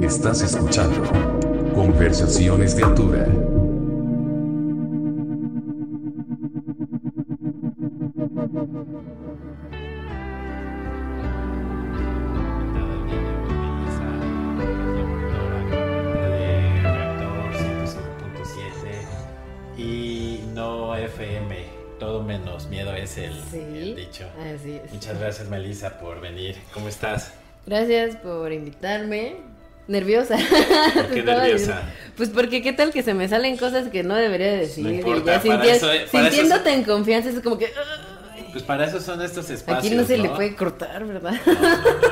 Estás 0.00 0.42
escuchando 0.42 1.02
Conversaciones 1.74 2.76
de 2.76 2.82
Altura. 2.82 3.26
y 19.78 20.40
no 20.52 20.94
FM, 20.94 21.64
todo 21.98 22.22
menos 22.22 22.66
miedo 22.66 22.94
es 22.94 23.16
el, 23.16 23.32
Sí, 23.50 23.58
el 23.58 23.96
dicho. 23.96 24.28
Así 24.38 24.72
es. 24.72 24.92
Muchas 24.92 25.18
gracias 25.18 25.48
Melissa 25.48 25.98
por 25.98 26.20
venir. 26.20 26.56
¿Cómo 26.74 26.88
estás? 26.88 27.32
Gracias 27.66 28.16
por 28.16 28.52
invitarme. 28.52 29.36
Nerviosa. 29.88 30.36
¿Por 30.94 31.06
qué 31.08 31.22
nerviosa? 31.22 31.82
Pues 32.16 32.28
porque 32.28 32.62
qué 32.62 32.72
tal 32.72 32.92
que 32.92 33.02
se 33.02 33.12
me 33.12 33.28
salen 33.28 33.56
cosas 33.56 33.88
que 33.88 34.02
no 34.04 34.14
debería 34.14 34.46
de 34.46 34.56
decir. 34.58 34.84
No 34.84 34.90
importa, 34.92 35.42
ya 35.42 35.42
para 35.42 35.64
sinti- 35.64 35.68
eso- 35.70 35.86
para 35.86 36.28
eso- 36.28 36.36
sintiéndote 36.36 36.72
en 36.72 36.84
confianza 36.84 37.30
es 37.30 37.40
como 37.40 37.58
que... 37.58 37.72
Pues 38.52 38.64
para 38.64 38.84
eso 38.86 39.00
son 39.00 39.20
estos 39.22 39.48
espacios. 39.50 39.86
Aquí 39.86 39.94
no 39.96 40.04
se 40.04 40.18
le 40.18 40.28
puede 40.28 40.54
cortar, 40.56 41.04
¿verdad? 41.04 41.34
No, 41.46 41.52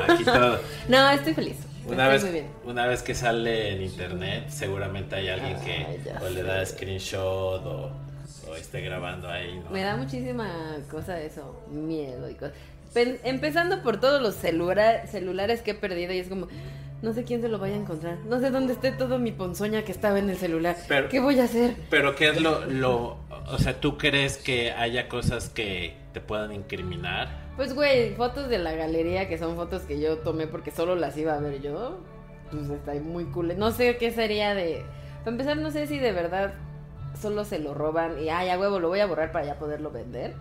no, 0.06 0.14
aquí 0.14 0.24
todo. 0.24 0.60
No, 0.88 1.10
estoy 1.10 1.34
feliz. 1.34 1.56
Una 1.86 2.14
estoy 2.14 2.32
vez, 2.32 2.44
una 2.64 2.86
vez 2.86 3.02
que 3.02 3.14
sale 3.14 3.72
en 3.74 3.82
internet, 3.82 4.44
seguramente 4.48 5.16
hay 5.16 5.28
alguien 5.30 5.56
Ay, 5.60 5.98
que 6.04 6.12
o 6.24 6.28
le 6.28 6.42
da 6.42 6.64
screenshot 6.66 7.64
o, 7.64 7.90
o 8.50 8.54
esté 8.56 8.80
grabando 8.82 9.28
ahí. 9.28 9.58
¿no? 9.64 9.70
Me 9.70 9.82
da 9.82 9.96
muchísima 9.96 10.76
cosa 10.90 11.20
eso, 11.20 11.60
miedo 11.70 12.28
y 12.28 12.34
cosas. 12.34 12.52
Pen- 12.94 13.18
empezando 13.24 13.82
por 13.82 13.98
todos 14.00 14.20
los 14.22 14.34
celula- 14.42 15.06
celulares 15.06 15.62
que 15.62 15.72
he 15.72 15.74
perdido 15.74 16.12
y 16.12 16.18
es 16.18 16.28
como, 16.28 16.48
no 17.02 17.12
sé 17.12 17.24
quién 17.24 17.40
se 17.40 17.48
lo 17.48 17.58
vaya 17.58 17.74
a 17.74 17.78
encontrar, 17.78 18.18
no 18.26 18.40
sé 18.40 18.50
dónde 18.50 18.72
esté 18.72 18.92
todo 18.92 19.18
mi 19.18 19.30
ponzoña 19.32 19.82
que 19.84 19.92
estaba 19.92 20.18
en 20.18 20.30
el 20.30 20.36
celular, 20.36 20.76
Pero- 20.88 21.08
¿qué 21.08 21.20
voy 21.20 21.38
a 21.40 21.44
hacer? 21.44 21.74
Pero 21.90 22.14
¿qué 22.16 22.30
es 22.30 22.40
lo, 22.40 22.64
lo, 22.66 23.18
o 23.50 23.58
sea, 23.58 23.78
tú 23.80 23.98
crees 23.98 24.36
que 24.38 24.72
haya 24.72 25.08
cosas 25.08 25.48
que 25.48 25.94
te 26.12 26.20
puedan 26.20 26.52
incriminar? 26.52 27.28
Pues 27.56 27.74
güey, 27.74 28.14
fotos 28.14 28.48
de 28.48 28.58
la 28.58 28.72
galería 28.72 29.28
que 29.28 29.38
son 29.38 29.54
fotos 29.56 29.82
que 29.82 30.00
yo 30.00 30.18
tomé 30.18 30.46
porque 30.46 30.70
solo 30.70 30.94
las 30.96 31.16
iba 31.16 31.34
a 31.34 31.40
ver 31.40 31.60
yo, 31.60 31.98
pues 32.50 32.70
está 32.70 32.92
ahí 32.92 33.00
muy 33.00 33.24
cool. 33.26 33.56
No 33.58 33.70
sé 33.72 33.96
qué 33.98 34.10
sería 34.10 34.54
de... 34.54 34.82
Para 35.20 35.32
empezar, 35.32 35.56
no 35.58 35.70
sé 35.70 35.86
si 35.86 35.98
de 35.98 36.12
verdad 36.12 36.54
solo 37.20 37.44
se 37.44 37.58
lo 37.58 37.74
roban 37.74 38.22
y, 38.22 38.28
ay, 38.30 38.48
a 38.48 38.58
huevo, 38.58 38.78
lo 38.78 38.88
voy 38.88 39.00
a 39.00 39.06
borrar 39.06 39.32
para 39.32 39.44
ya 39.44 39.58
poderlo 39.58 39.90
vender. 39.90 40.34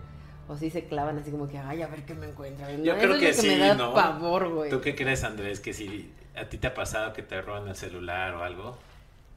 O 0.48 0.56
si 0.56 0.70
se 0.70 0.84
clavan 0.84 1.18
así 1.18 1.30
como 1.30 1.46
que, 1.48 1.58
ay, 1.58 1.82
a 1.82 1.86
ver 1.88 2.04
qué 2.04 2.14
me 2.14 2.26
encuentran. 2.26 2.82
Yo 2.82 2.94
No, 2.94 2.98
creo 3.00 3.12
eso 3.12 3.20
que 3.20 3.28
es 3.28 3.36
lo 3.36 3.42
sí, 3.42 3.48
me 3.50 3.58
da 3.58 3.74
¿no? 3.74 3.92
pavor, 3.94 4.48
güey. 4.48 4.70
¿Tú 4.70 4.80
qué 4.80 4.94
crees, 4.94 5.22
Andrés? 5.24 5.60
Que 5.60 5.74
si 5.74 6.10
a 6.34 6.44
ti 6.48 6.56
te 6.56 6.66
ha 6.68 6.74
pasado 6.74 7.12
que 7.12 7.22
te 7.22 7.40
roban 7.42 7.68
el 7.68 7.76
celular 7.76 8.34
o 8.34 8.42
algo. 8.42 8.78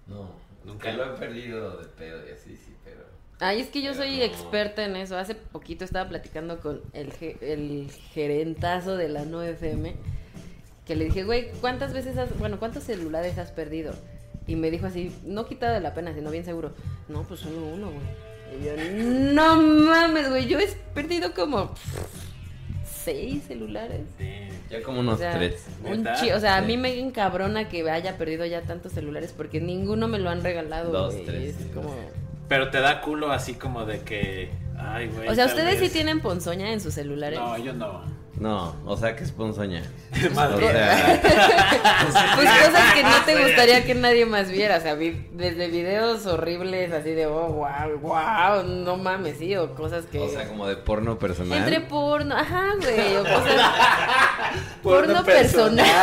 No, 0.08 0.32
Nunca. 0.64 0.92
lo 0.94 1.04
he 1.16 1.18
perdido 1.18 1.78
de 1.78 1.86
pedo 1.88 2.26
y 2.28 2.32
así, 2.32 2.56
sí, 2.56 2.74
pero. 2.86 3.02
Ay, 3.40 3.60
es 3.60 3.68
que 3.68 3.82
yo 3.82 3.94
soy 3.94 4.20
Pero- 4.20 4.26
experta 4.26 4.86
en 4.86 4.96
eso. 4.96 5.18
Hace 5.18 5.36
poquito 5.36 5.84
estaba 5.84 6.08
platicando 6.08 6.60
con 6.62 6.82
el, 6.94 7.12
ge- 7.12 7.38
el 7.42 7.90
gerentazo 8.14 8.96
de 8.96 9.10
la 9.10 9.26
no 9.26 9.42
FM. 9.44 9.96
Que 10.86 10.96
le 10.96 11.06
dije, 11.06 11.24
güey, 11.24 11.52
¿cuántas 11.62 11.94
veces 11.94 12.18
has, 12.18 12.38
bueno, 12.40 12.58
cuántos 12.60 12.84
celulares 12.84 13.38
has 13.38 13.52
perdido? 13.52 13.94
Y 14.48 14.56
me 14.56 14.72
dijo 14.72 14.86
así, 14.88 15.16
no 15.24 15.46
quitado 15.46 15.74
de 15.74 15.80
la 15.82 15.94
pena, 15.94 16.14
sino 16.14 16.32
bien 16.32 16.44
seguro. 16.46 16.72
No, 17.08 17.24
pues 17.24 17.42
solo 17.42 17.58
uno, 17.66 17.88
güey. 17.92 18.31
Y 18.60 18.66
yo, 18.66 18.72
no 19.34 19.62
mames, 19.62 20.30
güey, 20.30 20.48
yo 20.48 20.60
he 20.60 20.68
perdido 20.94 21.34
como 21.34 21.74
seis 22.86 23.44
celulares. 23.48 24.02
Sí. 24.18 24.30
Ya 24.70 24.82
como 24.84 25.00
unos 25.00 25.16
O 25.16 25.18
sea, 25.18 25.34
tres. 25.34 25.66
un 25.84 26.04
¿Neta? 26.04 26.14
chi- 26.16 26.32
o 26.32 26.40
sea, 26.40 26.58
a 26.58 26.62
mí 26.62 26.78
me 26.78 26.98
encabrona 27.00 27.68
que 27.68 27.90
haya 27.90 28.18
perdido 28.18 28.46
ya 28.46 28.62
tantos 28.62 28.94
celulares 28.94 29.34
porque 29.36 29.60
ninguno 29.60 30.08
me 30.08 30.20
lo 30.20 30.30
han 30.30 30.44
regalado. 30.44 30.92
Dos, 30.92 31.16
tres, 31.26 31.56
Es 31.56 31.64
sí, 31.64 31.72
como... 31.74 31.94
Pero 32.48 32.70
te 32.70 32.80
da 32.82 33.02
culo 33.02 33.32
así 33.32 33.54
como 33.54 33.86
de 33.86 34.02
que. 34.02 34.50
Ay, 34.78 35.08
güey. 35.08 35.30
O 35.30 35.36
sea, 35.36 35.46
¿ustedes 35.46 35.80
sí 35.80 35.90
tienen 35.90 36.20
ponzoña 36.20 36.72
en 36.74 36.82
sus 36.82 36.94
celulares? 36.94 37.40
No, 37.40 37.58
yo 37.58 37.72
no. 37.72 38.04
No, 38.42 38.76
o 38.88 38.98
sea 38.98 39.16
que 39.16 39.24
es 39.24 39.32
ponzoña. 39.32 39.84
Más 40.34 40.52
O 40.52 40.58
sea, 40.60 41.20
Pues 42.36 42.50
cosas 42.50 42.94
que 42.96 43.04
no 43.04 43.22
te 43.24 43.36
gustaría 43.44 43.86
que 43.86 43.94
nadie 43.94 44.26
más 44.26 44.50
viera, 44.50 44.78
o 44.78 44.82
sea, 44.82 44.96
vi- 44.96 45.28
desde 45.34 45.68
videos 45.68 46.26
horribles 46.26 46.92
así 46.92 47.12
de, 47.12 47.28
oh, 47.28 47.50
wow, 47.50 48.00
wow, 48.02 48.64
no 48.64 48.98
mames, 48.98 49.38
sí, 49.38 49.56
o 49.56 49.76
cosas 49.76 50.06
que... 50.12 50.18
o 50.20 50.28
sea, 50.28 50.48
como 50.48 50.66
de 50.66 50.76
porno 50.76 51.20
personal. 51.20 51.60
Entre 51.60 51.82
porno, 51.82 52.36
ajá, 52.36 52.70
güey, 52.82 53.16
o 53.18 53.22
cosas... 53.22 53.62
Porno 54.82 55.08
porno 55.14 55.24
personal. 55.24 55.86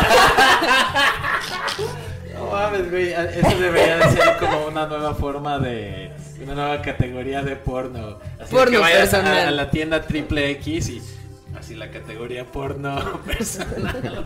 No 2.34 2.47
mames, 2.53 2.88
güey. 2.91 3.12
Eso 3.12 3.59
debería 3.59 3.97
de 3.99 4.12
ser 4.12 4.37
como 4.38 4.66
una 4.66 4.87
nueva 4.87 5.12
forma 5.15 5.59
de. 5.59 6.12
Una 6.41 6.55
nueva 6.55 6.82
categoría 6.82 7.43
de 7.43 7.56
porno. 7.56 8.19
Así 8.41 8.55
Porno 8.55 8.70
que 8.70 8.78
vayas 8.78 9.12
a- 9.12 9.19
personal. 9.19 9.49
A, 9.49 9.50
la 9.50 9.70
tienda 9.70 10.03
triple 10.03 10.50
X 10.53 10.88
y. 10.88 11.03
Así 11.69 11.77
la 11.77 11.91
categoría 11.91 12.47
porno 12.47 13.21
personal. 13.27 14.25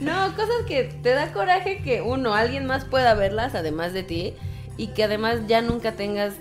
No, 0.00 0.34
cosas 0.36 0.64
que 0.66 0.84
te 0.84 1.10
da 1.10 1.34
coraje 1.34 1.82
que 1.82 2.00
uno, 2.00 2.34
alguien 2.34 2.64
más 2.64 2.86
pueda 2.86 3.12
verlas 3.12 3.54
además 3.54 3.92
de 3.92 4.04
ti 4.04 4.32
y 4.78 4.86
que 4.94 5.04
además 5.04 5.40
ya 5.48 5.60
nunca 5.60 5.92
tengas 5.92 6.32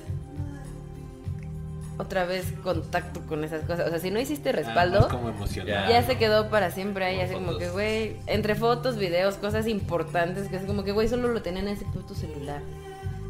otra 1.97 2.23
vez 2.23 2.45
contacto 2.63 3.19
con 3.27 3.43
esas 3.43 3.65
cosas. 3.65 3.87
O 3.87 3.89
sea, 3.89 3.99
si 3.99 4.09
no 4.09 4.21
hiciste 4.21 4.53
respaldo... 4.53 5.09
Como 5.09 5.33
ya 5.65 5.99
¿no? 5.99 6.07
se 6.07 6.17
quedó 6.17 6.49
para 6.49 6.71
siempre 6.71 7.03
ahí, 7.03 7.19
así 7.19 7.33
como 7.33 7.57
que, 7.57 7.69
güey, 7.69 8.15
entre 8.25 8.55
fotos, 8.55 8.95
videos, 8.95 9.35
cosas 9.35 9.67
importantes, 9.67 10.47
que 10.47 10.55
es 10.55 10.63
como 10.63 10.85
que, 10.85 10.93
güey, 10.93 11.09
solo 11.09 11.27
lo 11.27 11.41
tenían 11.41 11.67
en 11.67 11.73
ese 11.73 11.83
puto 11.83 12.15
celular. 12.15 12.61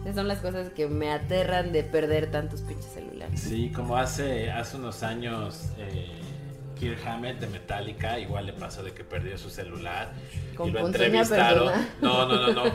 Esas 0.03 0.13
son 0.13 0.27
las 0.27 0.37
cosas 0.37 0.69
que 0.69 0.85
me 0.87 1.11
aterran 1.11 1.71
de 1.71 1.83
perder 1.83 2.29
tantos 2.29 2.61
pinches 2.61 2.91
celulares. 2.93 3.39
Sí, 3.39 3.71
como 3.75 3.97
hace, 3.97 4.51
hace 4.51 4.77
unos 4.77 5.01
años. 5.01 5.71
Eh, 5.79 6.26
Kirk 6.79 7.05
Hammett 7.05 7.39
de 7.39 7.47
Metallica 7.47 8.19
igual 8.19 8.45
le 8.45 8.53
pasó 8.53 8.83
de 8.83 8.93
que 8.93 9.03
perdió 9.03 9.37
su 9.37 9.49
celular 9.49 10.11
Con 10.55 10.69
y 10.69 10.71
lo 10.71 10.85
entrevistaron. 10.87 11.71
No, 12.01 12.25
no, 12.25 12.47
no, 12.47 12.53
no. 12.53 12.71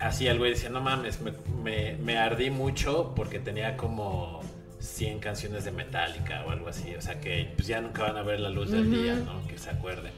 Así 0.00 0.26
el 0.26 0.38
güey 0.38 0.52
decía, 0.52 0.68
no 0.68 0.80
mames, 0.80 1.20
me, 1.20 1.32
me, 1.62 1.96
me 1.96 2.18
ardí 2.18 2.50
mucho 2.50 3.12
porque 3.14 3.38
tenía 3.38 3.76
como 3.76 4.40
100 4.80 5.18
canciones 5.20 5.64
de 5.64 5.72
Metallica 5.72 6.44
o 6.46 6.50
algo 6.50 6.68
así. 6.68 6.94
O 6.94 7.02
sea 7.02 7.20
que 7.20 7.52
pues 7.56 7.68
ya 7.68 7.80
nunca 7.80 8.02
van 8.02 8.16
a 8.16 8.22
ver 8.22 8.40
la 8.40 8.50
luz 8.50 8.70
del 8.70 8.90
día, 8.90 9.14
¿no? 9.14 9.46
Que 9.46 9.58
se 9.58 9.70
acuerden. 9.70 10.12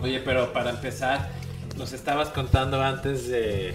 Oye, 0.00 0.20
pero 0.20 0.52
para 0.52 0.70
empezar, 0.70 1.28
nos 1.76 1.92
estabas 1.92 2.28
contando 2.28 2.82
antes 2.82 3.28
de, 3.28 3.74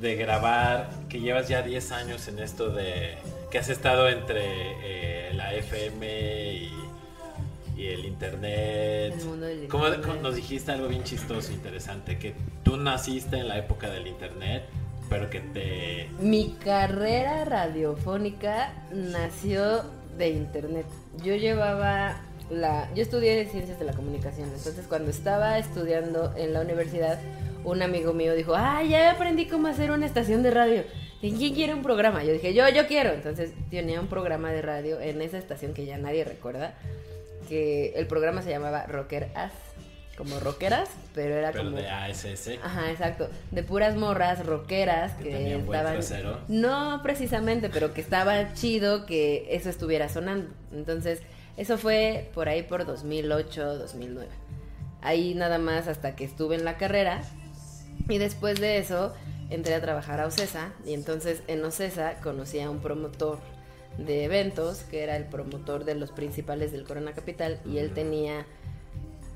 de 0.00 0.16
grabar 0.16 0.90
que 1.08 1.20
llevas 1.20 1.48
ya 1.48 1.62
10 1.62 1.92
años 1.92 2.28
en 2.28 2.38
esto 2.38 2.70
de 2.70 3.16
que 3.50 3.58
has 3.58 3.68
estado 3.68 4.08
entre 4.08 4.44
eh, 4.82 5.32
la 5.34 5.54
FM 5.54 6.52
y, 6.52 6.72
y 7.78 7.86
el 7.86 8.04
internet. 8.04 9.14
El 9.18 9.24
mundo 9.24 9.46
del 9.46 9.68
¿Cómo, 9.68 9.86
internet. 9.86 10.06
cómo 10.08 10.22
nos 10.22 10.34
dijiste 10.34 10.72
algo 10.72 10.88
bien 10.88 11.04
chistoso, 11.04 11.52
interesante, 11.52 12.18
que 12.18 12.34
tú 12.64 12.76
naciste 12.76 13.38
en 13.38 13.48
la 13.48 13.56
época 13.56 13.88
del 13.88 14.08
internet, 14.08 14.64
pero 15.08 15.30
que 15.30 15.40
te... 15.40 16.08
Mi 16.20 16.56
carrera 16.62 17.44
radiofónica 17.44 18.72
nació 18.92 19.84
de 20.18 20.30
internet. 20.30 20.86
Yo 21.22 21.36
llevaba 21.36 22.20
la. 22.50 22.92
Yo 22.94 23.02
estudié 23.02 23.46
ciencias 23.46 23.78
de 23.78 23.84
la 23.84 23.92
comunicación. 23.92 24.48
Entonces, 24.48 24.84
cuando 24.88 25.10
estaba 25.10 25.58
estudiando 25.58 26.34
en 26.36 26.52
la 26.52 26.60
universidad, 26.62 27.20
un 27.64 27.82
amigo 27.82 28.12
mío 28.12 28.34
dijo: 28.34 28.54
Ah, 28.56 28.82
ya 28.82 29.12
aprendí 29.12 29.46
cómo 29.46 29.68
hacer 29.68 29.90
una 29.90 30.06
estación 30.06 30.42
de 30.42 30.50
radio. 30.50 30.82
¿Y 31.22 31.32
quién 31.32 31.54
quiere 31.54 31.74
un 31.74 31.82
programa? 31.82 32.24
Yo 32.24 32.32
dije: 32.32 32.52
Yo, 32.54 32.68
yo 32.68 32.86
quiero. 32.86 33.10
Entonces, 33.10 33.52
tenía 33.70 34.00
un 34.00 34.08
programa 34.08 34.50
de 34.50 34.62
radio 34.62 35.00
en 35.00 35.22
esa 35.22 35.38
estación 35.38 35.74
que 35.74 35.86
ya 35.86 35.98
nadie 35.98 36.24
recuerda. 36.24 36.74
Que 37.48 37.92
el 37.96 38.06
programa 38.06 38.42
se 38.42 38.50
llamaba 38.50 38.86
Rocker 38.86 39.30
As. 39.34 39.52
Como 40.16 40.40
rockeras, 40.40 40.88
pero 41.14 41.36
era 41.36 41.52
Pero 41.52 41.62
como. 41.66 41.76
de 41.76 41.88
ASS. 41.88 42.58
Ajá, 42.60 42.90
exacto. 42.90 43.30
De 43.52 43.62
puras 43.62 43.94
morras 43.94 44.44
rockeras 44.44 45.12
Que 45.12 45.54
estaban. 45.54 45.92
trasero. 45.92 46.40
No 46.48 47.00
precisamente, 47.04 47.68
pero 47.70 47.94
que 47.94 48.00
estaba 48.00 48.52
chido 48.54 49.06
que 49.06 49.46
eso 49.54 49.70
estuviera 49.70 50.08
sonando. 50.08 50.50
Entonces, 50.72 51.22
eso 51.56 51.78
fue 51.78 52.30
por 52.34 52.48
ahí 52.48 52.64
por 52.64 52.84
2008, 52.84 53.78
2009. 53.78 54.28
Ahí 55.02 55.34
nada 55.36 55.58
más 55.58 55.86
hasta 55.86 56.16
que 56.16 56.24
estuve 56.24 56.56
en 56.56 56.64
la 56.64 56.76
carrera. 56.78 57.22
Y 58.08 58.18
después 58.18 58.60
de 58.60 58.78
eso 58.78 59.14
entré 59.50 59.74
a 59.76 59.80
trabajar 59.80 60.18
a 60.18 60.26
Ocesa. 60.26 60.72
Y 60.84 60.94
entonces 60.94 61.42
en 61.46 61.64
Ocesa 61.64 62.14
conocí 62.24 62.58
a 62.58 62.70
un 62.70 62.80
promotor 62.80 63.38
de 63.96 64.24
eventos, 64.24 64.82
que 64.82 65.02
era 65.02 65.16
el 65.16 65.24
promotor 65.24 65.84
de 65.84 65.94
los 65.94 66.12
principales 66.12 66.72
del 66.72 66.84
Corona 66.84 67.12
Capital. 67.12 67.58
Y 67.66 67.78
él 67.78 67.92
tenía 67.92 68.46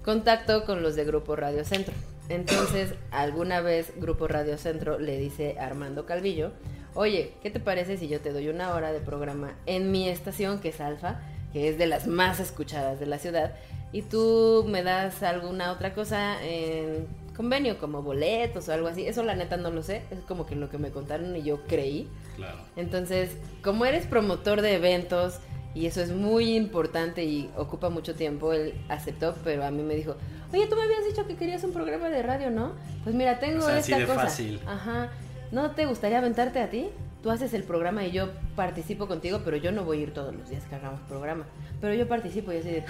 contacto 0.05 0.65
con 0.65 0.83
los 0.83 0.95
de 0.97 1.05
Grupo 1.05 1.37
Radio 1.37 1.65
Centro. 1.65 1.95
Entonces, 2.29 2.95
alguna 3.11 3.61
vez 3.61 3.93
Grupo 3.97 4.29
Radio 4.29 4.59
Centro 4.59 4.99
le 4.99 5.19
dice 5.19 5.57
a 5.59 5.67
Armando 5.67 6.07
Calvillo, 6.07 6.53
oye, 6.95 7.35
¿qué 7.43 7.51
te 7.51 7.61
parece 7.61 7.97
si 7.97 8.09
yo 8.09 8.21
te 8.21 8.33
doy 8.33 8.49
una 8.49 8.75
hora 8.75 8.93
de 8.93 9.01
programa 9.01 9.55
en 9.67 9.91
mi 9.91 10.09
estación, 10.09 10.61
que 10.61 10.69
es 10.69 10.81
Alfa, 10.81 11.21
que 11.53 11.69
es 11.69 11.79
de 11.79 11.87
las 11.87 12.07
más 12.07 12.41
escuchadas 12.41 13.01
de 13.01 13.07
la 13.07 13.19
ciudad, 13.19 13.55
y 13.93 14.03
tú 14.03 14.65
me 14.69 14.83
das 14.83 15.23
alguna 15.23 15.73
otra 15.73 15.95
cosa 15.95 16.43
en 16.43 17.07
convenio, 17.37 17.79
como 17.79 18.03
boletos 18.03 18.69
o 18.69 18.73
algo 18.73 18.89
así. 18.89 19.07
Eso 19.07 19.23
la 19.23 19.35
neta 19.35 19.57
no 19.57 19.71
lo 19.71 19.83
sé, 19.83 20.03
es 20.11 20.21
como 20.21 20.47
que 20.47 20.55
lo 20.57 20.69
que 20.71 20.79
me 20.79 20.91
contaron 20.91 21.35
y 21.37 21.43
yo 21.43 21.63
creí. 21.67 22.09
Claro. 22.37 22.59
Entonces, 22.77 23.31
como 23.63 23.85
eres 23.85 24.07
promotor 24.07 24.63
de 24.63 24.75
eventos 24.75 25.39
y 25.75 25.87
eso 25.87 26.03
es 26.03 26.11
muy 26.11 26.55
importante 26.55 27.25
y 27.25 27.51
ocupa 27.57 27.89
mucho 27.89 28.15
tiempo, 28.15 28.53
él 28.53 28.75
aceptó, 28.89 29.35
pero 29.43 29.65
a 29.65 29.71
mí 29.71 29.83
me 29.83 29.95
dijo, 29.95 30.17
oye, 30.53 30.67
tú 30.67 30.77
me 30.77 30.83
habías 30.83 31.07
dicho 31.07 31.27
que 31.27 31.37
querías 31.37 31.65
un 31.65 31.73
programa 31.73 32.11
de 32.11 32.23
radio, 32.23 32.51
¿no? 32.51 32.73
Pues 33.05 33.15
mira, 33.15 33.39
tengo 33.41 33.59
O 33.65 33.67
sea, 33.67 33.79
así 33.79 33.93
esta 33.93 34.01
de 34.03 34.07
cosa. 34.07 34.21
fácil. 34.21 34.61
Ajá. 34.67 35.11
¿No 35.51 35.71
te 35.73 35.87
gustaría 35.87 36.19
aventarte 36.19 36.61
a 36.61 36.69
ti? 36.71 36.89
Tú 37.23 37.31
haces 37.31 37.55
el 37.55 37.63
programa 37.63 38.05
y 38.05 38.11
yo 38.11 38.31
participo 38.57 39.07
contigo, 39.07 39.43
pero 39.45 39.57
yo 39.57 39.71
no 39.71 39.85
voy 39.85 39.99
a 39.99 40.03
ir 40.03 40.13
todos 40.15 40.35
los 40.35 40.49
días 40.51 40.65
que 40.65 40.75
hagamos 40.75 41.01
programa. 41.03 41.47
Pero 41.81 41.95
yo 41.95 42.09
participo 42.09 42.53
y 42.53 42.57
así 42.57 42.69
de, 42.71 42.85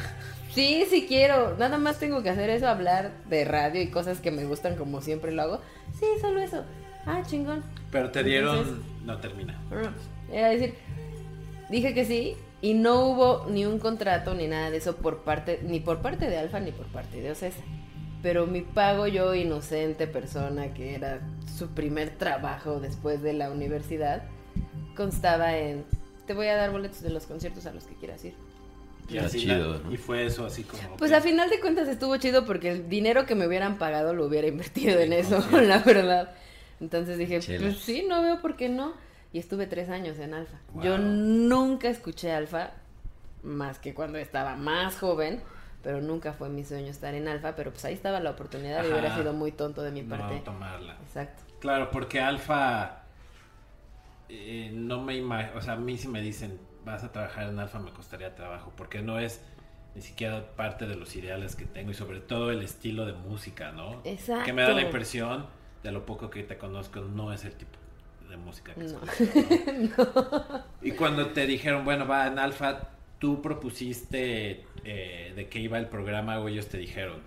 sí, 0.54 0.84
sí 0.88 1.04
quiero. 1.06 1.56
Nada 1.58 1.76
más 1.76 1.98
tengo 1.98 2.22
que 2.22 2.30
hacer 2.30 2.48
eso, 2.48 2.66
hablar 2.66 3.12
de 3.28 3.44
radio 3.44 3.82
y 3.82 3.88
cosas 3.90 4.20
que 4.20 4.30
me 4.30 4.44
gustan 4.44 4.76
como 4.76 5.02
siempre 5.02 5.32
lo 5.32 5.42
hago. 5.42 5.60
Sí, 5.98 6.06
solo 6.20 6.40
eso. 6.40 6.64
Ah, 7.04 7.22
chingón. 7.26 7.62
Pero 7.90 8.10
te 8.10 8.22
dieron. 8.24 8.56
Entonces- 8.58 8.84
no 9.04 9.18
termina. 9.18 9.60
Era 10.32 10.48
decir, 10.48 10.74
dije 11.68 11.92
que 11.92 12.04
sí 12.04 12.36
y 12.62 12.74
no 12.74 13.04
hubo 13.06 13.46
ni 13.50 13.66
un 13.66 13.78
contrato 13.80 14.34
ni 14.34 14.46
nada 14.46 14.70
de 14.70 14.78
eso 14.78 14.96
por 14.96 15.24
parte, 15.24 15.60
ni 15.64 15.80
por 15.80 15.98
parte 16.00 16.30
de 16.30 16.38
Alfa 16.38 16.60
ni 16.60 16.70
por 16.72 16.86
parte 16.86 17.20
de 17.20 17.32
Ocesa. 17.32 17.60
Pero 18.22 18.46
mi 18.46 18.60
pago 18.62 19.06
yo, 19.08 19.34
inocente 19.34 20.06
persona, 20.06 20.72
que 20.74 20.94
era 20.94 21.20
su 21.56 21.68
primer 21.70 22.10
trabajo 22.10 22.78
después 22.80 23.20
de 23.22 23.32
la 23.32 23.50
universidad, 23.50 24.22
constaba 24.96 25.56
en, 25.56 25.84
te 26.26 26.34
voy 26.34 26.46
a 26.46 26.56
dar 26.56 26.70
boletos 26.70 27.00
de 27.02 27.10
los 27.10 27.26
conciertos 27.26 27.66
a 27.66 27.72
los 27.72 27.84
que 27.84 27.94
quieras 27.94 28.24
ir. 28.24 28.34
Y 29.08 29.18
así 29.18 29.40
chido, 29.40 29.72
la- 29.74 29.78
¿no? 29.80 29.92
Y 29.92 29.96
fue 29.96 30.24
eso 30.24 30.46
así 30.46 30.62
como. 30.62 30.96
Pues 30.96 31.10
que- 31.10 31.16
a 31.16 31.20
final 31.20 31.50
de 31.50 31.60
cuentas 31.60 31.88
estuvo 31.88 32.16
chido 32.18 32.46
porque 32.46 32.70
el 32.70 32.88
dinero 32.88 33.26
que 33.26 33.34
me 33.34 33.46
hubieran 33.46 33.76
pagado 33.76 34.14
lo 34.14 34.26
hubiera 34.26 34.46
invertido 34.46 35.00
en 35.00 35.12
eso, 35.12 35.44
la 35.60 35.78
verdad. 35.78 36.30
Entonces 36.80 37.18
dije, 37.18 37.40
Chelas. 37.40 37.62
pues 37.62 37.78
sí, 37.84 38.04
no 38.08 38.22
veo 38.22 38.40
por 38.40 38.56
qué 38.56 38.68
no. 38.68 38.94
Y 39.32 39.38
estuve 39.38 39.66
tres 39.66 39.88
años 39.88 40.18
en 40.18 40.34
Alfa. 40.34 40.58
Wow. 40.74 40.84
Yo 40.84 40.98
nunca 40.98 41.88
escuché 41.88 42.32
Alfa, 42.32 42.70
más 43.42 43.78
que 43.78 43.94
cuando 43.94 44.18
estaba 44.18 44.56
más 44.56 44.96
joven, 44.98 45.40
pero 45.82 46.00
nunca 46.00 46.32
fue 46.32 46.48
mi 46.48 46.64
sueño 46.64 46.88
estar 46.90 47.14
en 47.14 47.28
Alfa, 47.28 47.54
pero 47.56 47.70
pues 47.72 47.84
ahí 47.84 47.94
estaba 47.94 48.20
la 48.20 48.30
oportunidad 48.30 48.84
y 48.84 48.88
hubiera 48.90 49.16
sido 49.16 49.32
muy 49.32 49.52
tonto 49.52 49.82
de 49.82 49.90
mi 49.90 50.02
no 50.02 50.16
parte. 50.16 50.40
tomarla. 50.44 50.96
Exacto. 51.02 51.42
Claro, 51.60 51.90
porque 51.90 52.20
Alfa. 52.20 53.02
eh, 54.28 54.70
no 54.72 55.00
me 55.02 55.16
imagino. 55.16 55.58
O 55.58 55.60
sea, 55.60 55.74
a 55.74 55.76
mí 55.76 55.96
si 55.98 56.08
me 56.08 56.20
dicen 56.20 56.58
vas 56.84 57.04
a 57.04 57.12
trabajar 57.12 57.48
en 57.48 57.58
Alfa, 57.58 57.78
me 57.78 57.92
costaría 57.92 58.34
trabajo. 58.34 58.72
Porque 58.76 59.02
no 59.02 59.18
es 59.18 59.40
ni 59.94 60.00
siquiera 60.02 60.54
parte 60.56 60.86
de 60.86 60.94
los 60.96 61.14
ideales 61.16 61.54
que 61.54 61.66
tengo 61.66 61.90
y 61.90 61.94
sobre 61.94 62.20
todo 62.20 62.50
el 62.50 62.62
estilo 62.62 63.04
de 63.06 63.12
música, 63.12 63.72
¿no? 63.72 64.00
Exacto. 64.04 64.44
Que 64.46 64.52
me 64.52 64.62
da 64.62 64.70
la 64.70 64.80
impresión, 64.82 65.46
de 65.82 65.92
lo 65.92 66.06
poco 66.06 66.30
que 66.30 66.42
te 66.42 66.56
conozco, 66.56 67.00
no 67.00 67.32
es 67.32 67.44
el 67.44 67.54
tipo 67.54 67.78
de 68.30 68.36
música 68.38 68.72
que 68.74 68.84
No. 68.84 68.86
escuchas, 69.04 69.28
¿no? 69.98 70.64
Y 70.80 70.92
cuando 70.92 71.26
te 71.32 71.46
dijeron, 71.46 71.84
bueno, 71.84 72.06
va 72.08 72.26
en 72.26 72.38
Alfa, 72.38 72.88
tú 73.22 73.40
propusiste 73.40 74.64
eh, 74.84 75.32
de 75.36 75.48
qué 75.48 75.60
iba 75.60 75.78
el 75.78 75.86
programa 75.86 76.40
o 76.40 76.48
ellos 76.48 76.66
te 76.66 76.76
dijeron. 76.76 77.22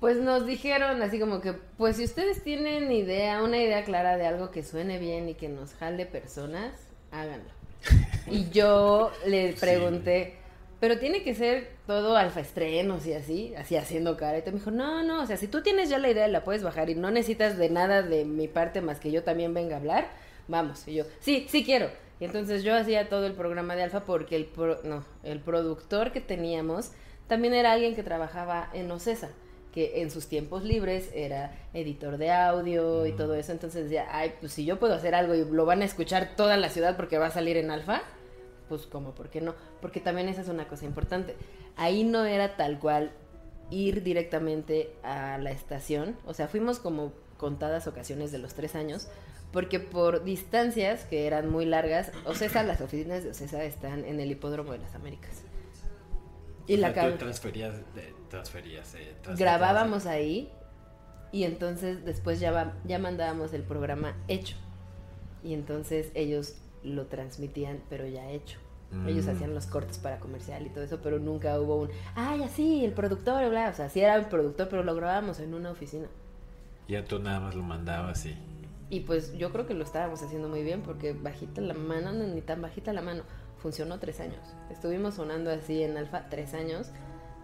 Pues 0.00 0.16
nos 0.16 0.44
dijeron 0.44 1.00
así 1.02 1.20
como 1.20 1.40
que, 1.40 1.52
pues 1.52 1.98
si 1.98 2.04
ustedes 2.04 2.42
tienen 2.42 2.90
idea, 2.90 3.40
una 3.44 3.56
idea 3.58 3.84
clara 3.84 4.16
de 4.16 4.26
algo 4.26 4.50
que 4.50 4.64
suene 4.64 4.98
bien 4.98 5.28
y 5.28 5.34
que 5.34 5.48
nos 5.48 5.74
jale 5.74 6.04
personas, 6.04 6.72
háganlo. 7.12 7.48
Y 8.28 8.50
yo 8.50 9.12
le 9.24 9.52
pregunté, 9.52 10.34
pero 10.80 10.98
tiene 10.98 11.22
que 11.22 11.36
ser 11.36 11.76
todo 11.86 12.16
alfa 12.16 12.40
estrenos 12.40 13.06
y 13.06 13.12
así, 13.12 13.54
así 13.54 13.76
haciendo 13.76 14.16
cara. 14.16 14.38
Y 14.38 14.42
te 14.42 14.50
me 14.50 14.58
dijo, 14.58 14.72
no, 14.72 15.04
no, 15.04 15.22
o 15.22 15.26
sea, 15.26 15.36
si 15.36 15.46
tú 15.46 15.62
tienes 15.62 15.88
ya 15.88 15.98
la 15.98 16.10
idea, 16.10 16.26
la 16.26 16.42
puedes 16.42 16.64
bajar 16.64 16.90
y 16.90 16.96
no 16.96 17.12
necesitas 17.12 17.56
de 17.56 17.70
nada 17.70 18.02
de 18.02 18.24
mi 18.24 18.48
parte 18.48 18.80
más 18.80 18.98
que 18.98 19.12
yo 19.12 19.22
también 19.22 19.54
venga 19.54 19.76
a 19.76 19.78
hablar, 19.78 20.08
vamos. 20.48 20.88
Y 20.88 20.94
yo, 20.94 21.04
sí, 21.20 21.46
sí 21.48 21.64
quiero. 21.64 21.88
Y 22.20 22.24
entonces 22.24 22.62
yo 22.62 22.74
hacía 22.74 23.08
todo 23.08 23.26
el 23.26 23.32
programa 23.34 23.76
de 23.76 23.82
alfa 23.82 24.04
porque 24.04 24.36
el, 24.36 24.46
pro- 24.46 24.80
no, 24.84 25.04
el 25.22 25.40
productor 25.40 26.12
que 26.12 26.20
teníamos 26.20 26.92
también 27.28 27.54
era 27.54 27.72
alguien 27.72 27.94
que 27.94 28.02
trabajaba 28.02 28.70
en 28.72 28.90
Ocesa 28.90 29.28
que 29.72 30.00
en 30.00 30.10
sus 30.10 30.26
tiempos 30.26 30.64
libres 30.64 31.10
era 31.12 31.54
editor 31.74 32.16
de 32.16 32.32
audio 32.32 33.04
y 33.04 33.12
todo 33.12 33.34
eso, 33.34 33.52
entonces 33.52 33.84
decía, 33.84 34.06
ay, 34.10 34.32
pues 34.40 34.54
si 34.54 34.64
yo 34.64 34.78
puedo 34.78 34.94
hacer 34.94 35.14
algo 35.14 35.34
y 35.34 35.44
lo 35.44 35.66
van 35.66 35.82
a 35.82 35.84
escuchar 35.84 36.30
toda 36.34 36.56
la 36.56 36.70
ciudad 36.70 36.96
porque 36.96 37.18
va 37.18 37.26
a 37.26 37.30
salir 37.30 37.58
en 37.58 37.70
alfa, 37.70 38.00
pues 38.70 38.86
como, 38.86 39.14
¿por 39.14 39.28
qué 39.28 39.42
no? 39.42 39.54
Porque 39.82 40.00
también 40.00 40.30
esa 40.30 40.40
es 40.40 40.48
una 40.48 40.66
cosa 40.66 40.86
importante. 40.86 41.36
Ahí 41.76 42.04
no 42.04 42.24
era 42.24 42.56
tal 42.56 42.78
cual 42.78 43.10
ir 43.70 44.02
directamente 44.02 44.94
a 45.02 45.36
la 45.36 45.50
estación, 45.50 46.16
o 46.24 46.32
sea, 46.32 46.48
fuimos 46.48 46.78
como 46.78 47.12
contadas 47.36 47.86
ocasiones 47.86 48.32
de 48.32 48.38
los 48.38 48.54
tres 48.54 48.74
años, 48.76 49.08
porque 49.56 49.80
por 49.80 50.22
distancias 50.22 51.06
que 51.06 51.26
eran 51.26 51.48
muy 51.50 51.64
largas, 51.64 52.12
Ocesa, 52.26 52.62
las 52.62 52.82
oficinas 52.82 53.24
de 53.24 53.30
Ocesa 53.30 53.64
están 53.64 54.04
en 54.04 54.20
el 54.20 54.30
hipódromo 54.30 54.72
de 54.72 54.78
las 54.78 54.94
Américas. 54.94 55.40
Y 56.66 56.76
la 56.76 56.92
cab- 56.94 57.16
transferías, 57.16 57.74
transferías, 58.28 58.94
eh, 58.96 59.14
transferías. 59.22 59.38
grabábamos 59.38 60.04
ahí 60.04 60.50
y 61.32 61.44
entonces 61.44 62.04
después 62.04 62.38
ya, 62.38 62.50
va- 62.52 62.74
ya 62.84 62.98
mandábamos 62.98 63.54
el 63.54 63.62
programa 63.62 64.14
hecho. 64.28 64.56
Y 65.42 65.54
entonces 65.54 66.10
ellos 66.12 66.56
lo 66.82 67.06
transmitían, 67.06 67.80
pero 67.88 68.06
ya 68.06 68.28
hecho. 68.30 68.58
Ellos 69.06 69.24
Mm. 69.24 69.30
hacían 69.30 69.54
los 69.54 69.64
cortes 69.66 69.96
para 69.96 70.18
comercial 70.20 70.66
y 70.66 70.68
todo 70.68 70.84
eso, 70.84 71.00
pero 71.02 71.18
nunca 71.18 71.58
hubo 71.58 71.76
un, 71.76 71.88
ay, 72.14 72.42
así, 72.42 72.84
el 72.84 72.92
productor, 72.92 73.48
bla. 73.48 73.70
O 73.70 73.74
sea, 73.74 73.88
sí 73.88 74.00
era 74.00 74.16
el 74.16 74.26
productor, 74.26 74.68
pero 74.68 74.82
lo 74.84 74.94
grabábamos 74.94 75.40
en 75.40 75.54
una 75.54 75.70
oficina. 75.70 76.08
Ya 76.88 77.02
tú 77.06 77.18
nada 77.18 77.40
más 77.40 77.54
lo 77.54 77.62
mandabas 77.62 78.26
y... 78.26 78.36
Y 78.88 79.00
pues 79.00 79.36
yo 79.36 79.50
creo 79.52 79.66
que 79.66 79.74
lo 79.74 79.82
estábamos 79.82 80.22
haciendo 80.22 80.48
muy 80.48 80.62
bien 80.62 80.82
porque 80.82 81.12
bajita 81.12 81.60
la 81.60 81.74
mano, 81.74 82.12
no, 82.12 82.24
ni 82.24 82.40
tan 82.40 82.62
bajita 82.62 82.92
la 82.92 83.02
mano, 83.02 83.24
funcionó 83.58 83.98
tres 83.98 84.20
años. 84.20 84.38
Estuvimos 84.70 85.14
sonando 85.14 85.50
así 85.50 85.82
en 85.82 85.96
Alfa 85.96 86.28
tres 86.28 86.54
años, 86.54 86.90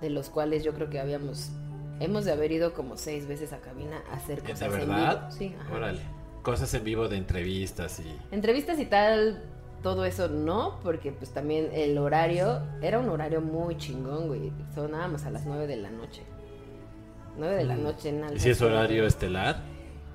de 0.00 0.10
los 0.10 0.30
cuales 0.30 0.62
yo 0.62 0.72
creo 0.72 0.88
que 0.88 1.00
habíamos, 1.00 1.50
hemos 1.98 2.24
de 2.24 2.32
haber 2.32 2.52
ido 2.52 2.74
como 2.74 2.96
seis 2.96 3.26
veces 3.26 3.52
a 3.52 3.58
cabina 3.58 4.02
a 4.10 4.16
hacer 4.16 4.42
¿De 4.42 4.52
cosas 4.52 4.62
en 4.62 4.72
verdad? 4.72 5.18
vivo. 5.18 5.30
Sí, 5.32 5.56
ajá. 5.58 5.74
Órale. 5.74 6.00
Cosas 6.42 6.72
en 6.74 6.84
vivo 6.84 7.08
de 7.08 7.16
entrevistas 7.16 8.00
y... 8.00 8.34
Entrevistas 8.34 8.78
y 8.78 8.86
tal, 8.86 9.42
todo 9.82 10.04
eso 10.04 10.28
no, 10.28 10.78
porque 10.82 11.10
pues 11.10 11.30
también 11.32 11.70
el 11.72 11.98
horario 11.98 12.62
era 12.82 13.00
un 13.00 13.08
horario 13.08 13.40
muy 13.40 13.76
chingón, 13.76 14.28
güey. 14.28 14.52
Sonábamos 14.74 15.24
a 15.24 15.30
las 15.30 15.44
nueve 15.44 15.66
de 15.66 15.76
la 15.76 15.90
noche. 15.90 16.22
Nueve 17.36 17.56
de 17.56 17.64
la 17.64 17.76
noche 17.76 18.10
en 18.10 18.22
Alfa. 18.22 18.36
¿Y 18.36 18.40
si 18.40 18.50
es 18.50 18.62
horario 18.62 19.06
estelar? 19.06 19.71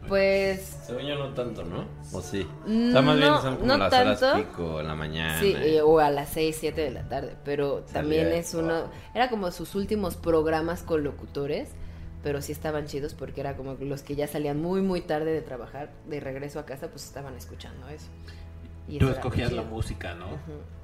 Pues 0.07 0.77
Según 0.85 1.03
yo 1.03 1.15
no 1.15 1.33
tanto, 1.33 1.63
¿no? 1.63 1.85
¿O 2.13 2.21
sí? 2.21 2.47
O 2.65 2.91
sea, 2.91 3.01
más 3.01 3.17
bien 3.17 3.33
son 3.41 3.55
como 3.57 3.67
no 3.67 3.77
las 3.77 3.93
horas 3.93 4.19
tanto. 4.19 4.37
pico 4.49 4.79
en 4.79 4.87
la 4.87 4.95
mañana. 4.95 5.39
Sí, 5.39 5.47
y- 5.59 5.75
eh, 5.75 5.81
o 5.81 5.99
a 5.99 6.09
las 6.09 6.29
6, 6.29 6.57
7 6.59 6.81
de 6.81 6.91
la 6.91 7.07
tarde, 7.09 7.35
pero 7.43 7.81
también 7.93 8.23
Salía 8.25 8.39
es 8.39 8.53
uno, 8.53 8.67
trabajo. 8.67 8.91
era 9.13 9.29
como 9.29 9.51
sus 9.51 9.75
últimos 9.75 10.15
programas 10.15 10.83
con 10.83 11.03
locutores, 11.03 11.69
pero 12.23 12.41
sí 12.41 12.51
estaban 12.51 12.85
chidos 12.87 13.13
porque 13.13 13.41
era 13.41 13.55
como 13.55 13.73
los 13.75 14.01
que 14.01 14.15
ya 14.15 14.27
salían 14.27 14.61
muy, 14.61 14.81
muy 14.81 15.01
tarde 15.01 15.31
de 15.33 15.41
trabajar, 15.41 15.91
de 16.07 16.19
regreso 16.19 16.59
a 16.59 16.65
casa, 16.65 16.87
pues 16.89 17.03
estaban 17.05 17.35
escuchando 17.35 17.87
eso. 17.89 18.07
Y 18.89 18.99
Tú 18.99 19.09
escogías 19.09 19.51
la 19.51 19.63
música, 19.63 20.15
¿no? 20.15 20.27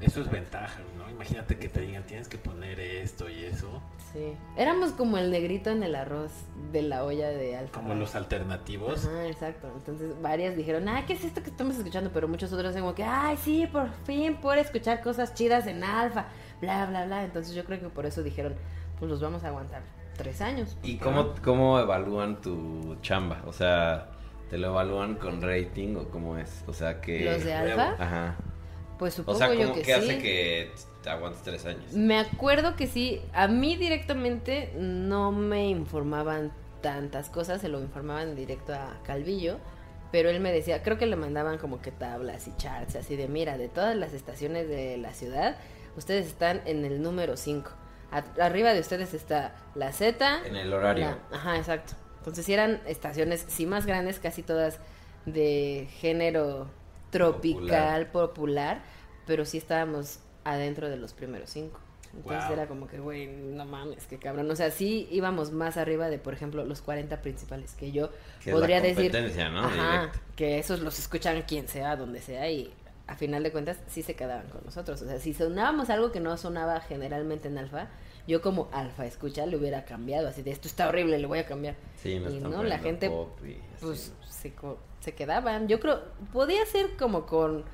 Eso 0.01 0.20
es 0.22 0.30
ventaja, 0.30 0.82
¿no? 0.98 1.10
Imagínate 1.10 1.58
que 1.58 1.70
te 1.70 1.80
digan, 1.82 2.03
tienes 2.03 2.27
que 2.27 2.38
poner 2.38 2.77
esto 2.82 3.30
y 3.30 3.46
eso. 3.46 3.82
Sí, 4.13 4.38
éramos 4.58 4.91
como 4.91 5.17
el 5.17 5.32
negrito 5.32 5.72
en 5.72 5.82
el 5.82 5.96
arroz 5.96 6.32
de 6.72 6.84
la 6.84 7.03
olla 7.03 7.29
de 7.29 7.58
Alfa. 7.58 7.79
Como 7.82 7.96
los 7.96 8.13
alternativos. 8.13 9.05
Ajá, 9.05 9.27
exacto. 9.27 9.67
Entonces 9.75 10.22
varias 10.22 10.55
dijeron, 10.55 10.88
ah, 10.88 11.03
¿qué 11.08 11.13
es 11.13 11.24
esto 11.24 11.41
que 11.41 11.50
estamos 11.50 11.77
escuchando? 11.77 12.12
Pero 12.13 12.27
muchos 12.27 12.53
otros 12.53 12.75
como 12.75 12.93
que, 12.93 13.03
ay, 13.03 13.38
sí, 13.38 13.65
por 13.65 13.89
fin 14.05 14.36
por 14.36 14.60
escuchar 14.60 15.01
cosas 15.01 15.34
chidas 15.34 15.65
en 15.65 15.84
alfa, 15.84 16.27
bla, 16.62 16.86
bla, 16.86 17.05
bla. 17.05 17.24
Entonces 17.24 17.55
yo 17.55 17.65
creo 17.65 17.79
que 17.79 17.89
por 17.89 18.05
eso 18.05 18.22
dijeron, 18.22 18.53
pues 19.00 19.10
los 19.10 19.20
vamos 19.20 19.43
a 19.43 19.48
aguantar 19.48 19.82
tres 20.15 20.41
años. 20.41 20.77
¿Y 20.84 20.98
cómo, 20.98 21.34
cómo 21.43 21.79
evalúan 21.79 22.39
tu 22.39 22.96
chamba? 23.01 23.41
O 23.48 23.51
sea, 23.51 24.12
¿te 24.51 24.60
lo 24.60 24.67
evalúan 24.67 25.15
con 25.15 25.41
rating 25.41 25.96
o 25.96 26.10
cómo 26.10 26.38
es? 26.38 26.63
O 26.67 26.74
sea, 26.74 27.01
que... 27.01 27.25
¿Los 27.25 27.43
de 27.43 27.53
Alfa? 27.53 27.96
Ajá. 27.98 28.36
Pues 29.00 29.15
O 29.15 29.17
supongo 29.17 29.39
sea, 29.39 29.53
yo 29.55 29.62
¿cómo 29.63 29.74
que 29.74 29.82
que 29.82 29.86
sí. 29.86 29.91
hace 29.91 30.17
que 30.20 30.72
aguantes 31.10 31.41
tres 31.43 31.65
años? 31.65 31.93
Me 31.93 32.19
acuerdo 32.19 32.75
que 32.75 32.88
sí, 32.88 33.22
a 33.33 33.48
mí 33.48 33.75
directamente 33.75 34.74
no 34.77 35.31
me 35.31 35.67
informaban 35.69 36.51
tantas 36.81 37.29
cosas, 37.29 37.62
se 37.62 37.69
lo 37.69 37.79
informaban 37.81 38.36
directo 38.36 38.74
a 38.74 39.00
Calvillo, 39.05 39.57
pero 40.12 40.29
él 40.29 40.39
me 40.39 40.51
decía, 40.51 40.83
creo 40.83 40.98
que 40.98 41.05
le 41.05 41.15
mandaban 41.15 41.57
como 41.57 41.81
que 41.81 41.91
tablas 41.91 42.48
y 42.48 42.55
charts, 42.57 42.95
así 42.95 43.15
de, 43.15 43.27
mira, 43.27 43.57
de 43.57 43.69
todas 43.69 43.95
las 43.95 44.13
estaciones 44.13 44.67
de 44.67 44.98
la 44.98 45.13
ciudad, 45.13 45.57
ustedes 45.98 46.27
están 46.27 46.62
en 46.65 46.86
el 46.86 47.01
número 47.01 47.38
5. 47.38 47.72
Arriba 48.39 48.74
de 48.74 48.79
ustedes 48.79 49.13
está 49.15 49.55
la 49.74 49.91
Z. 49.91 50.41
En 50.45 50.55
el 50.55 50.72
horario. 50.72 51.05
la- 51.31 51.38
ajá, 51.38 51.57
exacto. 51.57 51.93
Entonces, 52.19 52.45
si 52.45 52.53
eran 52.53 52.79
estaciones, 52.86 53.43
sí 53.48 53.65
más 53.65 53.86
grandes, 53.88 54.19
casi 54.19 54.43
todas 54.43 54.79
de 55.25 55.88
género 56.00 56.67
tropical, 57.10 58.07
popular, 58.07 58.81
pero 59.25 59.45
sí 59.45 59.57
estábamos 59.57 60.19
adentro 60.43 60.89
de 60.89 60.97
los 60.97 61.13
primeros 61.13 61.50
cinco. 61.50 61.79
Entonces 62.15 62.43
Wow. 62.45 62.53
era 62.53 62.67
como 62.67 62.88
que, 62.88 63.00
güey, 63.00 63.25
no 63.27 63.65
mames, 63.65 64.05
qué 64.05 64.19
cabrón. 64.19 64.50
O 64.51 64.55
sea, 64.55 64.69
sí 64.69 65.07
íbamos 65.12 65.51
más 65.51 65.77
arriba 65.77 66.09
de, 66.09 66.19
por 66.19 66.33
ejemplo, 66.33 66.63
los 66.63 66.81
40 66.81 67.21
principales, 67.21 67.73
que 67.73 67.91
yo 67.91 68.12
Que 68.43 68.51
es 68.51 68.55
podría 68.55 68.79
la 68.79 68.83
decir. 68.88 69.12
¿no? 69.51 69.65
Ajá, 69.65 70.12
que 70.35 70.59
esos 70.59 70.81
los 70.81 71.00
escuchan 71.00 71.41
quien 71.41 71.67
sea, 71.67 71.95
donde 71.95 72.21
sea, 72.21 72.51
y 72.51 72.71
a 73.07 73.15
final 73.15 73.41
de 73.41 73.51
cuentas 73.51 73.79
sí 73.88 74.03
se 74.03 74.15
quedaban 74.15 74.47
con 74.50 74.63
nosotros. 74.63 75.01
O 75.01 75.07
sea, 75.07 75.19
si 75.19 75.33
sonábamos 75.33 75.89
algo 75.89 76.12
que 76.12 76.19
no 76.19 76.38
sonaba 76.38 76.79
generalmente 76.81 77.47
en 77.47 77.57
alfa, 77.57 77.88
yo 78.27 78.43
como 78.43 78.69
alfa 78.71 79.07
escucha 79.07 79.47
le 79.47 79.57
hubiera 79.57 79.83
cambiado, 79.83 80.27
así 80.27 80.43
de 80.43 80.51
esto 80.51 80.67
está 80.67 80.88
horrible, 80.88 81.17
le 81.17 81.25
voy 81.25 81.39
a 81.39 81.47
cambiar. 81.47 81.75
Sí, 82.01 82.19
no 82.19 82.29
y 82.29 82.39
no, 82.39 82.63
la 82.63 82.77
gente 82.77 83.12
pues 83.81 84.13
se, 84.29 84.53
se 85.00 85.15
quedaban. 85.15 85.67
Yo 85.67 85.79
creo, 85.79 86.01
podía 86.31 86.63
ser 86.67 86.91
como 86.95 87.25
con 87.25 87.65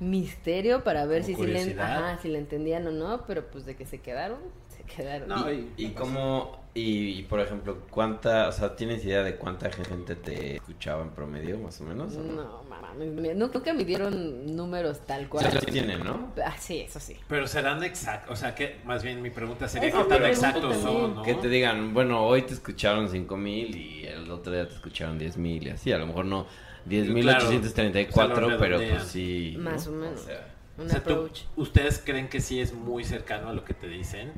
misterio 0.00 0.84
para 0.84 1.06
ver 1.06 1.22
Como 1.22 1.36
si, 1.36 1.42
si, 1.42 1.46
le, 1.46 1.58
curiosidad. 1.58 2.04
ajá, 2.08 2.22
si 2.22 2.28
le 2.28 2.38
entendían 2.38 2.86
o 2.86 2.90
no, 2.90 3.24
pero 3.26 3.46
pues 3.50 3.66
de 3.66 3.76
que 3.76 3.84
se 3.86 4.00
quedaron, 4.00 4.38
se 4.76 4.82
quedaron. 4.84 5.28
No, 5.28 5.50
y, 5.52 5.72
y 5.76 5.88
cómo, 5.90 6.60
y, 6.74 7.18
y, 7.18 7.22
por 7.24 7.40
ejemplo, 7.40 7.78
cuánta, 7.90 8.48
o 8.48 8.52
sea, 8.52 8.76
¿tienes 8.76 9.04
idea 9.04 9.22
de 9.24 9.36
cuánta 9.36 9.70
gente 9.72 10.14
te 10.14 10.56
escuchaba 10.56 11.02
en 11.02 11.10
promedio, 11.10 11.58
más 11.58 11.80
o 11.80 11.84
menos? 11.84 12.14
o 12.16 12.22
No, 12.22 12.62
mames, 12.68 13.08
mira, 13.08 13.34
no 13.34 13.50
creo 13.50 13.62
que 13.64 13.72
me 13.72 13.84
dieron 13.84 14.54
números 14.54 15.00
tal 15.04 15.24
O 15.26 15.30
cual. 15.30 15.50
sea, 15.50 15.60
sí 15.60 15.66
tienen, 15.66 16.04
¿no? 16.04 16.32
Ah, 16.44 16.54
sí, 16.58 16.78
eso 16.80 17.00
sí. 17.00 17.16
Pero 17.26 17.48
serán 17.48 17.82
exactos, 17.82 18.30
o 18.30 18.36
sea, 18.36 18.54
que 18.54 18.76
más 18.84 19.02
bien 19.02 19.20
mi 19.20 19.30
pregunta 19.30 19.66
sería 19.68 19.90
qué 19.90 20.04
tan 20.04 20.24
exactos 20.24 20.76
son, 20.76 21.16
¿no? 21.16 21.22
Que 21.24 21.34
te 21.34 21.48
digan, 21.48 21.92
bueno, 21.92 22.24
hoy 22.24 22.42
te 22.42 22.54
escucharon 22.54 23.08
5000 23.08 23.74
y 23.76 24.06
el 24.06 24.30
otro 24.30 24.52
día 24.52 24.68
te 24.68 24.74
escucharon 24.74 25.18
10000 25.18 25.66
y 25.66 25.70
así, 25.70 25.90
a 25.92 25.98
lo 25.98 26.06
mejor 26.06 26.24
no 26.26 26.46
10834, 26.88 28.34
se 28.34 28.40
lo 28.50 28.58
pero 28.58 28.78
pues 28.78 29.02
sí. 29.04 29.54
¿no? 29.58 29.70
Más 29.70 29.86
o 29.86 29.92
menos. 29.92 30.20
sea, 30.20 30.46
Un 30.78 30.86
O 30.86 30.88
sea, 30.90 31.02
tú- 31.02 31.10
approach. 31.10 31.40
¿Ustedes 31.56 32.00
creen 32.04 32.28
que 32.28 32.40
sí 32.40 32.60
es 32.60 32.72
muy 32.72 33.04
cercano 33.04 33.48
a 33.48 33.52
lo 33.52 33.64
que 33.64 33.74
te 33.74 33.88
dicen? 33.88 34.32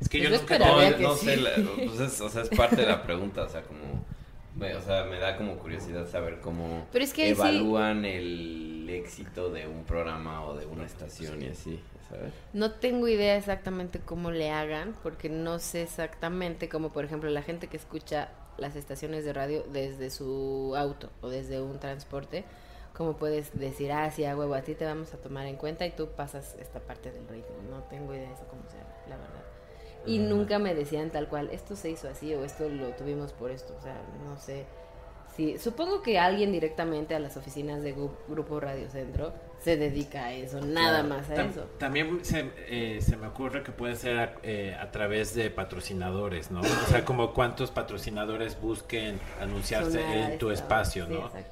Es 0.00 0.08
que 0.08 0.20
yo 0.20 0.28
Pues 0.28 0.40
yo 0.40 0.42
nunca... 0.42 0.54
esperaría 0.56 0.90
no, 0.90 0.96
que 0.96 1.02
no 1.02 1.14
sí. 1.16 1.26
sé, 1.26 1.36
la- 1.38 1.50
pues 1.86 2.00
es, 2.00 2.20
o 2.20 2.28
sea, 2.28 2.42
es 2.42 2.48
parte 2.50 2.76
de 2.76 2.86
la 2.86 3.02
pregunta, 3.02 3.42
o 3.44 3.48
sea, 3.48 3.62
como, 3.62 4.04
o 4.60 4.80
sea, 4.82 5.04
me 5.04 5.18
da 5.18 5.36
como 5.36 5.56
curiosidad 5.58 6.08
saber 6.08 6.40
cómo 6.40 6.86
Pero 6.92 7.04
es 7.04 7.12
que 7.12 7.24
sí- 7.26 7.30
evalúan 7.32 8.04
el 8.04 8.88
éxito 8.90 9.50
de 9.50 9.66
un 9.66 9.84
programa 9.84 10.44
o 10.44 10.56
de 10.56 10.66
una 10.66 10.84
estación 10.86 11.42
y 11.42 11.46
así, 11.48 11.80
¿sabes? 12.08 12.32
No 12.52 12.72
tengo 12.72 13.08
idea 13.08 13.36
exactamente 13.36 14.00
cómo 14.04 14.30
le 14.30 14.50
hagan, 14.50 14.94
porque 15.02 15.28
no 15.28 15.58
sé 15.58 15.82
exactamente 15.82 16.68
cómo, 16.68 16.90
por 16.92 17.04
ejemplo, 17.04 17.30
la 17.30 17.42
gente 17.42 17.66
que 17.68 17.76
escucha 17.76 18.28
las 18.58 18.76
estaciones 18.76 19.24
de 19.24 19.32
radio 19.32 19.64
desde 19.72 20.10
su 20.10 20.74
auto 20.76 21.10
o 21.20 21.28
desde 21.28 21.60
un 21.60 21.78
transporte, 21.78 22.44
cómo 22.94 23.16
puedes 23.16 23.58
decir, 23.58 23.92
ah, 23.92 24.10
sí, 24.10 24.24
a 24.24 24.36
huevo, 24.36 24.54
a 24.54 24.62
ti 24.62 24.74
te 24.74 24.84
vamos 24.84 25.12
a 25.14 25.18
tomar 25.18 25.46
en 25.46 25.56
cuenta 25.56 25.86
y 25.86 25.90
tú 25.90 26.08
pasas 26.08 26.56
esta 26.60 26.80
parte 26.80 27.12
del 27.12 27.28
ritmo. 27.28 27.56
No 27.70 27.82
tengo 27.84 28.14
idea 28.14 28.28
de 28.28 28.34
eso 28.34 28.46
cómo 28.48 28.62
sea, 28.68 28.86
la 29.08 29.16
verdad. 29.16 29.42
Y 30.06 30.18
nunca 30.18 30.58
me 30.58 30.74
decían 30.74 31.10
tal 31.10 31.28
cual, 31.28 31.50
esto 31.50 31.76
se 31.76 31.90
hizo 31.90 32.08
así 32.08 32.32
o 32.34 32.44
esto 32.44 32.68
lo 32.68 32.90
tuvimos 32.90 33.32
por 33.32 33.50
esto, 33.50 33.74
o 33.76 33.82
sea, 33.82 34.00
no 34.24 34.36
sé. 34.36 34.64
Sí, 35.34 35.58
supongo 35.58 36.00
que 36.00 36.18
alguien 36.18 36.52
directamente 36.52 37.14
a 37.14 37.18
las 37.18 37.36
oficinas 37.36 37.82
de 37.82 37.94
Grupo 38.28 38.60
Radio 38.60 38.88
Centro 38.88 39.32
se 39.66 39.76
dedica 39.76 40.26
a 40.26 40.32
eso, 40.32 40.60
nada 40.60 41.00
Claro. 41.02 41.08
más 41.08 41.28
a 41.28 41.34
Tam- 41.34 41.50
eso. 41.50 41.62
También 41.76 42.24
se, 42.24 42.52
eh, 42.68 43.00
se 43.02 43.16
me 43.16 43.26
ocurre 43.26 43.64
que 43.64 43.72
puede 43.72 43.96
ser 43.96 44.16
a, 44.16 44.34
eh, 44.44 44.76
a 44.80 44.92
través 44.92 45.34
de 45.34 45.50
patrocinadores, 45.50 46.52
¿no? 46.52 46.60
O 46.60 46.64
sea, 46.88 47.04
como 47.04 47.34
cuántos 47.34 47.72
patrocinadores 47.72 48.60
busquen 48.60 49.18
anunciarse 49.40 50.00
Sonar 50.00 50.30
en 50.32 50.38
tu 50.38 50.52
espacio, 50.52 51.06
sí, 51.06 51.12
¿no? 51.14 51.26
exacto. 51.26 51.50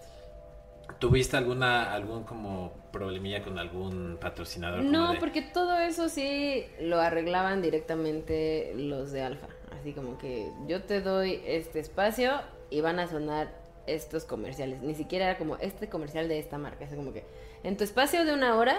¿Tuviste 1.01 1.37
alguna, 1.37 1.93
algún 1.93 2.23
como 2.23 2.73
problemilla 2.93 3.43
con 3.43 3.59
algún 3.59 4.17
patrocinador? 4.21 4.85
No, 4.85 5.15
de- 5.15 5.19
porque 5.19 5.43
todo 5.43 5.77
eso 5.81 6.09
sí 6.09 6.65
lo 6.81 7.01
arreglaban 7.01 7.63
directamente 7.63 8.73
los 8.77 9.11
de 9.11 9.23
Alfa. 9.23 9.49
Así 9.81 9.93
como 9.93 10.19
que 10.19 10.49
yo 10.69 10.85
te 10.85 11.01
doy 11.01 11.43
este 11.47 11.81
espacio 11.81 12.41
y 12.71 12.81
van 12.81 13.01
a 13.01 13.09
sonar 13.09 13.49
estos 13.89 14.25
comerciales. 14.25 14.83
Ni 14.83 14.95
siquiera 14.95 15.25
era 15.31 15.37
como 15.37 15.57
este 15.57 15.89
comercial 15.89 16.29
de 16.29 16.39
esta 16.39 16.59
marca. 16.59 16.85
Es 16.85 16.95
como 16.95 17.13
que 17.13 17.25
en 17.65 17.77
tu 17.77 17.85
espacio 17.85 18.25
de 18.25 18.33
una 18.33 18.57
hora 18.57 18.77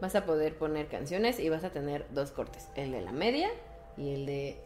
vas 0.00 0.14
a 0.14 0.24
poder 0.24 0.56
poner 0.56 0.86
canciones 0.88 1.38
y 1.40 1.48
vas 1.48 1.64
a 1.64 1.70
tener 1.70 2.06
dos 2.10 2.30
cortes. 2.30 2.68
El 2.76 2.92
de 2.92 3.00
la 3.02 3.12
media 3.12 3.50
y 3.96 4.14
el 4.14 4.26
de 4.26 4.58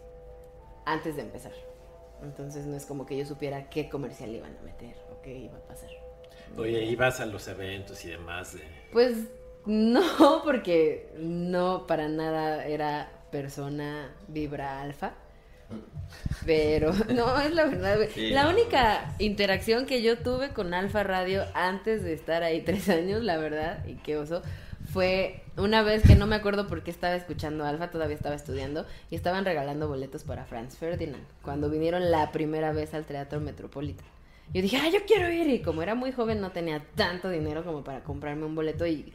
antes 0.87 1.17
de 1.17 1.23
empezar. 1.23 1.53
Entonces 2.23 2.67
no 2.67 2.77
es 2.77 2.87
como 2.87 3.05
que 3.07 3.17
yo 3.17 3.27
supiera 3.27 3.69
qué 3.71 3.89
comercial 3.89 4.31
iban 4.35 4.57
a 4.57 4.63
meter 4.63 4.95
o 5.11 5.21
qué 5.23 5.37
iba 5.37 5.57
a 5.59 5.63
pasar. 5.63 5.91
Oye, 6.57 6.85
ibas 6.85 7.19
a 7.21 7.27
los 7.27 7.49
eventos 7.49 8.05
y 8.05 8.11
demás. 8.11 8.55
de- 8.55 8.63
Pues 8.93 9.17
no, 9.67 10.03
porque 10.45 11.11
no 11.17 11.87
para 11.87 12.09
nada 12.09 12.67
era 12.67 13.11
persona 13.31 14.15
vibra 14.29 14.83
alfa. 14.83 15.15
Pero 16.45 16.93
no, 17.15 17.39
es 17.41 17.55
la 17.55 17.67
verdad, 17.67 17.97
güey. 17.97 18.09
Sí, 18.11 18.31
la 18.31 18.45
no, 18.45 18.51
única 18.51 19.15
interacción 19.19 19.87
que 19.87 20.03
yo 20.03 20.19
tuve 20.19 20.51
con 20.51 20.75
Alfa 20.75 21.03
Radio 21.03 21.45
antes 21.55 22.03
de 22.03 22.13
estar 22.13 22.43
ahí 22.43 22.61
tres 22.65 22.89
años, 22.89 23.23
la 23.23 23.37
verdad, 23.37 23.85
y 23.87 23.95
qué 23.95 24.17
oso, 24.17 24.43
fue 24.93 25.43
una 25.57 25.83
vez 25.83 26.03
que 26.03 26.17
no 26.17 26.27
me 26.27 26.37
acuerdo 26.37 26.67
por 26.67 26.83
qué 26.83 26.91
estaba 26.91 27.15
escuchando 27.15 27.65
Alfa, 27.65 27.91
todavía 27.91 28.17
estaba 28.17 28.35
estudiando, 28.35 28.87
y 29.11 29.17
estaban 29.17 29.45
regalando 29.45 29.89
boletos 29.89 30.25
para 30.25 30.45
Franz 30.45 30.77
Ferdinand, 30.77 31.25
cuando 31.43 31.71
vinieron 31.71 32.11
la 32.11 32.33
primera 32.33 32.73
vez 32.73 32.95
al 32.95 33.05
Teatro 33.05 33.41
Metropolitan. 33.41 34.07
Yo 34.53 34.61
dije, 34.61 34.77
ah, 34.77 34.89
yo 34.93 35.01
quiero 35.07 35.31
ir, 35.31 35.49
y 35.49 35.63
como 35.63 35.83
era 35.83 35.95
muy 35.95 36.13
joven 36.13 36.41
no 36.41 36.51
tenía 36.51 36.85
tanto 36.95 37.31
dinero 37.31 37.65
como 37.65 37.85
para 37.85 38.03
comprarme 38.03 38.45
un 38.45 38.55
boleto, 38.55 38.87
y 38.87 39.13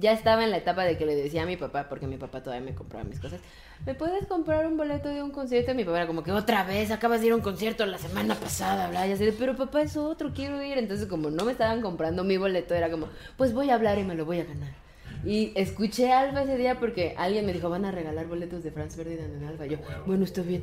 ya 0.00 0.12
estaba 0.12 0.42
en 0.44 0.50
la 0.50 0.56
etapa 0.56 0.84
de 0.84 0.96
que 0.96 1.06
le 1.06 1.14
decía 1.14 1.42
a 1.42 1.46
mi 1.46 1.56
papá, 1.56 1.88
porque 1.88 2.06
mi 2.06 2.16
papá 2.16 2.42
todavía 2.42 2.64
me 2.64 2.74
compraba 2.74 3.04
mis 3.04 3.20
cosas, 3.20 3.40
¿me 3.86 3.94
puedes 3.94 4.26
comprar 4.26 4.66
un 4.66 4.76
boleto 4.76 5.08
de 5.08 5.22
un 5.22 5.30
concierto? 5.30 5.72
Y 5.72 5.74
mi 5.74 5.84
papá 5.84 5.98
era 5.98 6.06
como 6.06 6.22
que 6.22 6.32
otra 6.32 6.64
vez, 6.64 6.90
acabas 6.90 7.20
de 7.20 7.28
ir 7.28 7.32
a 7.32 7.36
un 7.36 7.42
concierto 7.42 7.86
la 7.86 7.98
semana 7.98 8.34
pasada, 8.34 8.88
bla, 8.88 9.06
y 9.06 9.12
así 9.12 9.32
pero 9.38 9.56
papá, 9.56 9.82
es 9.82 9.96
otro, 9.96 10.32
quiero 10.34 10.62
ir. 10.62 10.78
Entonces, 10.78 11.06
como 11.06 11.30
no 11.30 11.44
me 11.44 11.52
estaban 11.52 11.80
comprando 11.82 12.24
mi 12.24 12.36
boleto, 12.36 12.74
era 12.74 12.90
como, 12.90 13.08
pues 13.36 13.52
voy 13.52 13.70
a 13.70 13.74
hablar 13.74 13.98
y 13.98 14.04
me 14.04 14.14
lo 14.14 14.24
voy 14.24 14.40
a 14.40 14.44
ganar. 14.44 14.72
Y 15.24 15.52
escuché 15.54 16.12
a 16.12 16.20
Alfa 16.20 16.42
ese 16.42 16.56
día 16.56 16.78
porque 16.78 17.14
alguien 17.18 17.44
me 17.44 17.52
dijo, 17.52 17.68
van 17.68 17.84
a 17.84 17.90
regalar 17.90 18.26
boletos 18.26 18.62
de 18.62 18.70
Franz 18.70 18.96
Ferdinand 18.96 19.34
en 19.34 19.44
Alfa. 19.44 19.66
Yo, 19.66 19.76
bueno, 20.06 20.24
está 20.24 20.40
bien. 20.42 20.62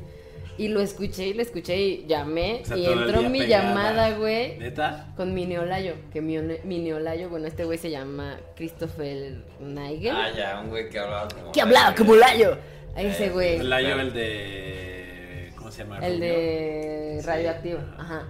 Y 0.57 0.69
lo 0.69 0.81
escuché 0.81 1.27
y 1.27 1.33
lo 1.33 1.41
escuché 1.43 1.77
y 1.77 2.05
llamé 2.07 2.61
O 2.63 2.65
sea, 2.65 2.77
y 2.77 2.85
entró 2.87 3.21
mi 3.23 3.39
pegada. 3.41 3.63
llamada, 3.69 4.17
güey. 4.17 4.57
¿Neta? 4.57 5.13
Con 5.15 5.33
mi 5.33 5.45
neolayo, 5.45 5.93
que 6.11 6.19
mi, 6.21 6.37
mi 6.63 6.79
neolayo, 6.79 7.29
bueno, 7.29 7.45
este 7.47 7.63
güey 7.63 7.77
se 7.77 7.91
llama 7.91 8.37
Christopher 8.55 9.43
Nigel. 9.59 10.15
Ah, 10.15 10.29
ya, 10.35 10.59
un 10.63 10.69
güey 10.69 10.89
que 10.89 10.97
hablaba 10.99 11.27
como... 11.27 11.51
que 11.51 11.61
hablaba 11.61 11.93
como 11.95 12.15
layo. 12.15 12.57
A 12.95 13.01
ese 13.03 13.29
güey. 13.29 13.57
El 13.59 13.69
Layo, 13.69 13.99
el 13.99 14.13
de... 14.13 15.53
¿Cómo 15.55 15.69
se 15.71 15.83
llama? 15.83 15.97
El 15.99 16.13
Rubio. 16.17 16.27
de 16.33 17.17
Sí. 17.21 17.27
radioactivo. 17.27 17.79
Ajá. 17.99 18.27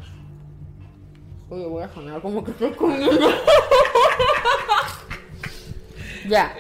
Oye, 1.50 1.66
voy 1.66 1.84
a 1.84 1.88
sonar 1.94 2.22
como 2.22 2.44
que 2.44 2.52
estoy 2.52 2.72
comiendo. 2.72 3.30
ya, 6.28 6.54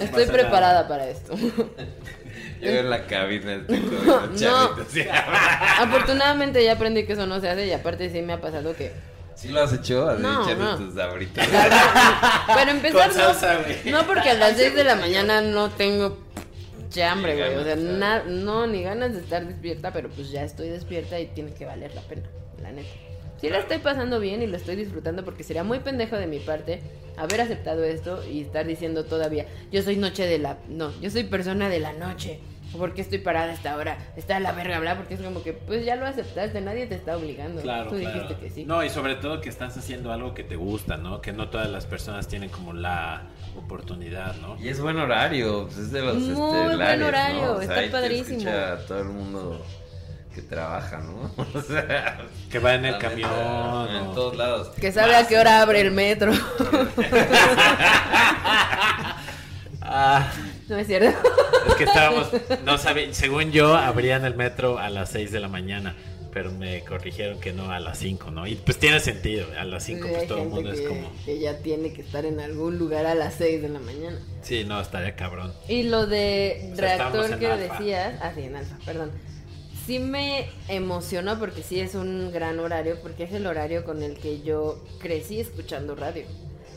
estoy 0.00 0.26
preparada 0.26 0.86
para 0.86 1.08
esto. 1.08 1.34
Yo 2.60 2.70
en 2.70 2.90
la 2.90 3.06
cabina 3.06 3.54
estoy 3.56 3.80
comiendo 3.80 4.26
No. 4.40 4.76
Afortunadamente 5.80 6.64
ya 6.64 6.72
aprendí 6.72 7.04
que 7.04 7.12
eso 7.14 7.26
no 7.26 7.40
se 7.40 7.48
hace 7.48 7.66
y 7.66 7.72
aparte 7.72 8.10
sí 8.10 8.22
me 8.22 8.32
ha 8.34 8.40
pasado 8.40 8.74
que... 8.74 8.92
¿Sí 9.34 9.48
lo 9.48 9.62
has 9.62 9.72
hecho? 9.72 10.08
¿Has 10.08 10.20
No, 10.20 10.44
echado 10.44 10.62
no. 10.64 10.76
tus 10.78 10.94
sabritas? 10.94 11.46
Para 12.46 12.70
empezar, 12.70 13.10
no, 13.14 13.90
no 13.90 14.06
porque 14.06 14.30
a 14.30 14.34
las 14.34 14.56
6 14.56 14.74
de 14.76 14.84
la 14.84 14.94
mañana 14.94 15.40
no 15.40 15.70
tengo 15.70 16.18
ya 16.90 17.10
hambre, 17.12 17.34
güey. 17.36 17.56
O 17.56 17.64
sea, 17.64 17.74
na- 17.74 18.22
no, 18.24 18.68
ni 18.68 18.82
ganas 18.84 19.12
de 19.12 19.18
estar 19.20 19.44
despierta, 19.44 19.92
pero 19.92 20.08
pues 20.08 20.30
ya 20.30 20.44
estoy 20.44 20.68
despierta 20.68 21.18
y 21.18 21.26
tiene 21.26 21.52
que 21.52 21.64
valer 21.66 21.92
la 21.94 22.02
pena, 22.02 22.22
la 22.62 22.70
neta. 22.70 22.88
Sí 23.44 23.50
la 23.50 23.58
estoy 23.58 23.78
pasando 23.78 24.20
bien 24.20 24.42
y 24.42 24.46
lo 24.46 24.56
estoy 24.56 24.74
disfrutando 24.74 25.22
porque 25.24 25.42
sería 25.42 25.64
muy 25.64 25.80
pendejo 25.80 26.16
de 26.16 26.26
mi 26.26 26.38
parte 26.38 26.80
haber 27.18 27.42
aceptado 27.42 27.84
esto 27.84 28.24
y 28.26 28.40
estar 28.40 28.66
diciendo 28.66 29.04
todavía, 29.04 29.44
yo 29.70 29.82
soy 29.82 29.96
noche 29.96 30.26
de 30.26 30.38
la... 30.38 30.56
No, 30.68 30.98
yo 31.02 31.10
soy 31.10 31.24
persona 31.24 31.68
de 31.68 31.78
la 31.78 31.92
noche. 31.92 32.40
¿Por 32.78 32.94
qué 32.94 33.02
estoy 33.02 33.18
parada 33.18 33.50
a 33.52 33.54
esta 33.54 33.76
hora? 33.76 33.98
Está 34.16 34.34
de 34.34 34.40
la 34.40 34.52
verga, 34.52 34.80
bla, 34.80 34.96
porque 34.96 35.14
es 35.14 35.20
como 35.20 35.42
que, 35.42 35.52
pues 35.52 35.84
ya 35.84 35.94
lo 35.94 36.06
aceptaste, 36.06 36.60
nadie 36.62 36.86
te 36.86 36.94
está 36.96 37.16
obligando. 37.16 37.60
Claro, 37.60 37.90
Tú 37.90 37.98
claro. 37.98 38.14
dijiste 38.22 38.42
que 38.42 38.50
sí. 38.50 38.64
No, 38.64 38.82
y 38.82 38.88
sobre 38.88 39.14
todo 39.16 39.40
que 39.42 39.48
estás 39.50 39.76
haciendo 39.76 40.10
algo 40.10 40.32
que 40.32 40.42
te 40.42 40.56
gusta, 40.56 40.96
¿no? 40.96 41.20
Que 41.20 41.32
no 41.32 41.50
todas 41.50 41.70
las 41.70 41.84
personas 41.86 42.26
tienen 42.26 42.48
como 42.48 42.72
la 42.72 43.24
oportunidad, 43.56 44.34
¿no? 44.36 44.56
Y 44.60 44.68
es 44.68 44.80
buen 44.80 44.96
horario, 44.98 45.66
pues 45.66 45.78
es 45.78 45.92
de 45.92 46.00
los 46.02 46.16
Muy 46.16 46.30
estelares, 46.32 46.76
buen 46.78 47.00
¿no? 47.00 47.06
horario, 47.06 47.52
O 47.52 47.62
sea, 47.62 47.82
está 47.82 47.92
padrísimo. 48.00 48.50
todo 48.88 48.98
el 49.00 49.08
mundo 49.08 49.64
que 50.34 50.42
trabaja, 50.42 50.98
¿no? 50.98 51.32
O 51.54 51.62
sea, 51.62 52.18
Que 52.50 52.58
va 52.58 52.74
en 52.74 52.84
el 52.86 52.98
camión. 52.98 53.30
En 53.88 54.12
todos 54.14 54.36
lados. 54.36 54.68
Que 54.80 54.90
sabe 54.92 55.14
a 55.16 55.26
qué 55.26 55.38
hora 55.38 55.62
abre 55.62 55.80
el 55.80 55.90
metro. 55.92 56.32
Ah, 59.86 60.32
no 60.68 60.78
es 60.78 60.86
cierto. 60.86 61.10
es 61.68 61.74
que 61.74 61.84
estábamos, 61.84 62.28
no 62.64 62.78
sabía, 62.78 63.12
según 63.12 63.52
yo, 63.52 63.76
abrían 63.76 64.24
el 64.24 64.34
metro 64.34 64.78
a 64.78 64.88
las 64.88 65.10
6 65.10 65.30
de 65.30 65.40
la 65.40 65.48
mañana. 65.48 65.94
pero 66.32 66.50
me 66.50 66.82
corrigieron 66.84 67.38
que 67.38 67.52
no 67.52 67.70
a 67.70 67.78
las 67.78 67.98
5, 67.98 68.30
¿no? 68.32 68.44
Y 68.46 68.56
pues 68.56 68.78
tiene 68.78 68.98
sentido, 68.98 69.46
a 69.56 69.62
las 69.64 69.84
5 69.84 70.04
Sí, 70.08 70.12
pues 70.14 70.26
todo 70.26 70.42
el 70.42 70.48
mundo 70.48 70.72
es 70.72 70.80
que- 70.80 70.88
como... 70.88 71.12
Que 71.24 71.38
ya 71.38 71.58
tiene 71.58 71.92
que 71.92 72.00
estar 72.02 72.24
en 72.24 72.40
algún 72.40 72.76
lugar 72.76 73.06
a 73.06 73.14
las 73.14 73.34
6 73.34 73.62
de 73.62 73.68
la 73.68 73.78
mañana. 73.78 74.18
Sí, 74.42 74.64
no, 74.64 74.80
estaría 74.80 75.14
cabrón. 75.14 75.52
Y 75.68 75.84
lo 75.84 76.06
de 76.06 76.70
O 76.72 76.76
sea, 76.76 76.96
reactor 76.96 77.38
que 77.38 77.46
alfa. 77.46 77.74
decías, 77.74 78.14
ah, 78.20 78.32
sí, 78.34 78.42
en 78.42 78.56
alfa, 78.56 78.76
perdón. 78.84 79.12
Sí 79.86 79.98
me 79.98 80.48
emocionó 80.68 81.38
porque 81.38 81.62
sí 81.62 81.78
es 81.78 81.94
un 81.94 82.32
gran 82.32 82.58
horario, 82.58 82.96
porque 83.02 83.24
es 83.24 83.32
el 83.32 83.46
horario 83.46 83.84
con 83.84 84.02
el 84.02 84.18
que 84.18 84.40
yo 84.40 84.82
crecí 84.98 85.40
escuchando 85.40 85.94
radio. 85.94 86.24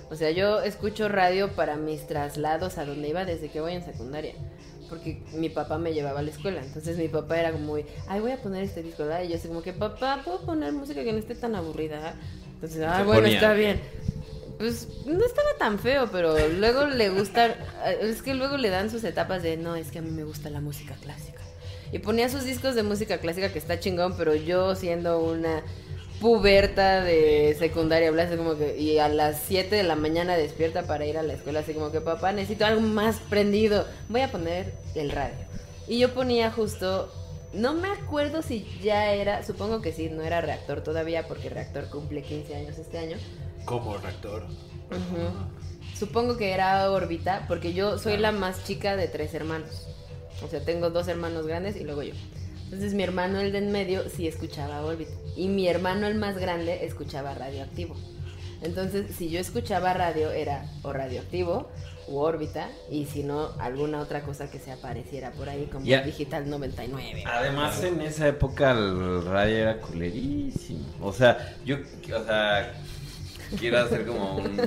O 0.10 0.16
sea, 0.16 0.32
yo 0.32 0.62
escucho 0.62 1.08
radio 1.08 1.50
para 1.50 1.76
mis 1.76 2.06
traslados 2.08 2.78
a 2.78 2.86
donde 2.86 3.10
iba 3.10 3.26
desde 3.26 3.50
que 3.50 3.62
voy 3.62 3.74
en 3.74 3.84
secundaria. 3.84 4.34
Porque 4.90 5.22
mi 5.34 5.50
papá 5.50 5.78
me 5.78 5.94
llevaba 5.94 6.20
a 6.20 6.22
la 6.22 6.32
escuela. 6.32 6.62
Entonces 6.64 6.98
mi 6.98 7.08
papá 7.08 7.40
era 7.40 7.52
como 7.52 7.66
muy, 7.66 7.86
ay, 8.08 8.22
voy 8.22 8.32
a 8.32 8.42
poner 8.42 8.64
este 8.64 8.84
disco, 8.84 9.04
¿verdad? 9.04 9.24
Y 9.24 9.30
yo 9.30 9.36
así 9.36 9.48
como 9.48 9.62
que, 9.62 9.74
papá, 9.74 10.22
¿puedo 10.24 10.42
poner 10.42 10.72
música 10.74 11.04
que 11.04 11.12
no 11.12 11.20
esté 11.20 11.36
tan 11.36 11.56
aburrida? 11.56 12.16
Entonces, 12.56 12.82
ah, 12.88 13.04
bueno, 13.04 13.24
ponía. 13.24 13.36
está 13.36 13.54
bien. 13.54 13.82
Pues 14.58 14.88
no 15.06 15.24
estaba 15.24 15.50
tan 15.60 15.78
feo, 15.78 16.10
pero 16.12 16.36
luego 16.50 16.88
le 16.88 17.10
gusta, 17.10 17.56
es 18.02 18.22
que 18.22 18.34
luego 18.34 18.58
le 18.58 18.70
dan 18.70 18.90
sus 18.90 19.04
etapas 19.04 19.44
de, 19.44 19.56
no, 19.56 19.76
es 19.76 19.92
que 19.92 20.00
a 20.00 20.02
mí 20.02 20.10
me 20.10 20.24
gusta 20.24 20.50
la 20.50 20.62
música 20.62 20.96
clásica. 20.96 21.47
Y 21.92 22.00
ponía 22.00 22.30
sus 22.30 22.44
discos 22.44 22.76
de 22.76 22.84
música 22.84 23.20
clásica 23.20 23.52
que 23.52 23.60
está 23.60 23.80
chingón, 23.80 24.16
pero 24.18 24.36
yo 24.36 24.76
siendo 24.76 25.20
una 25.20 25.64
puberta 26.20 27.04
de 27.04 27.56
secundaria, 27.60 28.12
bla, 28.12 28.24
así 28.24 28.36
como 28.36 28.58
que, 28.58 28.78
y 28.78 28.98
a 28.98 29.08
las 29.08 29.40
7 29.48 29.76
de 29.76 29.84
la 29.84 29.96
mañana 29.96 30.36
despierta 30.36 30.84
para 30.84 31.06
ir 31.06 31.18
a 31.18 31.24
la 31.24 31.34
escuela, 31.34 31.60
así 31.60 31.74
como 31.74 31.92
que, 31.92 32.02
papá, 32.02 32.32
necesito 32.32 32.66
algo 32.66 32.82
más 32.82 33.20
prendido, 33.30 33.86
voy 34.10 34.22
a 34.22 34.32
poner 34.32 34.74
el 34.96 35.12
radio. 35.12 35.38
Y 35.88 36.00
yo 36.00 36.14
ponía 36.14 36.52
justo, 36.52 37.12
no 37.54 37.74
me 37.74 37.90
acuerdo 37.90 38.42
si 38.42 38.68
ya 38.82 39.14
era, 39.14 39.44
supongo 39.44 39.82
que 39.82 39.94
sí, 39.94 40.10
no 40.10 40.24
era 40.24 40.42
reactor 40.42 40.82
todavía, 40.82 41.28
porque 41.28 41.50
reactor 41.50 41.90
cumple 41.90 42.24
15 42.24 42.56
años 42.56 42.78
este 42.78 42.98
año. 42.98 43.18
Como 43.66 43.98
reactor. 43.98 44.44
Supongo 45.98 46.38
que 46.38 46.52
era 46.52 46.90
órbita, 46.92 47.46
porque 47.48 47.74
yo 47.74 47.98
soy 48.00 48.18
la 48.18 48.32
más 48.32 48.64
chica 48.64 48.96
de 48.96 49.08
tres 49.08 49.34
hermanos. 49.34 49.88
O 50.44 50.48
sea, 50.48 50.62
tengo 50.62 50.90
dos 50.90 51.08
hermanos 51.08 51.48
grandes 51.48 51.76
y 51.76 51.84
luego 51.84 52.04
yo. 52.04 52.14
Entonces 52.66 52.94
mi 52.94 53.04
hermano, 53.04 53.40
el 53.40 53.52
de 53.52 53.60
en 53.60 53.72
medio, 53.72 54.10
sí 54.10 54.28
escuchaba 54.28 54.82
órbita. 54.84 55.12
Y 55.36 55.48
mi 55.48 55.68
hermano, 55.68 56.08
el 56.08 56.16
más 56.16 56.38
grande, 56.38 56.86
escuchaba 56.86 57.34
radioactivo. 57.34 57.96
Entonces, 58.62 59.16
si 59.16 59.30
yo 59.30 59.40
escuchaba 59.40 59.94
radio, 59.94 60.32
era 60.32 60.66
o 60.82 60.92
radioactivo 60.92 61.70
u 62.08 62.18
órbita. 62.18 62.70
Y 62.90 63.06
si 63.06 63.24
no, 63.24 63.52
alguna 63.60 64.02
otra 64.02 64.24
cosa 64.24 64.50
que 64.50 64.60
se 64.60 64.72
apareciera 64.72 65.32
por 65.32 65.48
ahí, 65.48 65.68
como 65.72 65.86
Ya. 65.86 66.02
Digital 66.02 66.50
99. 66.50 67.24
Además, 67.26 67.84
en 67.84 68.02
esa 68.02 68.28
época 68.28 68.72
el 68.72 69.24
radio 69.26 69.58
era 69.58 69.78
culerísimo. 69.78 70.86
O 71.02 71.14
sea, 71.14 71.56
yo, 71.66 71.78
o 71.78 72.24
sea, 72.26 72.74
quiero 73.60 73.80
hacer 73.80 74.06
como 74.06 74.38
un, 74.38 74.60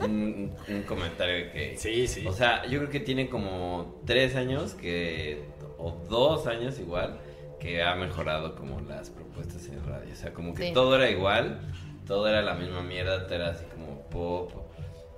un, 0.00 0.54
un 0.68 0.82
comentario 0.82 1.52
que... 1.52 1.76
Sí, 1.76 2.06
sí. 2.06 2.26
O 2.26 2.32
sea, 2.32 2.64
yo 2.66 2.78
creo 2.78 2.90
que 2.90 3.00
tiene 3.00 3.28
como 3.28 4.00
tres 4.06 4.34
años 4.36 4.74
que, 4.74 5.44
o 5.78 5.92
dos 6.08 6.46
años 6.46 6.78
igual, 6.78 7.18
que 7.60 7.82
ha 7.82 7.94
mejorado 7.94 8.54
como 8.56 8.80
las 8.80 9.10
propuestas 9.10 9.66
en 9.68 9.84
radio. 9.84 10.12
O 10.12 10.16
sea, 10.16 10.32
como 10.32 10.54
que 10.54 10.68
Sí. 10.68 10.72
todo 10.74 10.96
era 10.96 11.10
igual, 11.10 11.60
todo 12.06 12.28
era 12.28 12.42
la 12.42 12.54
misma 12.54 12.82
mierda, 12.82 13.24
todo 13.26 13.34
era 13.36 13.50
así 13.50 13.64
como 13.66 14.02
pop, 14.10 14.52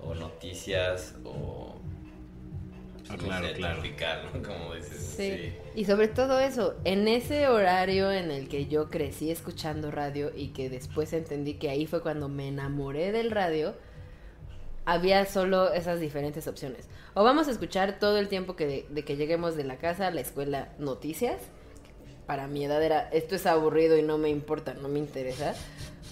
o 0.02 0.14
noticias, 0.14 1.14
o... 1.24 1.74
No 3.10 3.16
claro, 3.16 3.46
sé, 3.48 3.52
claro. 3.54 3.80
tropical, 3.80 4.22
¿no? 4.34 4.42
Como 4.42 4.74
dices. 4.74 5.14
Sí. 5.16 5.32
sí. 5.32 5.52
Y 5.78 5.84
sobre 5.84 6.08
todo 6.08 6.40
eso, 6.40 6.74
en 6.82 7.06
ese 7.06 7.46
horario 7.46 8.10
en 8.10 8.32
el 8.32 8.48
que 8.48 8.66
yo 8.66 8.90
crecí 8.90 9.30
escuchando 9.30 9.92
radio 9.92 10.32
y 10.34 10.48
que 10.48 10.68
después 10.68 11.12
entendí 11.12 11.54
que 11.54 11.70
ahí 11.70 11.86
fue 11.86 12.02
cuando 12.02 12.28
me 12.28 12.48
enamoré 12.48 13.12
del 13.12 13.30
radio, 13.30 13.76
había 14.86 15.24
solo 15.24 15.72
esas 15.72 16.00
diferentes 16.00 16.48
opciones. 16.48 16.88
O 17.14 17.22
vamos 17.22 17.46
a 17.46 17.52
escuchar 17.52 18.00
todo 18.00 18.18
el 18.18 18.26
tiempo 18.26 18.56
que 18.56 18.88
de, 18.90 19.04
que 19.04 19.16
lleguemos 19.16 19.54
de 19.54 19.62
la 19.62 19.76
casa 19.76 20.08
a 20.08 20.10
la 20.10 20.20
escuela 20.20 20.70
noticias. 20.80 21.40
Para 22.26 22.48
mi 22.48 22.64
edad 22.64 22.82
era, 22.82 23.08
esto 23.10 23.36
es 23.36 23.46
aburrido 23.46 23.96
y 23.96 24.02
no 24.02 24.18
me 24.18 24.30
importa, 24.30 24.74
no 24.74 24.88
me 24.88 24.98
interesa. 24.98 25.54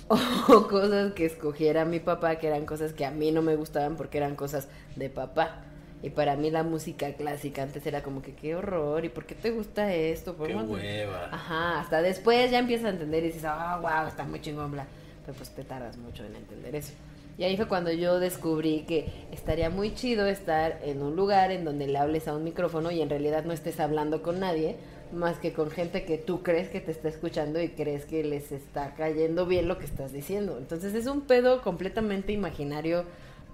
O 0.49 0.69
cosas 0.69 1.13
que 1.15 1.27
escogiera 1.27 1.85
mi 1.85 1.99
papá, 1.99 2.37
que 2.37 2.47
eran 2.47 2.67
cosas 2.67 2.93
que 2.93 3.05
a 3.05 3.11
mí 3.11 3.33
no 3.33 3.43
me 3.43 3.57
gustaban 3.57 3.97
porque 3.97 4.19
eran 4.19 4.37
cosas 4.37 4.69
de 4.95 5.11
papá. 5.11 5.66
Y 6.03 6.11
para 6.11 6.37
mí 6.37 6.51
la 6.51 6.63
música 6.63 7.13
clásica 7.15 7.63
antes 7.63 7.85
era 7.87 8.03
como 8.03 8.23
que 8.23 8.35
qué 8.35 8.55
horror, 8.55 9.05
¿y 9.05 9.09
por 9.09 9.25
qué 9.25 9.35
te 9.35 9.51
gusta 9.51 9.93
esto? 9.95 10.33
Qué 10.33 10.39
¿Podemos- 10.39 10.69
hueva. 10.69 11.29
Ajá, 11.33 11.81
hasta 11.81 12.03
después 12.03 12.51
ya 12.51 12.59
empiezas 12.59 12.87
a 12.87 12.91
entender 12.91 13.25
y 13.25 13.29
dices, 13.29 13.45
ah, 13.47 13.79
wow, 13.81 14.07
está 14.09 14.25
muy 14.25 14.41
chingón, 14.41 14.73
bla. 14.73 14.87
Pero 15.25 15.37
pues 15.37 15.51
te 15.51 15.65
tardas 15.65 15.97
mucho 15.97 16.25
en 16.25 16.37
entender 16.37 16.77
eso. 16.77 16.93
Y 17.39 17.45
ahí 17.45 17.57
fue 17.57 17.67
cuando 17.67 17.91
yo 17.93 18.19
descubrí 18.21 18.85
que 18.87 19.07
estaría 19.33 19.69
muy 19.69 19.95
chido 19.95 20.27
estar 20.27 20.79
en 20.85 21.03
un 21.03 21.17
lugar 21.17 21.51
en 21.51 21.65
donde 21.65 21.87
le 21.87 21.99
hables 21.99 22.29
a 22.29 22.35
un 22.37 22.45
micrófono 22.45 22.91
y 22.91 23.03
en 23.03 23.11
realidad 23.11 23.45
no 23.45 23.53
estés 23.53 23.79
hablando 23.81 24.23
con 24.23 24.41
nadie, 24.41 24.77
más 25.13 25.39
que 25.39 25.53
con 25.53 25.71
gente 25.71 26.05
que 26.05 26.17
tú 26.19 26.43
crees 26.43 26.69
que 26.69 26.81
te 26.81 26.93
está 26.93 27.09
escuchando 27.09 27.61
y 27.61 27.69
crees 27.69 28.07
que 28.07 28.25
les 28.25 28.53
está 28.53 28.95
cayendo 28.95 29.45
bien 29.47 29.69
lo 29.69 29.79
que 29.79 29.85
estás 29.85 30.13
diciendo. 30.13 30.57
Entonces 30.59 30.95
es 30.95 31.07
un 31.07 31.23
pedo 31.23 31.61
completamente 31.63 32.33
imaginario, 32.33 33.05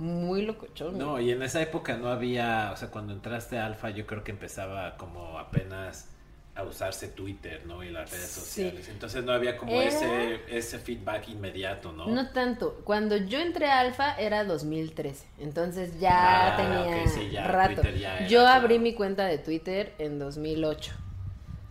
muy 0.02 0.42
locochón. 0.42 0.98
No, 0.98 1.20
y 1.20 1.30
en 1.30 1.42
esa 1.42 1.62
época 1.62 1.96
no 1.96 2.08
había, 2.08 2.70
o 2.72 2.76
sea, 2.76 2.88
cuando 2.90 3.12
entraste 3.12 3.58
a 3.58 3.66
Alfa 3.66 3.90
yo 3.90 4.06
creo 4.06 4.22
que 4.24 4.32
empezaba 4.32 4.96
como 4.96 5.38
apenas 5.38 6.08
a 6.54 6.64
usarse 6.64 7.08
Twitter, 7.08 7.62
¿no? 7.64 7.82
Y 7.82 7.90
las 7.90 8.10
redes 8.10 8.26
Sí. 8.26 8.40
sociales. 8.40 8.88
Entonces 8.90 9.24
no 9.24 9.32
había 9.32 9.56
como 9.56 9.72
Era- 9.72 9.88
ese, 9.88 10.40
ese 10.48 10.78
feedback 10.78 11.28
inmediato, 11.30 11.92
¿no? 11.92 12.06
No 12.08 12.28
tanto. 12.32 12.82
Cuando 12.84 13.16
yo 13.16 13.38
entré 13.40 13.70
a 13.70 13.80
Alfa 13.80 14.14
era 14.16 14.44
2013. 14.44 15.26
Entonces 15.38 15.98
ya 15.98 16.52
Ah, 16.52 16.56
tenía 16.58 17.02
ok, 17.04 17.08
sí, 17.08 17.30
ya, 17.30 17.46
rato. 17.48 17.82
Ya 17.82 18.18
era, 18.18 18.26
yo 18.28 18.40
claro. 18.40 18.60
abrí 18.64 18.78
mi 18.78 18.92
cuenta 18.94 19.24
de 19.24 19.38
Twitter 19.38 19.94
en 19.98 20.18
2008. 20.18 20.92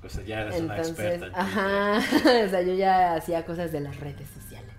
O 0.04 0.10
sea, 0.10 0.24
ya 0.24 0.42
eres 0.42 0.60
una 0.60 0.78
experta 0.80 1.14
en 1.14 1.20
Twitter. 1.20 1.40
ajá, 1.40 1.98
o 2.48 2.50
sea, 2.50 2.62
yo 2.64 2.74
ya 2.74 3.14
hacía 3.14 3.46
cosas 3.46 3.72
de 3.72 3.82
las 3.82 4.00
redes 4.00 4.28
sociales. 4.32 4.74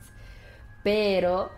Pero, 0.83 1.53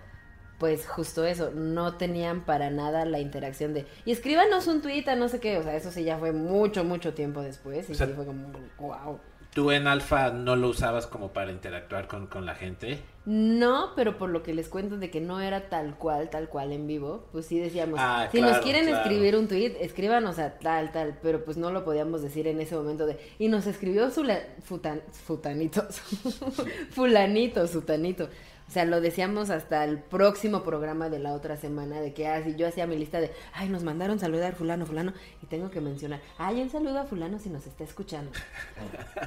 pues 0.65 0.87
justo 0.87 1.27
eso, 1.27 1.51
no 1.51 1.99
tenían 1.99 2.47
para 2.47 2.71
nada 2.71 3.05
la 3.05 3.21
interacción 3.21 3.75
de, 3.75 3.85
y 4.07 4.13
escríbanos 4.13 4.67
un 4.67 4.81
tweet 4.81 5.05
a 5.09 5.15
no 5.15 5.29
sé 5.29 5.39
qué, 5.39 5.59
o 5.59 5.63
sea, 5.63 5.77
eso 5.77 5.93
sí 5.93 6.05
ya 6.05 6.17
fue 6.17 6.33
mucho, 6.33 6.85
mucho 6.85 7.13
tiempo 7.13 7.43
después, 7.43 7.87
y 7.91 7.93
O 7.93 7.95
sea, 7.95 8.07
sí 8.07 8.15
fue 8.15 8.25
como, 8.25 8.51
wow. 8.79 9.21
¿Tú 9.53 9.71
en 9.73 9.87
Alfa 9.87 10.31
no 10.31 10.57
lo 10.57 10.71
usabas 10.71 11.07
como 11.07 11.35
para 11.35 11.53
interactuar 11.53 12.09
con, 12.09 12.29
con 12.29 12.47
la 12.47 12.55
gente? 12.55 12.99
No, 13.27 13.91
pero 13.95 14.17
por 14.17 14.31
lo 14.31 14.43
que 14.43 14.55
les 14.55 14.71
cuento 14.71 14.97
de 14.97 15.11
que 15.11 15.21
no 15.21 15.43
era 15.43 15.69
tal 15.69 15.99
cual, 15.99 16.31
tal 16.31 16.49
cual 16.49 16.73
en 16.73 16.87
vivo, 16.87 17.27
pues 17.31 17.45
sí 17.45 17.59
decíamos, 17.59 18.01
Ah, 18.03 18.29
si 18.33 18.41
nos 18.41 18.59
quieren 18.61 18.87
claro. 18.87 19.03
escribir 19.03 19.37
un 19.37 19.47
tweet, 19.47 19.77
escríbanos 19.81 20.39
a 20.39 20.59
tal, 20.59 20.93
tal, 20.93 21.19
pero 21.23 21.45
pues 21.45 21.59
no 21.59 21.71
lo 21.73 21.85
podíamos 21.85 22.23
decir 22.23 22.47
en 22.47 22.59
ese 22.63 22.75
momento 22.75 23.05
de, 23.05 23.19
y 23.39 23.49
nos 23.49 23.67
escribió 23.67 24.11
futan, 24.11 25.03
futanito, 25.13 25.87
fulanito, 26.91 27.67
sutanito. 27.67 28.31
O 28.75 28.77
sea, 28.77 28.87
lo 28.87 29.01
decíamos 29.01 29.51
hasta 29.51 29.85
el 29.85 30.01
próximo 30.01 30.65
programa 30.65 31.09
de 31.09 31.21
la 31.21 31.33
otra 31.33 31.57
semana, 31.57 32.01
de 32.01 32.13
que 32.13 32.27
así 32.27 32.57
yo 32.57 32.67
hacía 32.67 32.89
mi 32.89 32.97
lista 32.97 33.21
de, 33.21 33.31
ay, 33.53 33.69
nos 33.69 33.85
mandaron 33.85 34.19
saludar 34.19 34.57
fulano, 34.57 34.85
fulano, 34.85 35.13
y 35.41 35.47
tengo 35.47 35.71
que 35.71 35.81
mencionar, 35.81 36.19
ay, 36.39 36.61
un 36.61 36.71
saludo 36.71 36.99
a 36.99 37.05
fulano 37.05 37.39
si 37.39 37.51
nos 37.51 37.69
está 37.69 37.85
escuchando. 37.85 38.33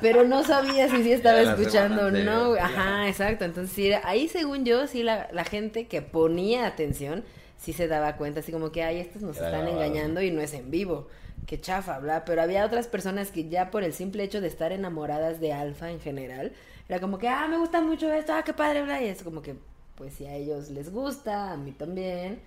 Pero 0.02 0.26
no 0.26 0.44
sabía 0.44 0.90
si 0.90 1.02
sí 1.02 1.14
estaba 1.14 1.40
escuchando 1.40 2.08
o 2.08 2.12
no, 2.12 2.56
ajá, 2.56 3.08
exacto. 3.08 3.46
Entonces, 3.46 3.74
sí, 3.74 3.90
ahí 4.04 4.28
según 4.28 4.66
yo, 4.66 4.86
sí, 4.86 5.02
la, 5.02 5.30
la 5.32 5.46
gente 5.46 5.88
que 5.88 6.02
ponía 6.02 6.68
atención, 6.68 7.24
sí 7.58 7.72
se 7.72 7.88
daba 7.88 8.18
cuenta, 8.18 8.42
así 8.42 8.52
como 8.52 8.74
que, 8.74 8.84
ay, 8.84 9.00
estos 9.00 9.22
nos 9.22 9.38
están 9.38 9.66
engañando 9.70 10.22
y 10.22 10.30
no 10.30 10.42
es 10.42 10.54
en 10.54 10.70
vivo. 10.72 11.08
Qué 11.46 11.62
chafa, 11.62 12.00
bla. 12.00 12.26
Pero 12.26 12.42
había 12.42 12.66
otras 12.66 12.88
personas 12.88 13.32
que 13.32 13.48
ya 13.48 13.72
por 13.72 13.86
el 13.86 13.94
simple 13.94 14.24
hecho 14.24 14.42
de 14.42 14.50
estar 14.50 14.74
enamoradas 14.74 15.40
de 15.40 15.54
Alfa 15.54 15.90
en 15.90 16.02
general, 16.02 16.52
era 16.90 17.00
como 17.00 17.18
que, 17.18 17.28
ah, 17.28 17.48
me 17.48 17.58
gusta 17.58 17.82
mucho 17.82 18.12
esto, 18.12 18.34
ah, 18.34 18.44
qué 18.44 18.54
padre, 18.54 18.84
bla. 18.84 19.02
Y 19.02 19.08
es 19.08 19.24
como 19.24 19.42
que, 19.42 19.56
pues 19.96 20.14
si 20.14 20.26
a 20.26 20.36
ellos 20.36 20.70
les 20.70 20.92
gusta, 20.92 21.52
a 21.52 21.58
mí 21.58 21.72
también, 21.72 22.40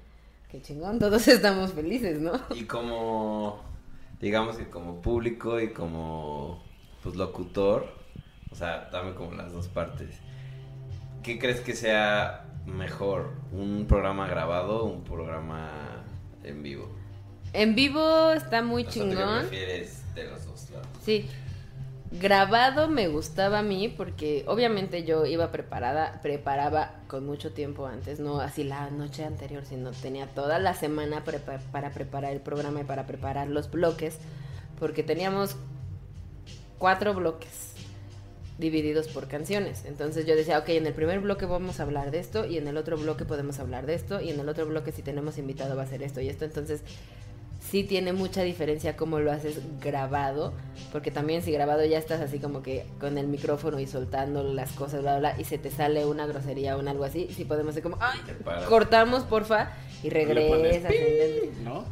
qué 0.51 0.63
chingón, 0.63 0.99
todos 0.99 1.29
estamos 1.29 1.73
felices, 1.73 2.21
¿no? 2.21 2.33
Y 2.55 2.65
como, 2.65 3.61
digamos 4.21 4.57
que 4.57 4.69
como 4.69 5.03
público 5.03 5.61
y 5.61 5.73
como, 5.73 6.63
pues, 7.03 7.17
locutor, 7.17 7.87
o 8.51 8.55
sea, 8.55 8.89
dame 8.91 9.15
como 9.15 9.35
las 9.35 9.53
dos 9.53 9.69
partes. 9.69 10.17
¿Qué 11.23 11.39
crees 11.39 11.61
que 11.61 11.75
sea 11.77 12.47
mejor? 12.67 13.33
¿Un 13.53 13.87
programa 13.87 14.27
grabado 14.27 14.85
o 14.85 14.87
un 14.87 15.05
programa 15.05 16.03
en 16.45 16.63
vivo? 16.63 16.89
En 17.53 17.75
vivo 17.75 18.33
está 18.33 18.63
muy 18.63 18.85
O 18.87 18.91
sea, 18.91 19.03
¿tú 19.03 19.09
qué 19.11 19.15
chingón. 19.17 19.39
prefieres 19.41 20.15
de 20.15 20.25
los 20.25 20.47
dos 20.47 20.71
lados? 20.71 20.89
Sí. 21.05 21.29
Grabado 22.13 22.89
me 22.89 23.07
gustaba 23.07 23.61
a 23.61 23.63
mí 23.63 23.89
porque 23.89 24.45
obviamente 24.49 25.05
yo 25.05 25.27
iba 25.27 25.53
preparada, 25.53 26.21
preparaba 26.23 26.95
con 27.07 27.25
mucho 27.25 27.53
tiempo 27.53 27.87
antes, 27.87 28.19
no 28.19 28.41
así 28.41 28.65
la 28.65 28.91
noche 28.91 29.25
anterior, 29.25 29.65
sino 29.65 29.93
tenía 29.93 30.27
toda 30.27 30.59
la 30.59 30.75
semana 30.75 31.23
para 31.25 31.91
preparar 31.95 32.33
el 32.33 32.41
programa 32.41 32.81
y 32.81 32.85
para 32.85 33.07
preparar 33.07 33.47
los 33.47 33.71
bloques, 33.71 34.19
porque 34.79 35.05
teníamos 35.05 35.55
cuatro 36.79 37.15
bloques. 37.15 37.75
divididos 38.59 39.09
por 39.09 39.27
canciones. 39.27 39.85
Entonces 39.87 40.27
yo 40.27 40.37
decía, 40.37 40.59
ok, 40.59 40.69
en 40.69 40.87
el 40.87 40.93
primer 40.93 41.21
bloque 41.21 41.47
vamos 41.47 41.81
a 41.81 41.85
hablar 41.85 42.11
de 42.11 42.19
esto 42.19 42.45
y 42.45 42.59
en 42.59 42.69
el 42.69 42.77
otro 42.77 42.99
bloque 42.99 43.25
podemos 43.25 43.59
hablar 43.59 43.87
de 43.87 43.95
esto 43.95 44.21
y 44.21 44.31
en 44.31 44.39
el 44.39 44.49
otro 44.49 44.67
bloque 44.67 44.93
si 44.93 45.03
tenemos 45.03 45.39
invitado 45.39 45.77
va 45.77 45.85
a 45.85 45.87
ser 45.87 46.03
esto 46.03 46.21
y 46.21 46.29
esto. 46.29 46.45
Entonces 46.45 46.83
sí 47.71 47.85
tiene 47.85 48.13
mucha 48.13 48.43
diferencia 48.43 48.97
cómo 48.97 49.21
lo 49.21 49.31
haces 49.31 49.61
grabado, 49.81 50.53
porque 50.93 51.11
también 51.11 51.43
si 51.43 51.53
grabado 51.53 51.85
ya 51.85 51.99
estás 51.99 52.21
así 52.21 52.39
como 52.39 52.63
que 52.63 52.85
con 52.99 53.17
el 53.17 53.29
micrófono 53.29 53.79
y 53.79 53.87
soltando 53.87 54.43
las 54.43 54.73
cosas, 54.73 55.03
bla, 55.03 55.19
bla, 55.19 55.33
bla, 55.33 55.41
y 55.41 55.45
se 55.45 55.59
te 55.59 55.71
sale 55.71 56.05
una 56.05 56.27
grosería 56.27 56.77
o 56.77 56.81
un 56.81 56.89
algo 56.89 57.05
así, 57.05 57.29
sí 57.35 57.45
podemos 57.45 57.75
ser 57.75 57.83
como, 57.83 57.97
ay, 58.01 58.19
cortamos 58.69 59.23
porfa 59.23 59.73
y 60.03 60.11
regresas. 60.11 60.93
¿No? 61.63 61.85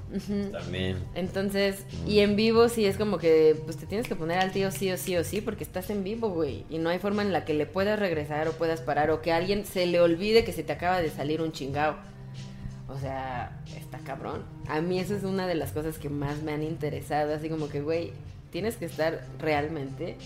También. 0.51 0.97
Entonces, 1.14 1.85
y 2.07 2.21
en 2.21 2.35
vivo 2.35 2.69
sí 2.69 2.87
es 2.87 2.97
como 2.97 3.19
que 3.19 3.57
pues 3.64 3.77
te 3.77 3.87
tienes 3.87 4.09
que 4.09 4.17
poner 4.17 4.38
al 4.38 4.51
tío 4.51 4.71
sí 4.71 4.91
o 4.91 4.97
sí 4.97 5.17
o 5.17 5.23
sí 5.23 5.41
porque 5.41 5.62
estás 5.62 5.91
en 5.91 6.03
vivo, 6.03 6.31
güey, 6.31 6.64
y 6.71 6.79
no 6.79 6.91
hay 6.91 6.99
forma 6.99 7.23
en 7.23 7.33
la 7.33 7.45
que 7.45 7.55
le 7.55 7.67
puedas 7.67 7.99
regresar 7.99 8.49
o 8.49 8.53
puedas 8.53 8.81
parar 8.81 9.11
o 9.11 9.23
que 9.23 9.33
a 9.33 9.37
alguien 9.37 9.64
se 9.64 9.87
le 9.87 10.01
olvide 10.01 10.45
que 10.45 10.53
se 10.53 10.64
te 10.64 10.73
acaba 10.73 11.01
de 11.01 11.11
salir 11.11 11.41
un 11.41 11.53
chingao. 11.53 11.97
O 12.88 12.98
sea, 12.98 13.61
está 13.77 13.98
cabrón. 13.98 14.42
A 14.68 14.81
mí 14.81 14.98
eso 14.98 15.14
es 15.14 15.22
una 15.24 15.46
de 15.46 15.55
las 15.55 15.72
cosas 15.72 15.98
que 15.98 16.09
más 16.09 16.42
me 16.42 16.53
han 16.53 16.62
interesado, 16.62 17.35
así 17.35 17.48
como 17.51 17.68
que, 17.68 17.81
güey, 17.83 18.12
tienes 18.51 18.77
que 18.77 18.87
estar 18.87 19.20
realmente 19.38 20.16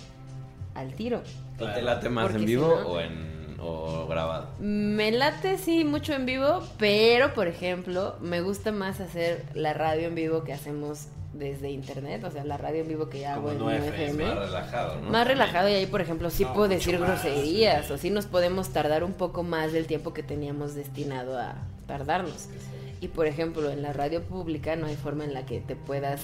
al 0.74 0.94
tiro. 0.94 1.22
¿Y 1.58 1.64
te 1.74 1.82
late 1.82 2.08
más 2.08 2.24
Porque 2.24 2.38
en 2.38 2.40
si 2.40 2.46
vivo 2.46 2.68
no- 2.68 2.88
o 2.88 3.00
en 3.00 3.32
o 3.64 4.06
grabado? 4.08 4.48
Me 4.60 5.10
late 5.12 5.58
sí 5.58 5.84
mucho 5.84 6.14
en 6.14 6.24
vivo, 6.26 6.62
pero 6.78 7.34
por 7.34 7.46
ejemplo, 7.48 8.16
me 8.20 8.40
gusta 8.40 8.72
más 8.72 9.00
hacer 9.00 9.44
la 9.54 9.72
radio 9.72 10.08
en 10.08 10.14
vivo 10.14 10.42
que 10.44 10.52
hacemos 10.52 11.06
desde 11.32 11.70
internet, 11.70 12.22
o 12.24 12.30
sea, 12.30 12.44
la 12.44 12.56
radio 12.58 12.82
en 12.82 12.88
vivo 12.88 13.08
que 13.08 13.26
hago 13.26 13.48
Como 13.48 13.70
en 13.70 13.80
no 13.80 13.84
FM, 13.86 14.24
Más 14.24 14.38
relajado, 14.38 15.00
¿no? 15.00 15.10
Más 15.10 15.26
relajado 15.26 15.68
y 15.68 15.72
ahí, 15.74 15.86
por 15.86 16.00
ejemplo, 16.00 16.28
sí 16.30 16.44
No, 16.44 16.52
puedo 16.54 16.68
decir 16.68 16.98
más, 16.98 17.22
groserías 17.22 17.86
sí. 17.86 17.92
o 17.92 17.98
sí 17.98 18.10
nos 18.10 18.26
podemos 18.26 18.68
tardar 18.70 19.02
un 19.02 19.14
poco 19.14 19.42
más 19.42 19.72
del 19.72 19.86
tiempo 19.86 20.12
que 20.12 20.22
teníamos 20.22 20.74
destinado 20.74 21.38
a 21.38 21.54
tardarnos. 21.86 22.48
Y 23.00 23.08
por 23.08 23.26
ejemplo, 23.26 23.70
en 23.70 23.82
la 23.82 23.92
radio 23.92 24.22
pública 24.22 24.76
no 24.76 24.86
hay 24.86 24.96
forma 24.96 25.24
en 25.24 25.34
la 25.34 25.44
que 25.44 25.60
te 25.60 25.74
puedas 25.74 26.22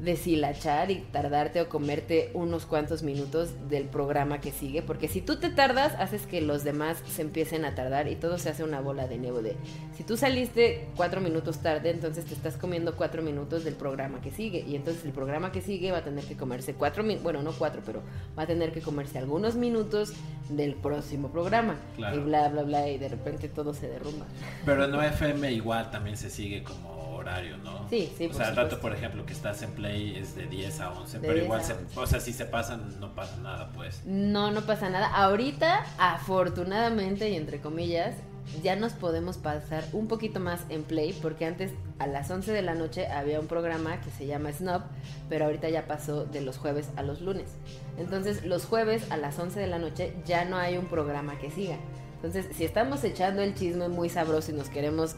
deshilachar 0.00 0.90
y 0.90 0.96
tardarte 1.12 1.60
o 1.60 1.68
comerte 1.68 2.30
unos 2.34 2.66
cuantos 2.66 3.02
minutos 3.02 3.50
del 3.68 3.84
programa 3.84 4.40
que 4.40 4.52
sigue, 4.52 4.82
porque 4.82 5.08
si 5.08 5.20
tú 5.20 5.36
te 5.36 5.50
tardas, 5.50 5.94
haces 5.98 6.26
que 6.26 6.40
los 6.40 6.64
demás 6.64 7.02
se 7.08 7.22
empiecen 7.22 7.64
a 7.64 7.74
tardar 7.74 8.08
y 8.08 8.16
todo 8.16 8.38
se 8.38 8.48
hace 8.48 8.64
una 8.64 8.80
bola 8.80 9.06
de 9.08 9.18
nieve 9.18 9.42
de 9.42 9.56
si 9.96 10.04
tú 10.04 10.16
saliste 10.16 10.86
cuatro 10.96 11.20
minutos 11.20 11.58
tarde, 11.58 11.90
entonces 11.90 12.24
te 12.24 12.34
estás 12.34 12.56
comiendo 12.56 12.96
cuatro 12.96 13.22
minutos 13.22 13.64
del 13.64 13.74
programa 13.74 14.20
que 14.20 14.30
sigue 14.30 14.64
y 14.66 14.76
entonces 14.76 15.04
el 15.04 15.12
programa 15.12 15.52
que 15.52 15.60
sigue 15.60 15.90
va 15.92 15.98
a 15.98 16.04
tener 16.04 16.24
que 16.24 16.36
comerse 16.36 16.74
cuatro 16.74 17.02
minutos, 17.02 17.24
bueno, 17.24 17.42
no 17.42 17.52
cuatro, 17.52 17.82
pero 17.84 18.02
va 18.38 18.44
a 18.44 18.46
tener 18.46 18.72
que 18.72 18.80
comerse 18.80 19.18
algunos 19.18 19.56
minutos 19.56 20.12
del 20.48 20.74
próximo 20.74 21.30
programa 21.30 21.76
Claro. 21.96 22.16
y 22.16 22.20
bla, 22.20 22.48
bla, 22.48 22.62
bla 22.62 22.88
y 22.88 22.98
de 22.98 23.08
repente 23.08 23.48
todo 23.48 23.74
se 23.74 23.88
derrumba. 23.88 24.26
Pero 24.64 24.84
en 24.84 24.94
FM 24.94 25.52
igual 25.52 25.90
también 25.90 26.16
se 26.16 26.30
sigue 26.30 26.62
como 26.62 26.97
horario, 27.28 27.56
¿no? 27.58 27.88
Sí, 27.88 28.12
sí, 28.16 28.26
O 28.26 28.32
sea, 28.32 28.48
el 28.48 28.56
rato, 28.56 28.80
por 28.80 28.94
ejemplo, 28.94 29.24
que 29.26 29.32
estás 29.32 29.62
en 29.62 29.70
Play 29.72 30.16
es 30.16 30.34
de 30.34 30.46
10 30.46 30.80
a 30.80 30.90
11, 30.92 31.18
De 31.18 31.20
pero 31.20 31.34
10 31.34 31.44
igual, 31.44 31.62
se, 31.64 31.72
11. 31.74 32.00
o 32.00 32.06
sea, 32.06 32.20
si 32.20 32.32
se 32.32 32.44
pasan, 32.44 32.98
no 33.00 33.14
pasa 33.14 33.36
nada, 33.38 33.70
pues. 33.74 34.02
No, 34.04 34.50
no 34.50 34.62
pasa 34.62 34.88
nada. 34.90 35.08
Ahorita, 35.08 35.84
afortunadamente 35.98 37.28
y 37.30 37.36
entre 37.36 37.60
comillas, 37.60 38.14
ya 38.62 38.76
nos 38.76 38.92
podemos 38.94 39.36
pasar 39.36 39.84
un 39.92 40.08
poquito 40.08 40.40
más 40.40 40.60
en 40.70 40.82
play 40.82 41.12
porque 41.20 41.44
antes 41.44 41.72
a 41.98 42.06
las 42.06 42.30
11 42.30 42.50
de 42.52 42.62
la 42.62 42.74
noche 42.74 43.06
había 43.08 43.40
un 43.40 43.46
programa 43.46 44.00
que 44.00 44.10
se 44.10 44.26
llama 44.26 44.52
Snob, 44.52 44.82
pero 45.28 45.44
ahorita 45.44 45.68
ya 45.68 45.86
pasó 45.86 46.24
de 46.24 46.40
los 46.40 46.56
jueves 46.56 46.88
a 46.96 47.02
los 47.02 47.20
lunes. 47.20 47.50
Entonces, 47.98 48.44
los 48.44 48.64
jueves 48.64 49.10
a 49.10 49.16
las 49.18 49.38
11 49.38 49.60
de 49.60 49.66
la 49.66 49.78
noche 49.78 50.14
ya 50.24 50.44
no 50.46 50.56
hay 50.56 50.78
un 50.78 50.86
programa 50.86 51.38
que 51.38 51.50
siga. 51.50 51.76
Entonces, 52.16 52.46
si 52.56 52.64
estamos 52.64 53.04
echando 53.04 53.42
el 53.42 53.54
chisme 53.54 53.88
muy 53.88 54.08
sabroso 54.08 54.50
y 54.50 54.54
nos 54.54 54.68
queremos 54.70 55.14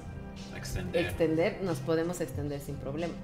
Extender. 0.56 1.04
extender, 1.04 1.58
nos 1.62 1.78
podemos 1.78 2.20
extender 2.20 2.60
sin 2.60 2.76
problema. 2.76 3.14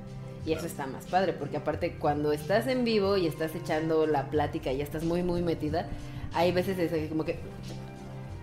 Y 0.47 0.53
eso 0.53 0.67
está 0.67 0.87
más 0.87 1.05
padre, 1.07 1.33
porque 1.33 1.57
aparte 1.57 1.97
cuando 1.99 2.33
estás 2.33 2.69
en 2.69 2.85
vivo 2.85 3.17
y 3.17 3.27
estás 3.27 3.55
echando 3.57 4.07
la 4.07 4.31
plática 4.31 4.73
y 4.73 4.79
ya 4.79 4.85
estás 4.85 5.03
muy, 5.03 5.25
muy 5.25 5.43
metida, 5.43 5.89
hay 6.35 6.53
veces 6.53 6.79
es 6.79 7.09
como 7.09 7.25
que... 7.25 7.39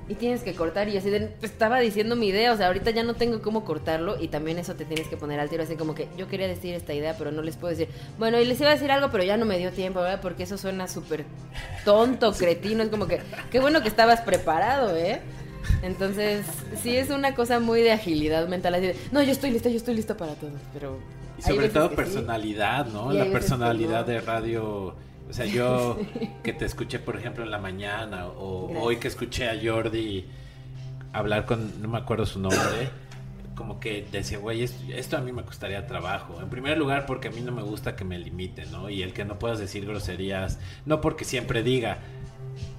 Y 0.10 0.16
tienes 0.16 0.42
que 0.42 0.54
cortar 0.54 0.90
y 0.90 0.98
así 0.98 1.10
de, 1.10 1.34
estaba 1.42 1.80
diciendo 1.80 2.18
mi 2.18 2.28
idea, 2.28 2.52
o 2.52 2.58
sea, 2.58 2.68
ahorita 2.68 2.92
ya 2.92 3.04
no 3.04 3.14
tengo 3.14 3.42
cómo 3.42 3.64
cortarlo 3.64 4.22
y 4.22 4.28
también 4.28 4.60
eso 4.60 4.76
te 4.76 4.84
tienes 4.84 5.08
que 5.08 5.16
poner 5.16 5.40
al 5.40 5.50
tiro, 5.50 5.64
así 5.64 5.78
como 5.78 5.96
que 5.96 6.10
yo 6.18 6.28
quería 6.28 6.46
decir 6.46 6.76
esta 6.76 6.94
idea, 6.94 7.16
pero 7.18 7.32
no 7.32 7.42
les 7.42 7.56
puedo 7.56 7.70
decir, 7.70 7.88
bueno, 8.20 8.38
y 8.38 8.44
les 8.44 8.60
iba 8.60 8.70
a 8.70 8.74
decir 8.74 8.92
algo, 8.92 9.12
pero 9.12 9.24
ya 9.24 9.38
no 9.38 9.46
me 9.46 9.58
dio 9.58 9.72
tiempo, 9.72 10.02
¿verdad? 10.02 10.20
Porque 10.22 10.44
eso 10.44 10.58
suena 10.58 10.90
súper 10.90 11.24
tonto, 11.86 12.34
cretino, 12.38 12.84
es 12.84 12.90
como 12.90 13.08
que, 13.08 13.22
qué 13.50 13.62
bueno 13.62 13.82
que 13.82 13.88
estabas 13.88 14.20
preparado, 14.20 14.94
¿eh? 14.98 15.22
Entonces, 15.82 16.46
sí 16.82 16.96
es 16.96 17.10
una 17.10 17.36
cosa 17.36 17.60
muy 17.60 17.82
de 17.82 17.92
agilidad 17.92 18.48
mental, 18.48 18.76
así 18.76 18.88
de, 18.88 18.96
no, 19.12 19.22
yo 19.22 19.32
estoy 19.32 19.52
lista, 19.52 19.70
yo 19.70 19.78
estoy 19.78 19.96
lista 19.96 20.18
para 20.18 20.34
todo, 20.36 20.52
pero... 20.74 21.00
Y 21.38 21.42
sobre 21.42 21.70
todo 21.70 21.90
que 21.90 21.96
sí. 21.96 22.02
personalidad, 22.04 22.86
¿no? 22.88 23.12
La 23.12 23.26
personalidad 23.26 24.02
no. 24.02 24.14
de 24.14 24.22
radio. 24.22 24.96
O 25.30 25.34
sea, 25.34 25.46
yo 25.46 25.98
que 26.44 26.54
te 26.54 26.66
escuché, 26.66 27.00
por 27.00 27.18
ejemplo, 27.18 27.44
en 27.44 27.52
la 27.52 27.58
mañana, 27.58 28.28
o 28.28 28.68
Gracias. 28.68 28.86
hoy 28.86 28.98
que 28.98 29.08
escuché 29.08 29.50
a 29.50 29.60
Jordi 29.62 30.26
hablar 31.12 31.46
con, 31.46 31.82
no 31.82 31.88
me 31.88 31.98
acuerdo 31.98 32.26
su 32.26 32.40
nombre, 32.40 32.90
como 33.56 33.80
que 33.80 34.06
decía, 34.12 34.40
güey, 34.40 34.64
esto, 34.64 34.84
esto 34.94 35.18
a 35.18 35.22
mí 35.22 35.32
me 35.32 35.44
costaría 35.44 35.86
trabajo. 35.86 36.40
En 36.42 36.50
primer 36.50 36.78
lugar, 36.78 37.06
porque 37.06 37.28
a 37.28 37.32
mí 37.32 37.42
no 37.42 37.52
me 37.52 37.62
gusta 37.62 37.96
que 37.96 38.04
me 38.04 38.18
limiten, 38.18 38.72
¿no? 38.72 38.90
Y 38.90 39.04
el 39.04 39.14
que 39.14 39.24
no 39.26 39.40
puedas 39.40 39.60
decir 39.60 39.86
groserías, 39.86 40.60
no 40.86 41.02
porque 41.02 41.24
siempre 41.24 41.64
diga, 41.64 42.00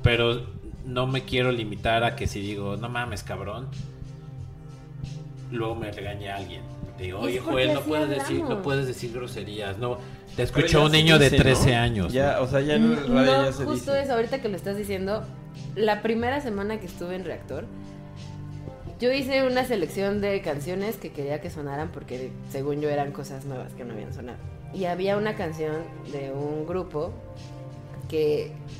pero 0.02 0.46
no 0.84 1.06
me 1.06 1.22
quiero 1.22 1.50
limitar 1.52 2.04
a 2.04 2.16
que 2.16 2.26
si 2.26 2.40
digo, 2.40 2.76
no 2.76 2.88
mames, 2.88 3.22
cabrón, 3.22 3.68
luego 5.50 5.74
me 5.74 5.90
regañe 5.90 6.30
alguien. 6.30 6.62
Digo, 6.98 7.28
Y 7.28 7.36
es 7.36 7.42
oye, 7.42 7.52
Joel, 7.52 7.74
no 7.74 7.80
puedes 7.80 8.08
decir, 8.08 8.42
no 8.44 8.62
puedes 8.62 8.86
decir 8.86 9.12
groserías, 9.12 9.78
no. 9.78 9.98
Te 10.36 10.42
escuchó 10.42 10.84
un 10.84 10.92
niño 10.92 11.18
de 11.18 11.30
dice, 11.30 11.42
13 11.42 11.70
¿no? 11.70 11.76
años. 11.78 12.12
Ya, 12.12 12.36
¿no? 12.36 12.42
o 12.42 12.46
sea, 12.46 12.60
ya 12.60 12.74
en 12.74 12.84
el 12.84 12.96
radio 12.96 13.08
no, 13.08 13.24
ya 13.46 13.52
se 13.52 13.64
justo 13.64 13.92
dice. 13.92 14.04
eso, 14.04 14.12
ahorita 14.14 14.40
que 14.40 14.48
lo 14.48 14.56
estás 14.56 14.76
diciendo, 14.76 15.24
la 15.74 16.02
primera 16.02 16.40
semana 16.40 16.78
que 16.78 16.86
estuve 16.86 17.16
en 17.16 17.24
Reactor, 17.24 17.66
yo 19.00 19.12
hice 19.12 19.44
una 19.46 19.64
selección 19.64 20.20
de 20.20 20.40
canciones 20.40 20.96
que 20.96 21.10
quería 21.10 21.40
que 21.40 21.50
sonaran 21.50 21.90
porque 21.90 22.30
según 22.50 22.80
yo 22.80 22.88
eran 22.88 23.10
cosas 23.12 23.44
nuevas 23.44 23.72
que 23.72 23.84
no 23.84 23.92
habían 23.92 24.14
sonado. 24.14 24.38
Y 24.72 24.84
había 24.86 25.16
una 25.16 25.34
canción 25.34 25.76
de 26.12 26.32
un 26.32 26.66
grupo 26.66 27.12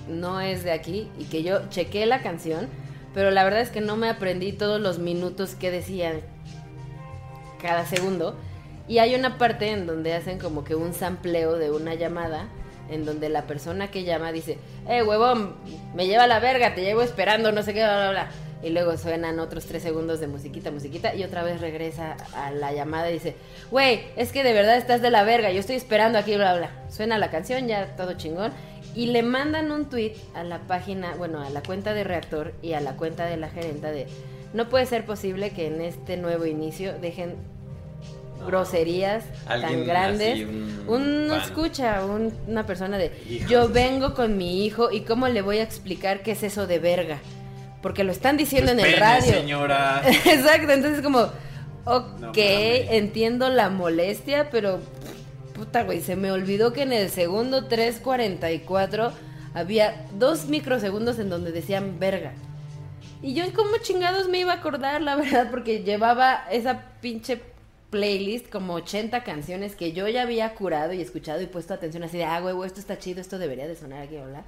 no 0.08 0.40
es 0.40 0.64
de 0.64 0.72
aquí 0.72 1.08
y 1.18 1.24
que 1.24 1.42
yo 1.42 1.68
chequé 1.70 2.06
la 2.06 2.22
canción, 2.22 2.68
pero 3.14 3.30
la 3.30 3.44
verdad 3.44 3.60
es 3.60 3.70
que 3.70 3.80
no 3.80 3.96
me 3.96 4.08
aprendí 4.08 4.52
todos 4.52 4.80
los 4.80 4.98
minutos 4.98 5.54
que 5.54 5.70
decían 5.70 6.20
cada 7.62 7.86
segundo. 7.86 8.36
Y 8.86 8.98
hay 8.98 9.14
una 9.14 9.38
parte 9.38 9.70
en 9.70 9.86
donde 9.86 10.12
hacen 10.12 10.38
como 10.38 10.62
que 10.64 10.74
un 10.74 10.92
sampleo 10.92 11.56
de 11.56 11.70
una 11.70 11.94
llamada, 11.94 12.48
en 12.90 13.06
donde 13.06 13.30
la 13.30 13.46
persona 13.46 13.90
que 13.90 14.04
llama 14.04 14.30
dice, 14.30 14.58
eh, 14.88 15.02
huevón, 15.02 15.54
me 15.94 16.06
lleva 16.06 16.26
la 16.26 16.38
verga, 16.38 16.74
te 16.74 16.82
llevo 16.82 17.00
esperando, 17.00 17.50
no 17.50 17.62
sé 17.62 17.72
qué, 17.72 17.82
bla, 17.82 17.96
bla, 17.96 18.10
bla. 18.10 18.30
Y 18.62 18.70
luego 18.70 18.96
suenan 18.96 19.38
otros 19.40 19.66
tres 19.66 19.82
segundos 19.82 20.20
de 20.20 20.26
musiquita, 20.26 20.70
musiquita, 20.70 21.14
y 21.14 21.22
otra 21.22 21.42
vez 21.42 21.60
regresa 21.60 22.16
a 22.34 22.50
la 22.50 22.72
llamada 22.72 23.10
y 23.10 23.14
dice, 23.14 23.36
güey, 23.70 24.06
es 24.16 24.32
que 24.32 24.42
de 24.42 24.52
verdad 24.52 24.76
estás 24.76 25.00
de 25.02 25.10
la 25.10 25.22
verga, 25.22 25.50
yo 25.50 25.60
estoy 25.60 25.76
esperando 25.76 26.18
aquí, 26.18 26.34
bla, 26.36 26.56
bla. 26.56 26.70
Suena 26.90 27.18
la 27.18 27.30
canción, 27.30 27.68
ya 27.68 27.96
todo 27.96 28.14
chingón. 28.14 28.52
Y 28.94 29.06
le 29.06 29.22
mandan 29.22 29.70
un 29.72 29.86
tweet 29.88 30.14
a 30.34 30.44
la 30.44 30.60
página, 30.60 31.14
bueno, 31.16 31.40
a 31.42 31.50
la 31.50 31.62
cuenta 31.62 31.92
de 31.94 32.04
Reactor 32.04 32.52
y 32.62 32.74
a 32.74 32.80
la 32.80 32.92
cuenta 32.96 33.26
de 33.26 33.36
la 33.36 33.48
gerenta 33.48 33.90
de, 33.90 34.06
no 34.52 34.68
puede 34.68 34.86
ser 34.86 35.04
posible 35.04 35.50
que 35.50 35.66
en 35.66 35.80
este 35.80 36.16
nuevo 36.16 36.46
inicio 36.46 36.92
dejen 37.00 37.34
groserías 38.46 39.24
tan 39.46 39.84
grandes. 39.86 40.34
así, 40.34 40.44
un 40.44 40.84
un 40.86 41.28
fan. 41.30 41.40
escucha, 41.40 42.04
un- 42.04 42.32
una 42.46 42.66
persona 42.66 42.98
de 42.98 43.10
yo 43.48 43.68
vengo 43.68 44.14
con 44.14 44.36
mi 44.36 44.64
hijo 44.64 44.90
y 44.90 45.00
cómo 45.00 45.28
le 45.28 45.40
voy 45.42 45.58
a 45.58 45.62
explicar 45.62 46.22
qué 46.22 46.32
es 46.32 46.42
eso 46.42 46.66
de 46.66 46.78
verga. 46.78 47.18
Porque 47.82 48.04
lo 48.04 48.12
están 48.12 48.36
diciendo 48.36 48.72
Pues 48.72 48.84
en 48.86 48.94
el 48.94 49.00
radio. 49.00 49.32
señora. 49.32 50.02
Exacto, 50.06 50.72
entonces 50.72 51.02
como, 51.02 51.20
ok, 51.84 52.10
No 52.20 52.32
entiendo 52.36 53.48
la 53.50 53.70
molestia, 53.70 54.48
pero 54.50 54.78
puta 55.54 55.84
güey, 55.84 56.02
se 56.02 56.16
me 56.16 56.32
olvidó 56.32 56.72
que 56.72 56.82
en 56.82 56.92
el 56.92 57.08
segundo 57.08 57.68
3.44 57.68 59.12
había 59.54 60.06
dos 60.18 60.46
microsegundos 60.46 61.18
en 61.18 61.30
donde 61.30 61.52
decían 61.52 61.98
verga. 61.98 62.32
Y 63.22 63.32
yo 63.32 63.44
como 63.54 63.78
chingados 63.78 64.28
me 64.28 64.40
iba 64.40 64.52
a 64.52 64.56
acordar, 64.56 65.00
la 65.00 65.16
verdad, 65.16 65.48
porque 65.50 65.82
llevaba 65.82 66.44
esa 66.50 66.82
pinche 67.00 67.40
playlist 67.88 68.50
como 68.50 68.74
80 68.74 69.22
canciones 69.22 69.76
que 69.76 69.92
yo 69.92 70.08
ya 70.08 70.22
había 70.22 70.54
curado 70.54 70.92
y 70.92 71.00
escuchado 71.00 71.40
y 71.40 71.46
puesto 71.46 71.72
atención 71.72 72.02
así 72.02 72.18
de, 72.18 72.24
ah, 72.24 72.42
huevo, 72.42 72.64
esto 72.64 72.80
está 72.80 72.98
chido, 72.98 73.20
esto 73.20 73.38
debería 73.38 73.68
de 73.68 73.76
sonar 73.76 74.02
aquí, 74.02 74.16
hola. 74.16 74.44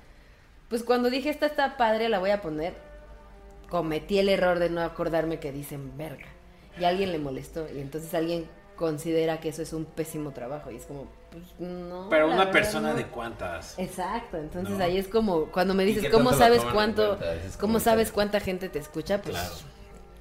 Pues 0.68 0.82
cuando 0.82 1.08
dije, 1.10 1.30
esta 1.30 1.46
está 1.46 1.76
padre, 1.76 2.08
la 2.08 2.18
voy 2.18 2.30
a 2.30 2.42
poner, 2.42 2.74
cometí 3.70 4.18
el 4.18 4.28
error 4.28 4.58
de 4.58 4.68
no 4.68 4.82
acordarme 4.82 5.38
que 5.38 5.52
dicen 5.52 5.96
verga. 5.96 6.26
Y 6.78 6.84
alguien 6.84 7.12
le 7.12 7.18
molestó 7.18 7.66
y 7.72 7.80
entonces 7.80 8.12
alguien 8.14 8.46
considera 8.76 9.40
que 9.40 9.48
eso 9.48 9.62
es 9.62 9.72
un 9.72 9.84
pésimo 9.84 10.30
trabajo 10.32 10.70
y 10.70 10.76
es 10.76 10.84
como, 10.84 11.06
pues 11.30 11.42
no. 11.58 12.08
Pero 12.10 12.26
una 12.30 12.50
persona 12.50 12.90
no. 12.90 12.96
de 12.96 13.06
cuántas. 13.06 13.78
Exacto, 13.78 14.36
entonces 14.36 14.76
No. 14.78 14.84
ahí 14.84 14.98
es 14.98 15.08
como 15.08 15.46
cuando 15.46 15.74
me 15.74 15.84
¿Y 15.84 15.94
dices, 15.94 16.10
¿cómo 16.12 16.32
sabes 16.32 16.62
cuánto, 16.72 17.18
cómo 17.58 17.80
sabes 17.80 18.12
cuánta 18.12 18.40
gente 18.40 18.68
te 18.68 18.78
escucha? 18.78 19.20
Pues, 19.22 19.34
Claro. 19.36 19.54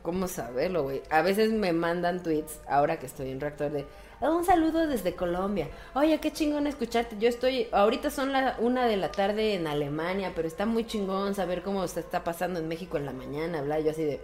¿cómo 0.01 0.27
saberlo, 0.27 0.83
güey? 0.83 1.01
A 1.09 1.21
veces 1.21 1.51
me 1.51 1.73
mandan 1.73 2.21
tweets, 2.23 2.59
ahora 2.67 2.97
que 2.99 3.05
estoy 3.07 3.31
en 3.31 3.39
reactor, 3.41 3.71
de 3.71 3.85
"Ah, 4.21 4.29
un 4.31 4.45
saludo 4.45 4.87
desde 4.87 5.15
Colombia. 5.15 5.67
Oye, 5.95 6.19
qué 6.19 6.31
chingón 6.31 6.67
escucharte. 6.67 7.17
Yo 7.19 7.27
estoy, 7.27 7.67
ahorita 7.71 8.09
son 8.11 8.31
la 8.31 8.55
una 8.59 8.85
de 8.85 8.97
la 8.97 9.11
tarde 9.11 9.55
en 9.55 9.67
Alemania, 9.67 10.31
pero 10.35 10.47
está 10.47 10.65
muy 10.65 10.85
chingón 10.85 11.33
saber 11.35 11.61
cómo 11.63 11.85
se 11.87 11.99
está 11.99 12.23
pasando 12.23 12.59
en 12.59 12.67
México 12.67 12.97
en 12.97 13.05
la 13.05 13.13
mañana, 13.13 13.61
bla. 13.61 13.79
Yo 13.79 13.91
así 13.91 14.03
de, 14.03 14.21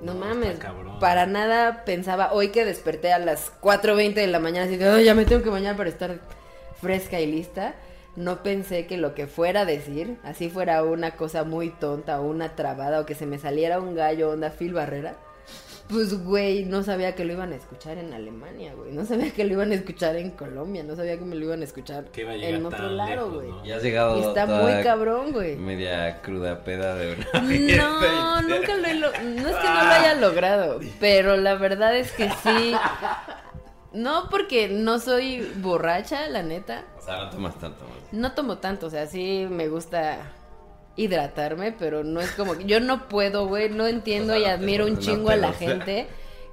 no, 0.00 0.14
No, 0.14 0.20
mames, 0.20 0.56
para 1.00 1.26
nada 1.26 1.84
pensaba, 1.84 2.32
hoy 2.32 2.48
que 2.48 2.64
desperté 2.64 3.12
a 3.12 3.18
las 3.18 3.52
4.20 3.60 4.14
de 4.14 4.26
la 4.28 4.38
mañana, 4.38 4.66
así 4.66 4.76
de, 4.76 4.88
"Ay, 4.88 5.04
ya 5.04 5.14
me 5.14 5.24
tengo 5.24 5.42
que 5.42 5.50
bañar 5.50 5.76
para 5.76 5.88
estar 5.88 6.18
fresca 6.80 7.20
y 7.20 7.26
lista. 7.26 7.74
No 8.16 8.42
pensé 8.42 8.86
que 8.86 8.96
lo 8.96 9.14
que 9.14 9.26
fuera 9.26 9.60
a 9.60 9.64
decir, 9.64 10.16
así 10.24 10.50
fuera 10.50 10.82
una 10.82 11.12
cosa 11.12 11.44
muy 11.44 11.70
tonta 11.70 12.20
o 12.20 12.24
una 12.28 12.56
trabada 12.56 13.00
o 13.00 13.06
que 13.06 13.14
se 13.14 13.26
me 13.26 13.38
saliera 13.38 13.78
un 13.80 13.94
gallo 13.94 14.30
onda 14.30 14.50
Phil 14.50 14.72
Barrera, 14.72 15.14
pues 15.88 16.22
güey, 16.24 16.64
no 16.64 16.82
sabía 16.82 17.14
que 17.14 17.24
lo 17.24 17.32
iban 17.32 17.52
a 17.52 17.56
escuchar 17.56 17.96
en 17.98 18.12
Alemania, 18.12 18.74
güey. 18.74 18.92
No 18.92 19.04
sabía 19.06 19.30
que 19.32 19.44
lo 19.44 19.54
iban 19.54 19.72
a 19.72 19.74
escuchar 19.74 20.16
en 20.16 20.30
Colombia, 20.32 20.82
no 20.82 20.94
sabía 20.96 21.18
que 21.18 21.24
me 21.24 21.34
lo 21.34 21.46
iban 21.46 21.60
a 21.62 21.64
escuchar 21.64 22.04
Que 22.12 22.20
iba 22.22 22.32
a 22.32 22.36
llegar 22.36 22.54
en 22.54 22.66
otro 22.66 22.78
tan 22.86 22.96
lado, 22.96 23.10
lejos, 23.10 23.34
güey. 23.34 23.48
¿no? 23.48 23.66
Y 23.66 23.72
has 23.72 23.82
llegado 23.82 24.16
Y 24.18 24.20
está 24.22 24.46
toda 24.46 24.62
muy 24.62 24.82
cabrón, 24.82 25.32
güey. 25.32 25.56
Media 25.56 26.20
cruda 26.22 26.62
peda 26.64 26.94
de 26.96 27.14
una 27.14 27.40
No, 27.76 28.42
nunca 28.42 28.76
lo 28.76 28.86
he 28.86 28.94
lo- 28.94 29.10
No 29.12 29.48
es 29.48 29.56
que 29.56 29.68
no 29.68 29.84
lo 29.84 29.90
haya 29.90 30.14
logrado, 30.14 30.80
pero 31.00 31.36
la 31.36 31.54
verdad 31.54 31.96
es 31.96 32.12
que 32.12 32.28
sí. 32.42 32.74
No 33.92 34.28
porque 34.30 34.68
no 34.68 34.98
soy 34.98 35.40
borracha, 35.56 36.28
la 36.28 36.42
neta. 36.42 36.84
O 36.98 37.02
sea, 37.02 37.24
no 37.24 37.30
tomas 37.30 37.58
tanto. 37.58 37.84
más. 37.84 38.12
No 38.12 38.32
tomo 38.32 38.58
tanto, 38.58 38.86
o 38.86 38.90
sea, 38.90 39.06
sí 39.06 39.46
me 39.50 39.68
gusta 39.68 40.18
hidratarme, 40.98 41.72
pero 41.72 42.04
no 42.04 42.20
es 42.20 42.30
como 42.32 42.56
que 42.58 42.64
yo 42.64 42.80
no 42.80 43.08
puedo, 43.08 43.46
güey, 43.46 43.70
no 43.70 43.86
entiendo 43.86 44.34
O 44.34 44.36
sea, 44.36 44.40
y 44.40 44.48
no 44.58 44.62
admiro 44.62 44.84
un 44.86 44.98
chingo 44.98 45.30
a 45.30 45.36
la 45.36 45.52
gente 45.52 46.06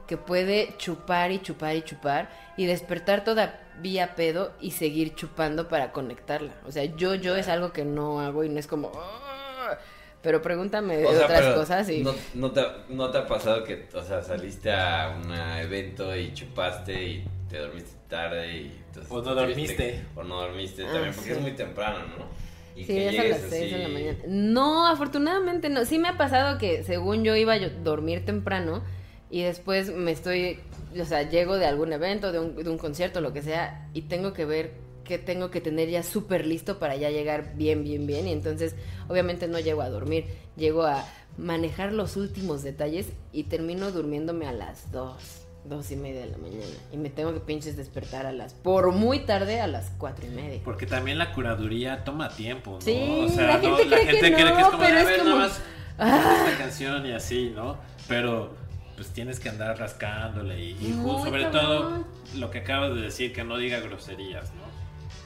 que 0.07 0.17
puede 0.17 0.75
chupar 0.77 1.31
y 1.31 1.39
chupar 1.39 1.75
y 1.75 1.81
chupar 1.81 2.29
y 2.57 2.65
despertar 2.67 3.23
todavía 3.23 4.15
pedo 4.15 4.53
y 4.61 4.71
seguir 4.71 5.15
chupando 5.15 5.67
para 5.67 5.91
conectarla. 5.91 6.53
O 6.67 6.71
sea, 6.71 6.85
yo 6.85 7.15
yo 7.15 7.35
es 7.35 7.47
algo 7.47 7.73
que 7.73 7.83
no 7.85 8.21
hago 8.21 8.43
y 8.43 8.49
no 8.49 8.59
es 8.59 8.67
como 8.67 8.91
"Ah", 8.95 9.77
pero 10.21 10.41
pregúntame 10.43 10.97
de 10.97 11.05
O 11.07 11.11
sea, 11.11 11.25
otras 11.25 11.55
cosas 11.55 11.89
y 11.89 12.03
no, 12.03 12.13
no 12.35 12.51
te, 12.51 12.61
¿No 12.89 13.09
te 13.09 13.17
ha 13.17 13.25
pasado 13.27 13.63
que, 13.63 13.87
o 13.93 14.03
sea, 14.03 14.21
saliste 14.21 14.71
a 14.71 15.15
un 15.23 15.31
evento 15.33 16.15
y 16.15 16.33
chupaste 16.33 17.03
y 17.03 17.25
te 17.49 17.57
dormiste 17.57 17.91
tarde 18.07 18.57
y... 18.57 18.83
entonces 18.87 19.11
O 19.11 19.15
no 19.17 19.23
te 19.23 19.29
dormiste. 19.41 20.05
O 20.15 20.23
no 20.23 20.41
dormiste 20.41 20.83
Ah, 20.85 20.93
también, 20.93 21.13
porque 21.15 21.29
sí. 21.31 21.35
es 21.35 21.41
muy 21.41 21.51
temprano, 21.53 21.99
¿no? 22.17 22.44
Y 22.75 22.83
Sí, 22.83 22.87
que 22.87 23.09
es 23.09 23.19
a 23.19 23.23
las 23.23 23.41
6 23.49 23.71
de 23.71 23.77
la 23.79 23.87
mañana. 23.87 24.17
No, 24.27 24.87
afortunadamente 24.87 25.69
no. 25.69 25.85
Sí 25.85 25.97
me 25.97 26.09
ha 26.09 26.17
pasado 26.17 26.57
que 26.57 26.83
según 26.83 27.23
yo 27.23 27.35
iba 27.35 27.53
a 27.53 27.59
dormir 27.69 28.25
temprano 28.25 28.83
y 29.29 29.43
después 29.43 29.93
me 29.93 30.11
estoy, 30.11 30.59
o 30.99 31.05
sea, 31.05 31.29
llego 31.29 31.57
de 31.57 31.65
algún 31.65 31.93
evento, 31.93 32.31
de 32.31 32.39
un, 32.39 32.55
de 32.55 32.69
un 32.69 32.77
concierto, 32.77 33.21
lo 33.21 33.33
que 33.33 33.41
sea, 33.41 33.89
y 33.93 34.03
tengo 34.03 34.33
que 34.33 34.45
ver 34.45 34.85
que 35.05 35.17
tengo 35.17 35.51
que 35.51 35.61
tener 35.61 35.89
ya 35.89 36.03
súper 36.03 36.45
listo 36.45 36.79
para 36.79 36.95
ya 36.95 37.09
llegar 37.09 37.55
bien, 37.55 37.83
bien, 37.83 38.05
bien. 38.07 38.27
Y 38.27 38.33
entonces, 38.33 38.75
obviamente 39.07 39.47
no 39.47 39.59
llego 39.59 39.81
a 39.81 39.89
dormir, 39.89 40.25
llego 40.57 40.83
a 40.83 41.05
manejar 41.37 41.93
los 41.93 42.17
últimos 42.17 42.63
detalles 42.63 43.07
y 43.31 43.43
termino 43.43 43.91
durmiéndome 43.91 44.47
a 44.47 44.51
las 44.51 44.91
2, 44.91 45.44
dos 45.67 45.89
y 45.91 45.95
media 45.95 46.21
de 46.21 46.27
la 46.31 46.37
mañana. 46.37 46.65
Y 46.91 46.97
me 46.97 47.09
tengo 47.09 47.33
que 47.33 47.39
pinches 47.39 47.75
despertar 47.77 48.25
a 48.25 48.31
las, 48.31 48.53
por 48.53 48.91
muy 48.91 49.19
tarde, 49.19 49.61
a 49.61 49.67
las 49.67 49.91
cuatro 49.97 50.25
y 50.25 50.29
media. 50.29 50.59
Porque 50.63 50.85
también 50.85 51.17
la 51.17 51.33
curaduría 51.33 52.03
toma 52.03 52.29
tiempo, 52.29 52.71
¿no? 52.73 52.81
Sí, 52.81 53.23
o 53.25 53.29
sea, 53.29 53.47
la 53.47 53.57
no, 53.57 53.75
gente 53.77 53.85
la 53.85 53.97
cree 53.97 54.05
que 54.07 54.11
gente 54.17 54.33
cree 54.33 54.45
que 54.45 54.51
es 54.53 54.59
no, 54.59 54.71
como, 54.71 54.83
pero 54.83 54.97
a 54.97 55.01
es 55.01 55.07
ver, 55.07 55.17
como- 55.19 55.29
nada 55.31 55.47
más 55.47 55.61
Ah. 55.97 56.45
esta 56.45 56.57
canción 56.63 57.05
y 57.05 57.11
así, 57.13 57.51
¿no? 57.55 57.77
Pero 58.07 58.53
pues 58.95 59.09
tienes 59.09 59.39
que 59.39 59.49
andar 59.49 59.77
rascándole 59.77 60.57
y, 60.61 60.71
y 60.79 60.93
sobre 60.93 61.43
cabrón. 61.43 61.51
todo 61.51 62.05
lo 62.39 62.51
que 62.51 62.59
acabas 62.59 62.93
de 62.95 63.01
decir, 63.01 63.33
que 63.33 63.43
no 63.43 63.57
diga 63.57 63.79
groserías, 63.79 64.51
¿no? 64.53 64.63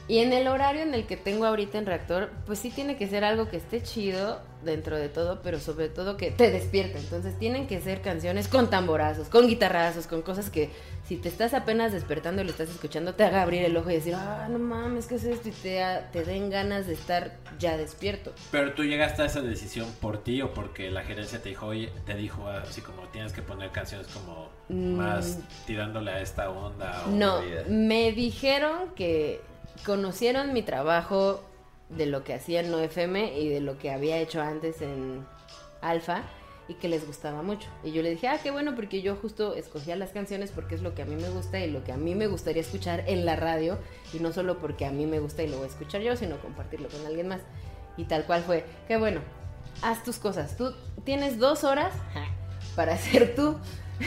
Y 0.08 0.20
en 0.20 0.34
el 0.34 0.48
horario 0.48 0.82
en 0.82 0.94
el 0.96 1.06
que 1.06 1.18
tengo 1.18 1.46
ahorita 1.46 1.78
en 1.78 1.86
reactor, 1.86 2.32
pues 2.48 2.58
sí 2.60 2.72
tiene 2.72 2.98
que 2.98 3.08
ser 3.08 3.24
algo 3.24 3.48
que 3.50 3.58
esté 3.58 3.84
chido 3.84 4.40
dentro 4.64 4.98
de 4.98 5.10
todo, 5.10 5.42
pero 5.42 5.60
sobre 5.60 5.90
todo 5.90 6.18
que 6.18 6.32
te 6.32 6.52
despierte. 6.52 7.00
Entonces 7.00 7.38
tienen 7.40 7.68
que 7.68 7.80
ser 7.82 8.02
canciones 8.02 8.48
con 8.48 8.70
tamborazos, 8.70 9.30
con 9.30 9.48
guitarrazos, 9.48 10.08
con 10.08 10.22
cosas 10.22 10.50
que 10.50 10.70
si 11.08 11.16
te 11.18 11.30
estás 11.30 11.54
apenas 11.54 11.92
despertando 11.92 12.42
y 12.42 12.46
lo 12.46 12.52
estás 12.52 12.70
escuchando, 12.70 13.16
te 13.16 13.24
haga 13.24 13.42
abrir 13.42 13.64
el 13.64 13.76
ojo 13.78 13.90
y 13.90 13.96
decir, 13.96 14.14
ah, 14.16 14.48
no 14.50 14.60
mames, 14.60 15.08
¿qué 15.08 15.16
es 15.16 15.24
esto? 15.24 15.50
Y 15.50 15.52
te, 15.52 16.24
den 16.26 16.50
ganas 16.50 16.86
de 16.88 16.94
estar 16.94 17.38
ya 17.58 17.78
despierto. 17.78 18.34
Pero 18.52 18.74
tú 18.74 18.84
llegaste 18.84 19.24
a 19.24 19.26
esa 19.26 19.42
decisión 19.42 19.88
por 20.02 20.24
ti 20.24 20.42
o 20.42 20.54
porque 20.54 20.92
la 20.92 21.04
gerencia 21.04 21.42
te 21.42 21.50
dijo, 21.50 21.66
oye, 21.68 21.92
te 22.06 22.14
dijo 22.16 22.48
así 22.48 22.82
como 22.82 23.04
tienes 23.08 23.34
que 23.34 23.42
poner 23.42 23.72
canciones 23.72 24.08
como 24.08 24.50
Mm. 24.72 24.94
más 24.98 25.40
tirándole 25.66 26.12
a 26.12 26.22
esta 26.22 26.52
onda 26.52 27.04
o 27.08 27.10
No, 27.10 27.42
vida. 27.42 27.64
me 27.68 28.12
dijeron 28.12 28.94
que 28.96 29.42
conocieron 29.84 30.54
mi 30.54 30.62
trabajo 30.62 31.44
de 31.90 32.06
lo 32.06 32.24
que 32.24 32.34
hacía 32.34 32.62
en 32.62 32.72
No 32.72 32.80
FM 32.80 33.40
y 33.40 33.50
de 33.50 33.62
lo 33.62 33.78
que 33.78 33.92
había 33.92 34.18
hecho 34.18 34.42
antes 34.42 34.82
en 34.82 35.26
Alfa 35.82 36.24
y 36.68 36.76
que 36.76 36.88
les 36.88 37.06
gustaba 37.06 37.42
mucho. 37.42 37.68
Y 37.84 37.92
yo 37.92 38.04
le 38.04 38.12
dije, 38.12 38.28
ah, 38.28 38.40
qué 38.42 38.52
bueno, 38.52 38.76
porque 38.76 39.02
yo 39.02 39.16
justo 39.16 39.56
escogía 39.56 39.96
las 39.96 40.12
canciones 40.12 40.52
porque 40.52 40.76
es 40.76 40.82
lo 40.82 40.94
que 40.94 41.02
a 41.02 41.06
mí 41.06 41.16
me 41.16 41.30
gusta 41.30 41.60
y 41.60 41.70
lo 41.70 41.84
que 41.84 41.92
a 41.92 41.98
mí 41.98 42.14
me 42.14 42.28
gustaría 42.28 42.62
escuchar 42.62 43.04
en 43.08 43.26
la 43.26 43.36
radio 43.36 43.80
y 44.14 44.20
no 44.20 44.32
solo 44.32 44.60
porque 44.60 44.86
a 44.86 44.92
mí 44.92 45.08
me 45.08 45.20
gusta 45.20 45.42
y 45.42 45.48
lo 45.48 45.58
voy 45.58 45.66
a 45.66 45.70
escuchar 45.70 46.02
yo, 46.02 46.16
sino 46.16 46.40
compartirlo 46.40 46.88
con 46.88 47.06
alguien 47.06 47.28
más. 47.28 47.42
Y 47.98 48.06
tal 48.06 48.26
cual 48.26 48.44
fue, 48.44 48.66
qué 48.88 48.98
bueno, 48.98 49.22
haz 49.82 50.04
tus 50.04 50.18
cosas. 50.18 50.56
Tú 50.58 50.74
tienes 51.04 51.40
dos 51.40 51.64
horas 51.64 51.92
para 52.76 52.94
hacer 52.94 53.36
tú. 53.36 53.58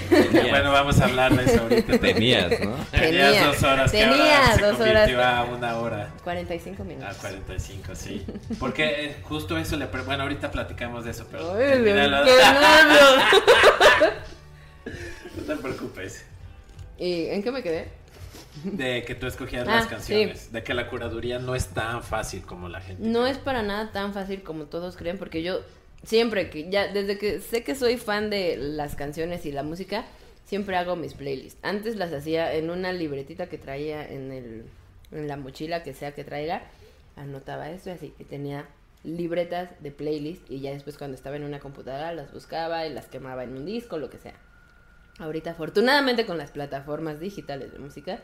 Tenías, 0.09 0.51
Bueno, 0.51 0.73
vamos 0.73 1.01
a 1.01 1.05
hablar 1.05 1.37
de 1.37 1.45
eso 1.45 1.63
ahorita. 1.63 1.99
tenías, 1.99 2.51
¿no? 2.61 2.75
Tenías 2.91 2.93
Tenía, 3.33 3.47
dos 3.47 3.63
horas 3.63 3.93
que 3.93 3.99
tenía 3.99 4.39
ahora 4.39 4.55
se 4.55 4.63
dos 4.63 4.77
convirtió 4.77 5.19
horas. 5.19 5.35
a 5.35 5.45
una 5.45 5.77
hora. 5.79 6.11
45 6.25 6.85
minutos. 6.85 7.17
A 7.17 7.21
45, 7.21 7.95
sí. 7.95 8.25
Porque 8.59 9.05
eh, 9.05 9.17
justo 9.23 9.59
eso 9.59 9.77
le... 9.77 9.87
Bueno, 9.87 10.23
ahorita 10.23 10.51
platicamos 10.51 11.05
de 11.05 11.11
eso, 11.11 11.27
pero... 11.31 11.55
Ay. 11.55 11.85
No 15.37 15.43
te 15.45 15.57
preocupes. 15.57 16.25
¿Y 16.99 17.27
en 17.27 17.43
qué 17.43 17.51
me 17.51 17.63
quedé? 17.63 17.89
De 18.65 19.03
que 19.05 19.15
tú 19.15 19.27
escogías 19.27 19.67
Ah, 19.67 19.77
las 19.77 19.87
canciones. 19.87 20.53
De 20.53 20.63
que 20.63 20.75
la 20.75 20.89
curaduría 20.89 21.39
no 21.39 21.55
es 21.55 21.69
tan 21.69 22.03
fácil 22.03 22.43
como 22.43 22.69
la 22.69 22.81
gente. 22.81 23.03
No 23.03 23.21
cree. 23.23 23.33
es 23.33 23.39
para 23.39 23.63
nada 23.63 23.93
tan 23.93 24.13
fácil 24.13 24.43
como 24.43 24.65
todos 24.65 24.97
creen, 24.97 25.19
porque 25.19 25.43
yo 25.43 25.61
siempre 26.05 26.51
que 26.51 26.71
ya 26.71 26.89
desde 26.89 27.19
que 27.19 27.41
sé 27.41 27.65
que 27.65 27.75
soy 27.75 27.97
fan 27.97 28.31
de 28.31 28.57
las 28.57 28.97
canciones 28.97 29.47
y 29.47 29.53
la 29.53 29.63
música, 29.63 30.05
siempre 30.45 30.77
hago 30.77 30.97
mis 30.97 31.15
playlists. 31.15 31.59
Antes 31.63 31.97
las 31.97 32.13
hacía 32.13 32.55
en 32.55 32.71
una 32.71 32.93
libretita 32.93 33.49
que 33.49 33.59
traía 33.59 34.07
en 34.07 34.33
el 34.33 34.65
en 35.13 35.29
la 35.29 35.37
mochila 35.37 35.83
que 35.83 35.95
sea 35.95 36.13
que 36.13 36.25
traiga, 36.25 36.63
anotaba 37.17 37.71
esto 37.71 37.91
y 37.91 37.93
así 37.93 38.09
que 38.11 38.25
tenía 38.25 38.67
libretas 39.05 39.71
de 39.81 39.91
playlist 39.91 40.51
y 40.51 40.61
ya 40.61 40.71
después 40.71 40.97
cuando 40.97 41.17
estaba 41.17 41.37
en 41.37 41.45
una 41.45 41.61
computadora 41.61 42.15
las 42.15 42.33
buscaba 42.33 42.87
y 42.87 42.93
las 42.93 43.07
quemaba 43.07 43.45
en 43.45 43.57
un 43.57 43.67
disco, 43.67 43.99
lo 43.99 44.11
que 44.11 44.19
sea. 44.19 44.35
Ahorita 45.19 45.51
afortunadamente 45.51 46.25
con 46.25 46.39
las 46.39 46.51
plataformas 46.51 47.21
digitales 47.21 47.73
de 47.73 47.79
música 47.79 48.21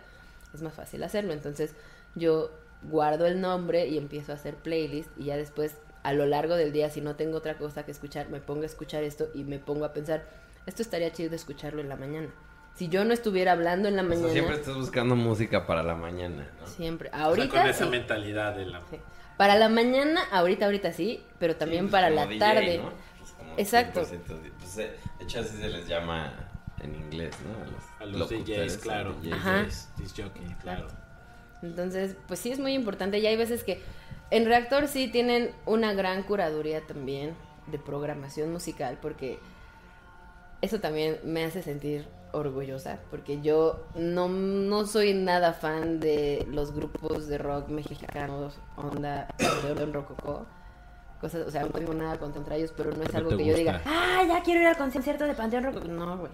es 0.54 0.62
más 0.62 0.74
fácil 0.74 1.02
hacerlo, 1.02 1.32
entonces 1.32 1.74
yo 2.14 2.50
guardo 2.82 3.26
el 3.26 3.40
nombre 3.40 3.86
y 3.86 3.98
empiezo 3.98 4.32
a 4.32 4.36
hacer 4.36 4.54
playlist 4.54 5.10
y 5.18 5.24
ya 5.24 5.36
después 5.36 5.74
a 6.02 6.12
lo 6.12 6.26
largo 6.26 6.54
del 6.56 6.72
día 6.72 6.90
si 6.90 7.00
no 7.00 7.16
tengo 7.16 7.38
otra 7.38 7.56
cosa 7.58 7.84
que 7.84 7.90
escuchar 7.90 8.28
me 8.28 8.40
pongo 8.40 8.62
a 8.62 8.66
escuchar 8.66 9.02
esto 9.04 9.28
y 9.34 9.44
me 9.44 9.58
pongo 9.58 9.84
a 9.84 9.92
pensar 9.92 10.26
esto 10.66 10.82
estaría 10.82 11.12
chido 11.12 11.34
escucharlo 11.34 11.80
en 11.80 11.88
la 11.88 11.96
mañana 11.96 12.28
si 12.74 12.88
yo 12.88 13.04
no 13.04 13.12
estuviera 13.12 13.52
hablando 13.52 13.88
en 13.88 13.96
la 13.96 14.02
O 14.02 14.06
sea, 14.06 14.14
mañana 14.16 14.32
siempre 14.32 14.54
estás 14.56 14.76
buscando 14.76 15.16
música 15.16 15.66
para 15.66 15.82
la 15.82 15.94
mañana, 15.96 16.48
¿no? 16.60 16.66
siempre 16.66 17.08
O 17.08 17.12
sea, 17.12 17.24
ahorita 17.24 17.60
con 17.62 17.66
esa 17.70 17.84
sí. 17.84 17.90
mentalidad 17.90 18.54
de 18.56 18.66
la... 18.66 18.80
Sí. 18.90 18.96
para 19.36 19.56
la 19.56 19.68
mañana 19.68 20.20
ahorita 20.30 20.66
ahorita 20.66 20.92
sí 20.92 21.22
pero 21.38 21.56
también 21.56 21.86
Sí, 21.86 21.90
pues, 21.90 22.02
para 22.02 22.08
como 22.08 22.20
la 22.20 22.26
DJ, 22.28 22.38
tarde 22.38 22.78
¿no? 22.78 22.92
Pues 23.18 23.32
como 23.32 23.58
Exacto. 23.58 24.00
100% 24.02 24.42
de- 24.42 24.50
pues, 24.52 24.78
eh, 24.78 24.96
de 25.18 25.24
hecho, 25.24 25.40
así 25.40 25.56
se 25.56 25.68
les 25.68 25.88
llama 25.88 26.32
en 26.80 26.94
inglés, 26.94 27.34
¿no? 27.44 28.04
A 28.04 28.06
los 28.06 28.28
DJs, 28.30 28.76
claro. 28.78 29.14
DJs. 29.20 29.32
Ajá. 29.32 29.62
DJs, 29.64 30.14
jockey, 30.16 30.46
claro. 30.62 30.86
Entonces, 31.62 32.14
pues 32.28 32.38
sí 32.38 32.52
es 32.52 32.60
muy 32.60 32.74
importante 32.74 33.18
y 33.18 33.26
hay 33.26 33.36
veces 33.36 33.64
que 33.64 33.82
en 34.30 34.46
Reactor 34.46 34.88
sí 34.88 35.08
tienen 35.08 35.52
una 35.66 35.92
gran 35.92 36.22
curaduría 36.22 36.86
también 36.86 37.34
de 37.66 37.78
programación 37.78 38.52
musical 38.52 38.98
porque 39.00 39.38
eso 40.60 40.80
también 40.80 41.18
me 41.24 41.44
hace 41.44 41.62
sentir 41.62 42.06
orgullosa 42.32 42.98
porque 43.10 43.40
yo 43.40 43.86
no, 43.94 44.28
no 44.28 44.86
soy 44.86 45.14
nada 45.14 45.52
fan 45.52 46.00
de 46.00 46.46
los 46.50 46.72
grupos 46.72 47.26
de 47.28 47.38
rock 47.38 47.68
mexicanos, 47.68 48.58
onda, 48.76 49.28
Panteón 49.38 49.92
Rococó. 49.92 50.46
Cosas, 51.20 51.48
o 51.48 51.50
sea, 51.50 51.62
no 51.62 51.70
tengo 51.70 51.94
nada 51.94 52.16
contra 52.16 52.54
ellos, 52.54 52.72
pero 52.76 52.92
no 52.92 53.02
es 53.02 53.12
algo 53.12 53.36
que 53.36 53.44
yo 53.44 53.56
diga, 53.56 53.82
ah, 53.84 54.22
ya 54.24 54.40
quiero 54.44 54.60
ir 54.60 54.68
al 54.68 54.76
concierto 54.76 55.24
de 55.24 55.34
Panteón 55.34 55.64
Rococó. 55.64 55.88
No, 55.88 56.16
güey. 56.16 56.30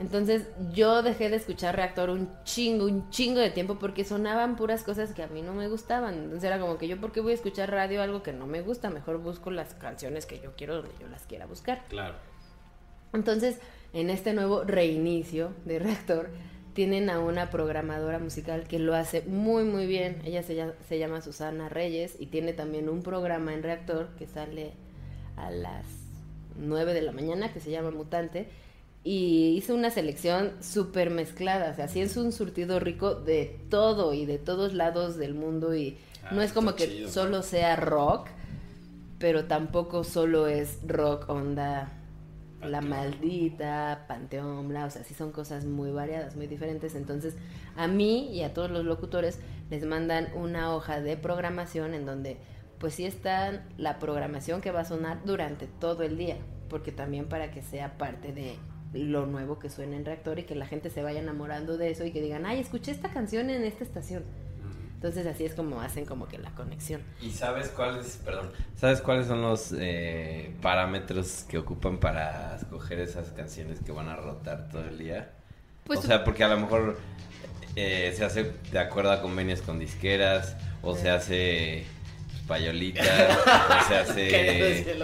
Entonces 0.00 0.46
yo 0.72 1.02
dejé 1.02 1.28
de 1.28 1.36
escuchar 1.36 1.76
Reactor 1.76 2.08
un 2.08 2.30
chingo, 2.44 2.86
un 2.86 3.10
chingo 3.10 3.38
de 3.38 3.50
tiempo 3.50 3.78
porque 3.78 4.02
sonaban 4.02 4.56
puras 4.56 4.82
cosas 4.82 5.12
que 5.12 5.22
a 5.22 5.26
mí 5.26 5.42
no 5.42 5.52
me 5.52 5.68
gustaban. 5.68 6.14
Entonces 6.14 6.44
era 6.44 6.58
como 6.58 6.78
que 6.78 6.88
yo, 6.88 6.98
¿por 6.98 7.12
qué 7.12 7.20
voy 7.20 7.32
a 7.32 7.34
escuchar 7.34 7.70
radio 7.70 8.00
algo 8.00 8.22
que 8.22 8.32
no 8.32 8.46
me 8.46 8.62
gusta? 8.62 8.88
Mejor 8.88 9.18
busco 9.18 9.50
las 9.50 9.74
canciones 9.74 10.24
que 10.24 10.40
yo 10.40 10.52
quiero 10.56 10.76
donde 10.76 10.90
yo 10.98 11.06
las 11.08 11.24
quiera 11.24 11.44
buscar. 11.44 11.84
Claro. 11.90 12.14
Entonces, 13.12 13.58
en 13.92 14.08
este 14.08 14.32
nuevo 14.32 14.64
reinicio 14.64 15.52
de 15.66 15.78
Reactor, 15.80 16.30
tienen 16.72 17.10
a 17.10 17.18
una 17.18 17.50
programadora 17.50 18.18
musical 18.18 18.66
que 18.66 18.78
lo 18.78 18.94
hace 18.94 19.20
muy, 19.20 19.64
muy 19.64 19.86
bien. 19.86 20.22
Ella 20.24 20.42
se, 20.42 20.54
llama, 20.54 20.72
se 20.88 20.98
llama 20.98 21.20
Susana 21.20 21.68
Reyes 21.68 22.16
y 22.18 22.26
tiene 22.26 22.54
también 22.54 22.88
un 22.88 23.02
programa 23.02 23.52
en 23.52 23.62
Reactor 23.62 24.08
que 24.18 24.26
sale 24.26 24.72
a 25.36 25.50
las 25.50 25.84
9 26.56 26.94
de 26.94 27.02
la 27.02 27.12
mañana 27.12 27.52
que 27.52 27.60
se 27.60 27.70
llama 27.70 27.90
Mutante 27.90 28.48
y 29.02 29.54
hizo 29.56 29.74
una 29.74 29.90
selección 29.90 30.52
súper 30.60 31.10
mezclada, 31.10 31.70
o 31.70 31.74
sea, 31.74 31.88
sí 31.88 32.00
es 32.00 32.16
un 32.16 32.32
surtido 32.32 32.80
rico 32.80 33.14
de 33.14 33.60
todo 33.70 34.12
y 34.12 34.26
de 34.26 34.38
todos 34.38 34.74
lados 34.74 35.16
del 35.16 35.34
mundo 35.34 35.74
y 35.74 35.96
Ah, 36.22 36.32
no 36.34 36.42
es 36.42 36.52
como 36.52 36.74
que 36.74 36.86
chido. 36.86 37.08
solo 37.08 37.42
sea 37.42 37.76
rock, 37.76 38.28
pero 39.18 39.46
tampoco 39.46 40.04
solo 40.04 40.46
es 40.46 40.78
rock 40.86 41.28
onda 41.30 41.92
La. 42.62 42.82
Maldita, 42.82 44.04
Panteón, 44.06 44.68
bla, 44.68 44.84
o 44.84 44.90
sea, 44.90 45.02
sí 45.02 45.14
son 45.14 45.32
cosas 45.32 45.64
muy 45.64 45.90
variadas, 45.90 46.36
muy 46.36 46.46
diferentes, 46.46 46.94
entonces 46.94 47.36
a 47.76 47.88
mí 47.88 48.28
y 48.34 48.42
a 48.42 48.52
todos 48.52 48.70
los 48.70 48.84
locutores 48.84 49.38
les 49.70 49.84
mandan 49.86 50.28
una 50.34 50.74
hoja 50.74 51.00
de 51.00 51.16
programación 51.16 51.94
en 51.94 52.04
donde 52.04 52.36
pues 52.78 52.94
sí 52.94 53.04
está 53.06 53.64
la 53.78 53.98
programación 53.98 54.60
que 54.60 54.70
va 54.72 54.80
a 54.80 54.84
sonar 54.84 55.22
durante 55.24 55.66
todo 55.66 56.02
el 56.02 56.18
día, 56.18 56.36
porque 56.68 56.92
también 56.92 57.26
para 57.28 57.50
que 57.50 57.62
sea 57.62 57.96
parte 57.96 58.32
de 58.32 58.56
lo 58.92 59.26
nuevo 59.26 59.58
que 59.58 59.70
suena 59.70 59.96
en 59.96 60.04
reactor 60.04 60.38
y 60.38 60.44
que 60.44 60.54
la 60.54 60.66
gente 60.66 60.90
se 60.90 61.02
vaya 61.02 61.20
enamorando 61.20 61.76
de 61.76 61.90
eso 61.90 62.04
y 62.04 62.12
que 62.12 62.20
digan, 62.20 62.46
ay, 62.46 62.60
escuché 62.60 62.90
esta 62.90 63.10
canción 63.10 63.50
en 63.50 63.64
esta 63.64 63.84
estación. 63.84 64.24
Entonces 64.94 65.26
así 65.26 65.46
es 65.46 65.54
como 65.54 65.80
hacen 65.80 66.04
como 66.04 66.28
que 66.28 66.36
la 66.36 66.50
conexión. 66.50 67.00
¿Y 67.22 67.30
sabes 67.30 67.68
cuáles, 67.68 68.18
perdón, 68.22 68.50
sabes 68.76 69.00
cuáles 69.00 69.28
son 69.28 69.40
los 69.40 69.72
eh, 69.78 70.54
parámetros 70.60 71.46
que 71.48 71.56
ocupan 71.56 71.98
para 71.98 72.56
escoger 72.56 73.00
esas 73.00 73.30
canciones 73.30 73.80
que 73.80 73.92
van 73.92 74.08
a 74.08 74.16
rotar 74.16 74.68
todo 74.68 74.84
el 74.84 74.98
día? 74.98 75.30
Pues 75.84 76.00
o 76.00 76.02
sea, 76.02 76.22
porque 76.22 76.44
a 76.44 76.48
lo 76.48 76.60
mejor 76.60 76.98
eh, 77.76 78.12
se 78.14 78.24
hace 78.24 78.52
de 78.70 78.78
acuerdo 78.78 79.10
a 79.12 79.22
convenios 79.22 79.62
con 79.62 79.78
disqueras, 79.78 80.56
o 80.82 80.94
se 80.94 81.10
hace 81.10 81.84
payolita, 82.50 83.02
o 83.02 83.88
se 83.88 83.94
hace... 84.02 84.96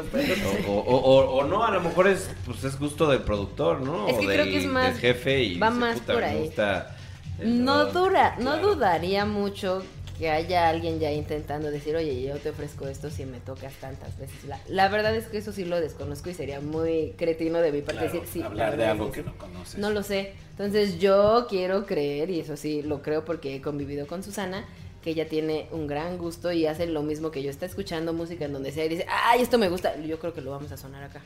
O, 0.66 0.70
o- 0.72 0.96
o- 0.98 1.36
o 1.38 1.44
no, 1.44 1.64
a 1.64 1.70
lo 1.70 1.80
mejor 1.80 2.08
es 2.08 2.28
pues 2.44 2.64
es 2.64 2.78
gusto 2.78 3.08
del 3.08 3.20
productor, 3.20 3.80
¿no? 3.80 4.08
Es 4.08 4.18
que 4.18 4.26
o 4.26 4.28
creo 4.28 4.44
del, 4.44 4.50
que 4.50 4.58
es 4.58 4.66
más- 4.66 4.92
del 4.92 5.00
jefe 5.00 5.42
y 5.42 5.58
va 5.58 5.68
dice, 5.68 5.80
más 5.80 6.00
"Puta, 6.00 6.12
por 6.12 6.22
me 6.22 6.28
ahí". 6.28 6.38
gusta 6.42 6.96
el 7.40 7.64
No 7.64 7.84
rock". 7.84 7.92
dura, 7.92 8.36
no 8.40 8.58
dudaría 8.58 9.24
mucho 9.24 9.82
que 10.18 10.30
haya 10.30 10.68
alguien 10.70 10.98
ya 10.98 11.12
intentando 11.12 11.70
decir, 11.70 11.94
oye, 11.94 12.22
yo 12.22 12.36
te 12.38 12.48
ofrezco 12.48 12.88
esto 12.88 13.10
si 13.10 13.26
me 13.26 13.38
tocas 13.38 13.74
tantas 13.74 14.16
veces. 14.18 14.44
La, 14.48 14.58
la 14.66 14.88
verdad 14.88 15.14
es 15.14 15.26
que 15.26 15.36
eso 15.38 15.52
sí 15.52 15.66
lo 15.66 15.78
desconozco 15.78 16.30
y 16.30 16.34
sería 16.34 16.60
muy 16.62 17.12
cretino 17.18 17.58
de 17.58 17.70
mi 17.70 17.82
parte 17.82 18.00
Claro, 18.06 18.20
decir, 18.20 18.28
sí. 18.32 18.38
la 18.40 18.46
hablar 18.46 18.76
de 18.78 18.86
algo 18.86 19.08
es 19.08 19.12
que 19.12 19.20
sí". 19.20 19.26
no 19.26 19.36
conoces. 19.36 19.78
No 19.78 19.90
lo 19.90 20.02
sé. 20.02 20.32
Entonces 20.52 20.98
yo 20.98 21.46
quiero 21.50 21.84
creer, 21.84 22.30
y 22.30 22.40
eso 22.40 22.56
sí 22.56 22.80
lo 22.80 23.02
creo 23.02 23.26
porque 23.26 23.54
he 23.56 23.60
convivido 23.60 24.06
con 24.06 24.22
Susana, 24.22 24.64
que 25.06 25.12
ella 25.12 25.28
tiene 25.28 25.68
un 25.70 25.86
gran 25.86 26.18
gusto 26.18 26.50
y 26.50 26.66
hace 26.66 26.84
lo 26.88 27.00
mismo 27.04 27.30
que 27.30 27.40
yo. 27.40 27.48
Está 27.48 27.64
escuchando 27.64 28.12
música 28.12 28.44
en 28.44 28.52
donde 28.52 28.72
sea 28.72 28.86
y 28.86 28.88
dice, 28.88 29.06
ay, 29.08 29.40
esto 29.40 29.56
me 29.56 29.68
gusta. 29.68 29.94
Yo 30.00 30.18
creo 30.18 30.34
que 30.34 30.40
lo 30.40 30.50
vamos 30.50 30.72
a 30.72 30.76
sonar 30.76 31.04
acá. 31.04 31.22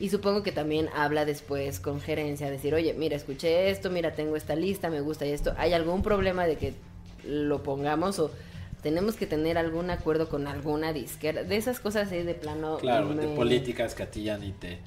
Y 0.00 0.08
supongo 0.08 0.42
que 0.42 0.50
también 0.50 0.88
habla 0.92 1.24
después 1.24 1.78
con 1.78 2.00
gerencia, 2.00 2.50
decir, 2.50 2.74
oye, 2.74 2.94
mira, 2.94 3.14
escuché 3.14 3.70
esto, 3.70 3.90
mira, 3.90 4.12
tengo 4.14 4.34
esta 4.34 4.56
lista, 4.56 4.90
me 4.90 5.00
gusta 5.02 5.24
y 5.24 5.30
esto. 5.30 5.54
¿Hay 5.56 5.72
algún 5.72 6.02
problema 6.02 6.48
de 6.48 6.56
que 6.56 6.74
lo 7.24 7.62
pongamos 7.62 8.18
o 8.18 8.32
tenemos 8.82 9.14
que 9.14 9.28
tener 9.28 9.56
algún 9.56 9.90
acuerdo 9.90 10.28
con 10.28 10.48
alguna 10.48 10.92
disquera? 10.92 11.44
De 11.44 11.56
esas 11.56 11.78
cosas 11.78 12.10
ahí 12.10 12.24
de 12.24 12.34
plano. 12.34 12.78
Claro, 12.78 13.14
de 13.14 13.28
políticas 13.36 13.94
que 13.94 14.02
a 14.02 14.10
ti 14.10 14.24
ya 14.24 14.36
ni 14.36 14.50
te... 14.50 14.78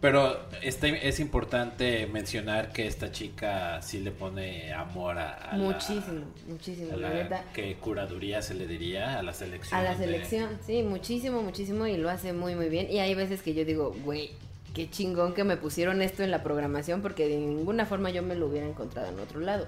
Pero 0.00 0.40
este, 0.62 1.06
es 1.08 1.20
importante 1.20 2.06
mencionar 2.06 2.72
que 2.72 2.86
esta 2.86 3.12
chica 3.12 3.82
sí 3.82 4.00
le 4.00 4.10
pone 4.12 4.72
amor 4.72 5.18
a, 5.18 5.34
a 5.34 5.56
la- 5.58 5.62
Muchísimo, 5.62 6.24
muchísimo, 6.48 6.92
a 6.94 6.96
la 6.96 7.08
la, 7.10 7.14
neta. 7.22 7.44
que 7.52 7.74
curaduría 7.76 8.40
se 8.40 8.54
le 8.54 8.66
diría 8.66 9.18
a 9.18 9.22
la 9.22 9.34
selección. 9.34 9.78
A 9.78 9.82
la 9.82 9.94
de- 9.94 10.04
selección, 10.06 10.58
sí, 10.66 10.82
muchísimo, 10.82 11.42
muchísimo 11.42 11.86
y 11.86 11.98
lo 11.98 12.08
hace 12.08 12.32
muy, 12.32 12.54
muy 12.54 12.70
bien. 12.70 12.90
Y 12.90 12.98
hay 13.00 13.14
veces 13.14 13.42
que 13.42 13.52
yo 13.52 13.66
digo, 13.66 13.94
güey, 14.02 14.30
qué 14.74 14.88
chingón 14.88 15.34
que 15.34 15.44
me 15.44 15.58
pusieron 15.58 16.00
esto 16.00 16.22
en 16.22 16.30
la 16.30 16.42
programación 16.42 17.02
porque 17.02 17.28
de 17.28 17.36
ninguna 17.36 17.84
forma 17.84 18.08
yo 18.08 18.22
me 18.22 18.34
lo 18.36 18.46
hubiera 18.46 18.66
encontrado 18.66 19.08
en 19.12 19.18
otro 19.20 19.40
lado. 19.40 19.66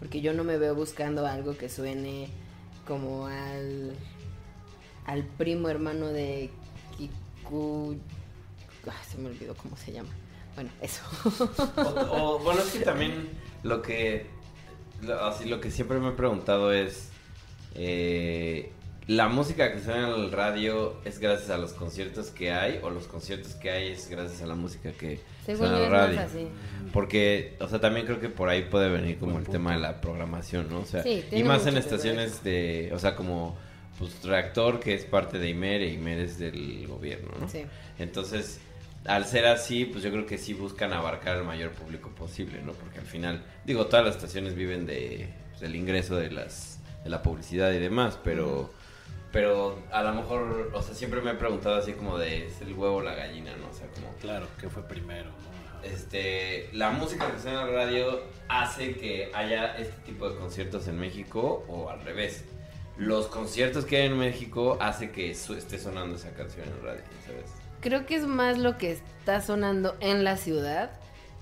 Porque 0.00 0.20
yo 0.20 0.32
no 0.32 0.42
me 0.42 0.58
veo 0.58 0.74
buscando 0.74 1.24
algo 1.24 1.56
que 1.56 1.68
suene 1.68 2.28
como 2.84 3.26
al, 3.28 3.92
al 5.06 5.22
primo 5.24 5.68
hermano 5.68 6.08
de 6.08 6.50
Kiku... 6.96 7.96
Ay, 8.90 9.04
se 9.10 9.18
me 9.18 9.28
olvidó 9.28 9.54
cómo 9.54 9.76
se 9.76 9.92
llama. 9.92 10.10
Bueno, 10.54 10.70
eso. 10.82 11.02
O, 11.76 12.36
o, 12.36 12.38
bueno, 12.40 12.60
es 12.60 12.72
que 12.72 12.80
también 12.80 13.28
lo 13.62 13.80
que 13.82 14.26
lo, 15.02 15.24
así 15.24 15.48
lo 15.48 15.60
que 15.60 15.70
siempre 15.70 15.98
me 15.98 16.08
he 16.08 16.12
preguntado 16.12 16.72
es 16.72 17.10
eh, 17.74 18.72
la 19.06 19.28
música 19.28 19.72
que 19.72 19.80
suena 19.80 20.08
en 20.08 20.14
el 20.24 20.32
radio 20.32 20.96
es 21.04 21.18
gracias 21.18 21.48
a 21.50 21.56
los 21.56 21.72
conciertos 21.72 22.30
que 22.30 22.52
hay 22.52 22.78
o 22.82 22.90
los 22.90 23.06
conciertos 23.06 23.54
que 23.54 23.70
hay 23.70 23.88
es 23.92 24.08
gracias 24.10 24.42
a 24.42 24.46
la 24.46 24.54
música 24.54 24.92
que 24.92 25.20
Según 25.46 25.60
suena 25.68 25.78
en 25.78 25.84
el 25.84 25.90
radio. 25.90 26.20
así. 26.20 26.48
Porque, 26.92 27.56
o 27.60 27.68
sea, 27.68 27.80
también 27.80 28.04
creo 28.04 28.20
que 28.20 28.28
por 28.28 28.48
ahí 28.48 28.62
puede 28.64 28.90
venir 28.90 29.18
como 29.18 29.38
el 29.38 29.46
tema 29.46 29.72
de 29.72 29.78
la 29.78 30.00
programación, 30.00 30.68
¿no? 30.68 30.80
O 30.80 30.84
sea, 30.86 31.02
Sí, 31.02 31.24
y 31.30 31.42
más 31.42 31.66
en 31.66 31.76
estaciones 31.78 32.42
de, 32.44 32.90
o 32.92 32.98
sea, 32.98 33.14
como 33.16 33.56
pues 33.98 34.22
Reactor 34.22 34.78
que 34.78 34.94
es 34.94 35.04
parte 35.04 35.38
de 35.38 35.48
IMER 35.48 35.82
e 35.82 35.88
IMER 35.92 36.18
es 36.20 36.38
del 36.38 36.86
gobierno, 36.86 37.30
¿no? 37.40 37.48
Sí. 37.48 37.64
Entonces, 37.98 38.60
al 39.04 39.24
ser 39.26 39.46
así, 39.46 39.84
pues 39.84 40.02
yo 40.04 40.10
creo 40.10 40.26
que 40.26 40.38
sí 40.38 40.54
buscan 40.54 40.92
abarcar 40.92 41.36
el 41.38 41.44
mayor 41.44 41.70
público 41.72 42.10
posible, 42.10 42.60
¿no? 42.62 42.72
Porque 42.72 42.98
al 42.98 43.06
final, 43.06 43.42
digo, 43.64 43.86
todas 43.86 44.04
las 44.04 44.16
estaciones 44.16 44.54
viven 44.54 44.86
de, 44.86 45.28
pues, 45.50 45.60
del 45.60 45.76
ingreso 45.76 46.16
de 46.16 46.30
las 46.30 46.78
de 47.04 47.10
la 47.10 47.22
publicidad 47.22 47.72
y 47.72 47.78
demás, 47.78 48.18
pero 48.24 48.72
pero 49.30 49.82
a 49.92 50.02
lo 50.02 50.14
mejor, 50.14 50.70
o 50.74 50.82
sea, 50.82 50.94
siempre 50.94 51.20
me 51.20 51.30
he 51.32 51.34
preguntado 51.34 51.76
así 51.76 51.92
como 51.92 52.18
de 52.18 52.46
es 52.46 52.60
el 52.62 52.72
huevo 52.72 52.96
o 52.96 53.02
la 53.02 53.14
gallina, 53.14 53.52
¿no? 53.56 53.68
O 53.70 53.74
sea, 53.74 53.86
como 53.88 54.12
Claro, 54.20 54.46
que 54.60 54.68
fue 54.68 54.82
primero. 54.88 55.26
¿no? 55.30 55.48
Este 55.88 56.68
la 56.72 56.90
música 56.90 57.30
que 57.30 57.40
suena 57.40 57.62
en 57.62 57.66
la 57.68 57.72
radio 57.72 58.20
hace 58.48 58.96
que 58.96 59.30
haya 59.34 59.76
este 59.78 59.94
tipo 60.04 60.28
de 60.28 60.36
conciertos 60.36 60.88
en 60.88 60.98
México 60.98 61.64
o 61.68 61.88
al 61.88 62.00
revés. 62.02 62.44
Los 62.96 63.26
conciertos 63.28 63.84
que 63.84 63.98
hay 63.98 64.06
en 64.06 64.18
México 64.18 64.76
hace 64.80 65.12
que 65.12 65.34
su- 65.36 65.54
esté 65.54 65.78
sonando 65.78 66.16
esa 66.16 66.32
canción 66.32 66.66
en 66.66 66.82
radio, 66.84 67.02
¿sabes? 67.24 67.50
Creo 67.80 68.06
que 68.06 68.16
es 68.16 68.26
más 68.26 68.58
lo 68.58 68.76
que 68.76 68.92
está 68.92 69.40
sonando 69.40 69.96
en 70.00 70.24
la 70.24 70.36
ciudad 70.36 70.90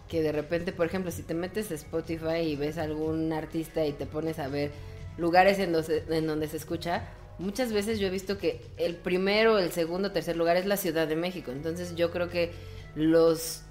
que 0.08 0.22
de 0.22 0.30
repente, 0.32 0.72
por 0.72 0.86
ejemplo, 0.86 1.10
si 1.10 1.22
te 1.22 1.34
metes 1.34 1.70
a 1.70 1.74
Spotify 1.74 2.38
y 2.44 2.54
ves 2.56 2.78
a 2.78 2.82
algún 2.82 3.32
artista 3.32 3.84
y 3.86 3.92
te 3.92 4.06
pones 4.06 4.38
a 4.38 4.46
ver 4.48 4.70
lugares 5.18 5.58
en, 5.58 5.72
donde- 5.72 6.04
en 6.10 6.26
donde 6.26 6.46
se 6.46 6.58
escucha, 6.58 7.08
muchas 7.38 7.72
veces 7.72 7.98
yo 7.98 8.06
he 8.06 8.10
visto 8.10 8.38
que 8.38 8.60
el 8.76 8.94
primero, 8.96 9.58
el 9.58 9.72
segundo, 9.72 10.12
tercer 10.12 10.36
lugar 10.36 10.56
es 10.56 10.66
la 10.66 10.76
Ciudad 10.76 11.08
de 11.08 11.16
México. 11.16 11.50
Entonces 11.50 11.96
yo 11.96 12.12
creo 12.12 12.28
que 12.28 12.52
los, 12.94 13.62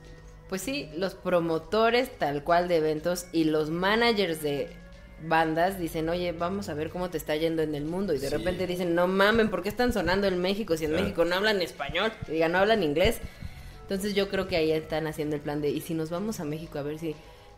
pues 0.49 0.61
sí, 0.61 0.89
los 0.97 1.13
promotores 1.13 2.17
tal 2.17 2.43
cual 2.43 2.67
de 2.67 2.77
eventos 2.77 3.27
y 3.31 3.45
los 3.45 3.69
managers 3.69 4.41
de 4.41 4.69
bandas 5.23 5.79
dicen, 5.79 6.09
oye, 6.09 6.31
vamos 6.33 6.69
a 6.69 6.73
ver 6.73 6.89
cómo 6.89 7.09
te 7.09 7.17
está 7.17 7.35
yendo 7.35 7.61
en 7.61 7.73
el 7.75 7.85
mundo. 7.85 8.13
Y 8.13 8.19
de 8.19 8.29
Sí. 8.29 8.35
repente 8.35 8.67
dicen, 8.67 8.95
no 8.95 9.07
mamen, 9.07 9.49
¿por 9.49 9.63
qué 9.63 9.69
están 9.69 9.93
sonando 9.93 10.27
en 10.27 10.39
México? 10.41 10.75
Si 10.77 10.85
en 10.85 10.91
Claro. 10.91 11.03
México 11.03 11.25
no 11.25 11.35
hablan 11.35 11.61
español, 11.61 12.11
diga, 12.27 12.47
no 12.49 12.57
hablan 12.59 12.83
inglés. 12.83 13.19
Entonces 13.81 14.13
yo 14.15 14.29
creo 14.29 14.47
que 14.47 14.55
ahí 14.55 14.71
están 14.71 15.07
haciendo 15.07 15.35
el 15.35 15.41
plan 15.41 15.61
de, 15.61 15.69
y 15.69 15.79
si 15.81 15.93
nos 15.93 16.09
vamos 16.09 16.39
a 16.39 16.43
México 16.45 16.79
a 16.79 16.81
ver 16.81 16.97
si 16.99 17.15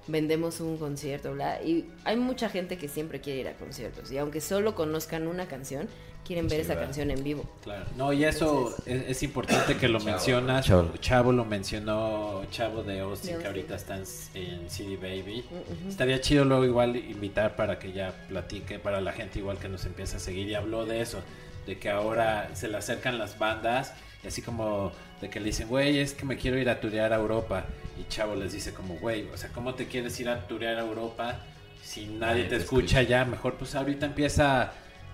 vendemos 0.08 0.60
un 0.60 0.78
concierto, 0.78 1.34
bla. 1.34 1.62
Y 1.62 1.86
hay 2.04 2.16
mucha 2.18 2.50
gente 2.50 2.78
que 2.78 2.88
siempre 2.88 3.20
quiere 3.22 3.40
ir 3.42 3.48
a 3.48 3.54
conciertos. 3.54 4.12
Y 4.12 4.18
aunque 4.18 4.42
solo 4.42 4.76
conozcan 4.76 5.28
una 5.28 5.48
canción, 5.48 5.88
quieren 6.26 6.48
ver 6.48 6.58
Sí, 6.60 6.62
esa 6.64 6.74
¿verdad? 6.74 6.88
canción 6.88 7.12
en 7.12 7.24
vivo. 7.24 7.46
Claro. 7.64 7.86
No, 7.96 8.12
y 8.12 8.26
eso 8.26 8.76
es, 8.86 9.04
es 9.08 9.24
importante 9.24 9.78
que 9.78 9.88
lo 9.88 10.00
Chavo. 10.00 10.12
mencionas. 10.12 10.66
Chavo. 10.66 10.92
Chavo. 11.00 11.32
lo 11.32 11.46
mencionó, 11.46 12.44
Chavo 12.52 12.84
de 12.84 13.00
Austin, 13.00 13.36
De 13.36 13.40
que 13.42 13.48
ahorita 13.48 13.76
está 13.76 13.96
en, 13.98 14.04
en 14.36 14.70
CD 14.70 14.98
Baby. 14.98 15.46
Ujú. 15.50 15.90
Estaría 15.90 16.20
chido 16.22 16.44
luego 16.46 16.66
igual 16.66 16.96
invitar 16.96 17.56
para 17.56 17.80
que 17.80 17.92
ya 17.94 18.14
platique 18.28 18.80
para 18.80 19.00
la 19.02 19.14
gente 19.14 19.40
igual 19.40 19.58
que 19.58 19.70
nos 19.70 19.86
empiece 19.86 20.18
a 20.18 20.20
seguir 20.20 20.48
y 20.50 20.56
habló 20.56 20.86
de 20.86 21.02
eso, 21.02 21.20
de 21.66 21.78
que 21.80 21.90
ahora 21.90 22.50
se 22.56 22.68
le 22.68 22.78
acercan 22.78 23.18
las 23.18 23.38
bandas 23.40 23.94
y 24.24 24.28
así 24.28 24.42
como 24.42 24.92
de 25.22 25.30
que 25.30 25.40
le 25.40 25.48
dicen, 25.48 25.68
güey, 25.68 26.00
es 26.00 26.14
que 26.14 26.26
me 26.26 26.38
quiero 26.38 26.58
ir 26.58 26.70
a 26.70 26.80
turear 26.80 27.14
a 27.14 27.18
Europa 27.18 27.66
y 28.00 28.08
Chavo 28.10 28.36
les 28.36 28.54
dice 28.54 28.74
como, 28.74 28.96
güey, 28.96 29.28
o 29.30 29.38
sea, 29.38 29.50
¿cómo 29.52 29.76
te 29.76 29.88
quieres 29.88 30.20
ir 30.20 30.30
a 30.30 30.48
turear 30.48 30.78
a 30.78 30.82
Europa 30.82 31.40
si 31.84 32.06
nadie 32.06 32.18
Nadie 32.20 32.44
te 32.44 32.50
te 32.50 32.56
escucha 32.58 33.02
ya? 33.02 33.26
Mejor 33.26 33.56
pues 33.56 33.76
ahorita 33.76 34.06
empieza, 34.06 34.74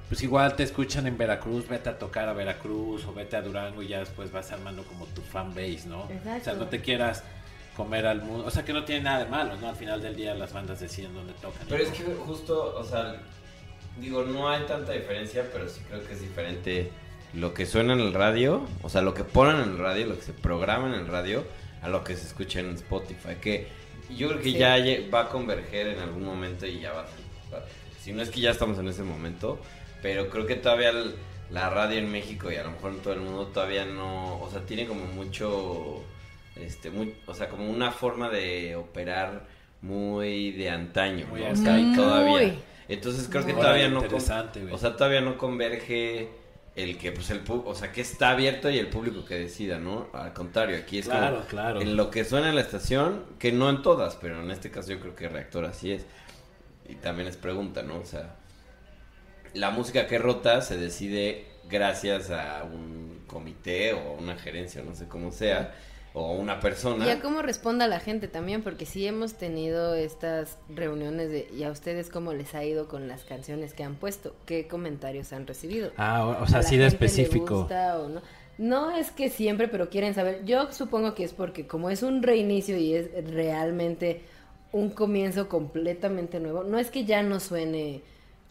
pues 0.09 0.21
igual 0.23 0.55
te 0.55 0.63
escuchan 0.63 1.07
en 1.07 1.17
Veracruz, 1.17 1.67
vete 1.67 1.89
a 1.89 1.97
tocar 1.99 2.27
a 2.29 2.33
Veracruz 2.33 3.05
o 3.05 3.13
vete 3.13 3.35
a 3.35 3.41
Durango 3.41 3.81
y 3.83 3.89
ya 3.89 3.99
después 3.99 4.31
vas 4.31 4.51
armando 4.51 4.83
como 4.83 5.05
tu 5.07 5.21
fan 5.21 5.49
base, 5.53 5.83
¿no? 5.87 6.03
O 6.03 6.07
sea, 6.07 6.37
Exacto. 6.37 6.59
no 6.59 6.67
te 6.67 6.81
quieras 6.81 7.23
comer 7.75 8.05
al 8.05 8.21
mundo. 8.21 8.45
O 8.45 8.51
sea, 8.51 8.63
que 8.63 8.73
no 8.73 8.85
tiene 8.85 9.01
nada 9.01 9.23
de 9.23 9.29
malo, 9.29 9.55
¿no? 9.57 9.69
Al 9.69 9.75
final 9.75 10.01
del 10.01 10.15
día 10.15 10.33
las 10.35 10.53
bandas 10.53 10.79
deciden 10.79 11.13
dónde 11.13 11.33
tocan. 11.33 11.65
Pero 11.67 11.83
es 11.83 11.89
que 11.89 12.03
justo, 12.03 12.75
o 12.75 12.83
sea, 12.83 13.15
digo, 13.99 14.23
no 14.23 14.49
hay 14.49 14.63
tanta 14.65 14.91
diferencia, 14.91 15.45
pero 15.51 15.67
sí 15.67 15.81
creo 15.89 16.05
que 16.05 16.13
es 16.13 16.21
diferente 16.21 16.91
lo 17.33 17.53
que 17.53 17.65
suena 17.65 17.93
en 17.93 17.99
el 17.99 18.13
radio, 18.13 18.65
o 18.83 18.89
sea, 18.89 19.01
lo 19.01 19.13
que 19.13 19.23
ponen 19.23 19.57
en 19.61 19.69
el 19.71 19.77
radio, 19.77 20.07
lo 20.07 20.15
que 20.15 20.21
se 20.23 20.33
programa 20.33 20.87
en 20.87 20.93
el 20.93 21.07
radio, 21.07 21.43
a 21.81 21.89
lo 21.89 22.03
que 22.03 22.15
se 22.15 22.27
escucha 22.27 22.59
en 22.59 22.69
Spotify. 22.75 23.35
Que 23.41 23.67
yo 24.15 24.27
creo 24.29 24.39
que 24.41 24.51
Sí. 24.51 24.57
ya 24.57 24.75
va 25.13 25.21
a 25.21 25.29
converger 25.29 25.87
en 25.87 25.99
algún 25.99 26.23
momento 26.25 26.65
y 26.65 26.79
ya 26.79 26.91
va 26.93 27.01
a 27.03 27.07
ser. 27.07 27.19
va- 27.53 27.65
Si 27.99 28.11
no 28.11 28.21
es 28.21 28.29
que 28.29 28.41
ya 28.41 28.51
estamos 28.51 28.77
en 28.79 28.87
ese 28.89 29.01
momento, 29.03 29.59
pero 30.01 30.29
creo 30.29 30.45
que 30.45 30.55
todavía 30.55 30.89
el- 30.89 31.15
la 31.49 31.69
radio 31.69 31.97
en 31.99 32.11
México 32.11 32.51
y 32.51 32.55
a 32.55 32.63
lo 32.63 32.71
mejor 32.71 32.91
en 32.91 32.99
todo 32.99 33.13
el 33.13 33.19
mundo 33.21 33.47
todavía 33.47 33.85
no, 33.85 34.41
o 34.41 34.49
sea, 34.51 34.61
tiene 34.61 34.85
como 34.87 35.05
mucho, 35.05 36.03
este, 36.55 36.89
muy, 36.91 37.15
o 37.27 37.33
sea, 37.33 37.47
como 37.49 37.69
una 37.69 37.91
forma 37.91 38.29
de 38.29 38.75
operar 38.75 39.45
muy 39.81 40.51
de 40.51 40.69
antaño, 40.69 41.27
Muy 41.27 41.41
¿no? 41.41 41.47
arcaica. 41.47 41.95
todavía. 41.95 42.55
Entonces 42.89 43.27
creo 43.29 43.45
que 43.45 43.53
todavía 43.53 43.87
no, 43.89 43.99
o 44.71 44.77
sea, 44.77 44.95
todavía 44.97 45.21
no 45.21 45.37
converge 45.37 46.29
el 46.75 46.97
que, 46.97 47.11
pues, 47.11 47.29
el 47.29 47.41
o 47.47 47.75
sea, 47.75 47.91
que 47.91 48.01
está 48.01 48.31
abierto 48.31 48.69
y 48.69 48.79
el 48.79 48.87
público 48.87 49.25
que 49.25 49.35
decida, 49.35 49.77
¿no? 49.77 50.07
Al 50.13 50.33
contrario, 50.33 50.77
aquí 50.77 50.99
es 50.99 51.05
Claro, 51.05 51.37
como 51.37 51.47
claro. 51.47 51.81
en 51.81 51.95
lo 51.95 52.09
que 52.09 52.25
suena 52.25 52.49
en 52.49 52.55
la 52.55 52.61
estación, 52.61 53.23
que 53.37 53.51
no 53.51 53.69
en 53.69 53.81
todas, 53.83 54.15
pero 54.15 54.41
en 54.41 54.49
este 54.49 54.71
caso 54.71 54.91
yo 54.91 54.99
creo 54.99 55.15
que 55.15 55.29
Reactor 55.29 55.65
así 55.65 55.91
es. 55.91 56.05
Y 56.89 56.95
también 56.95 57.27
es 57.27 57.37
pregunta, 57.37 57.83
¿no? 57.83 57.99
O 57.99 58.05
sea, 58.05 58.35
la 59.53 59.69
música 59.69 60.07
que 60.07 60.17
rota 60.17 60.61
se 60.61 60.77
decide 60.77 61.45
gracias 61.69 62.31
a 62.31 62.63
un 62.63 63.23
comité 63.27 63.93
o 63.93 64.13
una 64.13 64.35
gerencia, 64.35 64.81
no 64.83 64.95
sé 64.95 65.07
cómo 65.07 65.31
sea, 65.31 65.73
o 66.13 66.31
una 66.33 66.59
persona. 66.59 67.05
Y 67.05 67.09
a 67.09 67.19
cómo 67.19 67.41
responda 67.41 67.87
la 67.87 67.99
gente 67.99 68.27
también, 68.27 68.63
porque 68.63 68.85
sí 68.85 69.05
hemos 69.07 69.33
tenido 69.35 69.95
estas 69.95 70.59
reuniones 70.69 71.29
de, 71.29 71.47
¿y 71.51 71.63
a 71.63 71.71
ustedes 71.71 72.09
cómo 72.09 72.33
les 72.33 72.53
ha 72.55 72.63
ido 72.63 72.87
con 72.87 73.07
las 73.07 73.23
canciones 73.23 73.73
que 73.73 73.83
han 73.83 73.95
puesto? 73.95 74.35
¿Qué 74.45 74.67
comentarios 74.67 75.33
han 75.33 75.47
recibido? 75.47 75.91
Ah, 75.97 76.25
o, 76.25 76.43
o 76.43 76.47
sea, 76.47 76.59
¿A 76.59 76.61
la 76.61 76.67
así 76.67 76.77
de 76.77 76.85
le 76.87 76.87
específico. 76.87 77.55
gusta 77.57 77.99
o 77.99 78.09
no? 78.09 78.21
No 78.57 78.91
es 78.91 79.11
que 79.11 79.29
siempre, 79.29 79.67
pero 79.67 79.89
quieren 79.89 80.13
saber. 80.13 80.45
Yo 80.45 80.71
supongo 80.71 81.15
que 81.15 81.23
es 81.23 81.33
porque 81.33 81.65
como 81.67 81.89
es 81.89 82.03
un 82.03 82.21
reinicio 82.21 82.77
y 82.77 82.93
es 82.93 83.09
realmente 83.31 84.21
un 84.71 84.89
comienzo 84.91 85.49
completamente 85.49 86.39
nuevo, 86.39 86.63
no 86.63 86.77
es 86.79 86.91
que 86.91 87.05
ya 87.05 87.23
no 87.23 87.39
suene 87.39 88.03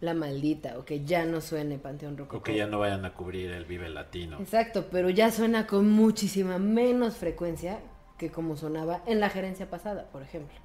La 0.02 0.14
Maldita 0.14 0.78
o 0.78 0.84
que 0.84 1.04
ya 1.04 1.24
no 1.24 1.40
suene 1.40 1.78
Panteón 1.78 2.18
Rococó. 2.18 2.38
O 2.38 2.42
que 2.42 2.56
ya 2.56 2.66
no 2.66 2.80
vayan 2.80 3.04
a 3.04 3.14
cubrir 3.14 3.52
el 3.52 3.64
Vive 3.64 3.88
Latino. 3.88 4.36
Exacto, 4.40 4.86
pero 4.90 5.08
ya 5.10 5.30
suena 5.30 5.66
con 5.66 5.88
muchísima 5.88 6.58
menos 6.58 7.16
frecuencia 7.16 7.78
que 8.18 8.30
como 8.30 8.56
sonaba 8.56 9.02
en 9.06 9.20
la 9.20 9.30
gerencia 9.30 9.70
pasada, 9.70 10.08
por 10.10 10.22
ejemplo. 10.22 10.58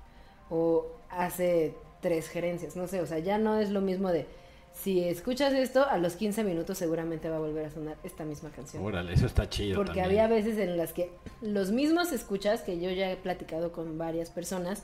O 0.50 0.88
hace 1.10 1.76
tres 2.02 2.30
gerencias, 2.30 2.76
no 2.76 2.88
sé, 2.88 3.00
o 3.00 3.06
sea, 3.06 3.20
ya 3.20 3.38
no 3.38 3.60
es 3.60 3.70
lo 3.70 3.80
mismo 3.80 4.12
de 4.12 4.28
si 4.74 5.04
escuchas 5.04 5.54
esto, 5.54 5.88
a 5.88 5.98
los 5.98 6.16
15 6.16 6.44
minutos 6.44 6.78
seguramente 6.78 7.30
va 7.30 7.38
a 7.38 7.40
volver 7.40 7.66
a 7.66 7.70
sonar 7.70 7.98
esta 8.04 8.26
misma 8.26 8.50
canción. 8.50 8.84
Órale, 8.84 9.14
eso 9.14 9.26
está 9.26 9.50
chido 9.50 9.76
Porque 9.76 10.00
también. 10.02 10.06
había 10.06 10.28
veces 10.28 10.58
en 10.60 10.78
las 10.78 10.94
que 10.94 11.12
los 11.42 11.72
mismos 11.72 12.12
escuchas, 12.12 12.62
que 12.62 12.80
yo 12.80 12.90
ya 12.92 13.12
he 13.12 13.18
platicado 13.18 13.72
con 13.72 13.98
varias 13.98 14.30
personas, 14.30 14.84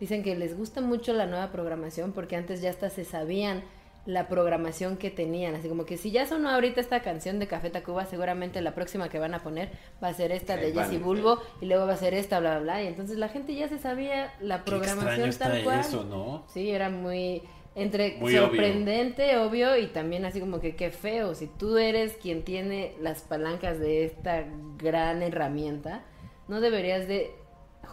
dicen 0.00 0.22
que 0.22 0.34
les 0.34 0.56
gusta 0.56 0.80
mucho 0.80 1.12
la 1.12 1.26
nueva 1.26 1.52
programación 1.52 2.12
porque 2.12 2.36
antes 2.36 2.60
ya 2.62 2.70
hasta 2.70 2.90
se 2.90 3.04
sabían 3.04 3.62
la 4.06 4.28
programación 4.28 4.96
que 4.98 5.10
tenían, 5.10 5.54
así 5.54 5.68
como 5.68 5.86
que 5.86 5.96
si 5.96 6.10
ya 6.10 6.26
sonó 6.26 6.50
ahorita 6.50 6.80
esta 6.80 7.00
canción 7.00 7.38
de 7.38 7.46
Café 7.46 7.70
Tacuba, 7.70 8.04
seguramente 8.04 8.60
la 8.60 8.74
próxima 8.74 9.08
que 9.08 9.18
van 9.18 9.32
a 9.34 9.42
poner 9.42 9.70
va 10.02 10.08
a 10.08 10.14
ser 10.14 10.30
esta 10.30 10.56
de 10.56 10.74
sí. 10.86 10.98
Bulbo 10.98 11.40
y 11.60 11.66
luego 11.66 11.86
va 11.86 11.94
a 11.94 11.96
ser 11.96 12.12
esta, 12.14 12.38
bla, 12.40 12.58
bla, 12.58 12.74
bla, 12.74 12.82
y 12.82 12.86
entonces 12.86 13.16
la 13.16 13.28
gente 13.28 13.54
ya 13.54 13.68
se 13.68 13.78
sabía 13.78 14.32
la 14.40 14.64
programación 14.64 15.30
tal 15.32 15.62
cual. 15.64 15.80
eso, 15.80 16.04
¿no? 16.04 16.44
Sí, 16.48 16.70
era 16.70 16.90
muy 16.90 17.42
entre 17.76 18.18
Muy 18.18 18.32
obvio. 18.36 18.48
sorprendente, 18.48 19.36
obvio. 19.38 19.76
y 19.76 19.86
también 19.88 20.24
así 20.24 20.38
como 20.38 20.60
que 20.60 20.76
qué 20.76 20.90
feo. 20.90 21.34
Si 21.34 21.46
tú 21.46 21.78
eres 21.78 22.12
quien 22.20 22.44
tiene 22.44 22.94
las 23.00 23.22
palancas 23.22 23.80
de 23.80 24.04
esta 24.04 24.44
gran 24.78 25.22
herramienta, 25.22 26.02
no 26.46 26.60
deberías 26.60 27.08
de 27.08 27.34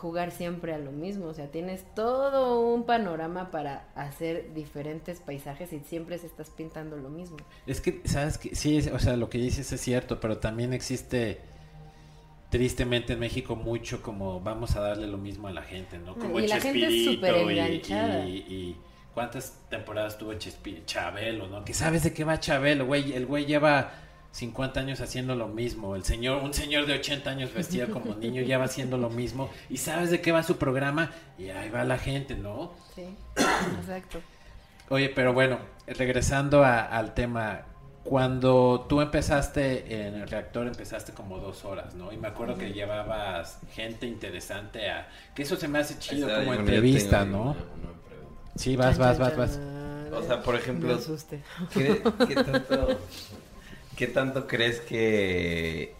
jugar 0.01 0.31
siempre 0.31 0.73
a 0.73 0.77
lo 0.79 0.91
mismo. 0.91 1.27
O 1.27 1.33
sea, 1.33 1.47
tienes 1.51 1.83
todo 1.95 2.59
un 2.59 2.83
panorama 2.85 3.51
para 3.51 3.85
hacer 3.95 4.53
diferentes 4.53 5.19
paisajes 5.19 5.71
y 5.73 5.79
siempre 5.79 6.17
se 6.17 6.25
estás 6.27 6.49
pintando 6.49 6.97
lo 6.97 7.09
mismo. 7.09 7.37
Es 7.67 7.79
que, 7.81 8.01
¿sabes 8.05 8.37
que 8.37 8.55
Sí, 8.55 8.79
o 8.91 8.99
sea, 8.99 9.15
lo 9.15 9.29
que 9.29 9.37
dices 9.37 9.71
es 9.71 9.79
cierto, 9.79 10.19
pero 10.19 10.39
también 10.39 10.73
existe, 10.73 11.39
tristemente 12.49 13.13
en 13.13 13.19
México, 13.19 13.55
mucho 13.55 14.01
como 14.01 14.41
vamos 14.41 14.75
a 14.75 14.81
darle 14.81 15.07
lo 15.07 15.17
mismo 15.17 15.47
a 15.47 15.51
la 15.51 15.61
gente, 15.61 15.97
¿no? 15.99 16.15
Como 16.15 16.39
Y 16.39 16.47
la 16.47 16.59
gente 16.59 16.79
es 16.79 16.93
Chespirito 17.05 17.11
súper 17.13 17.35
enganchada. 17.35 18.25
y, 18.25 18.37
y 18.37 18.77
¿Cuántas 19.13 19.57
temporadas 19.69 20.17
tuvo 20.17 20.31
Chespi- 20.33 20.85
Chabelo, 20.85 21.47
no? 21.47 21.65
Que 21.65 21.73
sabes 21.73 22.01
de 22.03 22.13
qué 22.13 22.23
va 22.23 22.39
Chabelo, 22.39 22.85
güey. 22.85 23.11
El 23.13 23.25
güey 23.25 23.45
lleva 23.45 23.91
50 24.31 24.79
años 24.79 25.01
haciendo 25.01 25.35
lo 25.35 25.47
mismo. 25.47 25.95
El 25.95 26.03
señor, 26.05 26.41
un 26.43 26.53
señor 26.53 26.85
de 26.85 26.93
80 26.93 27.29
años 27.29 27.53
vestido 27.53 27.89
como 27.91 28.15
niño 28.15 28.41
ya 28.41 28.57
va 28.57 28.65
haciendo 28.65 28.97
lo 28.97 29.09
mismo. 29.09 29.49
Y 29.69 29.77
sabes 29.77 30.09
de 30.09 30.21
qué 30.21 30.31
va 30.31 30.43
su 30.43 30.57
programa 30.57 31.11
y 31.37 31.49
ahí 31.49 31.69
va 31.69 31.83
la 31.83 31.97
gente, 31.97 32.35
¿no? 32.35 32.71
Sí, 32.95 33.03
exacto. 33.79 34.19
Oye, 34.89 35.09
pero 35.09 35.33
bueno, 35.33 35.59
regresando 35.87 36.63
a- 36.63 36.81
al 36.81 37.13
tema, 37.13 37.61
cuando 38.03 38.85
tú 38.89 38.99
empezaste 39.01 40.07
en 40.07 40.15
el 40.15 40.27
reactor 40.27 40.65
empezaste 40.67 41.13
como 41.13 41.37
dos 41.37 41.63
horas, 41.65 41.93
¿no? 41.93 42.11
Y 42.11 42.17
me 42.17 42.27
acuerdo 42.29 42.57
que 42.57 42.73
llevabas 42.73 43.59
gente 43.75 44.07
interesante 44.07 44.89
a... 44.89 45.07
Que 45.35 45.43
eso 45.43 45.55
se 45.55 45.67
me 45.67 45.79
hace 45.79 45.99
chido 45.99 46.27
Está, 46.27 46.39
como 46.39 46.53
entrevista, 46.55 47.25
¿no? 47.25 47.41
una- 47.41 47.51
una 47.51 48.01
pregunta. 48.07 48.41
Sí, 48.55 48.75
vas, 48.75 48.97
vas, 48.97 49.19
vas, 49.19 49.37
vas. 49.37 49.59
O 50.13 50.23
sea, 50.23 50.41
por 50.41 50.55
ejemplo, 50.55 50.89
Me 50.89 50.95
asuste. 50.95 51.41
¿Qué, 51.73 52.01
qué 52.27 52.35
tanto, 52.35 52.99
¿Qué 53.95 54.07
tanto 54.07 54.47
crees 54.47 54.79
que 54.81 55.93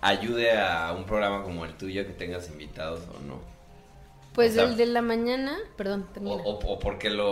ayude 0.00 0.52
a 0.58 0.92
un 0.92 1.04
programa 1.04 1.42
como 1.42 1.64
el 1.64 1.74
tuyo 1.74 2.06
que 2.06 2.12
tengas 2.12 2.48
invitados 2.48 3.02
o 3.08 3.20
no? 3.26 3.40
Pues 4.34 4.52
O 4.52 4.54
sea, 4.54 4.64
el 4.64 4.76
de 4.76 4.86
la 4.86 5.02
mañana, 5.02 5.58
perdón, 5.76 6.06
O, 6.24 6.34
o, 6.34 6.74
o 6.74 6.78
por 6.78 6.98
qué 6.98 7.10
lo, 7.10 7.28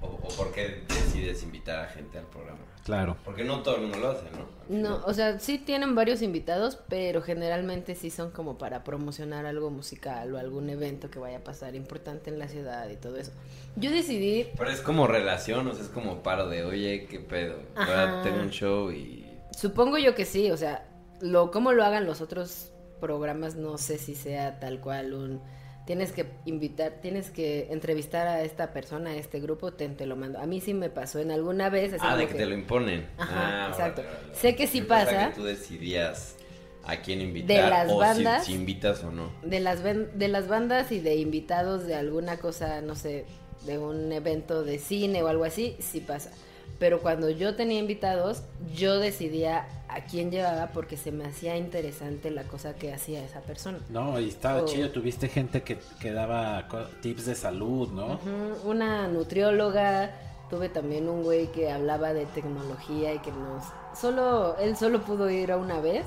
o 0.00 0.28
por 0.36 0.52
qué 0.52 0.84
decides 0.86 1.42
invitar 1.42 1.80
a 1.80 1.88
gente 1.88 2.18
al 2.18 2.26
programa? 2.26 2.67
Claro. 2.88 3.18
Porque 3.22 3.44
no 3.44 3.60
todo 3.60 3.76
el 3.76 3.82
mundo 3.82 3.98
lo 3.98 4.10
hace, 4.12 4.24
¿no? 4.30 4.48
No, 4.74 5.02
o 5.04 5.12
sea, 5.12 5.38
sí 5.40 5.58
tienen 5.58 5.94
varios 5.94 6.22
invitados, 6.22 6.78
pero 6.88 7.20
generalmente 7.20 7.94
sí 7.94 8.08
son 8.08 8.30
como 8.30 8.56
para 8.56 8.82
promocionar 8.82 9.44
algo 9.44 9.68
musical 9.68 10.34
o 10.34 10.38
algún 10.38 10.70
evento 10.70 11.10
que 11.10 11.18
vaya 11.18 11.36
a 11.36 11.44
pasar 11.44 11.74
importante 11.74 12.30
en 12.30 12.38
la 12.38 12.48
ciudad 12.48 12.88
y 12.88 12.96
todo 12.96 13.18
eso. 13.18 13.30
Yo 13.76 13.90
decidí, 13.90 14.48
Pero 14.56 14.70
es 14.70 14.80
como 14.80 15.06
relación, 15.06 15.68
o 15.68 15.74
sea, 15.74 15.84
es 15.84 15.90
como 15.90 16.22
paro 16.22 16.48
de, 16.48 16.64
oye, 16.64 17.06
qué 17.10 17.20
pedo. 17.20 17.56
Ajá. 17.74 18.04
Ahora 18.10 18.22
tengo 18.22 18.40
un 18.40 18.50
show 18.50 18.90
y... 18.90 19.26
supongo 19.50 19.98
yo 19.98 20.14
que 20.14 20.24
sí, 20.24 20.50
o 20.50 20.56
sea, 20.56 20.88
lo 21.20 21.50
cómo 21.50 21.72
lo 21.72 21.84
hagan 21.84 22.06
los 22.06 22.22
otros 22.22 22.72
programas 23.00 23.54
no 23.54 23.76
sé 23.76 23.98
si 23.98 24.14
sea 24.14 24.60
tal 24.60 24.80
cual 24.80 25.12
un 25.12 25.42
tienes 25.88 26.12
que 26.12 26.26
invitar, 26.44 26.98
tienes 27.00 27.30
que 27.30 27.66
entrevistar 27.70 28.28
a 28.28 28.42
esta 28.42 28.74
persona, 28.74 29.10
a 29.12 29.16
este 29.16 29.40
grupo, 29.40 29.72
te, 29.72 29.88
te 29.88 30.04
lo 30.04 30.16
mando. 30.16 30.38
A 30.38 30.44
mí 30.44 30.60
sí 30.60 30.74
me 30.74 30.90
pasó 30.90 31.18
en 31.18 31.30
alguna 31.30 31.70
vez, 31.70 31.94
así 31.94 32.04
Ah, 32.06 32.14
de 32.14 32.26
que 32.28 32.34
te 32.34 32.44
lo 32.44 32.52
imponen. 32.54 33.08
Ajá, 33.16 33.64
Ah, 33.64 33.68
exacto. 33.70 34.02
vale, 34.02 34.12
vale, 34.14 34.26
vale. 34.28 34.38
Sé 34.38 34.54
que 34.54 34.66
sí 34.66 34.80
Yo 34.80 34.86
pasa. 34.88 35.28
que 35.30 35.34
tú 35.34 35.44
decidías 35.44 36.36
a 36.84 36.98
quién 36.98 37.22
invitar 37.22 37.48
De 37.64 37.70
las 37.70 37.86
o 37.90 37.92
si- 37.94 37.98
bandas. 37.98 38.44
si 38.44 38.52
invitas 38.52 39.02
o 39.02 39.10
no. 39.10 39.32
de 39.42 39.60
las 39.60 39.82
de 39.82 40.28
las 40.28 40.46
bandas 40.46 40.92
y 40.92 41.00
de 41.00 41.16
invitados 41.16 41.86
de 41.86 41.94
alguna 41.94 42.36
cosa, 42.36 42.82
no 42.82 42.94
sé, 42.94 43.24
de 43.64 43.78
un 43.78 44.12
evento 44.12 44.64
de 44.64 44.78
cine 44.78 45.22
o 45.22 45.28
algo 45.28 45.44
así, 45.44 45.74
sí 45.80 46.00
pasa. 46.00 46.30
Pero 46.78 47.00
cuando 47.00 47.30
yo 47.30 47.56
tenía 47.56 47.78
invitados, 47.78 48.42
yo 48.76 48.98
decidía 48.98 49.66
a 49.88 50.02
quién 50.02 50.30
llevaba 50.30 50.68
porque 50.68 50.96
se 50.96 51.12
me 51.12 51.24
hacía 51.24 51.56
interesante 51.56 52.30
la 52.30 52.44
cosa 52.44 52.74
que 52.74 52.92
hacía 52.92 53.24
esa 53.24 53.40
persona. 53.40 53.78
No, 53.88 54.20
y 54.20 54.28
estaba 54.28 54.64
chido. 54.64 54.90
Tuviste 54.90 55.28
gente 55.28 55.62
que, 55.62 55.78
que 56.00 56.12
daba 56.12 56.68
tips 57.00 57.26
de 57.26 57.34
salud, 57.34 57.90
¿no? 57.90 58.18
Una 58.64 59.08
nutrióloga, 59.08 60.10
tuve 60.50 60.68
también 60.68 61.08
un 61.08 61.22
güey 61.22 61.50
que 61.52 61.70
hablaba 61.70 62.12
de 62.12 62.26
tecnología 62.26 63.14
y 63.14 63.18
que 63.18 63.32
nos... 63.32 63.64
Solo, 63.98 64.56
él 64.58 64.76
solo 64.76 65.02
pudo 65.02 65.30
ir 65.30 65.52
a 65.52 65.56
una 65.56 65.80
vez 65.80 66.04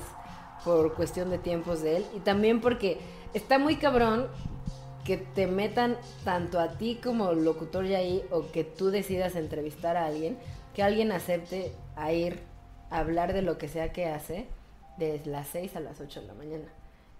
por 0.64 0.94
cuestión 0.94 1.30
de 1.30 1.38
tiempos 1.38 1.82
de 1.82 1.98
él 1.98 2.06
y 2.16 2.20
también 2.20 2.60
porque 2.60 2.98
está 3.34 3.58
muy 3.58 3.76
cabrón 3.76 4.28
que 5.04 5.16
te 5.16 5.48
metan 5.48 5.96
tanto 6.24 6.60
a 6.60 6.70
ti 6.70 7.00
como 7.02 7.32
locutor 7.32 7.86
ya 7.86 7.98
ahí 7.98 8.22
o 8.30 8.52
que 8.52 8.62
tú 8.62 8.90
decidas 8.90 9.34
entrevistar 9.34 9.96
a 9.96 10.06
alguien, 10.06 10.38
que 10.74 10.82
alguien 10.82 11.10
acepte 11.10 11.72
a 11.96 12.12
ir 12.12 12.51
hablar 12.98 13.32
de 13.32 13.42
lo 13.42 13.58
que 13.58 13.68
sea 13.68 13.92
que 13.92 14.06
hace 14.06 14.46
desde 14.98 15.30
las 15.30 15.48
6 15.48 15.76
a 15.76 15.80
las 15.80 16.00
8 16.00 16.20
de 16.22 16.26
la 16.26 16.34
mañana. 16.34 16.64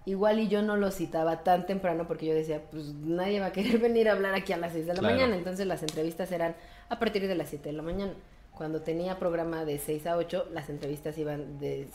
Igual 0.05 0.39
y 0.39 0.49
yo 0.49 0.61
no 0.61 0.75
lo 0.75 0.91
citaba 0.91 1.43
tan 1.43 1.65
temprano 1.65 2.07
porque 2.07 2.25
yo 2.25 2.33
decía, 2.33 2.61
pues 2.71 2.93
nadie 2.93 3.39
va 3.39 3.47
a 3.47 3.51
querer 3.53 3.77
venir 3.79 4.09
a 4.09 4.13
hablar 4.13 4.33
aquí 4.35 4.51
a 4.53 4.57
las 4.57 4.73
6 4.73 4.85
de 4.85 4.93
la 4.93 4.99
Claro. 4.99 5.15
mañana, 5.15 5.35
entonces 5.35 5.65
las 5.65 5.81
entrevistas 5.81 6.31
eran 6.31 6.55
a 6.89 6.99
partir 6.99 7.27
de 7.27 7.35
las 7.35 7.49
7 7.49 7.69
de 7.69 7.73
la 7.73 7.83
mañana. 7.83 8.13
Cuando 8.53 8.81
tenía 8.81 9.17
programa 9.17 9.65
de 9.65 9.79
6 9.79 10.05
a 10.05 10.15
8, 10.17 10.49
las 10.51 10.69
entrevistas 10.69 11.17
iban 11.17 11.57
de 11.59 11.87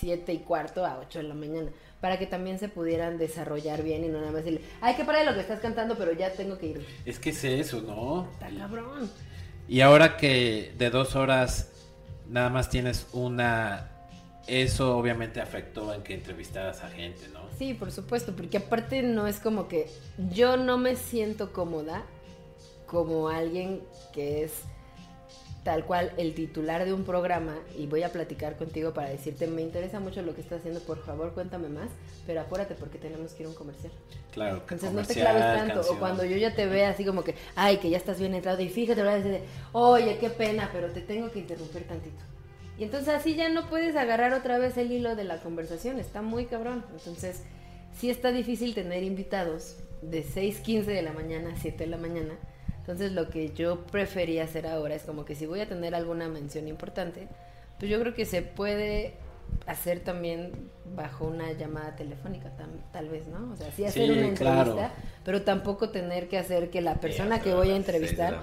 7 0.00 0.30
y 0.32 0.38
cuarto 0.40 0.84
a 0.84 0.98
8 0.98 1.20
de 1.20 1.24
la 1.24 1.34
mañana, 1.34 1.70
para 2.02 2.18
que 2.18 2.26
también 2.26 2.58
se 2.58 2.68
pudieran 2.68 3.16
desarrollar 3.16 3.82
bien 3.82 4.04
y 4.04 4.08
no 4.08 4.18
nada 4.18 4.30
más 4.32 4.44
decirle, 4.44 4.66
ay, 4.82 4.94
qué 4.94 5.04
padre 5.06 5.24
lo 5.24 5.32
que 5.32 5.40
estás 5.40 5.60
cantando, 5.60 5.96
pero 5.96 6.12
ya 6.12 6.30
tengo 6.32 6.58
que 6.58 6.66
ir. 6.66 6.86
Es 7.06 7.18
que 7.18 7.30
es 7.30 7.42
eso, 7.44 7.80
¿no? 7.80 8.28
Está 8.30 8.50
cabrón. 8.58 9.10
Y 9.68 9.80
ahora 9.80 10.18
que 10.18 10.74
de 10.76 10.90
dos 10.90 11.16
horas 11.16 11.71
nada 12.32 12.48
más 12.48 12.70
tienes 12.70 13.06
una, 13.12 13.90
eso 14.46 14.96
obviamente 14.96 15.40
afectó 15.40 15.92
en 15.94 16.02
que 16.02 16.14
entrevistaras 16.14 16.82
a 16.82 16.88
gente, 16.88 17.28
¿no? 17.32 17.40
Sí, 17.58 17.74
por 17.74 17.92
supuesto, 17.92 18.34
porque 18.34 18.56
aparte 18.56 19.02
no 19.02 19.26
es 19.26 19.38
como 19.38 19.68
que 19.68 19.88
yo 20.30 20.56
no 20.56 20.78
me 20.78 20.96
siento 20.96 21.52
cómoda 21.52 22.02
como 22.86 23.28
alguien 23.28 23.82
que 24.12 24.44
es 24.44 24.52
tal 25.64 25.84
cual 25.84 26.12
el 26.16 26.34
titular 26.34 26.84
de 26.84 26.92
un 26.92 27.04
programa 27.04 27.56
y 27.78 27.86
voy 27.86 28.02
a 28.02 28.10
platicar 28.10 28.56
contigo 28.56 28.92
para 28.92 29.10
decirte, 29.10 29.46
me 29.46 29.62
interesa 29.62 30.00
mucho 30.00 30.22
lo 30.22 30.34
que 30.34 30.40
estás 30.40 30.60
haciendo, 30.60 30.80
por 30.80 30.98
favor 31.04 31.32
cuéntame 31.34 31.68
más, 31.68 31.88
pero 32.26 32.40
apúrate 32.40 32.74
porque 32.74 32.98
tenemos 32.98 33.32
que 33.32 33.42
ir 33.42 33.46
a 33.46 33.50
un 33.50 33.54
comercial. 33.54 33.92
Claro, 34.32 34.56
Entonces 34.56 34.92
no 34.92 35.04
te 35.04 35.14
claves 35.14 35.42
tanto, 35.42 35.74
canción. 35.74 35.96
o 35.96 36.00
cuando 36.00 36.24
yo 36.24 36.36
ya 36.36 36.54
te 36.54 36.66
vea 36.66 36.90
así 36.90 37.04
como 37.04 37.22
que, 37.22 37.34
ay, 37.54 37.76
que 37.76 37.90
ya 37.90 37.96
estás 37.96 38.18
bien 38.18 38.34
entrado 38.34 38.60
y 38.60 38.68
fíjate, 38.68 39.02
voy 39.02 39.12
a 39.12 39.16
decir, 39.16 39.32
de, 39.32 39.42
oye, 39.72 40.18
qué 40.18 40.30
pena, 40.30 40.68
pero 40.72 40.90
te 40.90 41.00
tengo 41.00 41.30
que 41.30 41.38
interrumpir 41.38 41.86
tantito. 41.86 42.22
Y 42.78 42.84
entonces 42.84 43.10
así 43.10 43.36
ya 43.36 43.48
no 43.48 43.68
puedes 43.68 43.94
agarrar 43.94 44.32
otra 44.32 44.58
vez 44.58 44.76
el 44.76 44.90
hilo 44.90 45.14
de 45.14 45.24
la 45.24 45.38
conversación, 45.38 46.00
está 46.00 46.22
muy 46.22 46.46
cabrón. 46.46 46.84
Entonces 46.92 47.42
sí 47.96 48.10
está 48.10 48.32
difícil 48.32 48.74
tener 48.74 49.04
invitados 49.04 49.76
de 50.00 50.24
6.15 50.24 50.84
de 50.86 51.02
la 51.02 51.12
mañana 51.12 51.52
a 51.52 51.56
7 51.56 51.84
de 51.84 51.90
la 51.90 51.98
mañana. 51.98 52.34
Entonces 52.82 53.12
lo 53.12 53.30
que 53.30 53.50
yo 53.52 53.80
prefería 53.86 54.44
hacer 54.44 54.66
ahora 54.66 54.94
es 54.94 55.02
como 55.04 55.24
que 55.24 55.34
si 55.34 55.46
voy 55.46 55.60
a 55.60 55.68
tener 55.68 55.94
alguna 55.94 56.28
mención 56.28 56.66
importante, 56.68 57.28
pues 57.78 57.90
yo 57.90 57.98
creo 58.00 58.12
que 58.14 58.24
se 58.26 58.42
puede 58.42 59.14
hacer 59.66 60.00
también 60.00 60.52
bajo 60.96 61.26
una 61.26 61.52
llamada 61.52 61.94
telefónica, 61.94 62.48
tam- 62.56 62.80
tal 62.92 63.08
vez, 63.08 63.28
¿no? 63.28 63.52
O 63.52 63.56
sea, 63.56 63.70
sí 63.70 63.84
hacer 63.84 64.06
Sí, 64.06 64.10
una 64.10 64.26
entrevista, 64.26 64.64
claro. 64.74 64.90
pero 65.24 65.42
tampoco 65.42 65.90
tener 65.90 66.28
que 66.28 66.38
hacer 66.38 66.70
que 66.70 66.80
la 66.80 66.96
persona 66.96 67.36
Sí, 67.36 67.42
que 67.44 67.54
voy 67.54 67.70
a 67.70 67.76
entrevistar. 67.76 68.40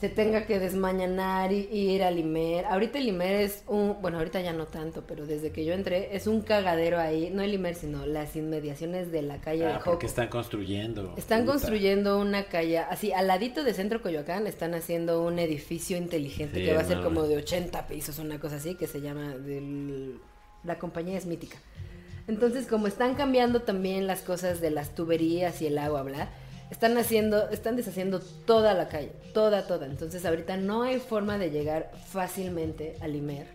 Se 0.00 0.10
tenga 0.10 0.44
que 0.44 0.58
desmañanar 0.58 1.52
y, 1.52 1.68
y 1.72 1.90
ir 1.92 2.02
al 2.02 2.18
Imer. 2.18 2.66
Ahorita 2.66 2.98
el 2.98 3.08
Imer 3.08 3.36
es 3.36 3.64
un, 3.66 3.96
bueno, 4.02 4.18
ahorita 4.18 4.40
ya 4.42 4.52
no 4.52 4.66
tanto, 4.66 5.04
pero 5.06 5.24
desde 5.26 5.52
que 5.52 5.64
yo 5.64 5.72
entré 5.72 6.14
es 6.14 6.26
un 6.26 6.42
cagadero 6.42 6.98
ahí, 7.00 7.30
no 7.32 7.42
el 7.42 7.54
Imer, 7.54 7.74
sino 7.74 8.04
las 8.04 8.36
inmediaciones 8.36 9.10
de 9.10 9.22
la 9.22 9.38
calle 9.40 9.64
Ah, 9.64 9.68
de 9.68 9.74
Joco. 9.78 9.90
porque 9.92 10.04
están 10.06 10.28
construyendo. 10.28 11.14
Están 11.16 11.40
Puta. 11.46 11.52
construyendo 11.52 12.18
una 12.18 12.44
calle, 12.44 12.78
así 12.78 13.12
al 13.12 13.26
ladito 13.26 13.64
de 13.64 13.72
Centro 13.72 14.02
Coyoacán 14.02 14.46
están 14.46 14.74
haciendo 14.74 15.22
un 15.22 15.38
edificio 15.38 15.96
inteligente 15.96 16.58
Sí, 16.60 16.64
que 16.66 16.74
va 16.74 16.80
a 16.80 16.84
ser 16.84 17.00
como 17.02 17.22
de 17.22 17.38
80 17.38 17.86
pisos, 17.86 18.18
una 18.18 18.38
cosa 18.38 18.56
así, 18.56 18.74
que 18.74 18.86
se 18.86 19.00
llama 19.00 19.36
del... 19.38 20.18
La 20.64 20.78
compañía 20.78 21.16
es 21.16 21.24
mítica. 21.26 21.56
Entonces, 22.28 22.66
como 22.66 22.86
están 22.88 23.14
cambiando 23.14 23.62
también 23.62 24.06
las 24.08 24.20
cosas 24.22 24.60
de 24.60 24.70
las 24.72 24.94
tuberías 24.94 25.62
y 25.62 25.68
el 25.68 25.78
agua, 25.78 26.02
bla, 26.02 26.28
están 26.70 26.96
haciendo, 26.98 27.48
están 27.50 27.76
deshaciendo 27.76 28.20
toda 28.20 28.74
la 28.74 28.88
calle, 28.88 29.12
toda, 29.32 29.66
toda. 29.66 29.86
Entonces, 29.86 30.24
ahorita 30.24 30.56
no 30.56 30.82
hay 30.82 30.98
forma 30.98 31.38
de 31.38 31.50
llegar 31.50 31.90
fácilmente 32.06 32.96
al 33.00 33.14
Imer 33.14 33.46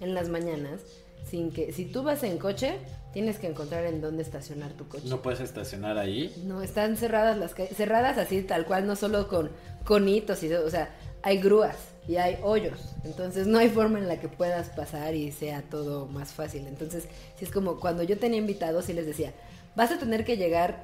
en 0.00 0.14
las 0.14 0.28
mañanas 0.28 0.80
sin 1.28 1.52
que, 1.52 1.72
si 1.72 1.86
tú 1.86 2.02
vas 2.02 2.22
en 2.24 2.38
coche, 2.38 2.78
tienes 3.12 3.38
que 3.38 3.46
encontrar 3.46 3.86
en 3.86 4.00
dónde 4.00 4.22
estacionar 4.22 4.72
tu 4.72 4.88
coche. 4.88 5.08
No 5.08 5.22
puedes 5.22 5.40
estacionar 5.40 5.96
ahí. 5.96 6.34
No, 6.44 6.62
están 6.62 6.96
cerradas 6.96 7.38
las 7.38 7.54
calles, 7.54 7.76
cerradas 7.76 8.18
así 8.18 8.42
tal 8.42 8.66
cual, 8.66 8.86
no 8.86 8.96
solo 8.96 9.28
con 9.28 9.50
conitos, 9.84 10.42
y, 10.42 10.52
o 10.52 10.70
sea, 10.70 10.90
hay 11.22 11.38
grúas 11.38 11.76
y 12.08 12.16
hay 12.16 12.38
hoyos, 12.42 12.78
entonces 13.04 13.46
no 13.46 13.58
hay 13.58 13.68
forma 13.68 13.98
en 13.98 14.08
la 14.08 14.18
que 14.18 14.28
puedas 14.28 14.70
pasar 14.70 15.14
y 15.14 15.30
sea 15.30 15.62
todo 15.62 16.06
más 16.06 16.32
fácil. 16.32 16.66
Entonces, 16.66 17.04
si 17.38 17.44
es 17.44 17.50
como 17.50 17.78
cuando 17.78 18.02
yo 18.02 18.18
tenía 18.18 18.38
invitados 18.38 18.88
y 18.88 18.92
les 18.92 19.06
decía, 19.06 19.32
vas 19.76 19.92
a 19.92 19.98
tener 19.98 20.24
que 20.24 20.36
llegar, 20.36 20.82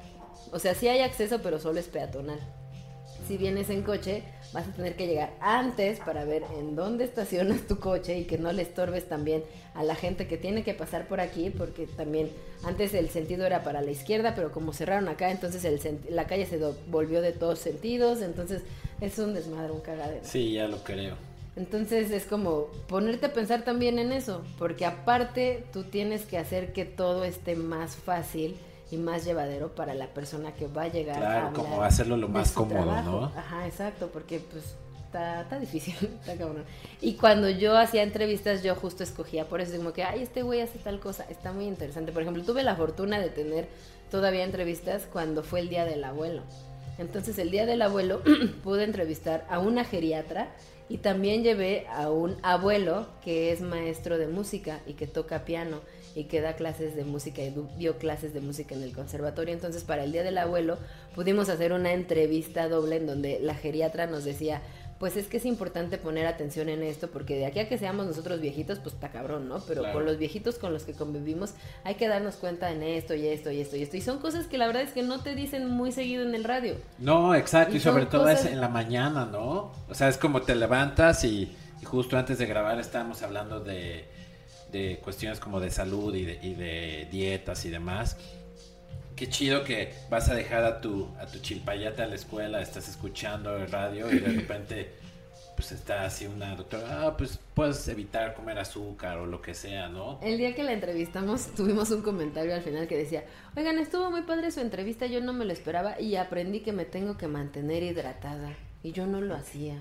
o 0.51 0.59
sea, 0.59 0.75
sí 0.75 0.87
hay 0.87 1.01
acceso, 1.01 1.39
pero 1.41 1.59
solo 1.59 1.79
es 1.79 1.87
peatonal. 1.87 2.39
Si 3.27 3.37
vienes 3.37 3.69
en 3.69 3.83
coche, 3.83 4.23
vas 4.53 4.67
a 4.67 4.71
tener 4.71 4.95
que 4.95 5.05
llegar 5.05 5.33
antes 5.39 5.99
para 5.99 6.25
ver 6.25 6.43
en 6.57 6.75
dónde 6.75 7.03
estacionas 7.03 7.61
tu 7.67 7.79
coche 7.79 8.17
y 8.17 8.23
que 8.25 8.37
no 8.37 8.51
le 8.51 8.63
estorbes 8.63 9.07
también 9.07 9.43
a 9.75 9.83
la 9.83 9.95
gente 9.95 10.27
que 10.27 10.37
tiene 10.37 10.63
que 10.63 10.73
pasar 10.73 11.07
por 11.07 11.19
aquí, 11.19 11.51
porque 11.51 11.85
también 11.85 12.31
antes 12.63 12.93
el 12.93 13.09
sentido 13.09 13.45
era 13.45 13.63
para 13.63 13.81
la 13.81 13.91
izquierda, 13.91 14.33
pero 14.35 14.51
como 14.51 14.73
cerraron 14.73 15.07
acá, 15.09 15.29
entonces 15.31 15.63
el 15.65 15.99
la 16.09 16.25
calle 16.25 16.45
se 16.45 16.59
volvió 16.87 17.21
de 17.21 17.31
todos 17.31 17.59
sentidos, 17.59 18.21
entonces 18.21 18.63
es 18.99 19.19
un 19.19 19.33
desmadre, 19.33 19.71
un 19.71 19.81
cagadero. 19.81 20.21
Sí, 20.23 20.53
ya 20.53 20.67
lo 20.67 20.83
creo. 20.83 21.15
Entonces 21.55 22.09
es 22.11 22.25
como 22.25 22.67
ponerte 22.87 23.27
a 23.27 23.33
pensar 23.33 23.63
también 23.63 23.99
en 23.99 24.11
eso, 24.11 24.43
porque 24.57 24.85
aparte 24.85 25.63
tú 25.73 25.83
tienes 25.83 26.25
que 26.25 26.37
hacer 26.37 26.73
que 26.73 26.85
todo 26.85 27.23
esté 27.25 27.55
más 27.55 27.95
fácil 27.95 28.55
y 28.91 28.97
más 28.97 29.25
llevadero 29.25 29.75
para 29.75 29.93
la 29.93 30.07
persona 30.07 30.53
que 30.55 30.67
va 30.67 30.83
a 30.83 30.87
llegar 30.87 31.17
a 31.17 31.19
Claro, 31.19 31.47
hablar 31.47 31.53
como 31.53 31.83
hacerlo 31.83 32.17
lo 32.17 32.27
más 32.27 32.51
cómodo, 32.51 32.83
trabajo. 32.83 33.11
¿no? 33.11 33.25
Ajá, 33.37 33.67
exacto, 33.67 34.09
porque 34.11 34.39
pues 34.39 34.75
está, 35.05 35.41
está 35.41 35.59
difícil, 35.59 35.93
está 36.21 36.35
cabrón. 36.35 36.65
Y 37.01 37.13
cuando 37.13 37.49
yo 37.49 37.77
hacía 37.77 38.03
entrevistas, 38.03 38.63
yo 38.63 38.75
justo 38.75 39.03
escogía 39.03 39.45
por 39.45 39.61
eso, 39.61 39.75
como 39.77 39.93
que, 39.93 40.03
ay, 40.03 40.23
este 40.23 40.41
güey 40.41 40.61
hace 40.61 40.79
tal 40.79 40.99
cosa, 40.99 41.25
está 41.29 41.51
muy 41.53 41.65
interesante. 41.65 42.11
Por 42.11 42.21
ejemplo, 42.23 42.43
tuve 42.43 42.63
la 42.63 42.75
fortuna 42.75 43.19
de 43.19 43.29
tener 43.29 43.67
todavía 44.09 44.43
entrevistas 44.43 45.07
cuando 45.11 45.43
fue 45.43 45.59
el 45.59 45.69
Día 45.69 45.85
del 45.85 46.03
Abuelo. 46.03 46.41
Entonces, 46.97 47.37
el 47.37 47.51
Día 47.51 47.65
del 47.65 47.81
Abuelo 47.81 48.21
pude 48.63 48.83
entrevistar 48.83 49.45
a 49.49 49.59
una 49.59 49.85
geriatra 49.85 50.49
y 50.89 50.97
también 50.97 51.43
llevé 51.43 51.85
a 51.87 52.09
un 52.09 52.35
abuelo 52.41 53.05
que 53.23 53.51
es 53.51 53.61
maestro 53.61 54.17
de 54.17 54.27
música 54.27 54.79
y 54.87 54.93
que 54.93 55.05
toca 55.05 55.45
piano 55.45 55.79
y 56.15 56.25
que 56.25 56.41
da 56.41 56.53
clases 56.53 56.95
de 56.95 57.03
música 57.05 57.41
y 57.41 57.53
dio 57.77 57.97
clases 57.97 58.33
de 58.33 58.41
música 58.41 58.75
en 58.75 58.83
el 58.83 58.93
conservatorio. 58.93 59.53
Entonces, 59.53 59.83
para 59.83 60.03
el 60.03 60.11
Día 60.11 60.23
del 60.23 60.37
Abuelo 60.37 60.77
pudimos 61.15 61.49
hacer 61.49 61.71
una 61.73 61.93
entrevista 61.93 62.67
doble 62.67 62.97
en 62.97 63.07
donde 63.07 63.39
la 63.41 63.55
geriatra 63.55 64.07
nos 64.07 64.23
decía, 64.25 64.61
pues 64.99 65.15
es 65.15 65.27
que 65.27 65.37
es 65.37 65.45
importante 65.45 65.97
poner 65.97 66.27
atención 66.27 66.67
en 66.67 66.83
esto 66.83 67.07
porque 67.09 67.37
de 67.37 67.45
aquí 67.45 67.59
a 67.59 67.69
que 67.69 67.77
seamos 67.77 68.05
nosotros 68.05 68.41
viejitos, 68.41 68.79
pues 68.79 68.95
está 68.95 69.11
cabrón, 69.11 69.47
¿no? 69.47 69.59
Pero 69.65 69.81
Claro. 69.81 69.93
con 69.95 70.05
los 70.05 70.17
viejitos 70.17 70.55
con 70.59 70.73
los 70.73 70.83
que 70.83 70.91
convivimos 70.91 71.53
hay 71.85 71.95
que 71.95 72.09
darnos 72.09 72.35
cuenta 72.35 72.69
en 72.71 72.83
esto 72.83 73.13
y 73.15 73.25
esto 73.27 73.49
y 73.49 73.61
esto 73.61 73.77
y 73.77 73.83
esto. 73.83 73.95
Y 73.95 74.01
son 74.01 74.19
cosas 74.19 74.47
que 74.47 74.57
la 74.57 74.67
verdad 74.67 74.81
es 74.81 74.91
que 74.91 75.01
no 75.03 75.21
te 75.21 75.35
dicen 75.35 75.69
muy 75.69 75.93
seguido 75.93 76.23
en 76.23 76.35
el 76.35 76.43
radio. 76.43 76.75
No, 76.97 77.33
exacto, 77.33 77.77
y, 77.77 77.79
sobre 77.79 78.07
todo 78.07 78.23
cosas- 78.23 78.43
es 78.45 78.51
en 78.51 78.59
la 78.59 78.67
mañana, 78.67 79.25
¿no? 79.25 79.71
O 79.89 79.93
sea, 79.93 80.09
es 80.09 80.17
como 80.17 80.41
te 80.41 80.53
levantas 80.55 81.23
y, 81.23 81.55
y 81.81 81.85
justo 81.85 82.17
antes 82.17 82.37
de 82.37 82.45
grabar 82.45 82.77
estábamos 82.77 83.21
hablando 83.21 83.61
de, 83.61 84.05
de 84.71 84.99
cuestiones 85.03 85.39
como 85.39 85.59
de 85.59 85.71
salud 85.71 86.13
y 86.15 86.25
de, 86.25 86.39
y 86.41 86.53
de 86.53 87.07
dietas 87.11 87.65
y 87.65 87.69
demás. 87.69 88.17
Qué 89.15 89.27
chido 89.27 89.63
que 89.63 89.93
vas 90.09 90.29
a 90.29 90.35
dejar 90.35 90.63
a 90.63 90.79
tu, 90.79 91.09
a 91.19 91.25
tu 91.25 91.39
chilpayata 91.39 92.03
a 92.03 92.07
la 92.07 92.15
escuela, 92.15 92.61
estás 92.61 92.87
escuchando 92.87 93.57
el 93.57 93.69
radio 93.69 94.09
y 94.11 94.19
de 94.19 94.27
repente 94.39 94.91
pues 95.59 95.73
está 95.73 96.05
así 96.05 96.25
una 96.25 96.55
doctora, 96.55 97.07
ah, 97.07 97.17
pues 97.17 97.37
puedes 97.53 97.85
evitar 97.89 98.33
comer 98.33 98.57
azúcar 98.59 99.17
o 99.17 99.25
lo 99.25 99.41
que 99.41 99.53
sea, 99.53 99.89
¿no? 99.89 100.17
El 100.23 100.37
día 100.37 100.55
que 100.55 100.63
la 100.63 100.71
entrevistamos 100.71 101.47
tuvimos 101.53 101.91
un 101.91 102.01
comentario 102.01 102.55
al 102.55 102.61
final 102.61 102.87
que 102.87 102.95
decía, 102.95 103.25
oigan, 103.57 103.77
estuvo 103.77 104.09
muy 104.09 104.21
padre 104.21 104.51
su 104.51 104.61
entrevista, 104.61 105.05
yo 105.07 105.19
no 105.19 105.33
me 105.33 105.43
lo 105.43 105.51
esperaba 105.51 105.99
y 105.99 106.15
aprendí 106.15 106.61
que 106.61 106.71
me 106.71 106.85
tengo 106.85 107.17
que 107.17 107.27
mantener 107.27 107.83
hidratada. 107.83 108.55
Y 108.83 108.93
yo 108.93 109.05
no 109.05 109.19
lo 109.19 109.35
hacía. 109.35 109.77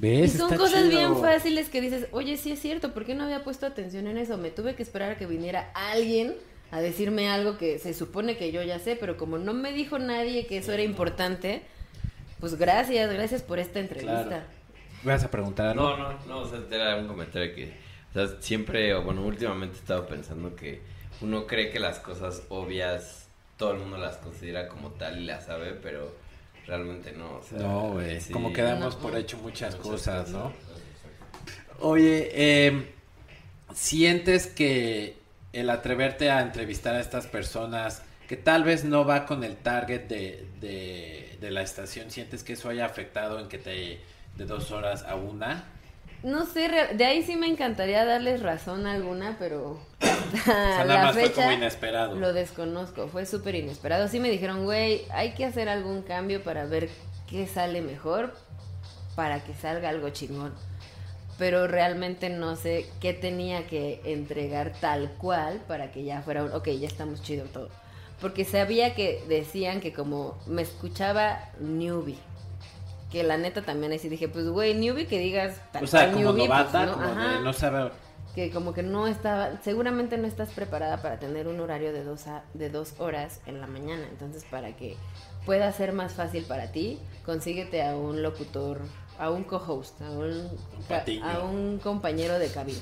Y 0.00 0.28
son 0.28 0.52
Está 0.52 0.56
cosas 0.56 0.84
chido. 0.84 0.90
bien 0.90 1.16
fáciles 1.16 1.68
que 1.70 1.80
dices, 1.80 2.06
oye, 2.12 2.36
sí 2.36 2.52
es 2.52 2.60
cierto, 2.60 2.92
¿por 2.92 3.04
qué 3.06 3.14
no 3.14 3.24
había 3.24 3.44
puesto 3.44 3.64
atención 3.66 4.06
en 4.06 4.18
eso? 4.18 4.36
Me 4.36 4.50
tuve 4.50 4.74
que 4.74 4.82
esperar 4.82 5.12
a 5.12 5.16
que 5.16 5.26
viniera 5.26 5.70
alguien 5.74 6.34
a 6.70 6.80
decirme 6.80 7.28
algo 7.30 7.56
que 7.56 7.78
se 7.78 7.94
supone 7.94 8.36
que 8.36 8.52
yo 8.52 8.62
ya 8.62 8.78
sé, 8.78 8.96
pero 8.96 9.16
como 9.16 9.38
no 9.38 9.54
me 9.54 9.72
dijo 9.72 9.98
nadie 9.98 10.46
que 10.46 10.58
eso 10.58 10.72
era 10.72 10.82
importante, 10.82 11.62
pues 12.40 12.56
gracias, 12.56 13.10
gracias 13.12 13.42
por 13.42 13.58
esta 13.58 13.78
entrevista. 13.80 14.24
Claro. 14.26 14.44
¿Vas 15.02 15.24
a 15.24 15.30
preguntar 15.30 15.68
algo? 15.68 15.82
No, 15.82 15.96
no, 15.96 16.18
no, 16.26 16.38
o 16.40 16.48
sea, 16.48 16.60
era 16.70 16.96
un 16.96 17.06
comentario 17.06 17.54
que, 17.54 17.72
o 18.10 18.12
sea, 18.12 18.40
siempre, 18.40 18.92
o 18.94 19.02
bueno, 19.02 19.22
últimamente 19.24 19.76
he 19.76 19.80
estado 19.80 20.06
pensando 20.06 20.54
que 20.56 20.80
uno 21.20 21.46
cree 21.46 21.70
que 21.70 21.78
las 21.80 22.00
cosas 22.00 22.42
obvias, 22.48 23.28
todo 23.56 23.72
el 23.72 23.78
mundo 23.78 23.96
las 23.96 24.16
considera 24.16 24.68
como 24.68 24.90
tal 24.90 25.20
y 25.22 25.24
las 25.24 25.46
sabe, 25.46 25.72
pero 25.72 26.14
realmente 26.66 27.12
no, 27.12 27.36
o 27.36 27.42
sea. 27.42 27.58
No, 27.58 27.92
güey. 27.92 28.20
sí. 28.20 28.32
Como 28.32 28.52
que 28.52 28.62
damos 28.62 28.96
No. 28.96 29.00
por 29.02 29.16
hecho 29.16 29.36
muchas, 29.38 29.76
cosas, 29.76 30.28
¿no? 30.30 30.52
Oye, 31.80 32.30
eh, 32.32 32.92
¿sientes 33.74 34.46
que 34.46 35.16
el 35.52 35.70
atreverte 35.70 36.30
a 36.30 36.40
entrevistar 36.40 36.94
a 36.96 37.00
estas 37.00 37.26
personas 37.26 38.02
que 38.28 38.36
tal 38.36 38.64
vez 38.64 38.84
no 38.84 39.04
va 39.04 39.26
con 39.26 39.44
el 39.44 39.56
target 39.56 40.02
de, 40.08 40.46
de, 40.60 41.36
de 41.40 41.50
la 41.50 41.62
estación, 41.62 42.10
sientes 42.10 42.42
que 42.42 42.54
eso 42.54 42.68
haya 42.68 42.84
afectado 42.86 43.38
en 43.38 43.48
que 43.48 43.58
te 43.58 44.00
de 44.36 44.44
dos 44.44 44.70
horas 44.70 45.04
a 45.04 45.14
una? 45.14 45.64
No 46.22 46.44
sé, 46.46 46.68
de 46.94 47.04
ahí 47.04 47.22
sí 47.22 47.36
me 47.36 47.46
encantaría 47.46 48.04
darles 48.04 48.42
razón 48.42 48.86
alguna, 48.86 49.36
pero 49.38 49.80
O 50.34 50.36
sea, 50.44 50.84
la 50.84 50.98
más 50.98 51.12
fue 51.12 51.28
fecha 51.28 51.34
como 51.34 51.52
inesperado. 51.52 52.16
lo 52.16 52.32
desconozco, 52.32 53.08
fue 53.08 53.26
súper 53.26 53.54
inesperado. 53.54 54.08
Sí 54.08 54.18
me 54.20 54.30
dijeron, 54.30 54.64
güey, 54.64 55.04
hay 55.10 55.32
que 55.34 55.44
hacer 55.44 55.68
algún 55.68 56.02
cambio 56.02 56.42
para 56.42 56.64
ver 56.66 56.88
qué 57.28 57.46
sale 57.46 57.80
mejor, 57.82 58.34
para 59.14 59.42
que 59.44 59.54
salga 59.54 59.88
algo 59.88 60.10
chingón. 60.10 60.54
pero 61.38 61.66
realmente 61.66 62.30
no 62.30 62.56
sé 62.56 62.86
qué 63.00 63.12
tenía 63.12 63.66
que 63.66 64.00
entregar 64.04 64.72
tal 64.80 65.12
cual 65.18 65.60
para 65.68 65.92
que 65.92 66.02
ya 66.02 66.22
fuera 66.22 66.44
un, 66.44 66.52
ok, 66.52 66.68
ya 66.70 66.86
estamos 66.88 67.22
chido 67.22 67.44
todo. 67.46 67.68
Porque 68.20 68.44
sabía 68.46 68.94
que 68.94 69.22
decían 69.28 69.80
que 69.80 69.92
como 69.92 70.38
me 70.46 70.62
escuchaba 70.62 71.50
newbie, 71.60 72.18
que 73.16 73.22
la 73.24 73.36
neta 73.38 73.62
también 73.62 73.92
así 73.92 74.08
dije, 74.08 74.28
pues 74.28 74.46
güey, 74.48 74.74
newbie 74.74 75.06
que 75.06 75.18
digas 75.18 75.60
tal 75.72 75.84
O 75.84 75.86
sea, 75.86 76.12
como 76.12 76.24
newbie, 76.32 76.46
pues, 76.46 76.58
novata, 76.58 76.86
no, 76.86 76.92
como 76.92 77.04
ajá 77.06 77.32
de 77.38 77.40
no 77.44 77.52
saber. 77.52 77.92
que 78.34 78.50
como 78.50 78.74
que 78.74 78.82
no 78.82 79.06
estaba, 79.06 79.50
seguramente 79.64 80.18
no 80.18 80.26
estás 80.26 80.50
preparada 80.50 81.00
para 81.00 81.18
tener 81.18 81.48
un 81.48 81.58
horario 81.60 81.92
de 81.92 82.04
dos, 82.04 82.26
a- 82.26 82.44
de 82.54 82.68
dos 82.68 82.94
horas 82.98 83.40
en 83.46 83.60
la 83.60 83.66
mañana. 83.66 84.04
Entonces, 84.10 84.44
para 84.50 84.76
que 84.76 84.96
pueda 85.46 85.72
ser 85.72 85.92
más 85.92 86.12
fácil 86.12 86.44
para 86.44 86.70
ti, 86.72 86.98
consíguete 87.24 87.82
a 87.82 87.96
un 87.96 88.22
locutor, 88.22 88.80
a 89.18 89.30
un 89.30 89.44
co-host, 89.44 90.02
a 90.02 90.10
un, 90.10 90.50
a 91.22 91.38
un 91.40 91.78
compañero 91.78 92.38
de 92.38 92.48
cabina. 92.48 92.80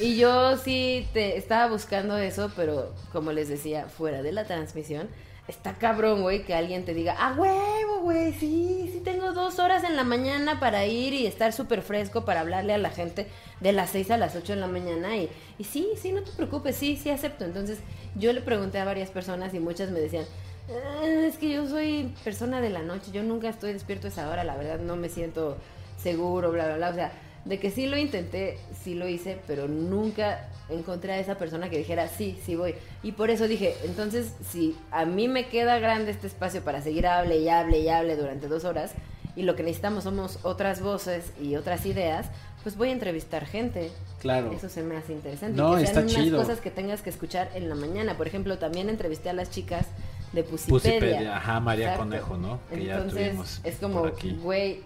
Y 0.00 0.16
yo 0.16 0.56
sí 0.56 1.06
te 1.12 1.36
estaba 1.36 1.66
buscando 1.70 2.16
eso, 2.16 2.50
pero 2.56 2.94
como 3.12 3.32
les 3.32 3.48
decía, 3.48 3.86
fuera 3.88 4.22
de 4.22 4.32
la 4.32 4.44
transmisión, 4.44 5.08
está 5.48 5.74
cabrón, 5.74 6.22
güey, 6.22 6.44
que 6.44 6.54
alguien 6.54 6.84
te 6.84 6.94
diga, 6.94 7.16
ah, 7.18 7.34
huevo, 7.36 8.00
güey, 8.02 8.32
sí, 8.32 8.88
sí 8.92 9.00
tengo 9.04 9.32
dos 9.32 9.58
horas 9.58 9.84
en 9.84 9.96
la 9.96 10.04
mañana 10.04 10.60
para 10.60 10.86
ir 10.86 11.12
y 11.12 11.26
estar 11.26 11.52
súper 11.52 11.82
fresco 11.82 12.24
para 12.24 12.40
hablarle 12.40 12.74
a 12.74 12.78
la 12.78 12.90
gente 12.90 13.26
de 13.60 13.72
las 13.72 13.90
6 13.90 14.10
a 14.12 14.16
las 14.16 14.36
8 14.36 14.54
de 14.54 14.60
la 14.60 14.68
mañana. 14.68 15.16
Y, 15.16 15.28
y 15.58 15.64
sí, 15.64 15.88
sí, 16.00 16.12
no 16.12 16.22
te 16.22 16.30
preocupes, 16.32 16.76
sí, 16.76 16.96
sí 16.96 17.10
acepto. 17.10 17.44
Entonces 17.44 17.80
yo 18.14 18.32
le 18.32 18.40
pregunté 18.40 18.78
a 18.78 18.84
varias 18.84 19.10
personas 19.10 19.52
y 19.54 19.60
muchas 19.60 19.90
me 19.90 20.00
decían, 20.00 20.24
"Ah, 20.70 21.04
es 21.04 21.36
que 21.38 21.50
yo 21.50 21.66
soy 21.68 22.14
persona 22.24 22.60
de 22.60 22.70
la 22.70 22.82
noche, 22.82 23.10
yo 23.12 23.22
nunca 23.22 23.48
estoy 23.48 23.72
despierto 23.72 24.06
a 24.06 24.10
esa 24.10 24.30
hora, 24.30 24.44
la 24.44 24.56
verdad 24.56 24.78
no 24.78 24.96
me 24.96 25.08
siento 25.08 25.56
seguro, 26.00 26.50
bla, 26.52 26.66
bla, 26.66 26.76
bla. 26.76 26.90
O 26.90 26.94
sea, 26.94 27.12
de 27.44 27.58
que 27.58 27.70
sí 27.70 27.86
lo 27.86 27.96
intenté, 27.96 28.58
sí 28.82 28.94
lo 28.94 29.08
hice, 29.08 29.38
pero 29.46 29.68
nunca 29.68 30.48
encontré 30.68 31.12
a 31.12 31.18
esa 31.18 31.36
persona 31.36 31.68
que 31.70 31.78
dijera, 31.78 32.08
sí, 32.08 32.38
sí 32.44 32.54
voy. 32.54 32.74
Y 33.02 33.12
por 33.12 33.30
eso 33.30 33.48
dije, 33.48 33.74
entonces, 33.84 34.32
si 34.48 34.76
a 34.90 35.04
mí 35.04 35.28
me 35.28 35.46
queda 35.46 35.78
grande 35.78 36.12
este 36.12 36.26
espacio 36.26 36.62
para 36.62 36.80
seguir 36.80 37.06
hable 37.06 37.38
y 37.38 37.48
hable 37.48 37.80
y 37.80 37.88
hable 37.88 38.16
durante 38.16 38.48
dos 38.48 38.64
horas, 38.64 38.92
y 39.34 39.42
lo 39.42 39.56
que 39.56 39.62
necesitamos 39.62 40.04
somos 40.04 40.38
otras 40.42 40.82
voces 40.82 41.32
y 41.40 41.56
otras 41.56 41.86
ideas, 41.86 42.26
pues 42.62 42.76
voy 42.76 42.90
a 42.90 42.92
entrevistar 42.92 43.46
gente. 43.46 43.90
Claro. 44.20 44.52
Eso 44.52 44.68
se 44.68 44.82
me 44.82 44.96
hace 44.96 45.12
interesante. 45.12 45.56
No, 45.56 45.76
y 45.78 45.80
que 45.80 45.86
sean 45.86 46.04
está 46.04 46.14
unas 46.14 46.24
chido. 46.26 46.38
cosas 46.38 46.60
que 46.60 46.70
tengas 46.70 47.02
que 47.02 47.10
escuchar 47.10 47.50
en 47.54 47.68
la 47.68 47.74
mañana. 47.74 48.16
Por 48.16 48.26
ejemplo, 48.26 48.58
también 48.58 48.88
entrevisté 48.88 49.30
a 49.30 49.32
las 49.32 49.50
chicas 49.50 49.86
de 50.32 50.44
Pusipedia. 50.44 50.98
Pusipedia, 50.98 51.36
ajá, 51.36 51.60
María 51.60 51.92
Exacto. 51.92 52.04
Conejo, 52.04 52.36
¿no? 52.36 52.60
Que 52.70 52.84
ya 52.84 52.96
Entonces, 52.96 53.28
tuvimos 53.28 53.60
es 53.64 53.76
como, 53.76 54.10
güey, 54.42 54.82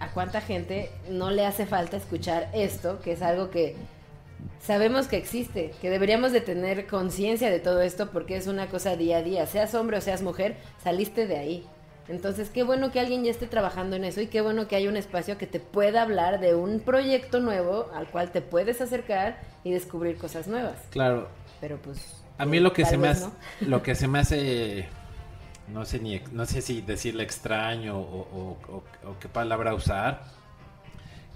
¿a 0.00 0.08
cuánta 0.08 0.40
gente 0.40 0.90
no 1.08 1.30
le 1.30 1.46
hace 1.46 1.66
falta 1.66 1.96
escuchar 1.96 2.48
esto? 2.52 3.00
Que 3.00 3.12
es 3.12 3.22
algo 3.22 3.50
que 3.50 3.76
sabemos 4.60 5.06
que 5.06 5.16
existe, 5.16 5.72
que 5.80 5.90
deberíamos 5.90 6.32
de 6.32 6.40
tener 6.40 6.86
conciencia 6.86 7.50
de 7.50 7.60
todo 7.60 7.80
esto 7.82 8.10
porque 8.10 8.36
es 8.36 8.46
una 8.46 8.66
cosa 8.66 8.96
día 8.96 9.18
a 9.18 9.22
día. 9.22 9.46
Seas 9.46 9.74
hombre 9.74 9.98
o 9.98 10.00
seas 10.00 10.22
mujer, 10.22 10.56
saliste 10.82 11.26
de 11.26 11.38
ahí. 11.38 11.66
Entonces, 12.08 12.50
qué 12.50 12.64
bueno 12.64 12.90
que 12.90 12.98
alguien 12.98 13.22
ya 13.22 13.30
esté 13.30 13.46
trabajando 13.46 13.94
en 13.94 14.04
eso 14.04 14.20
y 14.20 14.26
qué 14.26 14.40
bueno 14.40 14.66
que 14.66 14.74
haya 14.74 14.88
un 14.88 14.96
espacio 14.96 15.38
que 15.38 15.46
te 15.46 15.60
pueda 15.60 16.02
hablar 16.02 16.40
de 16.40 16.56
un 16.56 16.80
proyecto 16.80 17.38
nuevo 17.38 17.88
al 17.94 18.08
cual 18.08 18.32
te 18.32 18.40
puedes 18.40 18.80
acercar 18.80 19.38
y 19.62 19.70
descubrir 19.70 20.16
cosas 20.16 20.48
nuevas. 20.48 20.76
Claro. 20.90 21.28
Pero 21.60 21.76
pues... 21.76 22.16
A 22.36 22.46
mí 22.46 22.58
lo 22.58 22.72
que 22.72 22.84
se 22.84 22.96
me 22.96 23.08
hace, 23.08 23.26
no. 23.26 23.32
lo 23.60 23.82
que 23.82 23.94
se 23.94 24.08
me 24.08 24.18
hace, 24.18 24.88
no 25.72 25.84
sé 25.84 26.00
ni, 26.00 26.20
no 26.32 26.46
sé 26.46 26.62
si 26.62 26.80
decirle 26.80 27.22
extraño 27.22 27.98
o, 27.98 28.56
qué 29.20 29.28
palabra 29.28 29.74
usar, 29.74 30.24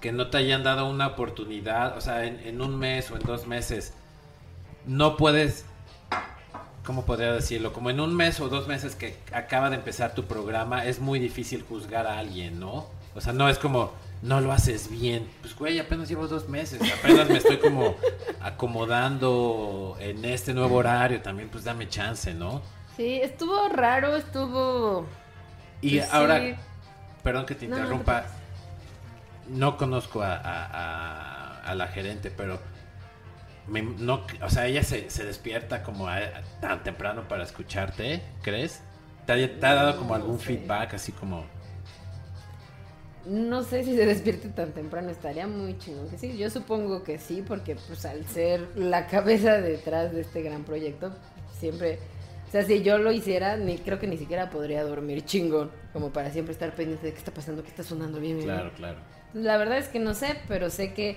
que 0.00 0.12
no 0.12 0.28
te 0.28 0.38
hayan 0.38 0.62
dado 0.62 0.88
una 0.88 1.08
oportunidad, 1.08 1.96
o 1.96 2.00
sea, 2.00 2.24
en, 2.24 2.40
en 2.40 2.60
un 2.60 2.78
mes 2.78 3.10
o 3.10 3.16
en 3.16 3.22
dos 3.22 3.46
meses, 3.46 3.94
no 4.86 5.16
puedes, 5.16 5.64
¿cómo 6.84 7.04
podría 7.04 7.32
decirlo? 7.32 7.72
Como 7.72 7.90
en 7.90 8.00
un 8.00 8.14
mes 8.14 8.40
o 8.40 8.48
dos 8.48 8.68
meses 8.68 8.96
que 8.96 9.16
acaba 9.32 9.70
de 9.70 9.76
empezar 9.76 10.14
tu 10.14 10.24
programa, 10.24 10.84
es 10.84 11.00
muy 11.00 11.18
difícil 11.18 11.62
juzgar 11.62 12.06
a 12.06 12.18
alguien, 12.18 12.60
¿no? 12.60 12.86
O 13.14 13.20
sea, 13.20 13.32
no 13.32 13.48
es 13.48 13.58
como, 13.58 13.92
no 14.22 14.40
lo 14.40 14.52
haces 14.52 14.90
bien. 14.90 15.28
Pues, 15.40 15.54
güey, 15.54 15.78
apenas 15.78 16.08
llevo 16.08 16.26
dos 16.26 16.48
meses, 16.48 16.80
apenas 16.98 17.28
me 17.28 17.38
estoy 17.38 17.58
como 17.58 17.94
acomodando 18.40 19.96
en 20.00 20.24
este 20.24 20.52
nuevo 20.52 20.76
horario, 20.76 21.22
también 21.22 21.48
pues 21.48 21.64
dame 21.64 21.88
chance, 21.88 22.34
¿no? 22.34 22.62
Sí, 22.96 23.20
estuvo 23.22 23.68
raro, 23.68 24.16
estuvo... 24.16 25.06
Y 25.80 25.98
Pues 25.98 26.12
ahora, 26.12 26.38
sí. 26.40 26.54
perdón 27.22 27.46
que 27.46 27.54
te 27.54 27.66
No, 27.66 27.76
no 27.86 28.02
te 28.04 28.04
interrumpa, 28.04 28.26
no, 29.48 29.76
conozco 29.76 30.22
a, 30.22 30.34
a- 30.36 30.66
a- 30.66 31.60
a 31.70 31.74
la 31.74 31.88
gerente, 31.88 32.30
pero 32.30 32.58
me- 33.66 33.82
no, 33.82 34.26
o 34.42 34.50
sea, 34.50 34.66
ella 34.66 34.82
se, 34.82 35.10
se 35.10 35.24
despierta 35.24 35.82
como 35.82 36.06
tan 36.60 36.82
temprano 36.82 37.26
para 37.28 37.42
escucharte, 37.44 38.22
¿crees? 38.42 38.80
¿Te 39.26 39.32
ha, 39.32 39.36
te 39.60 39.66
ha 39.66 39.74
dado 39.74 39.96
como 39.98 40.14
algún 40.14 40.38
sé. 40.38 40.44
feedback 40.46 40.94
así 40.94 41.12
como... 41.12 41.44
No 43.26 43.62
sé 43.62 43.84
si 43.84 43.96
se 43.96 44.04
despierte 44.04 44.50
tan 44.50 44.72
temprano, 44.72 45.08
estaría 45.10 45.46
muy 45.46 45.78
chingón 45.78 46.10
que 46.10 46.18
sí. 46.18 46.36
Yo 46.36 46.50
supongo 46.50 47.02
que 47.04 47.18
sí, 47.18 47.42
porque 47.46 47.74
pues 47.74 48.04
al 48.04 48.26
ser 48.26 48.68
la 48.76 49.06
cabeza 49.06 49.60
detrás 49.62 50.12
de 50.12 50.20
este 50.20 50.42
gran 50.42 50.64
proyecto, 50.64 51.10
siempre, 51.58 51.98
sea, 52.54 52.64
si 52.64 52.82
yo 52.82 52.98
lo 52.98 53.12
hiciera, 53.12 53.56
ni 53.56 53.78
creo 53.78 53.98
que 53.98 54.06
ni 54.06 54.16
siquiera 54.16 54.50
podría 54.50 54.84
dormir 54.84 55.24
chingón, 55.24 55.70
como 55.92 56.12
para 56.12 56.30
siempre 56.30 56.52
estar 56.52 56.74
pendiente 56.74 57.06
de 57.06 57.12
qué 57.12 57.18
está 57.18 57.32
pasando, 57.32 57.62
qué 57.62 57.68
está 57.70 57.82
sonando 57.82 58.20
bien. 58.20 58.36
bien, 58.36 58.46
Claro, 58.46 58.70
bien. 58.70 58.74
claro. 58.76 58.98
La 59.34 59.56
verdad 59.56 59.78
es 59.78 59.88
que 59.88 59.98
no 59.98 60.14
sé, 60.14 60.36
pero 60.48 60.70
sé 60.70 60.94
que 60.94 61.16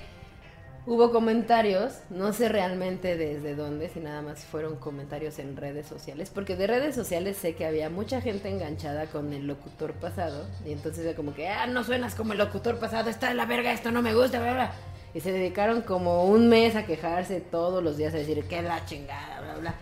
hubo 0.87 1.11
comentarios, 1.11 1.99
no 2.09 2.31
sé 2.33 2.47
realmente 2.49 3.17
desde 3.17 3.55
dónde, 3.55 3.89
si 3.89 3.99
nada 3.99 4.21
más 4.21 4.45
fueron 4.45 4.77
comentarios 4.77 5.37
en 5.37 5.57
redes 5.57 5.85
sociales, 5.85 6.31
porque 6.33 6.55
de 6.55 6.65
redes 6.65 6.95
sociales 6.95 7.37
sé 7.37 7.55
que 7.55 7.65
había 7.65 7.89
mucha 7.89 8.21
gente 8.21 8.49
enganchada 8.49 9.05
con 9.07 9.33
el 9.33 9.45
locutor 9.47 9.93
pasado, 9.93 10.47
y 10.65 10.71
entonces 10.71 11.05
era 11.05 11.15
como 11.15 11.33
que, 11.35 11.49
ah, 11.49 11.67
no 11.67 11.83
suenas 11.83 12.15
como 12.15 12.31
el 12.31 12.39
locutor 12.39 12.79
pasado, 12.79 13.09
está 13.09 13.27
de 13.29 13.35
la 13.35 13.45
verga, 13.45 13.73
esto 13.73 13.91
no 13.91 14.01
me 14.01 14.13
gusta, 14.15 14.39
bla, 14.39 14.53
bla. 14.53 14.71
Y 15.13 15.19
se 15.19 15.31
dedicaron 15.31 15.81
como 15.81 16.25
un 16.25 16.47
mes 16.49 16.75
a 16.75 16.85
quejarse 16.85 17.41
todos 17.41 17.83
los 17.83 17.97
días 17.97 18.13
a 18.13 18.17
decir 18.17 18.43
que 18.45 18.61
la 18.61 18.85
chingada, 18.85 19.41
bla, 19.41 19.55
bla. 19.55 19.75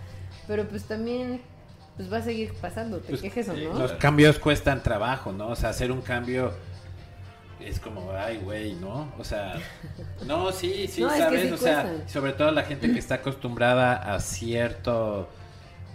Pero 0.48 0.68
pues 0.68 0.84
también, 0.86 1.42
pues 1.98 2.12
va 2.12 2.18
a 2.18 2.22
seguir 2.22 2.54
pasando, 2.56 3.00
te 3.00 3.10
Pues, 3.10 3.22
quejes 3.22 3.50
o 3.50 3.54
no. 3.54 3.80
Los 3.80 3.94
cambios 3.94 4.40
cuestan 4.40 4.84
trabajo, 4.84 5.32
¿no? 5.32 5.50
O 5.50 5.56
sea, 5.56 5.70
hacer 5.70 5.92
un 5.92 6.02
cambio 6.02 6.54
es 7.60 7.80
como, 7.80 8.12
ay, 8.12 8.38
güey, 8.38 8.74
¿no? 8.74 9.12
O 9.18 9.24
sea, 9.24 9.56
no, 10.26 10.52
sí, 10.52 10.88
sí, 10.88 11.02
No, 11.02 11.10
¿sabes? 11.10 11.42
sí 11.42 11.52
o 11.52 11.58
sea, 11.58 12.08
sobre 12.08 12.34
todo 12.34 12.52
la 12.52 12.64
gente 12.64 12.92
que 12.92 13.00
está 13.00 13.16
acostumbrada 13.16 14.14
a 14.14 14.20
cierto, 14.20 15.30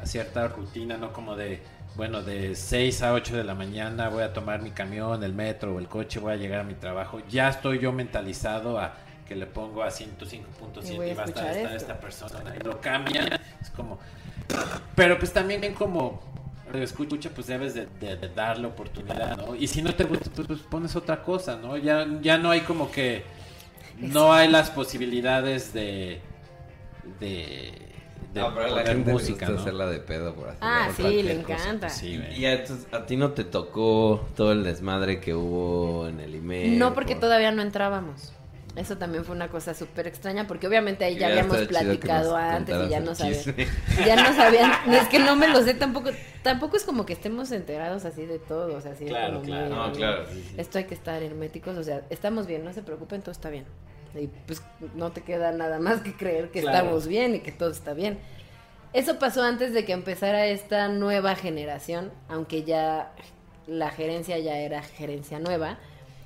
a 0.02 0.06
cierta 0.06 0.48
rutina, 0.48 0.96
¿no? 0.96 1.12
Como 1.12 1.36
de, 1.36 1.62
bueno, 1.96 2.22
de 2.22 2.56
6 2.56 3.02
a 3.02 3.12
8 3.12 3.36
de 3.36 3.44
la 3.44 3.54
mañana 3.54 4.08
voy 4.08 4.22
a 4.22 4.32
tomar 4.32 4.62
mi 4.62 4.70
camión, 4.70 5.22
el 5.22 5.32
metro 5.32 5.74
o 5.74 5.78
el 5.78 5.86
coche, 5.88 6.18
voy 6.18 6.32
a 6.32 6.36
llegar 6.36 6.60
a 6.60 6.64
mi 6.64 6.74
trabajo. 6.74 7.20
Ya 7.28 7.48
estoy 7.48 7.78
yo 7.78 7.92
mentalizado 7.92 8.78
a 8.78 8.94
que 9.28 9.36
le 9.36 9.46
pongo 9.46 9.84
a 9.84 9.88
Y 9.88 9.90
105.7 9.90 10.96
voy 10.96 11.10
a 11.10 11.12
y 11.12 11.14
va 11.14 11.22
a 11.22 11.26
estar, 11.26 11.56
estar 11.56 11.76
esta 11.76 12.00
persona. 12.00 12.52
Y 12.58 12.64
lo 12.64 12.80
cambian, 12.80 13.28
es 13.60 13.70
como... 13.70 13.98
Pero 14.94 15.18
pues 15.18 15.32
también 15.32 15.60
bien 15.60 15.74
como 15.74 16.20
escucha, 16.74 17.30
pues 17.34 17.46
debes 17.48 17.74
de, 17.74 17.86
de- 18.00 18.16
de 18.16 18.28
darle 18.28 18.66
oportunidad, 18.68 19.36
¿no? 19.38 19.54
Y 19.56 19.66
si 19.66 19.82
no 19.82 19.94
te 19.94 20.04
gusta, 20.04 20.30
pues, 20.34 20.46
pues 20.46 20.60
pones 20.60 20.94
otra 20.94 21.22
cosa, 21.22 21.56
¿no? 21.56 21.76
Ya, 21.76 22.06
ya 22.22 22.38
no 22.38 22.50
hay 22.50 22.60
como 22.60 22.90
que... 22.92 23.24
No 23.98 24.32
hay 24.32 24.48
las 24.48 24.70
posibilidades 24.70 25.72
de... 25.72 26.20
De... 27.18 27.72
de 28.32 28.40
no, 28.40 28.54
pero 28.54 28.66
a 28.66 28.68
la 28.68 28.70
poner 28.76 28.86
gente 28.86 29.12
música, 29.12 29.46
le 29.46 29.46
¿no? 29.46 29.52
gusta 29.54 29.62
hacerla 29.62 29.86
de 29.86 29.98
pedo 29.98 30.34
por 30.34 30.48
hacer 30.48 30.58
Ah, 30.62 30.88
sí, 30.96 31.22
le 31.22 31.32
encanta. 31.32 31.88
Sí. 31.90 32.22
Y 32.36 32.44
a, 32.44 32.52
entonces, 32.52 32.86
a 32.92 33.04
ti 33.04 33.16
no 33.16 33.32
te 33.32 33.42
tocó 33.44 34.26
todo 34.36 34.52
el 34.52 34.62
desmadre 34.62 35.20
que 35.20 35.34
hubo 35.34 36.06
en 36.08 36.20
el 36.20 36.36
email. 36.36 36.78
No, 36.78 36.94
porque 36.94 37.14
por- 37.14 37.22
todavía 37.22 37.50
no 37.50 37.62
entrábamos. 37.62 38.32
Eso 38.76 38.96
también 38.96 39.24
fue 39.24 39.34
una 39.34 39.48
cosa 39.48 39.74
súper 39.74 40.06
extraña, 40.06 40.46
porque 40.46 40.68
obviamente 40.68 41.04
ahí 41.04 41.16
ya 41.18 41.26
habíamos 41.26 41.56
platicado 41.66 42.36
antes 42.36 42.76
y 42.86 42.88
ya 42.88 43.00
no 43.00 43.14
sabían. 43.16 43.42
Ya 44.06 44.14
no 44.16 44.32
sabían. 44.36 44.70
no, 44.86 44.94
es 44.94 45.08
que 45.08 45.18
no 45.18 45.34
me 45.34 45.48
lo 45.48 45.60
sé 45.62 45.74
tampoco. 45.74 46.10
Tampoco 46.42 46.76
es 46.76 46.84
como 46.84 47.04
que 47.04 47.12
estemos 47.14 47.50
enterados 47.50 48.04
así 48.04 48.26
de 48.26 48.38
todo. 48.38 48.76
O 48.76 48.80
sea, 48.80 48.92
así 48.92 49.06
Claro, 49.06 49.34
como 49.34 49.44
claro. 49.46 49.66
muy- 49.66 49.74
No, 49.76 49.92
claro, 49.92 50.24
sí, 50.32 50.44
sí. 50.48 50.54
Esto 50.56 50.78
hay 50.78 50.84
que 50.84 50.94
estar 50.94 51.20
herméticos. 51.22 51.76
O 51.76 51.82
sea, 51.82 52.02
estamos 52.10 52.46
bien, 52.46 52.64
no 52.64 52.72
se 52.72 52.82
preocupen, 52.82 53.22
todo 53.22 53.32
está 53.32 53.50
bien. 53.50 53.64
Y 54.14 54.28
pues 54.28 54.62
no 54.94 55.10
te 55.10 55.22
queda 55.22 55.50
nada 55.52 55.78
más 55.80 56.00
que 56.02 56.14
creer 56.16 56.50
que 56.50 56.60
Claro. 56.62 56.78
estamos 56.78 57.08
bien 57.08 57.34
y 57.34 57.40
que 57.40 57.50
todo 57.52 57.70
está 57.70 57.92
bien. 57.92 58.18
Eso 58.92 59.18
pasó 59.18 59.42
antes 59.42 59.72
de 59.74 59.84
que 59.84 59.92
empezara 59.92 60.46
esta 60.46 60.86
nueva 60.88 61.34
generación, 61.34 62.12
aunque 62.28 62.62
ya 62.64 63.12
la 63.66 63.90
gerencia 63.90 64.38
ya 64.38 64.56
era 64.58 64.82
gerencia 64.82 65.38
nueva. 65.40 65.78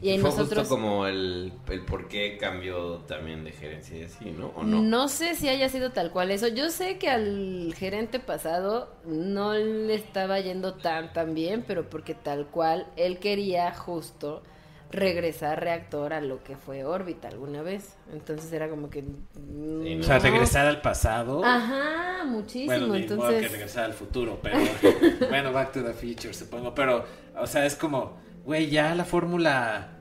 Y 0.04 0.10
ahí 0.10 0.18
Fue 0.18 0.28
nosotros... 0.28 0.58
justo 0.58 0.74
como 0.74 1.06
el, 1.06 1.50
el 1.70 1.80
por 1.86 2.08
qué 2.08 2.36
cambió 2.36 2.98
también 3.06 3.42
de 3.42 3.52
gerencia 3.52 3.96
y 3.96 4.02
así, 4.02 4.32
¿no? 4.32 4.48
¿O 4.48 4.62
no? 4.62 4.82
No 4.82 5.08
sé 5.08 5.34
si 5.34 5.48
haya 5.48 5.70
sido 5.70 5.92
tal 5.92 6.10
cual 6.10 6.30
eso. 6.30 6.46
Yo 6.48 6.68
sé 6.68 6.98
que 6.98 7.08
al 7.08 7.74
gerente 7.74 8.20
pasado 8.20 8.94
no 9.06 9.54
le 9.54 9.94
estaba 9.94 10.40
yendo 10.40 10.74
tan 10.74 11.14
tan 11.14 11.32
bien, 11.32 11.64
pero 11.66 11.88
porque 11.88 12.12
tal 12.12 12.48
cual 12.48 12.86
él 12.96 13.18
quería 13.18 13.72
justo 13.72 14.42
regresar 14.90 15.60
reactor 15.60 16.12
a 16.12 16.20
lo 16.20 16.44
que 16.44 16.58
fue 16.58 16.84
órbita 16.84 17.28
alguna 17.28 17.62
vez. 17.62 17.96
Entonces 18.12 18.52
era 18.52 18.68
como 18.68 18.90
que... 18.90 19.02
Sí, 19.02 19.98
O 20.00 20.02
sea, 20.02 20.18
regresar 20.18 20.66
al 20.66 20.82
pasado. 20.82 21.42
Ajá, 21.42 22.24
muchísimo. 22.26 22.66
Bueno, 22.66 22.86
ni 22.88 22.88
modo 22.88 23.30
entonces... 23.30 23.40
que 23.40 23.48
regresar 23.48 23.84
al 23.84 23.94
futuro, 23.94 24.38
pero 24.42 24.58
bueno, 25.30 25.50
Back 25.50 25.72
to 25.72 25.82
the 25.82 25.94
Future, 25.94 26.34
supongo. 26.34 26.74
Pero, 26.74 27.06
o 27.38 27.46
sea, 27.46 27.64
es 27.64 27.74
como, 27.74 28.18
güey, 28.44 28.68
ya 28.70 28.94
la 28.94 29.04
fórmula, 29.04 29.93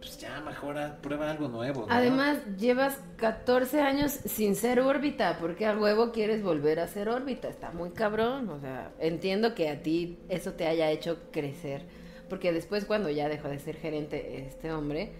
pues 0.00 0.18
ya 0.18 0.40
mejora, 0.40 0.98
prueba 1.02 1.30
algo 1.30 1.48
nuevo. 1.48 1.82
¿no? 1.82 1.86
Además, 1.90 2.38
llevas 2.58 2.98
14 3.16 3.80
años 3.82 4.12
sin 4.12 4.56
ser 4.56 4.80
órbita. 4.80 5.38
¿Por 5.38 5.56
qué 5.56 5.66
al 5.66 5.78
huevo 5.78 6.10
quieres 6.10 6.42
volver 6.42 6.80
a 6.80 6.88
ser 6.88 7.08
órbita? 7.10 7.48
Está 7.48 7.70
muy 7.70 7.90
cabrón. 7.90 8.48
O 8.48 8.58
sea, 8.60 8.92
entiendo 8.98 9.54
que 9.54 9.68
a 9.68 9.82
ti 9.82 10.18
eso 10.28 10.54
te 10.54 10.66
haya 10.66 10.90
hecho 10.90 11.18
crecer. 11.30 11.82
Porque 12.30 12.52
después, 12.52 12.86
cuando 12.86 13.10
ya 13.10 13.28
dejó 13.28 13.48
de 13.48 13.58
ser 13.58 13.76
gerente 13.76 14.46
este 14.46 14.72
hombre, 14.72 15.12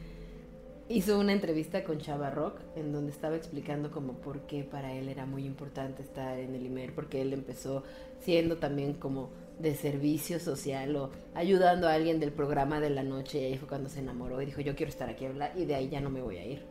hizo 0.89 1.19
una 1.19 1.33
entrevista 1.33 1.85
con 1.85 1.99
Chava 1.99 2.31
Rock 2.31 2.61
en 2.75 2.93
donde 2.93 3.13
estaba 3.13 3.37
explicando 3.37 3.91
como 3.91 4.15
por 4.15 4.47
qué 4.47 4.65
para 4.65 4.93
él 4.93 5.09
era 5.09 5.27
muy 5.27 5.45
importante 5.45 6.03
estar 6.03 6.39
en 6.39 6.55
el 6.55 6.65
IMER, 6.65 6.95
porque 6.95 7.21
él 7.21 7.33
empezó 7.33 7.85
siendo 8.21 8.57
también 8.57 8.95
como 8.95 9.31
de 9.61 9.75
servicio 9.75 10.41
social 10.41 10.97
o 10.97 11.11
ayudando 11.35 11.89
a 11.89 11.95
alguien 11.95 12.21
del 12.21 12.33
programa 12.33 12.81
de 12.81 12.91
la 12.91 13.03
noche 13.03 13.41
y 13.41 13.45
ahí 13.45 13.59
fue 13.59 13.69
cuando 13.69 13.89
se 13.89 14.01
enamoró 14.01 14.41
y 14.43 14.47
dijo 14.47 14.61
yo 14.61 14.75
quiero 14.77 14.91
estar 14.91 15.09
aquí 15.11 15.27
hablar 15.27 15.53
y 15.57 15.67
de 15.67 15.75
ahí 15.75 15.89
ya 15.89 16.01
no 16.01 16.11
me 16.11 16.23
voy 16.23 16.39
a 16.39 16.47
ir. 16.47 16.63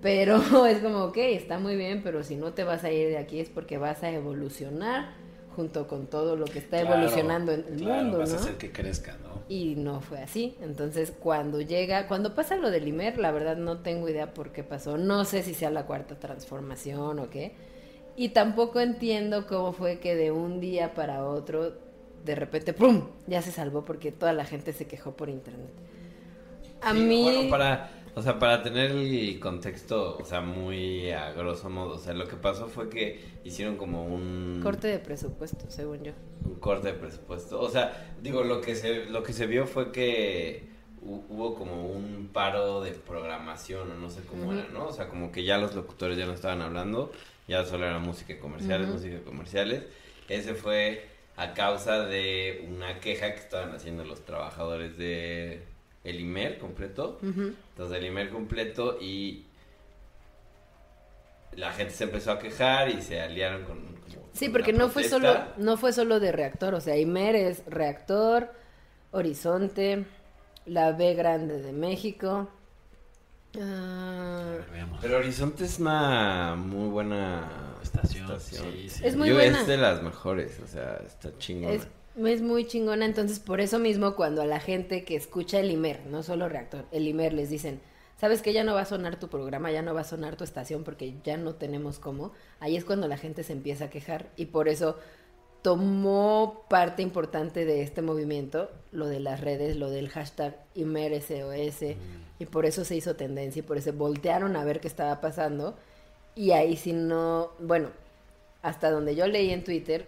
Pero 0.00 0.36
es 0.66 0.78
como, 0.80 1.04
ok, 1.04 1.16
está 1.18 1.58
muy 1.58 1.76
bien, 1.76 2.02
pero 2.02 2.22
si 2.22 2.36
no 2.36 2.52
te 2.54 2.64
vas 2.64 2.84
a 2.84 2.92
ir 2.92 3.08
de 3.08 3.18
aquí 3.18 3.40
es 3.40 3.50
porque 3.50 3.78
vas 3.78 4.02
a 4.02 4.10
evolucionar 4.10 5.14
junto 5.56 5.88
con 5.88 6.06
todo 6.08 6.36
lo 6.36 6.48
que 6.48 6.58
está 6.60 6.78
Claro, 6.78 6.84
evolucionando 6.84 7.52
en 7.52 7.64
el 7.68 7.82
claro, 7.82 7.84
mundo, 7.84 8.18
vas 8.18 8.32
¿no? 8.32 8.36
a 8.36 8.36
hacer 8.36 8.56
que 8.58 8.72
crezca, 8.72 9.16
¿no? 9.18 9.42
Y 9.48 9.76
no 9.76 10.00
fue 10.00 10.18
así. 10.20 10.56
Entonces, 10.60 11.10
cuando 11.10 11.60
llega, 11.60 12.06
cuando 12.06 12.34
pasa 12.34 12.56
lo 12.56 12.70
del 12.70 12.86
Imer, 12.88 13.18
la 13.18 13.30
verdad 13.32 13.56
no 13.56 13.78
tengo 13.80 14.08
idea 14.08 14.34
por 14.34 14.52
qué 14.52 14.62
pasó. 14.62 14.98
No 14.98 15.24
sé 15.24 15.42
si 15.42 15.54
sea 15.54 15.70
la 15.70 15.86
cuarta 15.86 16.18
transformación 16.18 17.18
o 17.18 17.30
qué. 17.30 17.54
Y 18.18 18.30
tampoco 18.30 18.80
entiendo 18.80 19.46
cómo 19.46 19.72
fue 19.72 19.98
que 20.00 20.14
de 20.16 20.30
un 20.32 20.60
día 20.60 20.94
para 20.94 21.24
otro, 21.26 21.72
de 22.24 22.34
repente, 22.34 22.72
¡pum! 22.74 23.08
Ya 23.26 23.42
se 23.42 23.52
salvó 23.52 23.84
porque 23.84 24.12
toda 24.12 24.32
la 24.32 24.44
gente 24.44 24.72
se 24.72 24.86
quejó 24.86 25.12
por 25.16 25.28
internet. 25.30 25.70
A 26.80 26.92
Sí, 26.92 26.98
mí. 27.08 27.22
bueno, 27.22 27.48
para, 27.50 27.90
o 28.14 28.22
sea, 28.22 28.38
para 28.38 28.62
tener 28.62 28.92
el 28.92 29.38
contexto, 29.40 30.16
o 30.18 30.24
sea, 30.24 30.40
muy 30.40 31.10
a 31.10 31.32
grosso 31.32 31.68
modo, 31.70 31.94
o 31.96 31.98
sea, 31.98 32.14
lo 32.14 32.26
que 32.28 32.36
pasó 32.36 32.68
fue 32.68 32.88
que 32.88 33.20
hicieron 33.44 33.76
como 33.76 34.04
un 34.06 34.60
Corte 34.62 34.88
de 34.88 34.98
presupuesto, 34.98 35.70
según 35.70 36.02
yo. 36.04 36.12
un 36.44 36.54
corte 36.56 36.88
de 36.88 36.94
presupuesto. 36.94 37.60
O 37.60 37.68
sea, 37.68 38.14
digo, 38.22 38.42
lo 38.44 38.60
que 38.60 38.74
se 38.74 39.06
lo 39.06 39.22
que 39.22 39.32
se 39.32 39.46
vio 39.46 39.66
fue 39.66 39.92
que 39.92 40.68
hu- 41.02 41.24
hubo 41.28 41.54
como 41.54 41.86
un 41.90 42.30
paro 42.32 42.80
de 42.80 42.92
programación 42.92 43.90
o 43.90 43.94
no 43.94 44.10
sé 44.10 44.22
cómo 44.24 44.52
era, 44.52 44.68
¿no? 44.68 44.86
O 44.88 44.92
sea, 44.92 45.08
como 45.08 45.32
que 45.32 45.44
ya 45.44 45.58
los 45.58 45.74
locutores 45.74 46.16
ya 46.18 46.26
no 46.26 46.32
estaban 46.32 46.62
hablando, 46.62 47.12
ya 47.48 47.64
solo 47.64 47.86
era 47.86 47.98
música 47.98 48.34
y 48.34 48.36
comerciales, 48.36 48.88
Ujú. 48.88 48.98
música 48.98 49.20
comerciales. 49.24 49.82
Ese 50.28 50.54
fue 50.54 51.06
a 51.36 51.54
causa 51.54 52.04
de 52.04 52.66
una 52.68 53.00
queja 53.00 53.32
que 53.32 53.40
estaban 53.40 53.74
haciendo 53.74 54.04
los 54.04 54.24
trabajadores 54.24 54.96
de 54.98 55.62
el 56.04 56.20
IMER 56.20 56.58
completo. 56.58 57.18
Entonces 57.22 57.98
el 57.98 58.04
email 58.04 58.28
completo 58.30 58.98
y 59.00 59.44
la 61.56 61.72
gente 61.72 61.94
se 61.94 62.04
empezó 62.04 62.32
a 62.32 62.38
quejar 62.38 62.90
y 62.90 63.02
se 63.02 63.20
aliaron 63.20 63.64
con... 63.64 63.78
como 63.78 64.28
Sí, 64.32 64.48
porque 64.48 64.72
no 64.72 64.88
fue 64.88 65.04
solo, 65.04 65.34
no 65.56 65.76
fue 65.76 65.92
solo 65.92 66.20
de 66.20 66.30
reactor, 66.30 66.74
o 66.74 66.80
sea, 66.80 66.96
Imer 66.96 67.34
es 67.34 67.64
reactor, 67.66 68.52
Horizonte, 69.10 70.04
la 70.66 70.92
B 70.92 71.14
grande 71.14 71.60
de 71.60 71.72
México. 71.72 72.48
Ah, 73.58 74.56
ver. 74.70 74.86
Pero 75.00 75.18
Horizonte 75.18 75.64
es 75.64 75.78
una 75.78 76.54
muy 76.56 76.88
buena 76.88 77.76
Estación, 77.82 78.28
sí, 78.40 78.88
sí. 78.88 79.02
Es 79.04 79.16
muy 79.16 79.28
Yo 79.28 79.34
buena. 79.34 79.60
es 79.60 79.66
de 79.66 79.76
las 79.76 80.02
mejores, 80.02 80.60
o 80.62 80.66
sea, 80.66 81.00
está 81.06 81.36
chingona. 81.38 81.74
es, 81.74 81.86
es 82.24 82.42
muy 82.42 82.66
chingona, 82.66 83.04
entonces 83.06 83.38
por 83.38 83.60
eso 83.60 83.78
mismo 83.78 84.14
cuando 84.16 84.42
a 84.42 84.46
la 84.46 84.60
gente 84.60 85.04
que 85.04 85.16
escucha 85.16 85.60
el 85.60 85.70
Imer, 85.70 86.04
no 86.06 86.22
solo 86.22 86.48
reactor, 86.48 86.84
el 86.90 87.06
Imer 87.08 87.32
les 87.32 87.48
dicen, 87.50 87.80
sabes 88.20 88.42
que 88.42 88.52
ya 88.52 88.64
no 88.64 88.74
va 88.74 88.82
a 88.82 88.86
sonar 88.86 89.18
tu 89.18 89.28
programa, 89.28 89.70
ya 89.70 89.82
no 89.82 89.94
va 89.94 90.02
a 90.02 90.04
sonar 90.04 90.36
tu 90.36 90.44
estación 90.44 90.84
porque 90.84 91.14
ya 91.24 91.36
no 91.36 91.54
tenemos 91.54 91.98
cómo, 91.98 92.32
ahí 92.60 92.76
es 92.76 92.84
cuando 92.84 93.08
la 93.08 93.16
gente 93.16 93.44
se 93.44 93.52
empieza 93.52 93.86
a 93.86 93.90
quejar 93.90 94.28
y 94.36 94.46
por 94.46 94.68
eso 94.68 94.98
tomó 95.62 96.66
parte 96.68 97.02
importante 97.02 97.64
de 97.64 97.82
este 97.82 98.02
movimiento, 98.02 98.70
lo 98.92 99.06
de 99.06 99.20
las 99.20 99.40
redes, 99.40 99.76
lo 99.76 99.88
del 99.90 100.08
hashtag 100.08 100.56
ImerSOS, 100.74 101.96
y 102.38 102.46
por 102.46 102.66
eso 102.66 102.84
se 102.84 102.96
hizo 102.96 103.16
tendencia 103.16 103.60
y 103.60 103.62
por 103.62 103.78
eso 103.78 103.92
voltearon 103.92 104.56
a 104.56 104.64
ver 104.64 104.80
qué 104.80 104.88
estaba 104.88 105.20
pasando. 105.20 105.76
Y 106.34 106.52
ahí 106.52 106.76
si 106.76 106.92
no, 106.92 107.50
bueno, 107.58 107.90
hasta 108.62 108.90
donde 108.90 109.16
yo 109.16 109.26
leí 109.26 109.50
en 109.50 109.64
Twitter, 109.64 110.06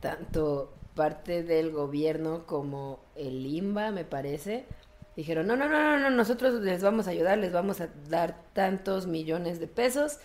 tanto 0.00 0.72
parte 0.94 1.42
del 1.42 1.70
gobierno 1.70 2.46
como 2.46 3.00
el 3.16 3.46
IMBA, 3.46 3.90
me 3.90 4.04
parece, 4.04 4.64
dijeron, 5.16 5.46
no, 5.46 5.56
no, 5.56 5.68
no, 5.68 5.78
no, 5.78 5.98
no, 5.98 6.10
nosotros 6.10 6.60
les 6.60 6.82
vamos 6.82 7.06
a 7.06 7.10
ayudar, 7.10 7.38
les 7.38 7.52
vamos 7.52 7.80
a 7.80 7.88
dar 8.08 8.36
tantos 8.52 9.06
millones 9.06 9.60
de 9.60 9.66
pesos 9.66 10.18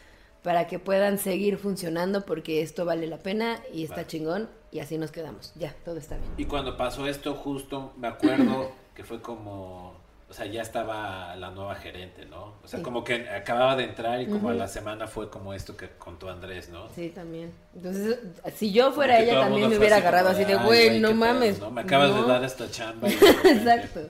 para 0.43 0.67
que 0.67 0.78
puedan 0.78 1.17
seguir 1.17 1.57
funcionando 1.57 2.23
porque 2.26 2.61
esto 2.61 2.86
vale 2.86 3.07
la 3.07 3.17
pena 3.17 3.59
y 3.73 3.84
está 3.84 3.95
Vale. 3.95 4.07
chingón 4.07 4.49
y 4.71 4.80
así 4.80 4.97
nos 4.99 5.11
quedamos. 5.11 5.53
Ya, 5.55 5.73
todo 5.84 5.97
está 5.97 6.17
bien. 6.17 6.30
Y 6.38 6.45
cuando 6.45 6.78
pasó 6.78 7.07
esto, 7.07 7.34
justo 7.34 7.93
me 7.97 8.07
acuerdo 8.07 8.71
que 8.95 9.03
fue 9.03 9.21
como, 9.21 9.95
sea, 10.36 10.45
ya 10.47 10.61
estaba 10.61 11.36
la 11.38 11.49
nueva 11.51 11.75
gerente, 11.75 12.25
¿no? 12.25 12.55
O 12.63 12.67
sea, 12.67 12.79
Sí. 12.79 12.83
como 12.83 13.03
que 13.03 13.29
acababa 13.29 13.75
de 13.75 13.86
entrar 13.86 14.21
y 14.21 14.27
como 14.27 14.49
a 14.49 14.53
la 14.53 14.67
semana 14.67 15.07
fue 15.07 15.29
como 15.29 15.53
esto 15.53 15.77
que 15.77 15.89
contó 15.97 16.29
Andrés, 16.29 16.69
¿no? 16.69 16.89
Sí, 16.93 17.09
también. 17.09 17.51
Entonces, 17.75 18.19
si 18.55 18.71
yo 18.71 18.91
fuera 18.91 19.19
ella, 19.19 19.41
también 19.41 19.69
me 19.69 19.77
hubiera 19.77 19.97
agarrado 19.97 20.29
así 20.29 20.43
de, 20.45 20.55
"Ay, 20.55 20.65
güey, 20.65 20.99
no 20.99 21.09
qué 21.09 21.13
pedo", 21.13 21.25
mames. 21.25 21.59
¿no? 21.59 21.71
Me 21.71 21.81
acabas 21.81 22.09
No. 22.11 22.23
de 22.23 22.27
dar 22.33 22.43
esta 22.43 22.69
chamba. 22.69 23.07
Exacto. 23.45 24.01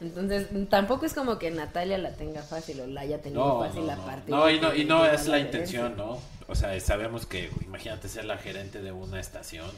Entonces, 0.00 0.48
tampoco 0.68 1.06
es 1.06 1.14
como 1.14 1.38
que 1.38 1.50
Natalia 1.52 1.96
la 1.96 2.10
tenga 2.16 2.42
fácil 2.42 2.80
o 2.80 2.86
la 2.88 3.02
haya 3.02 3.22
tenido 3.22 3.46
No, 3.46 3.60
fácil 3.60 3.86
no, 3.86 3.94
no. 3.96 4.04
partir 4.04 4.30
No, 4.34 4.50
y 4.50 4.58
no, 4.60 4.74
y 4.74 4.84
no 4.84 5.06
es 5.06 5.26
la 5.28 5.38
intención, 5.38 5.96
¿no? 5.96 6.18
O 6.48 6.54
sea, 6.56 6.78
sabemos 6.80 7.24
que, 7.24 7.50
imagínate 7.64 8.08
ser 8.08 8.24
la 8.24 8.36
gerente 8.36 8.82
de 8.82 8.90
una 8.92 9.20
estación. 9.20 9.70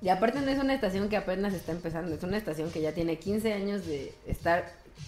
Y 0.00 0.10
aparte 0.10 0.40
no 0.40 0.50
es 0.52 0.60
una 0.60 0.74
estación 0.74 1.08
que 1.08 1.16
apenas 1.16 1.52
está 1.54 1.72
empezando, 1.72 2.14
es 2.14 2.22
una 2.22 2.36
estación 2.36 2.70
que 2.70 2.80
ya 2.80 2.92
tiene 2.92 3.18
15 3.18 3.52
años 3.52 3.84
de 3.84 4.14
estar 4.28 4.64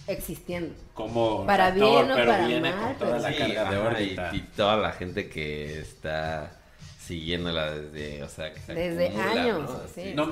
existiendo. 0.07 0.73
Como 0.93 1.45
Para 1.45 1.71
bien 1.71 1.85
o 2.11 2.15
pero 2.15 2.31
para 2.31 2.47
viene 2.47 2.71
mal, 2.73 2.79
con 2.79 2.95
toda 2.95 3.11
pero 3.11 3.19
la 3.19 3.31
Sí, 3.31 3.37
carga 3.37 3.71
de 3.71 3.77
órbita. 3.77 4.29
Y, 4.33 4.37
y 4.37 4.41
toda 4.55 4.77
la 4.77 4.91
gente 4.93 5.29
que 5.29 5.79
está 5.79 6.51
siguiéndola 6.99 7.71
desde, 7.71 8.23
o 8.23 8.29
sea, 8.29 8.53
que 8.53 8.59
se 8.59 8.73
Desde 8.73 9.07
acumula, 9.07 9.31
años. 9.31 9.69
¿no? 9.69 9.79
Sí, 9.93 10.13
No. 10.15 10.31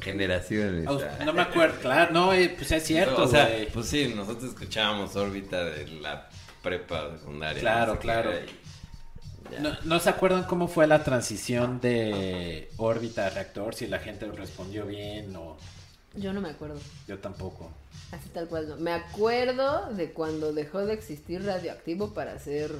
Generaciones. 0.00 0.84
No 1.24 1.32
me 1.32 1.42
acuerdo, 1.42 1.80
claro, 1.80 2.12
no, 2.12 2.32
eh, 2.32 2.54
pues 2.56 2.70
es 2.70 2.84
cierto, 2.84 3.24
o 3.24 3.26
sea, 3.26 3.48
pues 3.72 3.86
sí, 3.86 4.12
nosotros 4.14 4.52
escuchábamos 4.52 5.16
órbita 5.16 5.64
de 5.64 5.88
la 5.88 6.28
prepa 6.62 7.10
secundaria. 7.18 7.60
Claro, 7.60 7.86
no 7.86 7.92
sé 7.94 7.98
qué 7.98 8.02
claro. 8.02 8.30
¿No, 9.60 9.76
no 9.84 9.98
se 9.98 10.10
acuerdan 10.10 10.44
cómo 10.44 10.68
fue 10.68 10.86
la 10.86 11.02
transición 11.02 11.80
de 11.80 12.70
órbita 12.76 13.26
a 13.26 13.30
reactor? 13.30 13.74
Si 13.74 13.86
la 13.86 13.98
gente 13.98 14.26
respondió 14.26 14.84
bien 14.86 15.34
o 15.34 15.56
Yo 16.18 16.32
no 16.32 16.40
me 16.40 16.50
acuerdo. 16.50 16.78
yo 17.06 17.18
tampoco. 17.18 17.70
Así 18.12 18.28
tal 18.30 18.48
cual 18.48 18.68
no. 18.68 18.76
Me 18.76 18.92
acuerdo 18.92 19.92
de 19.94 20.12
cuando 20.12 20.52
dejó 20.52 20.84
de 20.86 20.94
existir 20.94 21.44
radioactivo 21.44 22.14
para 22.14 22.32
hacer 22.32 22.72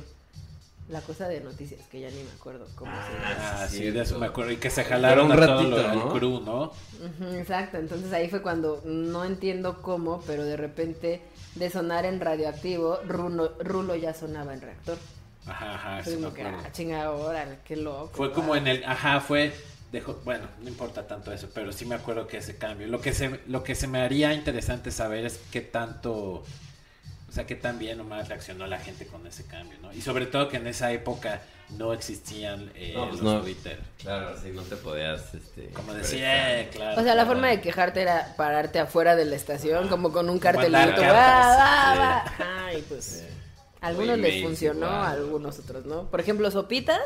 la 0.89 1.03
cosa 1.03 1.28
de 1.28 1.41
noticias, 1.41 1.86
que 1.89 2.01
ya 2.01 2.09
ni 2.09 2.22
me 2.22 2.30
acuerdo 2.30 2.66
cómo 2.74 2.91
se 2.93 3.12
llama. 3.12 3.36
Ah, 3.62 3.66
sí, 3.68 3.76
sí, 3.78 3.91
de 3.91 4.01
eso 4.01 4.18
me 4.18 4.26
acuerdo. 4.26 4.53
Y 4.53 4.57
que 4.57 4.70
se 4.70 4.84
jalaron 4.84 5.26
un 5.26 5.32
a 5.32 5.36
todo 5.36 5.47
ratito, 5.57 5.76
lo- 5.76 5.95
¿no? 5.95 6.03
al 6.03 6.18
crew, 6.18 6.41
¿no? 6.41 6.72
Exacto, 7.36 7.76
entonces 7.76 8.11
ahí 8.12 8.28
fue 8.30 8.41
cuando 8.41 8.80
no 8.86 9.24
entiendo 9.26 9.82
cómo, 9.82 10.22
pero 10.26 10.45
de 10.45 10.57
repente 10.57 11.20
de 11.57 11.68
sonar 11.70 12.07
en 12.07 12.20
radioactivo, 12.20 13.01
Rulo, 13.07 13.53
Rulo 13.59 13.97
ya 13.97 14.14
sonaba 14.14 14.55
en 14.55 14.62
reactor. 14.62 14.97
Ajá, 15.47 15.74
ajá, 15.74 16.03
Fue 16.05 16.14
sí 16.14 16.18
me 16.18 16.32
que, 16.32 16.43
ah, 16.43 16.68
chinga, 16.72 17.11
órale, 17.11 17.59
qué 17.64 17.76
loco. 17.76 18.11
Fue 18.14 18.32
como 18.32 18.57
en 18.57 18.66
el, 18.66 18.84
ajá, 18.84 19.20
fue, 19.20 19.53
dejó, 19.93 20.20
bueno, 20.24 20.47
no 20.62 20.68
importa 20.68 21.07
tanto 21.07 21.32
eso, 21.32 21.49
pero 21.55 21.72
sí 21.72 21.84
me 21.86 21.95
acuerdo 21.95 22.26
que 22.26 22.39
ese 22.39 22.57
cambio. 22.57 22.86
Lo 22.89 23.01
que 23.01 23.12
se, 23.12 23.41
lo 23.47 23.62
que 23.62 23.74
se 23.74 23.86
me 23.86 24.01
haría 24.01 24.32
interesante 24.34 24.91
saber 24.91 25.24
es 25.24 25.41
qué 25.51 25.61
tanto, 25.61 26.12
o 27.28 27.32
sea, 27.32 27.47
qué 27.47 27.55
tan 27.55 27.78
bien 27.78 28.01
o 28.01 28.05
mal 28.05 28.26
reaccionó 28.26 28.66
la 28.66 28.78
gente 28.78 29.07
con 29.07 29.26
ese 29.26 29.47
cambio, 29.47 29.78
¿no? 29.80 29.93
Y 29.93 30.01
sobre 30.03 30.26
todo 30.26 30.49
que 30.49 30.57
en 30.59 30.66
esa 30.66 30.93
época 30.93 31.41
no 31.70 31.93
existían 31.93 32.70
eh, 32.74 32.93
No, 32.95 33.09
pues 33.09 33.20
los 33.20 33.34
no. 33.34 33.41
Twitter. 33.43 33.78
Claro, 33.99 34.34
sí, 34.43 34.51
no 34.55 34.62
te 34.62 34.76
podías, 34.76 35.34
este... 35.34 35.68
Como 35.70 35.93
decía, 35.93 36.61
eh, 36.61 36.68
claro. 36.70 36.93
O 37.01 37.05
sea, 37.05 37.14
la 37.14 37.22
claro. 37.22 37.28
forma 37.28 37.49
de 37.49 37.61
quejarte 37.61 38.01
era 38.03 38.34
pararte 38.36 38.78
afuera 38.78 39.16
de 39.16 39.24
la 39.26 39.36
estación, 39.36 39.80
Ajá. 39.80 39.89
como 39.91 40.11
con 40.12 40.30
un 40.30 40.39
cartelito. 40.39 40.78
andar 40.78 41.01
Va, 41.01 41.12
va, 41.12 41.93
sí. 41.93 41.99
va. 41.99 42.16
Ajá, 42.22 42.74
y 42.74 42.82
pues 42.82 43.05
Sí. 43.05 43.24
algunos 43.82 44.16
les 44.18 44.28
emails 44.28 44.45
funcionó, 44.47 45.03
algunos 45.03 45.59
otros 45.59 45.84
no. 45.84 46.11
Por 46.11 46.20
ejemplo, 46.20 46.51
Sopitas 46.51 47.01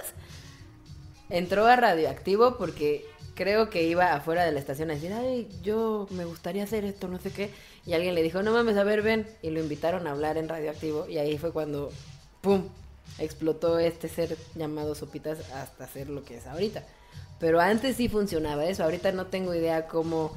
entró 1.32 1.66
a 1.66 1.74
Radioactivo 1.76 2.56
porque 2.58 3.06
creo 3.34 3.70
que 3.70 3.84
iba 3.84 4.12
afuera 4.12 4.44
de 4.44 4.52
la 4.52 4.60
estación 4.60 4.90
a 4.90 4.94
decir, 4.94 5.12
ay, 5.12 5.48
yo 5.62 6.06
me 6.10 6.26
gustaría 6.26 6.62
hacer 6.62 6.84
esto, 6.84 7.08
no 7.08 7.18
sé 7.18 7.30
qué. 7.30 7.50
Y 7.86 7.94
alguien 7.94 8.14
le 8.14 8.22
dijo, 8.22 8.42
no 8.42 8.52
mames, 8.52 8.76
a 8.76 8.84
ver, 8.84 9.02
ven. 9.02 9.26
Y 9.40 9.50
lo 9.50 9.60
invitaron 9.60 10.06
a 10.06 10.10
hablar 10.10 10.36
en 10.36 10.48
Radioactivo. 10.48 11.08
Y 11.08 11.18
ahí 11.18 11.38
fue 11.38 11.50
cuando, 11.50 11.90
¡pum! 12.42 12.68
Explotó 13.18 13.78
este 13.78 14.08
ser 14.08 14.36
llamado 14.54 14.94
Sopitas 14.94 15.50
hasta 15.52 15.88
ser 15.88 16.08
lo 16.08 16.22
que 16.22 16.36
es 16.36 16.46
ahorita. 16.46 16.84
Pero 17.40 17.60
antes 17.60 17.96
sí 17.96 18.08
funcionaba 18.08 18.66
eso. 18.66 18.84
Ahorita 18.84 19.10
no 19.12 19.26
tengo 19.26 19.54
idea 19.54 19.88
cómo 19.88 20.36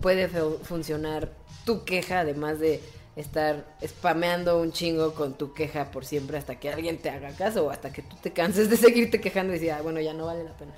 puede 0.00 0.28
funcionar 0.28 1.32
tu 1.64 1.84
queja, 1.84 2.20
además 2.20 2.60
de 2.60 2.80
estar 3.16 3.64
spameando 3.84 4.60
un 4.60 4.72
chingo 4.72 5.14
con 5.14 5.34
tu 5.34 5.54
queja 5.54 5.90
por 5.90 6.04
siempre 6.04 6.36
hasta 6.36 6.56
que 6.56 6.70
alguien 6.70 6.98
te 6.98 7.10
haga 7.10 7.30
caso 7.30 7.66
o 7.66 7.70
hasta 7.70 7.90
que 7.90 8.02
tú 8.02 8.16
te 8.22 8.32
canses 8.32 8.68
de 8.70 8.76
seguirte 8.76 9.20
quejando 9.20 9.52
y 9.52 9.58
decir, 9.58 9.72
"Ah, 9.72 9.80
bueno, 9.82 10.00
ya 10.00 10.12
no 10.12 10.26
vale 10.26 10.44
la 10.44 10.52
pena. 10.52 10.72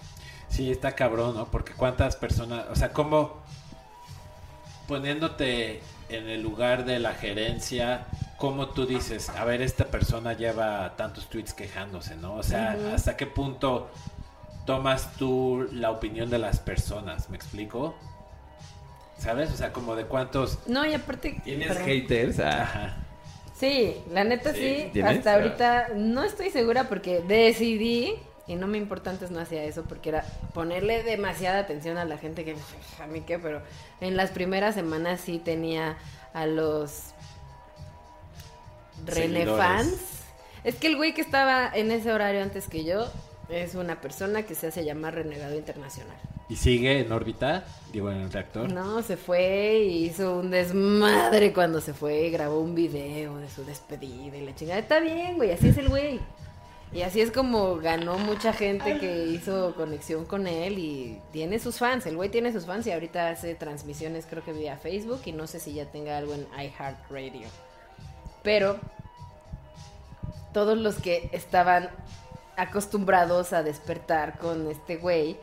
Sí, 0.48 0.70
está 0.70 0.92
cabrón, 0.94 1.34
¿no? 1.34 1.50
Porque 1.50 1.72
cuántas 1.74 2.16
personas, 2.16 2.66
o 2.70 2.76
sea, 2.76 2.92
cómo 2.92 3.42
poniéndote 4.86 5.80
en 6.08 6.28
el 6.28 6.42
lugar 6.42 6.84
de 6.86 6.98
la 6.98 7.12
gerencia, 7.12 8.06
cómo 8.38 8.68
tú 8.68 8.86
dices, 8.86 9.28
a 9.30 9.44
ver, 9.44 9.60
esta 9.60 9.86
persona 9.86 10.32
lleva 10.32 10.96
tantos 10.96 11.28
tweets 11.28 11.52
quejándose, 11.52 12.16
¿no? 12.16 12.34
O 12.34 12.42
sea. 12.42 12.76
¿hasta 12.94 13.16
qué 13.16 13.26
punto 13.26 13.90
tomas 14.64 15.12
tú 15.14 15.68
la 15.72 15.90
opinión 15.90 16.30
de 16.30 16.38
las 16.38 16.60
personas? 16.60 17.28
¿Me 17.28 17.36
explico? 17.36 17.94
¿Sabes? 19.18 19.50
O 19.50 19.56
sea, 19.56 19.72
como 19.72 19.96
de 19.96 20.04
cuántos... 20.04 20.58
No, 20.66 20.86
y 20.86 20.94
aparte... 20.94 21.40
¿Tienes 21.44 21.68
perdón. 21.68 21.84
haters? 21.84 22.38
Ah, 22.40 22.62
Ajá. 22.62 22.96
Sí, 23.58 23.96
la 24.12 24.22
neta 24.22 24.54
Sí. 24.54 24.92
Hasta 25.02 25.34
ahorita 25.34 25.88
no 25.96 26.22
estoy 26.22 26.50
segura 26.50 26.84
porque 26.88 27.22
decidí, 27.26 28.14
y 28.46 28.54
no 28.54 28.68
me 28.68 28.78
importa 28.78 29.10
antes 29.10 29.32
no 29.32 29.40
hacía 29.40 29.64
eso, 29.64 29.82
porque 29.84 30.10
era 30.10 30.24
ponerle 30.54 31.02
demasiada 31.02 31.58
atención 31.58 31.98
a 31.98 32.04
la 32.04 32.18
gente 32.18 32.44
que 32.44 32.56
a 33.02 33.06
mí 33.08 33.22
qué, 33.22 33.38
pero 33.38 33.62
en 34.00 34.16
las 34.16 34.30
primeras 34.30 34.76
semanas 34.76 35.20
sí 35.20 35.38
tenía 35.38 35.98
a 36.32 36.46
los 36.46 37.14
René 39.04 39.46
fans. 39.46 40.22
Es 40.64 40.76
que 40.76 40.88
el 40.88 40.96
güey 40.96 41.14
que 41.14 41.20
estaba 41.20 41.70
en 41.72 41.90
ese 41.90 42.12
horario 42.12 42.42
antes 42.42 42.68
que 42.68 42.84
yo 42.84 43.10
es 43.48 43.74
una 43.74 44.00
persona 44.00 44.42
que 44.42 44.54
se 44.54 44.68
hace 44.68 44.84
llamar 44.84 45.14
renegado 45.14 45.56
internacional. 45.56 46.16
¿Y 46.48 46.56
sigue 46.56 47.00
en 47.00 47.12
órbita? 47.12 47.64
Digo, 47.92 48.10
en 48.10 48.22
el 48.22 48.32
reactor. 48.32 48.72
No, 48.72 49.02
se 49.02 49.16
fue 49.16 49.80
y 49.80 50.06
hizo 50.06 50.38
un 50.38 50.50
desmadre 50.50 51.52
cuando 51.52 51.80
se 51.80 51.92
fue 51.92 52.26
y 52.26 52.30
grabó 52.30 52.60
un 52.60 52.74
video 52.74 53.36
de 53.36 53.50
su 53.50 53.64
despedida 53.64 54.36
y 54.36 54.44
la 54.44 54.54
chingada. 54.54 54.80
Está 54.80 55.00
bien, 55.00 55.36
güey, 55.36 55.50
así 55.50 55.68
es 55.68 55.78
el 55.78 55.88
güey. 55.88 56.20
Y 56.90 57.02
así 57.02 57.20
es 57.20 57.30
como 57.30 57.76
ganó 57.76 58.18
mucha 58.18 58.54
gente 58.54 58.98
que 58.98 59.26
hizo 59.26 59.74
conexión 59.74 60.24
con 60.24 60.46
él 60.46 60.78
y 60.78 61.20
tiene 61.32 61.58
sus 61.58 61.76
fans. 61.76 62.06
El 62.06 62.16
güey 62.16 62.30
tiene 62.30 62.50
sus 62.50 62.64
fans 62.64 62.86
y 62.86 62.92
ahorita 62.92 63.28
hace 63.28 63.54
transmisiones 63.54 64.24
creo 64.24 64.42
que 64.42 64.54
vía 64.54 64.78
Facebook 64.78 65.20
y 65.26 65.32
no 65.32 65.46
sé 65.46 65.60
si 65.60 65.74
ya 65.74 65.84
tenga 65.84 66.16
algo 66.16 66.32
en 66.32 66.46
iHeartRadio. 66.58 67.48
Pero 68.42 68.78
todos 70.54 70.78
los 70.78 70.96
que 70.96 71.28
estaban 71.32 71.90
acostumbrados 72.56 73.52
a 73.52 73.62
despertar 73.62 74.38
con 74.38 74.70
este 74.70 74.96
güey 74.96 75.36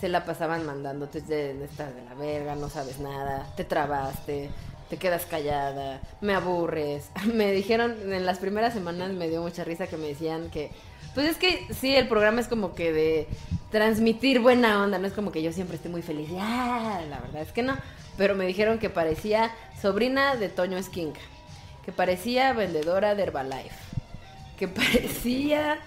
se 0.00 0.08
la 0.08 0.24
pasaban 0.24 0.64
mandándote 0.64 1.20
de 1.22 1.64
estás 1.64 1.94
de 1.94 2.02
la 2.04 2.14
verga, 2.14 2.54
no 2.54 2.68
sabes 2.68 2.98
nada, 3.00 3.46
te 3.56 3.64
trabaste, 3.64 4.48
te 4.90 4.96
quedas 4.96 5.26
callada, 5.26 6.00
me 6.20 6.34
aburres. 6.34 7.10
Me 7.34 7.52
dijeron 7.52 7.96
en 8.12 8.24
las 8.24 8.38
primeras 8.38 8.72
semanas 8.74 9.10
me 9.12 9.28
dio 9.28 9.42
mucha 9.42 9.64
risa 9.64 9.86
que 9.86 9.96
me 9.96 10.06
decían 10.08 10.50
que 10.50 10.70
pues 11.14 11.28
es 11.30 11.36
que 11.36 11.66
sí, 11.74 11.96
el 11.96 12.06
programa 12.06 12.40
es 12.40 12.46
como 12.48 12.74
que 12.74 12.92
de 12.92 13.26
transmitir 13.72 14.40
buena 14.40 14.82
onda, 14.84 14.98
no 14.98 15.06
es 15.06 15.12
como 15.14 15.32
que 15.32 15.42
yo 15.42 15.52
siempre 15.52 15.76
esté 15.76 15.88
muy 15.88 16.02
feliz. 16.02 16.28
Ah, 16.38 17.00
la 17.10 17.18
verdad 17.18 17.42
es 17.42 17.50
que 17.52 17.62
no, 17.62 17.76
pero 18.16 18.34
me 18.36 18.46
dijeron 18.46 18.78
que 18.78 18.88
parecía 18.88 19.50
sobrina 19.82 20.36
de 20.36 20.48
Toño 20.48 20.78
Esquinca, 20.78 21.20
que 21.84 21.90
parecía 21.92 22.52
vendedora 22.52 23.14
de 23.16 23.22
Herbalife, 23.24 23.74
que 24.58 24.68
parecía 24.68 25.78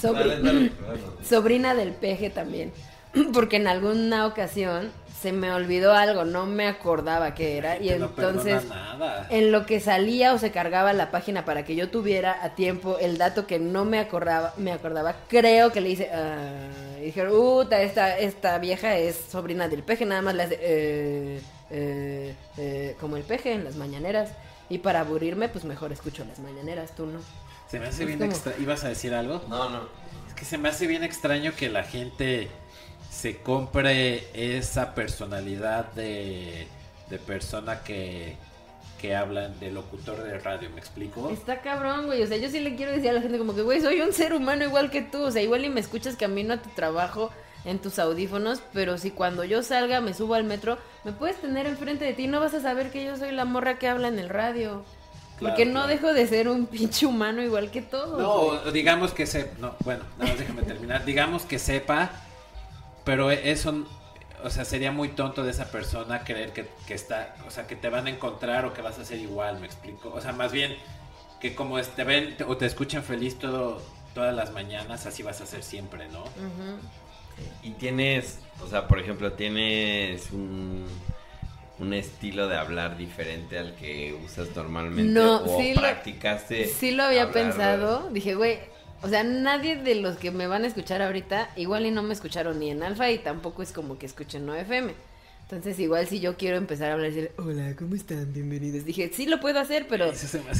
sobri- 0.00 0.28
dale, 0.40 0.42
dale, 0.42 0.72
dale. 0.80 1.02
sobrina 1.28 1.74
del 1.74 1.92
peje 1.92 2.30
también. 2.30 2.72
Porque 3.32 3.56
en 3.56 3.66
alguna 3.66 4.26
ocasión 4.26 4.90
se 5.20 5.30
me 5.32 5.52
olvidó 5.52 5.92
algo, 5.94 6.24
no 6.24 6.46
me 6.46 6.66
acordaba 6.66 7.34
qué 7.34 7.56
era. 7.58 7.76
Y 7.80 7.90
no 7.90 8.06
entonces, 8.06 8.62
perdona 8.62 8.94
nada. 8.96 9.26
en 9.30 9.52
lo 9.52 9.66
que 9.66 9.78
salía 9.80 10.32
o 10.34 10.38
se 10.38 10.50
cargaba 10.50 10.92
la 10.92 11.10
página 11.10 11.44
para 11.44 11.64
que 11.64 11.76
yo 11.76 11.90
tuviera 11.90 12.42
a 12.42 12.54
tiempo 12.54 12.98
el 12.98 13.18
dato 13.18 13.46
que 13.46 13.58
no 13.58 13.84
me 13.84 13.98
acordaba, 14.00 14.52
me 14.56 14.72
acordaba 14.72 15.14
creo 15.28 15.70
que 15.72 15.80
le 15.80 15.90
hice. 15.90 16.10
ah, 16.12 16.68
y 17.00 17.06
dijeron, 17.06 17.32
Uta, 17.34 17.82
esta, 17.82 18.16
esta 18.18 18.58
vieja 18.58 18.96
es 18.96 19.16
sobrina 19.30 19.68
del 19.68 19.82
peje, 19.82 20.04
nada 20.06 20.22
más 20.22 20.34
le 20.34 20.42
hace. 20.44 20.58
eh, 20.60 21.40
eh, 21.70 22.34
eh", 22.58 22.96
como 23.00 23.16
el 23.16 23.22
peje 23.24 23.52
en 23.52 23.64
las 23.64 23.76
mañaneras. 23.76 24.30
Y 24.68 24.78
para 24.78 25.00
aburrirme, 25.00 25.48
pues 25.48 25.64
mejor 25.64 25.92
escucho 25.92 26.24
las 26.24 26.38
mañaneras, 26.38 26.94
tú 26.96 27.04
no. 27.06 27.18
Se 27.70 27.78
me 27.78 27.86
hace 27.88 28.04
bien 28.06 28.18
como- 28.18 28.30
extra... 28.30 28.54
¿Ibas 28.58 28.84
a 28.84 28.88
decir 28.88 29.12
algo? 29.14 29.42
No, 29.48 29.68
no. 29.68 29.80
Es 30.28 30.34
que 30.34 30.44
se 30.44 30.56
me 30.58 30.68
hace 30.68 30.86
bien 30.86 31.02
extraño 31.04 31.52
que 31.56 31.68
la 31.68 31.82
gente 31.82 32.48
se 33.12 33.36
compre 33.38 34.24
esa 34.32 34.94
personalidad 34.94 35.92
de, 35.92 36.66
de 37.10 37.18
persona 37.18 37.82
que, 37.82 38.36
que 39.00 39.14
hablan 39.14 39.58
de 39.60 39.70
locutor 39.70 40.22
de 40.22 40.38
radio, 40.38 40.70
¿me 40.70 40.80
explico? 40.80 41.28
Está 41.30 41.60
cabrón, 41.60 42.06
güey. 42.06 42.22
O 42.22 42.26
sea, 42.26 42.38
yo 42.38 42.48
sí 42.48 42.58
le 42.60 42.74
quiero 42.74 42.90
decir 42.92 43.10
a 43.10 43.12
la 43.12 43.20
gente 43.20 43.36
como 43.36 43.54
que, 43.54 43.62
güey, 43.62 43.80
soy 43.82 44.00
un 44.00 44.12
ser 44.14 44.32
humano 44.32 44.64
igual 44.64 44.90
que 44.90 45.02
tú. 45.02 45.22
O 45.24 45.30
sea, 45.30 45.42
igual 45.42 45.64
y 45.64 45.68
me 45.68 45.80
escuchas 45.80 46.16
camino 46.16 46.54
a 46.54 46.62
tu 46.62 46.70
trabajo 46.70 47.30
en 47.64 47.78
tus 47.78 47.98
audífonos, 47.98 48.60
pero 48.72 48.98
si 48.98 49.10
cuando 49.12 49.44
yo 49.44 49.62
salga 49.62 50.00
me 50.00 50.14
subo 50.14 50.34
al 50.34 50.42
metro, 50.44 50.78
me 51.04 51.12
puedes 51.12 51.36
tener 51.40 51.66
enfrente 51.66 52.04
de 52.04 52.12
ti, 52.14 52.26
no 52.26 52.40
vas 52.40 52.54
a 52.54 52.60
saber 52.60 52.90
que 52.90 53.04
yo 53.04 53.16
soy 53.16 53.30
la 53.30 53.44
morra 53.44 53.78
que 53.78 53.86
habla 53.88 54.08
en 54.08 54.18
el 54.18 54.30
radio. 54.30 54.84
Claro, 55.38 55.54
Porque 55.54 55.66
no 55.66 55.72
claro. 55.72 55.88
dejo 55.88 56.12
de 56.12 56.26
ser 56.26 56.48
un 56.48 56.66
pinche 56.66 57.06
humano 57.06 57.42
igual 57.42 57.70
que 57.70 57.82
todos. 57.82 58.20
No, 58.20 58.60
güey. 58.62 58.72
digamos 58.72 59.12
que 59.12 59.26
se... 59.26 59.50
No, 59.60 59.76
bueno, 59.84 60.02
nada 60.18 60.30
más 60.30 60.38
déjame 60.40 60.62
terminar. 60.62 61.04
Digamos 61.04 61.42
que 61.44 61.58
sepa, 61.58 62.10
pero 63.04 63.30
eso... 63.30 63.86
O 64.44 64.50
sea, 64.50 64.64
sería 64.64 64.90
muy 64.90 65.10
tonto 65.10 65.44
de 65.44 65.52
esa 65.52 65.70
persona 65.70 66.24
creer 66.24 66.52
que, 66.52 66.66
que 66.88 66.94
está... 66.94 67.36
O 67.46 67.50
sea, 67.52 67.66
que 67.68 67.76
te 67.76 67.88
van 67.88 68.06
a 68.08 68.10
encontrar 68.10 68.64
o 68.64 68.74
que 68.74 68.82
vas 68.82 68.98
a 68.98 69.04
ser 69.04 69.20
igual, 69.20 69.60
¿me 69.60 69.66
explico? 69.66 70.12
O 70.12 70.20
sea, 70.20 70.32
más 70.32 70.50
bien 70.50 70.76
que 71.40 71.54
como 71.54 71.80
te 71.80 72.02
ven 72.04 72.36
o 72.48 72.56
te 72.56 72.66
escuchan 72.66 73.04
feliz 73.04 73.38
todo, 73.38 73.80
todas 74.14 74.34
las 74.34 74.52
mañanas, 74.52 75.06
así 75.06 75.22
vas 75.22 75.40
a 75.40 75.46
ser 75.46 75.62
siempre, 75.62 76.08
¿no? 76.08 76.24
Y 77.62 77.70
tienes, 77.72 78.40
o 78.62 78.68
sea, 78.68 78.86
por 78.88 78.98
ejemplo, 78.98 79.32
tienes 79.32 80.30
un, 80.32 80.86
un 81.78 81.94
estilo 81.94 82.48
de 82.48 82.56
hablar 82.56 82.96
diferente 82.96 83.58
al 83.58 83.74
que 83.76 84.16
usas 84.24 84.54
normalmente. 84.54 85.12
No, 85.12 85.42
o 85.42 85.60
sí 85.60 85.74
lo- 85.74 85.80
practicaste. 85.80 86.66
Sí 86.66 86.90
lo 86.92 87.04
había 87.04 87.22
hablar, 87.22 87.34
pensado. 87.44 88.08
Dije, 88.10 88.34
güey, 88.34 88.58
o 89.02 89.08
sea, 89.08 89.24
nadie 89.24 89.76
de 89.76 89.96
los 89.96 90.16
que 90.16 90.30
me 90.30 90.46
van 90.46 90.64
a 90.64 90.68
escuchar 90.68 91.02
ahorita, 91.02 91.50
igual 91.56 91.86
y 91.86 91.90
no 91.90 92.02
me 92.02 92.14
escucharon 92.14 92.58
ni 92.58 92.70
en 92.70 92.82
Alfa 92.82 93.10
y 93.10 93.18
tampoco 93.18 93.62
es 93.62 93.72
como 93.72 93.98
que 93.98 94.06
escuchen 94.06 94.46
no 94.46 94.54
FM. 94.54 94.94
Entonces, 95.42 95.78
igual 95.80 96.06
si 96.06 96.20
yo 96.20 96.36
quiero 96.38 96.56
empezar 96.56 96.90
a 96.90 96.94
hablar 96.94 97.10
y 97.10 97.14
decir, 97.14 97.32
hola, 97.36 97.74
¿cómo 97.76 97.94
están? 97.94 98.32
Bienvenidos. 98.32 98.86
Dije, 98.86 99.10
sí 99.12 99.26
lo 99.26 99.38
puedo 99.38 99.60
hacer, 99.60 99.86
pero 99.86 100.10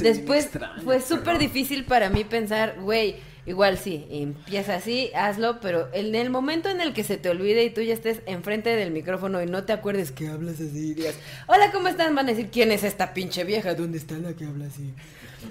después 0.01 0.45
extraño, 0.45 0.82
fue 0.82 1.01
súper 1.01 1.38
difícil 1.38 1.84
para 1.84 2.11
mí 2.11 2.24
pensar, 2.24 2.76
güey, 2.78 3.16
igual 3.47 3.78
sí, 3.78 4.07
empieza 4.11 4.74
así, 4.74 5.11
hazlo, 5.14 5.61
pero 5.61 5.88
en 5.95 6.14
el 6.14 6.28
momento 6.28 6.68
en 6.68 6.82
el 6.82 6.93
que 6.93 7.05
se 7.05 7.16
te 7.16 7.30
olvide 7.30 7.64
y 7.64 7.70
tú 7.70 7.80
ya 7.80 7.95
estés 7.95 8.20
enfrente 8.26 8.76
del 8.76 8.90
micrófono 8.90 9.43
y 9.43 9.47
no 9.47 9.64
te 9.64 9.72
acuerdes 9.72 10.12
que 10.12 10.28
hablas 10.28 10.57
así, 10.57 10.90
y 10.90 10.95
digas, 10.95 11.14
hola, 11.47 11.72
¿cómo 11.72 11.88
están? 11.88 12.14
Van 12.14 12.26
a 12.26 12.32
decir, 12.32 12.51
¿quién 12.53 12.70
es 12.70 12.84
esta 12.84 13.14
pinche 13.14 13.45
vieja? 13.45 13.74
¿Dónde 13.74 13.97
está 13.97 14.18
la 14.18 14.34
que 14.34 14.45
habla 14.45 14.66
así? 14.66 14.93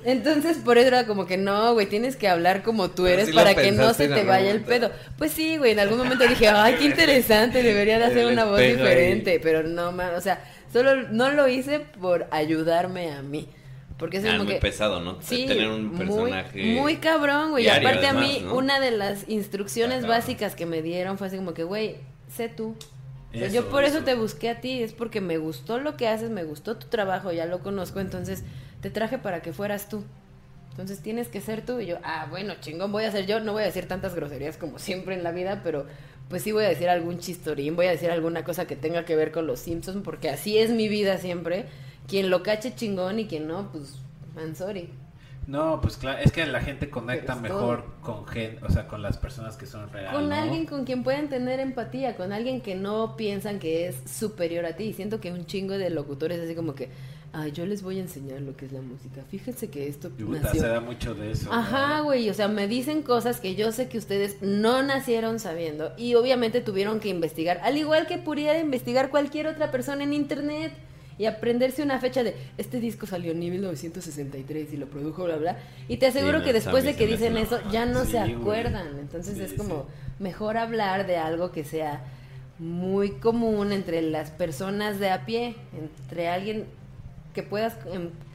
Entonces, 0.03 0.57
por 0.57 0.77
eso 0.77 0.87
era 0.87 1.05
como 1.05 1.25
que 1.25 1.37
no, 1.37 1.73
güey, 1.73 1.87
tienes 1.87 2.15
que 2.15 2.27
hablar 2.27 2.63
como 2.63 2.89
tú 2.91 3.07
eres 3.07 3.27
sí 3.27 3.33
para 3.33 3.55
que 3.55 3.71
no 3.71 3.93
se 3.93 4.07
te 4.07 4.23
vaya 4.23 4.51
el 4.51 4.61
pedo. 4.61 4.91
Pues 5.17 5.31
sí, 5.31 5.57
güey, 5.57 5.71
en 5.71 5.79
algún 5.79 5.97
momento 5.99 6.27
dije, 6.27 6.47
ay, 6.53 6.75
qué 6.75 6.85
interesante, 6.85 7.61
debería 7.63 7.99
de 7.99 8.05
hacer 8.05 8.25
una 8.27 8.45
voz 8.45 8.59
ahí. 8.59 8.71
diferente, 8.75 9.39
pero 9.41 9.63
no, 9.63 9.91
man, 9.91 10.15
o 10.15 10.21
sea, 10.21 10.43
solo 10.71 11.03
no 11.09 11.29
lo 11.31 11.47
hice 11.47 11.79
por 11.79 12.27
ayudarme 12.31 13.11
a 13.11 13.21
mí. 13.21 13.47
Porque 13.97 14.17
es 14.17 14.25
Ah, 14.25 14.31
como 14.31 14.45
muy 14.45 14.53
que... 14.55 14.59
pesado, 14.59 14.99
¿no? 14.99 15.19
Sí, 15.21 15.45
Tener 15.45 15.67
un 15.67 15.91
personaje. 15.95 16.63
muy, 16.63 16.95
cabrón, 16.97 17.51
güey. 17.51 17.65
Y 17.65 17.69
aparte 17.69 18.07
a 18.07 18.13
mí, 18.13 18.39
¿no? 18.43 18.55
una 18.55 18.79
de 18.79 18.89
las 18.89 19.29
instrucciones 19.29 20.07
básicas 20.07 20.55
que 20.55 20.65
me 20.65 20.81
dieron 20.81 21.19
fue 21.19 21.27
así 21.27 21.37
como 21.37 21.53
que, 21.53 21.63
güey, 21.63 21.97
sé 22.35 22.49
tú. 22.49 22.75
O 23.29 23.37
sea, 23.37 23.45
Eso, 23.45 23.55
yo 23.55 23.69
por 23.69 23.83
eso. 23.83 23.97
eso. 23.97 24.05
te 24.05 24.15
busqué 24.15 24.49
a 24.49 24.59
ti, 24.59 24.81
es 24.81 24.93
porque 24.93 25.21
me 25.21 25.37
gustó 25.37 25.77
lo 25.77 25.97
que 25.97 26.07
haces, 26.07 26.31
me 26.31 26.43
gustó 26.43 26.77
tu 26.77 26.87
trabajo, 26.87 27.31
ya 27.31 27.45
lo 27.45 27.59
conozco, 27.59 27.99
entonces 27.99 28.43
te 28.81 28.89
traje 28.89 29.17
para 29.17 29.41
que 29.41 29.53
fueras 29.53 29.89
tú. 29.89 30.03
Entonces 30.71 30.99
tienes 30.99 31.27
que 31.27 31.41
ser 31.41 31.65
tú. 31.65 31.79
Y 31.79 31.85
yo, 31.85 31.97
ah, 32.03 32.27
bueno, 32.29 32.53
chingón, 32.59 32.91
voy 32.91 33.03
a 33.03 33.11
ser 33.11 33.25
yo. 33.25 33.39
No 33.39 33.53
voy 33.53 33.63
a 33.63 33.65
decir 33.67 33.87
tantas 33.87 34.15
groserías 34.15 34.57
como 34.57 34.79
siempre 34.79 35.15
en 35.15 35.23
la 35.23 35.31
vida, 35.31 35.61
pero 35.63 35.85
pues 36.29 36.43
sí 36.43 36.53
voy 36.53 36.63
a 36.63 36.69
decir 36.69 36.87
algún 36.87 37.19
chistorín, 37.19 37.75
voy 37.75 37.87
a 37.87 37.91
decir 37.91 38.09
alguna 38.09 38.45
cosa 38.45 38.65
que 38.65 38.77
tenga 38.77 39.03
que 39.03 39.17
ver 39.17 39.33
con 39.33 39.47
los 39.47 39.59
Simpsons, 39.59 40.01
porque 40.01 40.29
así 40.29 40.57
es 40.57 40.71
mi 40.71 40.87
vida 40.87 41.17
siempre. 41.17 41.65
Quien 42.07 42.29
lo 42.29 42.41
cache 42.41 42.73
chingón 42.73 43.19
y 43.19 43.27
quien 43.27 43.47
no, 43.47 43.69
pues, 43.71 43.99
I'm 44.37 44.55
sorry. 44.55 44.89
No, 45.47 45.81
pues 45.81 45.97
claro, 45.97 46.19
es 46.19 46.31
que 46.31 46.45
la 46.45 46.61
gente 46.61 46.89
conecta 46.89 47.35
mejor 47.35 47.83
con 48.01 48.25
gen, 48.27 48.59
o 48.63 48.69
sea, 48.69 48.87
con 48.87 49.01
las 49.01 49.17
personas 49.17 49.57
que 49.57 49.65
son 49.65 49.91
reales. 49.91 50.13
Con 50.13 50.29
¿no? 50.29 50.35
alguien 50.35 50.65
con 50.65 50.85
quien 50.85 51.03
pueden 51.03 51.29
tener 51.29 51.59
empatía, 51.59 52.15
con 52.15 52.31
alguien 52.31 52.61
que 52.61 52.75
no 52.75 53.17
piensan 53.17 53.59
que 53.59 53.87
es 53.87 53.97
superior 54.09 54.65
a 54.65 54.75
ti. 54.75 54.85
Y 54.85 54.93
siento 54.93 55.19
que 55.19 55.31
un 55.31 55.45
chingo 55.45 55.77
de 55.77 55.89
locutores 55.89 56.39
así 56.39 56.55
como 56.55 56.75
que, 56.75 56.89
ay, 57.33 57.51
yo 57.51 57.65
les 57.65 57.81
voy 57.81 57.97
a 57.97 58.01
enseñar 58.01 58.41
lo 58.41 58.55
que 58.55 58.65
es 58.65 58.71
la 58.71 58.81
música. 58.81 59.23
Fíjense 59.29 59.69
que 59.69 59.87
esto 59.87 60.09
Puta, 60.09 60.41
nació 60.41 60.61
se 60.61 60.67
da 60.67 60.81
mucho 60.81 61.13
de 61.13 61.31
eso. 61.31 61.51
Ajá, 61.51 62.01
güey, 62.01 62.29
o 62.29 62.33
sea, 62.33 62.47
me 62.47 62.67
dicen 62.67 63.03
cosas 63.03 63.39
que 63.39 63.55
yo 63.55 63.71
sé 63.71 63.87
que 63.87 63.97
ustedes 63.97 64.41
no 64.41 64.83
nacieron 64.83 65.39
sabiendo 65.39 65.93
y 65.97 66.15
obviamente 66.15 66.61
tuvieron 66.61 66.99
que 66.99 67.09
investigar, 67.09 67.59
al 67.63 67.77
igual 67.77 68.07
que 68.07 68.17
pudiera 68.17 68.59
investigar 68.59 69.09
cualquier 69.09 69.47
otra 69.47 69.71
persona 69.71 70.03
en 70.03 70.13
internet 70.13 70.73
y 71.17 71.25
aprenderse 71.25 71.83
una 71.83 71.99
fecha 71.99 72.23
de 72.23 72.35
este 72.57 72.79
disco 72.79 73.05
salió 73.05 73.31
en 73.31 73.39
1963 73.39 74.73
y 74.73 74.77
lo 74.77 74.87
produjo 74.87 75.25
bla 75.25 75.35
bla 75.37 75.57
y 75.87 75.97
te 75.97 76.07
aseguro 76.07 76.39
no, 76.39 76.43
que 76.43 76.53
después 76.53 76.83
de 76.83 76.95
que 76.95 77.05
dicen 77.05 77.37
eso 77.37 77.59
ya 77.71 77.85
no 77.85 78.05
Sí, 78.05 78.11
se 78.11 78.19
acuerdan, 78.19 78.97
entonces 78.97 79.37
Sí, 79.37 79.43
es 79.43 79.53
como 79.53 79.85
mejor 80.19 80.57
hablar 80.57 81.05
de 81.05 81.17
algo 81.17 81.51
que 81.51 81.63
sea 81.63 82.03
muy 82.59 83.11
común 83.11 83.71
entre 83.71 84.01
las 84.01 84.31
personas 84.31 84.99
de 84.99 85.11
a 85.11 85.25
pie, 85.25 85.55
entre 85.77 86.27
alguien 86.29 86.65
que 87.33 87.43
puedas 87.43 87.77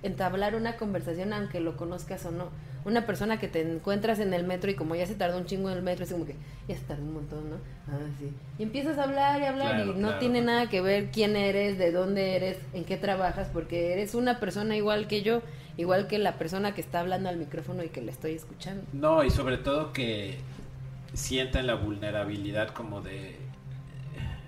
entablar 0.02 0.54
una 0.54 0.76
conversación 0.76 1.32
aunque 1.32 1.60
lo 1.60 1.76
conozcas 1.76 2.24
o 2.26 2.30
no. 2.30 2.48
Una 2.84 3.04
persona 3.04 3.40
que 3.40 3.48
te 3.48 3.62
encuentras 3.62 4.20
en 4.20 4.32
el 4.32 4.44
metro 4.44 4.70
y 4.70 4.74
como 4.74 4.94
ya 4.94 5.06
se 5.06 5.16
tardó 5.16 5.38
un 5.38 5.46
chingo 5.46 5.68
en 5.70 5.76
el 5.78 5.82
metro, 5.82 6.04
es 6.04 6.12
como 6.12 6.24
que 6.24 6.36
ya 6.68 6.76
se 6.76 6.82
tardó 6.84 7.02
un 7.02 7.14
montón, 7.14 7.50
¿no? 7.50 7.56
Ah, 7.88 7.98
sí. 8.20 8.32
Y 8.60 8.62
empiezas 8.62 8.96
a 8.98 9.02
hablar 9.02 9.40
y 9.40 9.44
hablar 9.44 9.74
Claro, 9.74 9.84
y 9.90 9.94
no 9.94 10.06
claro. 10.06 10.18
tiene 10.20 10.40
nada 10.40 10.68
que 10.68 10.80
ver 10.80 11.10
quién 11.10 11.34
eres, 11.34 11.78
de 11.78 11.90
dónde 11.90 12.36
eres, 12.36 12.58
en 12.74 12.84
qué 12.84 12.96
trabajas, 12.96 13.48
porque 13.52 13.92
eres 13.92 14.14
una 14.14 14.38
persona 14.38 14.76
igual 14.76 15.08
que 15.08 15.22
yo, 15.22 15.42
igual 15.76 16.06
que 16.06 16.18
la 16.20 16.34
persona 16.38 16.74
que 16.74 16.80
está 16.80 17.00
hablando 17.00 17.28
al 17.28 17.38
micrófono 17.38 17.82
y 17.82 17.88
que 17.88 18.02
le 18.02 18.12
estoy 18.12 18.34
escuchando. 18.34 18.84
No, 18.92 19.24
y 19.24 19.30
sobre 19.30 19.58
todo 19.58 19.92
que 19.92 20.36
sientan 21.12 21.66
la 21.66 21.74
vulnerabilidad 21.74 22.68
como 22.68 23.00
de, 23.00 23.34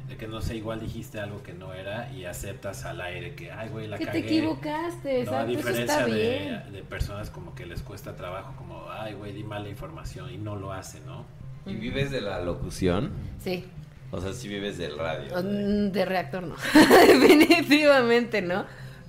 de 0.08 0.16
que 0.16 0.26
no 0.26 0.40
sé, 0.40 0.56
igual 0.56 0.80
dijiste 0.80 1.20
algo 1.20 1.42
que 1.42 1.52
no 1.52 1.74
era 1.74 2.10
y 2.12 2.24
aceptas 2.24 2.84
al 2.86 3.00
aire 3.02 3.34
que, 3.34 3.52
ay, 3.52 3.68
güey, 3.68 3.86
la 3.88 3.98
que 3.98 4.06
te 4.06 4.18
equivocaste, 4.18 5.24
No, 5.24 5.32
a 5.36 5.44
diferencia 5.44 5.84
está 5.84 6.06
de, 6.06 6.12
bien. 6.14 6.72
de 6.72 6.82
personas 6.82 7.28
como 7.30 7.54
que 7.54 7.66
les 7.66 7.82
cuesta 7.82 8.16
trabajo, 8.16 8.54
como, 8.56 8.90
ay, 8.90 9.14
güey, 9.14 9.32
di 9.32 9.44
mala 9.44 9.68
información 9.68 10.30
y 10.32 10.38
no 10.38 10.56
lo 10.56 10.72
hace, 10.72 11.00
¿no? 11.00 11.24
¿Y 11.66 11.74
vives 11.74 12.10
de 12.10 12.22
la 12.22 12.40
locución? 12.40 13.10
Sí. 13.42 13.66
O 14.10 14.20
sea, 14.22 14.32
sí 14.32 14.48
vives 14.48 14.78
del 14.78 14.96
radio. 14.98 15.42
De- 15.42 15.88
mm, 15.88 15.92
De 15.92 16.04
reactor 16.06 16.42
no, 16.44 16.54
definitivamente 17.06 18.42
no, 18.42 18.64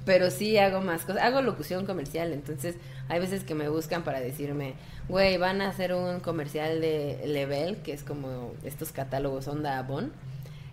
pero 0.05 0.29
sí 0.31 0.57
hago 0.57 0.81
más 0.81 1.03
cosas, 1.05 1.21
hago 1.23 1.41
locución 1.41 1.85
comercial, 1.85 2.33
entonces 2.33 2.75
hay 3.07 3.19
veces 3.19 3.43
que 3.43 3.55
me 3.55 3.69
buscan 3.69 4.03
para 4.03 4.19
decirme, 4.19 4.73
güey, 5.07 5.37
van 5.37 5.61
a 5.61 5.69
hacer 5.69 5.93
un 5.93 6.19
comercial 6.19 6.81
de 6.81 7.21
Level, 7.25 7.77
que 7.77 7.93
es 7.93 8.03
como 8.03 8.53
estos 8.63 8.91
catálogos 8.91 9.47
Onda 9.47 9.77
Avon, 9.77 10.11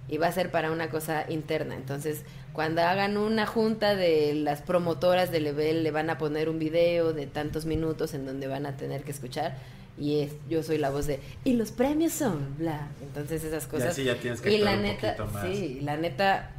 y 0.09 0.19
va 0.19 0.29
a 0.29 0.33
ser 0.33 0.51
para 0.51 0.71
una 0.71 0.89
cosa 0.89 1.25
interna, 1.29 1.75
entonces 1.75 2.23
cuando 2.53 2.81
hagan 2.81 3.19
una 3.19 3.45
junta 3.47 3.95
de 3.97 4.35
las 4.35 4.63
promotoras 4.63 5.31
de 5.31 5.41
Level 5.41 5.83
le 5.83 5.91
van 5.91 6.09
a 6.09 6.17
poner 6.17 6.49
un 6.49 6.59
video 6.59 7.13
de 7.13 7.27
tantos 7.27 7.67
minutos 7.67 8.15
en 8.15 8.25
donde 8.25 8.47
van 8.47 8.65
a 8.65 8.77
tener 8.77 9.03
que 9.03 9.11
escuchar 9.11 9.57
y 9.99 10.21
es, 10.21 10.33
yo 10.49 10.63
soy 10.63 10.79
la 10.79 10.91
voz 10.91 11.07
de 11.07 11.21
y 11.45 11.55
los 11.55 11.73
premios 11.73 12.13
son 12.13 12.57
bla. 12.59 12.89
Entonces 13.03 13.45
esas 13.45 13.67
cosas. 13.67 13.91
así 13.91 14.05
ya 14.05 14.15
tienes 14.17 14.41
que 14.41 14.53
y 14.53 14.59
la 14.59 14.73
actuar 14.73 14.77
un 14.77 14.83
neta 14.83 15.17
poquito 15.17 15.35
más. 15.35 15.47
sí 15.47 15.81
la 15.83 15.97
neta 15.97 16.51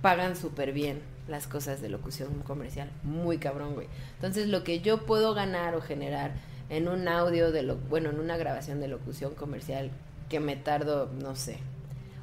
pagan 0.00 0.36
súper 0.36 0.72
bien 0.72 1.00
las 1.28 1.46
cosas 1.46 1.80
de 1.80 1.88
locución 1.88 2.40
comercial 2.40 2.90
muy 3.02 3.38
cabrón 3.38 3.74
güey. 3.74 3.88
Entonces 4.16 4.48
lo 4.48 4.64
que 4.64 4.80
yo 4.80 5.06
puedo 5.06 5.34
ganar 5.34 5.74
o 5.74 5.80
generar 5.80 6.32
en 6.68 6.88
un 6.88 7.06
audio 7.06 7.52
de 7.52 7.62
lo 7.62 7.76
bueno 7.76 8.10
en 8.10 8.18
una 8.18 8.36
grabación 8.36 8.80
de 8.80 8.88
locución 8.88 9.34
comercial 9.34 9.90
que 10.28 10.40
me 10.40 10.56
tardo 10.56 11.10
no 11.20 11.36
sé 11.36 11.58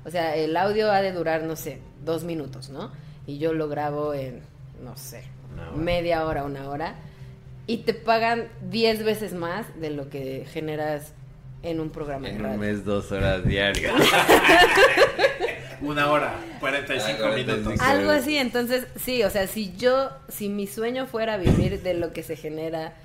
o 0.09 0.11
sea 0.11 0.35
el 0.35 0.57
audio 0.57 0.91
ha 0.91 1.01
de 1.01 1.11
durar 1.13 1.43
no 1.43 1.55
sé 1.55 1.79
dos 2.03 2.23
minutos 2.25 2.69
no 2.69 2.91
y 3.25 3.37
yo 3.37 3.53
lo 3.53 3.69
grabo 3.69 4.13
en 4.13 4.41
no 4.83 4.97
sé 4.97 5.23
Una 5.53 5.69
hora. 5.69 5.77
media 5.77 6.25
hora 6.25 6.43
una 6.43 6.69
hora 6.69 6.95
y 7.67 7.77
te 7.77 7.93
pagan 7.93 8.47
10 8.69 9.03
veces 9.05 9.33
más 9.33 9.65
de 9.79 9.91
lo 9.91 10.09
que 10.09 10.45
generas 10.51 11.13
en 11.61 11.79
un 11.79 11.89
programa 11.91 12.27
de 12.27 12.33
En 12.33 12.39
radio. 12.41 12.53
un 12.55 12.59
mes, 12.61 12.83
dos 12.85 13.11
horas 13.11 13.45
diarias. 13.45 13.93
Una 15.81 16.11
hora, 16.11 16.33
45 16.59 17.17
Ah, 17.19 17.27
45. 17.29 17.59
minutos. 17.69 17.87
Algo 17.87 18.11
así, 18.11 18.37
entonces, 18.37 18.87
sí, 18.97 19.23
o 19.23 19.29
sea, 19.29 19.47
si 19.47 19.75
yo, 19.77 20.09
si 20.27 20.49
mi 20.49 20.67
sueño 20.67 21.05
fuera 21.07 21.37
vivir 21.37 21.81
de 21.81 21.93
lo 21.93 22.11
que 22.11 22.21
se 22.23 22.35
genera 22.35 22.95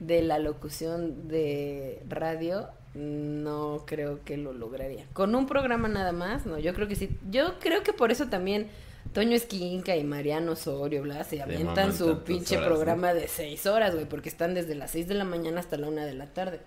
de 0.00 0.22
la 0.22 0.38
locución 0.40 1.28
de 1.28 2.02
radio, 2.08 2.68
no 2.94 3.82
creo 3.86 4.22
que 4.24 4.36
lo 4.36 4.52
lograría. 4.52 5.04
Con 5.12 5.34
un 5.34 5.46
programa 5.46 5.88
nada 5.88 6.12
más, 6.12 6.46
no, 6.46 6.58
yo 6.58 6.74
creo 6.74 6.88
que 6.88 6.96
sí. 6.96 7.10
Yo 7.30 7.58
creo 7.58 7.82
que 7.82 7.92
por 7.92 8.10
eso 8.12 8.28
también 8.28 8.68
Toño 9.12 9.34
Esquinca 9.36 9.96
y 9.96 10.04
Mariano 10.04 10.52
Osorio, 10.52 11.02
bla, 11.02 11.24
se 11.24 11.42
avientan 11.42 11.92
su 11.94 12.20
pinche 12.22 12.56
horas, 12.56 12.68
programa 12.68 13.12
de 13.14 13.28
seis 13.28 13.66
horas, 13.66 13.94
güey, 13.94 14.06
porque 14.08 14.28
están 14.28 14.54
desde 14.54 14.74
las 14.74 14.92
seis 14.92 15.08
de 15.08 15.14
la 15.14 15.24
mañana 15.24 15.60
hasta 15.60 15.76
la 15.76 15.88
una 15.88 16.06
de 16.06 16.14
la 16.14 16.26
tarde. 16.26 16.60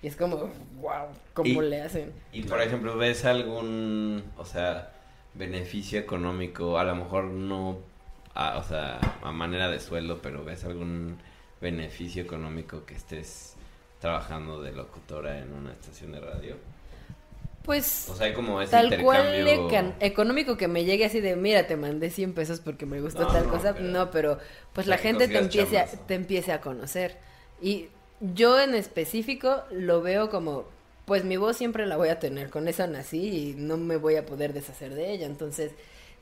Y 0.00 0.06
es 0.06 0.14
como, 0.16 0.36
wow, 0.80 1.06
¿cómo 1.34 1.62
Y- 1.62 1.68
le 1.68 1.82
hacen? 1.82 2.12
Y 2.32 2.42
por 2.44 2.62
ejemplo, 2.62 2.96
¿ves 2.96 3.24
algún, 3.24 4.22
o 4.36 4.44
sea, 4.44 4.92
beneficio 5.34 5.98
económico? 5.98 6.78
A 6.78 6.84
lo 6.84 6.94
mejor 6.94 7.24
no, 7.24 7.78
a- 8.34 8.58
o 8.58 8.62
sea, 8.64 9.00
a 9.22 9.32
manera 9.32 9.68
de 9.68 9.80
sueldo, 9.80 10.20
pero 10.22 10.44
¿ves 10.44 10.64
algún 10.64 11.18
beneficio 11.60 12.22
económico 12.22 12.84
que 12.86 12.94
estés 12.94 13.56
trabajando 14.00 14.62
de 14.62 14.72
locutora 14.72 15.38
en 15.38 15.52
una 15.52 15.72
estación 15.72 16.12
de 16.12 16.20
radio? 16.20 16.56
Pues... 17.64 18.08
O 18.08 18.14
sea, 18.14 18.32
como 18.32 18.62
ese 18.62 18.70
Tal 18.70 19.02
cual 19.02 19.38
intercambio... 19.40 19.68
ecan- 19.68 19.94
económico 20.00 20.56
que 20.56 20.68
me 20.68 20.84
llegue 20.84 21.04
así 21.04 21.20
de, 21.20 21.36
mira, 21.36 21.66
te 21.66 21.76
mandé 21.76 22.10
100 22.10 22.32
pesos 22.32 22.60
porque 22.60 22.86
me 22.86 23.00
gustó 23.00 23.22
No, 23.22 23.28
tal 23.28 23.46
no, 23.46 23.52
cosa. 23.52 23.74
pero- 23.74 23.84
no, 23.86 24.10
pero 24.10 24.38
pues 24.72 24.86
la 24.86 24.96
gente 24.98 25.28
te 25.28 25.38
empiece, 25.38 25.78
a, 25.78 25.86
te 25.86 26.14
empiece 26.14 26.52
a 26.52 26.60
conocer. 26.60 27.16
Y 27.60 27.88
yo 28.20 28.58
en 28.60 28.74
específico 28.74 29.64
lo 29.70 30.00
veo 30.00 30.30
como, 30.30 30.64
pues 31.04 31.24
mi 31.24 31.36
voz 31.36 31.56
siempre 31.58 31.84
la 31.86 31.96
voy 31.98 32.08
a 32.08 32.18
tener, 32.18 32.48
con 32.48 32.68
esa 32.68 32.86
nací 32.86 33.50
y 33.50 33.54
no 33.54 33.76
me 33.76 33.96
voy 33.96 34.16
a 34.16 34.24
poder 34.24 34.54
deshacer 34.54 34.94
de 34.94 35.12
ella. 35.12 35.26
Entonces, 35.26 35.72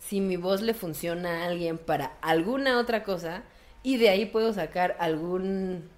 si 0.01 0.21
mi 0.21 0.37
voz 0.37 0.63
le 0.63 0.75
funciona 0.75 1.43
a 1.43 1.47
alguien 1.47 1.79
para 1.79 2.15
alguna 2.23 2.79
otra 2.81 3.05
cosa 3.05 3.43
y 3.85 3.99
de 3.99 4.09
ahí 4.11 4.27
puedo 4.27 4.53
sacar 4.53 4.97
algún 4.99 5.89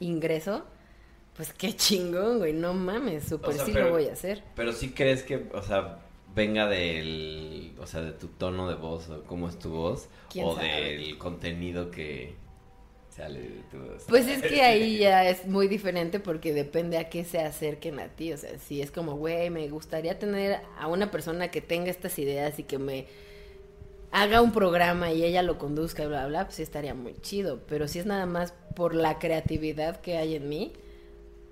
ingreso, 0.00 0.64
pues 1.36 1.52
qué 1.52 1.74
chingón, 1.74 2.38
güey, 2.38 2.52
no 2.52 2.74
mames, 2.74 3.24
súper 3.24 3.50
O 3.50 3.52
sea, 3.52 3.64
sí 3.66 3.72
pero- 3.72 3.86
lo 3.86 3.92
voy 3.92 4.08
a 4.08 4.12
hacer. 4.12 4.42
Pero 4.54 4.72
sí 4.72 4.90
crees 4.90 5.22
que, 5.22 5.46
o 5.52 5.62
sea, 5.62 5.98
venga 6.34 6.68
del, 6.68 7.74
o 7.80 7.86
sea, 7.86 8.00
de 8.02 8.12
tu 8.12 8.28
tono 8.28 8.68
de 8.68 8.74
voz 8.74 9.08
o 9.08 9.22
cómo 9.24 9.48
es 9.48 9.58
tu 9.58 9.70
voz 9.70 10.08
¿Quién 10.30 10.46
o 10.46 10.56
sabe? 10.56 10.68
del 10.68 11.18
contenido 11.18 11.90
que 11.90 12.34
sale 13.08 13.40
de 13.40 13.62
tu 13.70 13.78
voz. 13.78 14.04
Pues 14.08 14.26
es 14.26 14.42
que 14.42 14.62
ahí 14.62 14.98
ya 14.98 15.28
es 15.28 15.46
muy 15.46 15.68
diferente 15.68 16.18
porque 16.18 16.52
depende 16.52 16.98
a 16.98 17.08
qué 17.08 17.24
se 17.24 17.38
acerquen 17.40 18.00
a 18.00 18.08
ti. 18.08 18.32
O 18.32 18.36
sea, 18.36 18.58
si 18.58 18.82
es 18.82 18.90
como, 18.90 19.14
güey, 19.16 19.50
me 19.50 19.68
gustaría 19.68 20.18
tener 20.18 20.60
a 20.78 20.88
una 20.88 21.10
persona 21.12 21.50
que 21.52 21.60
tenga 21.60 21.90
estas 21.90 22.18
ideas 22.18 22.58
y 22.58 22.64
que 22.64 22.78
me 22.78 23.06
haga 24.10 24.40
un 24.40 24.52
programa 24.52 25.12
y 25.12 25.24
ella 25.24 25.42
lo 25.42 25.58
conduzca 25.58 26.04
y 26.04 26.06
bla, 26.06 26.26
bla, 26.26 26.44
pues 26.44 26.56
sí 26.56 26.62
estaría 26.62 26.94
muy 26.94 27.14
chido. 27.20 27.60
Pero 27.68 27.86
si 27.86 28.00
es 28.00 28.06
nada 28.06 28.26
más 28.26 28.54
por 28.74 28.94
la 28.94 29.18
creatividad 29.18 30.00
que 30.00 30.16
hay 30.16 30.34
en 30.36 30.48
mí, 30.48 30.72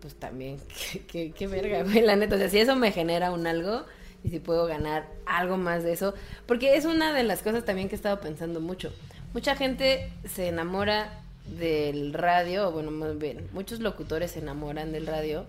pues 0.00 0.14
también, 0.14 0.58
qué, 1.08 1.46
verga, 1.46 1.82
güey, 1.84 2.02
la 2.02 2.16
neta. 2.16 2.36
O 2.36 2.38
sea, 2.38 2.48
si 2.48 2.58
eso 2.58 2.76
me 2.76 2.92
genera 2.92 3.30
un 3.30 3.46
algo 3.46 3.84
y 4.24 4.30
si 4.30 4.38
puedo 4.38 4.66
ganar 4.66 5.08
algo 5.26 5.56
más 5.56 5.84
de 5.84 5.92
eso. 5.92 6.14
Porque 6.46 6.76
es 6.76 6.84
una 6.84 7.12
de 7.12 7.22
las 7.22 7.42
cosas 7.42 7.64
también 7.64 7.88
que 7.88 7.94
he 7.94 7.96
estado 7.96 8.20
pensando 8.20 8.60
mucho. 8.60 8.92
Mucha 9.32 9.56
gente 9.56 10.12
se 10.24 10.48
enamora 10.48 11.22
del 11.46 12.12
radio, 12.12 12.68
o 12.68 12.72
bueno, 12.72 12.90
más 12.90 13.18
bien, 13.18 13.48
muchos 13.52 13.80
locutores 13.80 14.32
se 14.32 14.40
enamoran 14.40 14.92
del 14.92 15.06
radio 15.06 15.46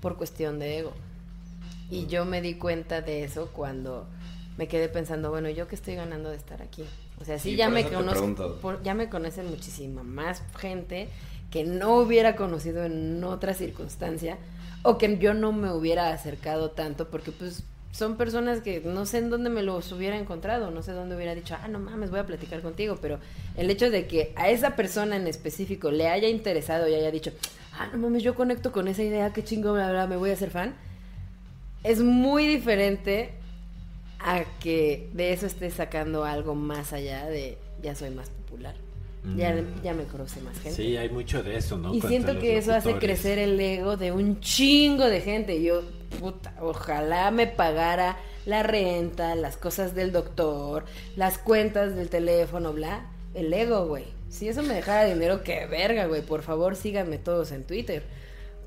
por 0.00 0.16
cuestión 0.16 0.58
de 0.58 0.78
ego. 0.78 0.92
Y 1.90 2.06
yo 2.06 2.24
me 2.24 2.40
di 2.40 2.54
cuenta 2.54 3.00
de 3.00 3.24
eso 3.24 3.50
cuando 3.52 4.06
me 4.56 4.68
quedé 4.68 4.88
pensando, 4.88 5.30
bueno, 5.30 5.50
¿yo 5.50 5.68
qué 5.68 5.74
estoy 5.74 5.94
ganando 5.94 6.30
de 6.30 6.36
estar 6.36 6.62
aquí? 6.62 6.84
O 7.20 7.24
sea, 7.24 7.38
sí, 7.38 7.50
Sí, 7.50 7.56
ya 7.56 7.68
me 7.68 7.82
conozco, 7.84 8.20
por- 8.60 8.82
ya 8.82 8.94
me 8.94 9.08
conocen 9.08 9.48
muchísima 9.48 10.02
más 10.02 10.42
gente 10.58 11.08
que 11.50 11.64
no 11.64 11.96
hubiera 11.96 12.36
conocido 12.36 12.84
en 12.84 13.22
otra 13.24 13.54
circunstancia 13.54 14.36
o 14.82 14.98
que 14.98 15.16
yo 15.18 15.32
no 15.34 15.52
me 15.52 15.72
hubiera 15.72 16.10
acercado 16.12 16.70
tanto 16.70 17.08
porque 17.08 17.32
pues 17.32 17.62
son 17.92 18.16
personas 18.18 18.60
que 18.60 18.80
no 18.84 19.06
sé 19.06 19.18
en 19.18 19.30
dónde 19.30 19.48
me 19.48 19.62
los 19.62 19.90
hubiera 19.92 20.18
encontrado, 20.18 20.70
no 20.70 20.82
sé 20.82 20.92
dónde 20.92 21.16
hubiera 21.16 21.34
dicho, 21.34 21.56
ah, 21.62 21.66
no 21.68 21.78
mames, 21.78 22.10
voy 22.10 22.20
a 22.20 22.26
platicar 22.26 22.60
contigo, 22.60 22.98
pero 23.00 23.18
el 23.56 23.70
hecho 23.70 23.90
de 23.90 24.06
que 24.06 24.32
a 24.36 24.50
esa 24.50 24.76
persona 24.76 25.16
en 25.16 25.26
específico 25.26 25.90
le 25.90 26.08
haya 26.08 26.28
interesado 26.28 26.86
y 26.88 26.94
haya 26.94 27.10
dicho, 27.10 27.32
ah, 27.72 27.88
no 27.92 27.98
mames, 27.98 28.22
yo 28.22 28.34
conecto 28.34 28.70
con 28.70 28.86
esa 28.88 29.02
idea, 29.02 29.32
qué 29.32 29.42
chingo, 29.42 29.72
bla, 29.72 29.90
bla, 29.90 30.06
me 30.06 30.16
voy 30.16 30.28
a 30.30 30.34
hacer 30.34 30.50
fan, 30.50 30.74
es 31.84 32.00
muy 32.00 32.46
diferente 32.46 33.30
a 34.18 34.44
que 34.60 35.08
de 35.12 35.32
eso 35.32 35.46
estés 35.46 35.74
sacando 35.74 36.24
algo 36.24 36.54
más 36.54 36.92
allá 36.92 37.26
de 37.26 37.58
ya 37.82 37.94
soy 37.94 38.10
más 38.10 38.30
popular. 38.30 38.74
ya, 39.36 39.52
Mm. 39.54 39.82
ya 39.82 39.92
me 39.92 40.04
conoce 40.04 40.40
más 40.40 40.56
gente. 40.60 40.76
Sí, 40.82 40.96
hay 40.96 41.08
mucho 41.08 41.42
de 41.42 41.56
eso, 41.56 41.76
¿no? 41.76 41.88
Y 41.88 42.00
Contra 42.00 42.08
siento 42.10 42.38
que 42.38 42.58
eso 42.58 42.72
hace 42.72 42.94
crecer 42.98 43.38
el 43.40 43.58
ego 43.58 43.96
de 43.96 44.12
un 44.12 44.38
chingo 44.40 45.06
de 45.06 45.20
gente. 45.20 45.60
Yo, 45.60 45.82
puta, 46.20 46.54
ojalá 46.60 47.32
me 47.32 47.48
pagara 47.48 48.18
la 48.44 48.62
renta, 48.62 49.34
las 49.34 49.56
cosas 49.56 49.96
del 49.96 50.12
doctor, 50.12 50.84
las 51.16 51.38
cuentas 51.38 51.96
del 51.96 52.08
teléfono, 52.08 52.72
bla. 52.72 53.10
El 53.34 53.52
ego, 53.52 53.86
güey. 53.86 54.04
Si 54.28 54.48
eso 54.48 54.62
me 54.62 54.74
dejara 54.74 55.04
dinero, 55.04 55.42
qué 55.42 55.66
verga, 55.66 56.06
güey. 56.06 56.22
Por 56.22 56.42
favor, 56.42 56.76
síganme 56.76 57.18
todos 57.18 57.50
en 57.50 57.64
Twitter. 57.64 58.04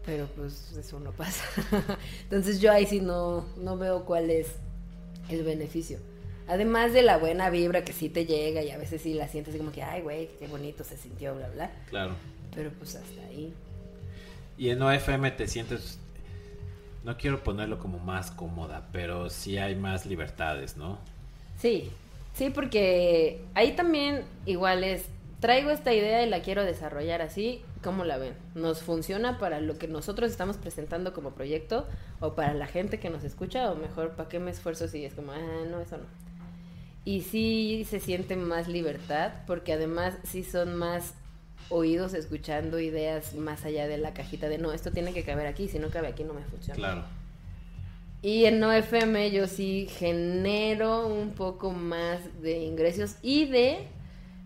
Pero 0.06 0.28
pues 0.36 0.74
eso 0.78 1.00
no 1.00 1.12
pasa. 1.14 1.46
Entonces 2.24 2.60
yo 2.60 2.72
ahí 2.74 2.86
sí 2.86 3.00
no, 3.00 3.46
no 3.58 3.78
veo 3.78 4.04
cuál 4.04 4.30
es 4.30 4.48
el 5.30 5.44
beneficio. 5.44 6.00
Además 6.48 6.94
de 6.94 7.04
la 7.04 7.18
buena 7.18 7.50
vibra 7.50 7.84
que 7.84 7.94
sí 7.94 8.10
te 8.10 8.26
llega 8.26 8.64
y 8.64 8.72
a 8.72 8.78
veces 8.78 9.02
sí 9.04 9.14
la 9.14 9.28
sientes 9.28 9.56
como 9.56 9.72
que, 9.72 9.84
ay, 9.84 10.02
güey, 10.02 10.30
qué 10.40 10.48
bonito 10.48 10.84
se 10.84 10.98
sintió, 10.98 11.36
bla, 11.36 11.48
bla. 11.50 11.72
Claro. 11.90 12.16
Pero 12.56 12.72
pues 12.72 12.96
hasta 12.96 13.22
ahí. 13.28 13.54
Y 14.58 14.72
en 14.72 14.82
OFM 14.82 15.32
te 15.32 15.48
sientes, 15.48 16.00
no 17.06 17.18
quiero 17.18 17.44
ponerlo 17.44 17.78
como 17.78 18.00
más 18.00 18.32
cómoda, 18.32 18.88
pero 18.92 19.30
sí 19.30 19.58
hay 19.58 19.76
más 19.76 20.06
libertades, 20.06 20.76
¿no? 20.76 20.98
Sí, 21.62 21.92
sí, 22.34 22.50
porque 22.50 23.42
ahí 23.54 23.74
también 23.74 24.24
igual 24.46 24.84
es, 24.84 25.06
traigo 25.40 25.72
esta 25.72 25.94
idea 25.94 26.26
y 26.26 26.30
la 26.30 26.42
quiero 26.42 26.64
desarrollar 26.64 27.22
así, 27.22 27.62
¿cómo 27.84 28.04
la 28.04 28.18
ven? 28.18 28.34
¿Nos 28.56 28.82
funciona 28.82 29.38
para 29.38 29.62
lo 29.62 29.78
que 29.78 29.88
nosotros 29.88 30.32
estamos 30.32 30.58
presentando 30.58 31.14
como 31.14 31.32
proyecto 31.32 31.88
o 32.20 32.36
para 32.36 32.54
la 32.54 32.68
gente 32.68 33.00
que 33.00 33.10
nos 33.10 33.24
escucha 33.24 33.72
o 33.72 33.76
mejor, 33.76 34.12
¿para 34.12 34.30
qué 34.30 34.40
me 34.40 34.52
esfuerzo 34.52 34.88
si 34.88 35.06
es 35.06 35.14
como, 35.14 35.32
ah, 35.32 35.66
no, 35.70 35.80
eso 35.80 35.98
no? 35.98 36.06
Y 37.06 37.22
sí 37.22 37.86
se 37.90 38.00
siente 38.00 38.36
más 38.36 38.68
libertad 38.68 39.32
porque 39.48 39.74
además 39.74 40.16
sí 40.24 40.44
son 40.44 40.76
más 40.76 41.14
oídos 41.70 42.14
escuchando 42.14 42.80
ideas 42.80 43.36
más 43.36 43.64
allá 43.64 43.88
de 43.88 43.98
la 43.98 44.14
cajita 44.14 44.50
de 44.50 44.58
no, 44.58 44.74
esto 44.74 44.92
tiene 44.92 45.14
que 45.14 45.24
caber 45.24 45.48
aquí, 45.48 45.68
si 45.68 45.80
no 45.80 45.90
cabe 45.90 46.08
aquí 46.08 46.24
no 46.24 46.34
me 46.34 46.44
funciona. 46.44 46.76
Claro. 46.76 47.04
Y 48.22 48.46
en 48.46 48.60
No 48.60 48.74
FM 48.74 49.32
yo 49.32 49.48
sí 49.48 49.88
genero 49.90 51.08
un 51.08 51.32
poco 51.32 51.72
más 51.72 52.20
de 52.42 52.60
ingresos 52.60 53.16
y 53.22 53.46
de 53.46 53.88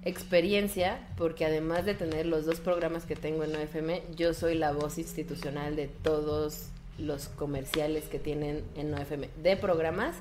experiencia, 0.06 1.00
porque 1.18 1.46
además 1.46 1.86
de 1.86 1.94
tener 1.96 2.26
los 2.26 2.46
dos 2.46 2.60
programas 2.60 3.06
que 3.06 3.16
tengo 3.16 3.44
en 3.44 3.54
No 3.54 3.60
FM, 3.60 4.04
yo 4.16 4.34
soy 4.34 4.56
la 4.56 4.72
voz 4.72 4.98
institucional 4.98 5.76
de 5.76 5.88
todos 5.88 6.68
los 6.98 7.28
comerciales 7.30 8.06
que 8.06 8.20
tienen 8.20 8.64
en 8.76 8.92
No 8.92 8.98
FM, 8.98 9.30
de 9.42 9.58
programas 9.58 10.16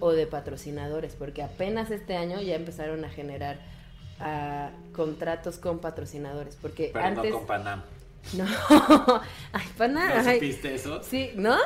o 0.00 0.12
de 0.12 0.26
patrocinadores, 0.26 1.14
porque 1.14 1.42
apenas 1.42 1.90
este 1.90 2.16
año 2.16 2.40
ya 2.40 2.56
empezaron 2.56 3.04
a 3.04 3.10
generar 3.10 3.60
ah, 4.18 4.70
contratos 4.94 5.58
con 5.58 5.78
patrocinadores, 5.78 6.56
porque 6.60 6.90
Pero 6.92 7.04
antes 7.04 7.30
no 7.32 7.38
con 7.38 7.46
Panam. 7.46 7.82
no, 8.34 8.44
ay, 9.52 9.66
pana, 9.78 10.22
¿No 10.22 10.32
supiste 10.32 10.74
eso? 10.74 11.02
sí, 11.02 11.30
¿no? 11.36 11.56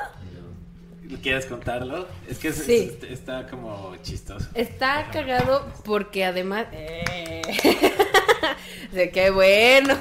¿Quieres 1.22 1.46
contarlo? 1.46 2.06
Es 2.28 2.38
que 2.38 2.48
es- 2.48 2.56
Sí. 2.64 2.92
es- 3.02 3.10
está 3.10 3.46
como 3.48 3.94
chistoso. 4.02 4.48
Está 4.54 5.10
cagado 5.10 5.66
porque 5.84 6.24
además... 6.24 6.66
Eh, 6.72 7.42
de 8.92 9.10
qué 9.10 9.30
bueno. 9.30 9.94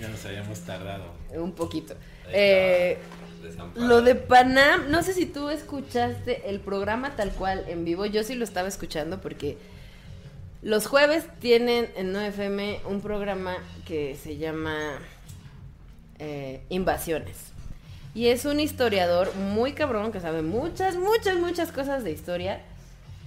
Ya 0.00 0.08
nos 0.08 0.24
habíamos 0.24 0.58
tardado. 0.60 1.04
Un 1.34 1.52
poquito. 1.52 1.94
Eh, 2.30 2.98
lo 3.76 4.02
de 4.02 4.14
Panam, 4.14 4.90
no 4.90 5.02
sé 5.02 5.12
si 5.14 5.26
tú 5.26 5.50
escuchaste 5.50 6.48
el 6.50 6.60
programa 6.60 7.16
tal 7.16 7.30
cual 7.32 7.64
en 7.68 7.84
vivo. 7.84 8.04
Yo 8.06 8.22
sí 8.24 8.34
lo 8.34 8.44
estaba 8.44 8.68
escuchando 8.68 9.20
porque 9.20 9.56
los 10.62 10.86
jueves 10.86 11.24
tienen 11.38 11.88
en 11.96 12.12
9FM 12.12 12.80
un 12.86 13.00
programa 13.00 13.56
que 13.86 14.16
se 14.22 14.36
llama 14.36 14.98
eh, 16.18 16.62
Invasiones. 16.68 17.36
Y 18.18 18.30
es 18.30 18.44
un 18.46 18.58
historiador 18.58 19.32
muy 19.36 19.74
cabrón 19.74 20.10
que 20.10 20.18
sabe 20.18 20.42
muchas, 20.42 20.96
muchas, 20.96 21.36
muchas 21.38 21.70
cosas 21.70 22.02
de 22.02 22.10
historia. 22.10 22.62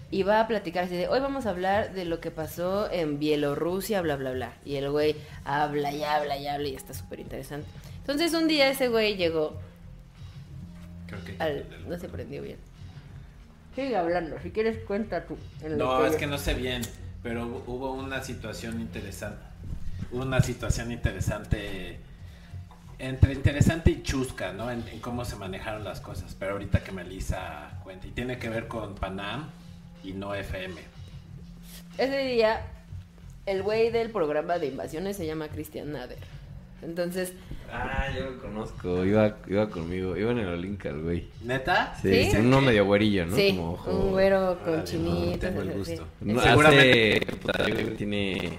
Y 0.10 0.24
va 0.24 0.42
a 0.42 0.48
platicar 0.50 0.84
así 0.84 0.98
de, 0.98 1.08
hoy 1.08 1.22
vamos 1.22 1.46
a 1.46 1.52
hablar 1.52 1.94
de 1.94 2.04
lo 2.04 2.20
que 2.20 2.30
pasó 2.30 2.92
en 2.92 3.18
Bielorrusia, 3.18 4.02
bla, 4.02 4.18
bla, 4.18 4.32
bla. 4.32 4.54
Y 4.66 4.76
el 4.76 4.92
güey 4.92 5.16
habla 5.46 5.94
y 5.94 6.04
habla 6.04 6.36
y 6.36 6.46
habla 6.48 6.68
y 6.68 6.76
está 6.76 6.94
súper 6.94 7.22
interesante. 7.22 7.68
Entonces 8.00 8.34
un 8.34 8.50
día 8.50 8.68
ese 8.70 8.89
güey 8.89 9.16
llegó 9.16 9.58
Creo 11.08 11.24
que 11.24 11.36
al... 11.39 11.66
No 11.88 11.98
se 11.98 12.10
prendió 12.10 12.42
bien. 12.42 12.58
Sigue 13.74 13.96
hablando, 13.96 14.42
si 14.44 14.52
quieres 14.52 14.78
cuenta 14.84 15.24
tú. 15.26 15.38
en 15.64 15.78
No, 15.78 16.06
es 16.06 16.18
que 16.18 16.28
no 16.28 16.38
sé 16.38 16.54
bien, 16.54 16.82
pero 17.24 17.46
hu- 17.46 17.64
hubo 17.66 17.94
una 17.94 18.22
situación 18.22 18.82
interesante. 18.82 19.42
Una 20.12 20.42
situación 20.42 20.92
interesante, 20.92 21.98
entre 23.02 23.34
interesante 23.34 23.91
y 23.91 24.04
chusca, 24.04 24.54
¿no? 24.54 24.70
En, 24.72 24.88
en 24.88 24.99
cómo 24.99 25.26
se 25.26 25.36
manejaron 25.36 25.84
las 25.84 25.99
cosas. 26.02 26.36
Pero 26.39 26.54
ahorita 26.54 26.84
que 26.84 26.91
Melissa 26.91 27.80
cuenta. 27.84 28.08
Y 28.08 28.12
tiene 28.12 28.38
que 28.38 28.49
ver 28.49 28.68
con 28.68 28.95
Panam 28.95 29.49
y 30.04 30.14
no 30.14 30.34
FM. 30.36 30.76
Ese 31.97 32.18
día, 32.20 32.62
el 33.45 33.64
güey 33.64 33.91
del 33.91 34.10
programa 34.12 34.58
de 34.60 34.68
invasiones 34.68 35.18
se 35.18 35.26
llama 35.26 35.47
Christian 35.49 35.91
Nader. 35.91 36.18
Entonces, 36.82 37.34
Ah, 37.74 38.08
yo 38.18 38.32
lo 38.32 38.38
conozco. 38.41 39.06
Iba, 39.06 39.38
iba 39.47 39.70
conmigo. 39.70 40.18
Iba 40.18 40.32
en 40.32 40.39
el 40.39 40.47
Olinka, 40.47 40.89
el 40.89 41.02
güey. 41.02 41.30
¿Neta? 41.41 41.95
Sí, 42.02 42.26
¿Sí? 42.32 42.38
uno 42.38 42.60
medio 42.60 42.86
güerillo, 42.86 43.26
¿no? 43.28 43.36
sí, 43.36 43.54
Como 43.56 43.74
ojo. 43.74 43.91
un 43.91 44.12
güero 44.12 44.60
con 44.64 44.78
no, 44.80 44.84
chinitas. 44.84 45.39
tengo 45.39 45.62
el 45.62 45.72
gusto. 45.72 46.06
No, 46.20 46.41
Seguramente- 46.41 47.18
Hace, 47.28 47.36
puta, 47.38 47.66
tiene 47.97 48.58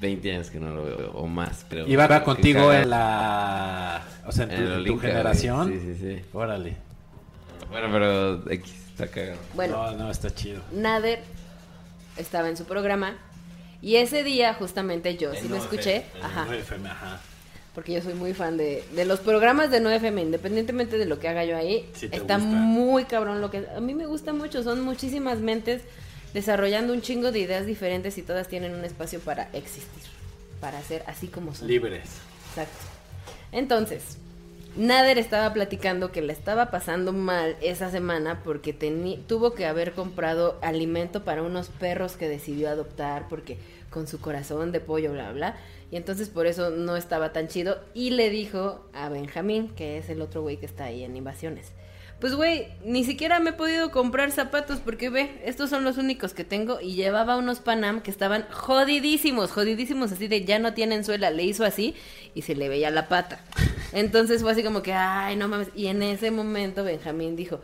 20 0.00 0.32
años 0.32 0.50
que 0.50 0.60
no 0.60 0.70
lo 0.74 0.84
veo, 0.84 1.10
o 1.12 1.26
más, 1.26 1.64
pero... 1.68 1.86
Iba 1.88 2.06
qué 2.08 2.22
contigo 2.24 2.72
en 2.72 2.90
la... 2.90 4.02
O 4.26 4.32
sea, 4.32 4.44
en 4.44 4.50
tu, 4.50 4.56
En 4.56 4.62
el 4.62 4.68
tu 4.68 4.74
Olinka, 4.74 5.00
güey. 5.00 5.10
generación. 5.12 5.68
Sí, 5.72 5.80
sí, 5.80 5.94
sí. 6.16 6.24
Órale. 6.32 6.76
Bueno, 7.70 7.88
pero 7.92 8.50
X, 8.52 8.72
está 8.90 9.06
cagado. 9.08 9.38
Bueno, 9.54 9.90
No, 9.92 9.96
no, 10.04 10.10
está 10.10 10.30
chido. 10.30 10.60
Nader 10.72 11.20
estaba 12.16 12.48
en 12.48 12.56
su 12.56 12.64
programa 12.64 13.16
y 13.82 13.96
ese 13.96 14.24
día 14.24 14.54
justamente 14.54 15.16
yo 15.16 15.32
sí 15.34 15.40
En 15.44 15.50
lo 15.50 15.56
9FM, 15.56 15.60
escuché, 15.62 16.04
ajá, 16.22 16.46
9FM, 16.48 16.86
ajá. 16.90 17.20
porque 17.74 17.92
yo 17.92 18.02
soy 18.02 18.14
muy 18.14 18.34
fan 18.34 18.56
de, 18.56 18.84
de 18.94 19.04
los 19.04 19.20
programas 19.20 19.70
de 19.70 19.80
9FM, 19.82 20.22
independientemente 20.22 20.98
de 20.98 21.06
lo 21.06 21.18
que 21.20 21.28
haga 21.28 21.44
yo 21.44 21.56
ahí, 21.56 21.88
Sí 21.94 22.06
está 22.10 22.38
gusta. 22.38 22.38
muy 22.38 23.04
cabrón 23.04 23.40
lo 23.40 23.50
que 23.50 23.66
a 23.76 23.80
mí 23.80 23.94
me 23.94 24.06
gusta 24.06 24.32
mucho, 24.32 24.62
son 24.64 24.80
muchísimas 24.82 25.38
mentes 25.38 25.82
desarrollando 26.34 26.92
un 26.92 27.02
chingo 27.02 27.32
de 27.32 27.40
ideas 27.40 27.66
diferentes 27.66 28.18
y 28.18 28.22
todas 28.22 28.48
tienen 28.48 28.74
un 28.74 28.84
espacio 28.84 29.20
para 29.20 29.50
existir, 29.52 30.02
para 30.60 30.80
ser 30.82 31.02
así 31.06 31.28
como 31.28 31.54
son. 31.54 31.68
Libres. 31.68 32.08
Exacto. 32.50 32.78
Entonces, 33.52 34.18
Nader 34.76 35.18
estaba 35.18 35.52
platicando 35.52 36.12
que 36.12 36.22
le 36.22 36.32
estaba 36.32 36.70
pasando 36.70 37.12
mal 37.12 37.56
esa 37.60 37.90
semana 37.90 38.42
porque 38.44 38.72
tuvo 39.26 39.54
que 39.54 39.66
haber 39.66 39.92
comprado 39.92 40.58
alimento 40.62 41.24
para 41.24 41.42
unos 41.42 41.68
perros 41.68 42.16
que 42.16 42.28
decidió 42.28 42.68
adoptar 42.68 43.26
porque 43.28 43.58
con 43.90 44.06
su 44.06 44.20
corazón 44.20 44.70
de 44.70 44.80
pollo, 44.80 45.12
bla, 45.12 45.32
bla. 45.32 45.56
Y 45.90 45.96
entonces 45.96 46.28
por 46.28 46.46
eso 46.46 46.70
no 46.70 46.96
estaba 46.96 47.32
tan 47.32 47.48
chido. 47.48 47.78
Y 47.94 48.10
le 48.10 48.30
dijo 48.30 48.84
a 48.92 49.08
Benjamín, 49.08 49.68
que 49.70 49.98
es 49.98 50.10
el 50.10 50.20
otro 50.20 50.42
güey 50.42 50.58
que 50.58 50.66
está 50.66 50.84
ahí 50.84 51.02
en 51.02 51.16
Invasiones. 51.16 51.72
Pues 52.20 52.34
güey, 52.34 52.66
ni 52.84 53.04
siquiera 53.04 53.38
me 53.38 53.50
he 53.50 53.52
podido 53.52 53.92
comprar 53.92 54.32
zapatos 54.32 54.80
porque 54.80 55.08
ve, 55.08 55.40
estos 55.44 55.70
son 55.70 55.84
los 55.84 55.98
únicos 55.98 56.34
que 56.34 56.42
tengo 56.42 56.80
y 56.80 56.94
llevaba 56.94 57.36
unos 57.36 57.60
Panam 57.60 58.00
que 58.00 58.10
estaban 58.10 58.44
jodidísimos, 58.50 59.52
jodidísimos 59.52 60.10
así 60.10 60.26
de 60.26 60.44
ya 60.44 60.58
no 60.58 60.74
tienen 60.74 61.04
suela, 61.04 61.30
le 61.30 61.44
hizo 61.44 61.64
así 61.64 61.94
y 62.34 62.42
se 62.42 62.56
le 62.56 62.68
veía 62.68 62.90
la 62.90 63.06
pata. 63.06 63.40
Entonces 63.92 64.42
fue 64.42 64.50
así 64.50 64.64
como 64.64 64.82
que, 64.82 64.92
ay, 64.92 65.36
no 65.36 65.46
mames. 65.46 65.68
Y 65.76 65.86
en 65.86 66.02
ese 66.02 66.32
momento 66.32 66.82
Benjamín 66.82 67.36
dijo, 67.36 67.60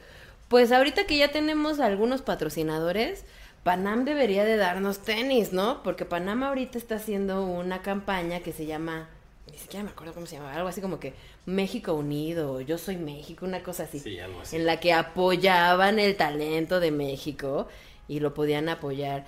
pues 0.47 0.71
ahorita 0.71 1.05
que 1.05 1.19
ya 1.19 1.33
tenemos 1.33 1.81
algunos 1.81 2.23
patrocinadores, 2.23 3.25
Panam 3.65 4.05
debería 4.05 4.45
de 4.45 4.57
darnos 4.57 5.01
tenis, 5.01 5.53
¿no? 5.53 5.83
Porque 5.83 6.05
Panam 6.05 6.45
ahorita 6.45 6.79
está 6.79 6.95
haciendo 6.97 7.45
una 7.45 7.83
campaña 7.83 8.39
que 8.39 8.53
se 8.53 8.67
llama, 8.67 9.09
ni 9.51 9.59
siquiera 9.59 9.83
me 9.83 9.91
acuerdo 9.91 10.15
cómo 10.15 10.27
se 10.27 10.37
llama, 10.37 10.55
algo 10.55 10.69
así 10.69 10.81
como 10.81 11.01
que 11.01 11.13
México 11.47 11.93
Unido, 11.95 12.61
yo 12.61 12.79
soy 12.79 12.97
México, 12.97 13.45
una 13.45 13.63
cosa 13.63 13.85
así 13.85 13.99
Sí, 13.99 14.19
algo 14.19 14.41
así. 14.41 14.57
en 14.57 14.65
la 14.67 14.81
que 14.81 14.93
apoyaban 14.93 15.99
el 15.99 16.17
talento 16.17 16.81
de 16.81 16.91
México 16.91 17.69
y 18.09 18.21
lo 18.21 18.33
podían 18.35 18.69
apoyar, 18.69 19.27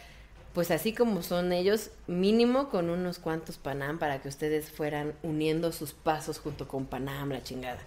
pues 0.54 0.70
así 0.70 0.94
como 0.94 1.22
son 1.22 1.52
ellos, 1.52 1.90
mínimo 2.06 2.70
con 2.70 2.88
unos 2.88 3.18
cuantos 3.18 3.58
Panam 3.58 3.98
para 3.98 4.22
que 4.22 4.28
ustedes 4.28 4.70
fueran 4.70 5.12
uniendo 5.22 5.72
sus 5.72 5.92
pasos 5.92 6.38
junto 6.38 6.66
con 6.66 6.86
Panam, 6.86 7.30
la 7.30 7.42
chingada. 7.42 7.80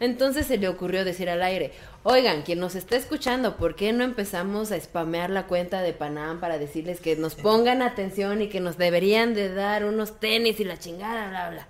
Entonces 0.00 0.46
se 0.46 0.56
le 0.56 0.68
ocurrió 0.68 1.04
decir 1.04 1.28
al 1.28 1.42
aire, 1.42 1.72
oigan, 2.04 2.42
quien 2.42 2.58
nos 2.58 2.74
está 2.74 2.96
escuchando, 2.96 3.56
¿por 3.56 3.76
qué 3.76 3.92
no 3.92 4.02
empezamos 4.04 4.72
a 4.72 4.80
spamear 4.80 5.28
la 5.30 5.46
cuenta 5.46 5.82
de 5.82 5.92
Panam 5.92 6.40
para 6.40 6.58
decirles 6.58 7.00
que 7.00 7.16
nos 7.16 7.34
pongan 7.34 7.82
atención 7.82 8.40
y 8.40 8.48
que 8.48 8.60
nos 8.60 8.78
deberían 8.78 9.34
de 9.34 9.52
dar 9.52 9.84
unos 9.84 10.18
tenis 10.18 10.58
y 10.60 10.64
la 10.64 10.78
chingada, 10.78 11.28
bla, 11.28 11.50
bla? 11.50 11.68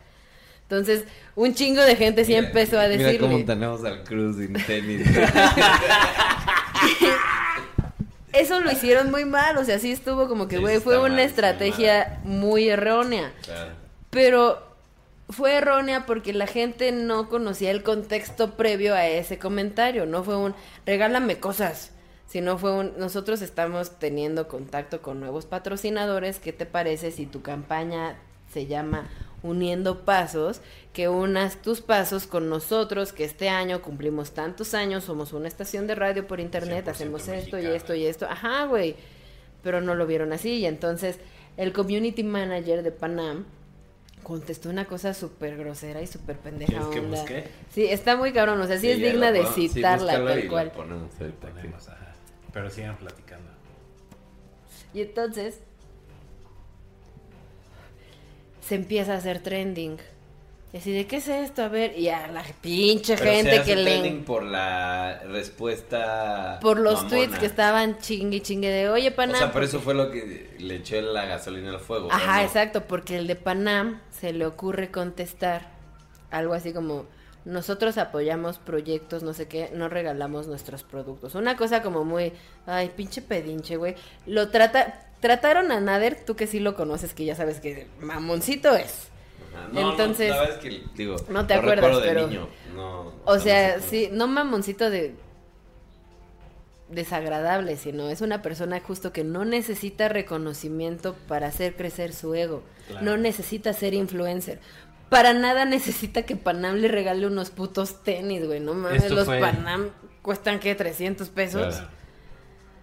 Entonces, 0.70 1.04
un 1.34 1.52
chingo 1.52 1.82
de 1.82 1.96
gente 1.96 2.24
sí 2.24 2.32
Mira, 2.32 2.46
empezó 2.46 2.78
a 2.78 2.86
decirle... 2.86 3.14
Mira 3.14 3.20
cómo 3.28 3.44
tenemos 3.44 3.84
al 3.84 4.04
Cruz 4.04 4.36
sin 4.36 4.52
tenis. 4.52 5.04
eso 8.32 8.60
lo 8.60 8.70
hicieron 8.70 9.10
muy 9.10 9.24
mal, 9.24 9.58
o 9.58 9.64
sea, 9.64 9.80
sí 9.80 9.90
estuvo 9.90 10.28
como 10.28 10.46
que, 10.46 10.58
güey, 10.58 10.78
fue 10.78 10.96
una 11.00 11.24
estrategia 11.24 12.20
muy 12.22 12.68
errónea. 12.68 13.32
Claro. 13.42 13.72
Pero 14.10 14.62
fue 15.28 15.54
errónea 15.54 16.06
porque 16.06 16.32
la 16.32 16.46
gente 16.46 16.92
no 16.92 17.28
conocía 17.28 17.72
el 17.72 17.82
contexto 17.82 18.56
previo 18.56 18.94
a 18.94 19.08
ese 19.08 19.40
comentario. 19.40 20.06
No 20.06 20.22
fue 20.22 20.36
un 20.36 20.54
regálame 20.86 21.40
cosas, 21.40 21.90
sino 22.28 22.58
fue 22.58 22.72
un 22.72 22.92
nosotros 22.96 23.42
estamos 23.42 23.98
teniendo 23.98 24.46
contacto 24.46 25.02
con 25.02 25.18
nuevos 25.18 25.46
patrocinadores. 25.46 26.38
¿Qué 26.38 26.52
te 26.52 26.64
parece 26.64 27.10
si 27.10 27.26
tu 27.26 27.42
campaña 27.42 28.16
se 28.52 28.66
llama 28.66 29.08
Uniendo 29.42 30.04
Pasos? 30.04 30.60
Que 30.92 31.08
unas 31.08 31.62
tus 31.62 31.80
pasos 31.80 32.26
con 32.26 32.48
nosotros, 32.48 33.12
que 33.12 33.24
este 33.24 33.48
año 33.48 33.80
cumplimos 33.80 34.32
tantos 34.32 34.74
años, 34.74 35.04
somos 35.04 35.32
una 35.32 35.48
estación 35.48 35.86
de 35.86 35.94
radio 35.94 36.26
por 36.26 36.40
internet, 36.40 36.86
100% 36.86 36.88
hacemos 36.90 37.28
esto 37.28 37.58
y 37.58 37.66
esto 37.66 37.94
y 37.94 38.06
esto. 38.06 38.26
Ajá, 38.28 38.64
güey. 38.66 38.96
Pero 39.62 39.80
no 39.80 39.94
lo 39.94 40.06
vieron 40.06 40.32
así. 40.32 40.54
Y 40.58 40.66
entonces 40.66 41.18
el 41.56 41.72
community 41.72 42.24
manager 42.24 42.82
de 42.82 42.90
Panam 42.90 43.44
contestó 44.22 44.68
una 44.68 44.84
cosa 44.84 45.14
súper 45.14 45.56
grosera 45.56 46.02
y 46.02 46.06
súper 46.06 46.36
pendeja 46.36 46.72
¿Quieres 46.72 46.88
que 46.90 47.00
onda. 47.00 47.20
busque? 47.20 47.48
Sí, 47.70 47.86
está 47.86 48.16
muy 48.16 48.32
cabrón, 48.32 48.60
o 48.60 48.66
sea, 48.66 48.78
sí, 48.78 48.90
es 48.90 48.98
digna 48.98 49.32
de. 49.32 49.46
Sí, 49.46 49.68
citarla 49.68 50.12
tal 50.12 50.48
cual. 50.48 50.70
ponemos. 50.72 51.10
Ponemos. 51.14 51.88
Pero 52.52 52.70
sigan 52.70 52.96
platicando. 52.96 53.48
Y 54.92 55.02
entonces 55.02 55.60
se 58.70 58.76
empieza 58.76 59.14
a 59.14 59.16
hacer 59.16 59.40
trending. 59.42 59.98
Y 60.72 60.76
así 60.76 60.92
de, 60.92 61.04
¿qué 61.08 61.16
es 61.16 61.26
esto? 61.26 61.64
A 61.64 61.68
ver, 61.68 61.98
y 61.98 62.08
a 62.10 62.28
la 62.28 62.44
pinche 62.60 63.16
Pero 63.16 63.30
gente 63.32 63.50
se 63.50 63.58
hace 63.58 63.70
que 63.70 63.76
le... 63.76 63.82
trending 63.98 64.24
por 64.24 64.44
la 64.44 65.20
respuesta 65.26 66.58
Por 66.60 66.78
los 66.78 66.94
mamona. 67.02 67.08
tweets 67.10 67.38
que 67.40 67.46
estaban 67.46 67.98
chingue 67.98 68.40
chingue 68.40 68.68
de, 68.70 68.88
oye, 68.88 69.08
O 69.08 69.14
Panam... 69.16 69.36
sea, 69.36 69.46
pero 69.52 69.52
porque- 69.54 69.66
eso 69.66 69.80
fue 69.80 69.94
lo 69.94 70.12
que 70.12 70.54
le 70.60 70.76
echó 70.76 71.00
la 71.00 71.24
gasolina 71.26 71.70
al 71.70 71.80
fuego. 71.80 72.08
Ajá, 72.12 72.36
¿no? 72.36 72.42
exacto, 72.46 72.84
porque 72.86 73.16
el 73.16 73.26
de 73.26 73.34
Panam 73.34 74.00
se 74.12 74.32
le 74.32 74.46
ocurre 74.46 74.92
contestar 74.92 75.72
algo 76.30 76.54
así 76.54 76.72
como 76.72 77.06
nosotros 77.44 77.98
apoyamos 77.98 78.58
proyectos, 78.58 79.24
no 79.24 79.32
sé 79.32 79.48
qué, 79.48 79.70
no 79.74 79.88
regalamos 79.88 80.46
nuestros 80.46 80.84
productos. 80.84 81.34
Una 81.34 81.56
cosa 81.56 81.82
como 81.82 82.04
muy, 82.04 82.32
ay, 82.66 82.92
pinche 82.94 83.22
pedinche, 83.22 83.76
güey. 83.76 83.96
Lo 84.26 84.50
trata 84.50 85.09
trataron 85.20 85.70
a 85.72 85.80
Nader, 85.80 86.24
tú 86.24 86.34
que 86.36 86.46
sí 86.46 86.60
lo 86.60 86.74
conoces, 86.74 87.14
que 87.14 87.24
ya 87.24 87.34
sabes 87.36 87.60
que 87.60 87.86
mamoncito 88.00 88.74
es. 88.74 89.08
Ajá. 89.54 89.68
No, 89.72 89.90
Entonces- 89.90 90.30
no, 90.34 90.60
que, 90.60 90.82
digo, 90.94 91.16
te 91.46 91.54
acuerdas, 91.54 91.98
pero- 92.02 92.26
niño, 92.26 92.48
no, 92.74 93.12
O 93.24 93.38
sea, 93.38 93.80
sí, 93.80 94.08
no 94.12 94.26
mamoncito 94.26 94.90
de 94.90 95.14
desagradable, 96.88 97.76
sino 97.76 98.08
es 98.08 98.20
una 98.20 98.42
persona 98.42 98.80
justo 98.80 99.12
que 99.12 99.22
no 99.22 99.44
necesita 99.44 100.08
reconocimiento 100.08 101.14
para 101.28 101.46
hacer 101.46 101.76
crecer 101.76 102.12
su 102.12 102.34
ego. 102.34 102.62
Claro. 102.88 103.04
No 103.06 103.16
necesita 103.16 103.72
ser 103.72 103.94
influencer. 103.94 104.58
Para 105.08 105.32
nada 105.32 105.64
necesita 105.64 106.22
que 106.22 106.36
Panam 106.36 106.76
le 106.76 106.88
regale 106.88 107.26
unos 107.26 107.50
putos 107.50 108.02
tenis, 108.02 108.44
güey. 108.46 108.60
No 108.60 108.74
mames, 108.74 109.04
Esto 109.04 109.14
los 109.14 109.24
fue- 109.26 109.40
Panam 109.40 109.90
cuestan, 110.22 110.58
¿qué? 110.58 110.74
300 110.74 111.28
pesos. 111.28 111.76
Claro. 111.76 111.88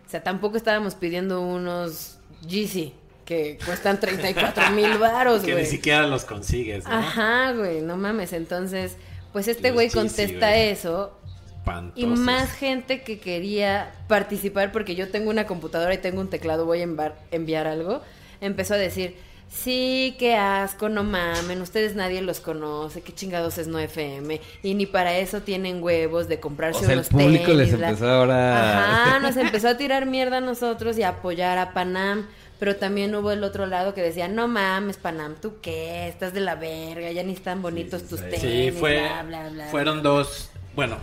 O 0.05 0.09
sea, 0.09 0.23
tampoco 0.23 0.55
estábamos 0.55 0.95
pidiendo 0.95 1.41
unos 1.41 2.16
Yeezy 2.47 2.93
que 3.25 3.57
cuestan 3.65 3.99
34 3.99 4.71
mil 4.71 4.97
varos, 4.97 5.41
Que 5.43 5.51
güey. 5.51 5.63
ni 5.65 5.69
siquiera 5.69 6.07
los 6.07 6.23
consigues, 6.23 6.85
¿no? 6.85 6.91
Ajá, 6.91 7.51
güey, 7.51 7.81
no 7.81 7.97
mames. 7.97 8.31
Entonces, 8.33 8.95
pues 9.33 9.47
este 9.49 9.71
güey 9.71 9.89
contesta 9.89 10.55
eso 10.55 11.17
y 11.57 11.59
Espantosos. 11.59 12.19
más 12.19 12.51
gente 12.53 13.01
que 13.01 13.19
quería 13.19 13.91
participar 14.07 14.71
porque 14.71 14.95
yo 14.95 15.09
tengo 15.09 15.29
una 15.29 15.45
computadora 15.45 15.93
y 15.93 15.97
tengo 15.97 16.21
un 16.21 16.29
teclado, 16.29 16.65
voy 16.65 16.79
a 16.81 16.87
enviar 17.31 17.67
algo, 17.67 18.01
empezó 18.39 18.75
a 18.75 18.77
decir, 18.77 19.17
sí, 19.49 20.15
qué 20.19 20.35
asco, 20.35 20.89
no 20.89 21.03
mamen, 21.03 21.61
ustedes 21.61 21.95
nadie 21.95 22.21
los 22.21 22.39
conoce, 22.39 23.01
qué 23.01 23.13
chingados 23.13 23.57
es 23.57 23.67
no 23.67 23.79
FM, 23.79 24.39
y 24.63 24.73
ni 24.73 24.85
para 24.85 25.17
eso 25.17 25.41
tienen 25.41 25.81
huevos 25.83 26.27
de 26.27 26.39
comprarse 26.39 26.79
O 26.79 26.81
sea, 26.83 26.93
el 26.93 26.99
unos 26.99 27.09
público 27.09 27.45
tenis, 27.45 27.57
les 27.57 27.77
bla". 27.77 27.89
empezó 27.89 28.09
ahora... 28.09 29.03
Ajá, 29.05 29.19
nos 29.21 29.37
empezó 29.37 29.69
a 29.69 29.77
tirar 29.77 30.05
mierda 30.05 30.37
a 30.37 30.41
nosotros 30.41 30.97
y 30.97 31.03
a 31.03 31.09
apoyar 31.09 31.57
a 31.57 31.73
Panam. 31.73 32.27
Pero 32.59 32.75
también 32.75 33.13
hubo 33.13 33.29
el 33.29 33.43
otro 33.43 33.67
lado 33.67 33.93
que 33.93 34.01
decía, 34.01 34.27
no 34.27 34.47
mames, 34.47 34.97
Panam, 34.97 35.35
¿tú 35.35 35.57
qué? 35.61 36.07
Estás 36.07 36.33
de 36.33 36.39
la 36.39 36.55
verga, 36.55 37.11
ya 37.11 37.21
ni 37.21 37.33
están 37.33 37.61
bonitos 37.61 38.07
tus 38.07 38.19
tenis, 38.19 38.41
Sí, 38.41 38.71
fue, 38.71 38.99
bla, 38.99 39.21
bla, 39.21 39.49
bla. 39.49 39.65
fueron 39.67 40.01
dos, 40.01 40.49
bueno, 40.75 40.97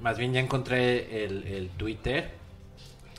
más 0.00 0.16
bien 0.16 0.32
ya 0.32 0.38
encontré 0.38 1.24
el, 1.24 1.44
el 1.48 1.70
Twitter 1.70 2.30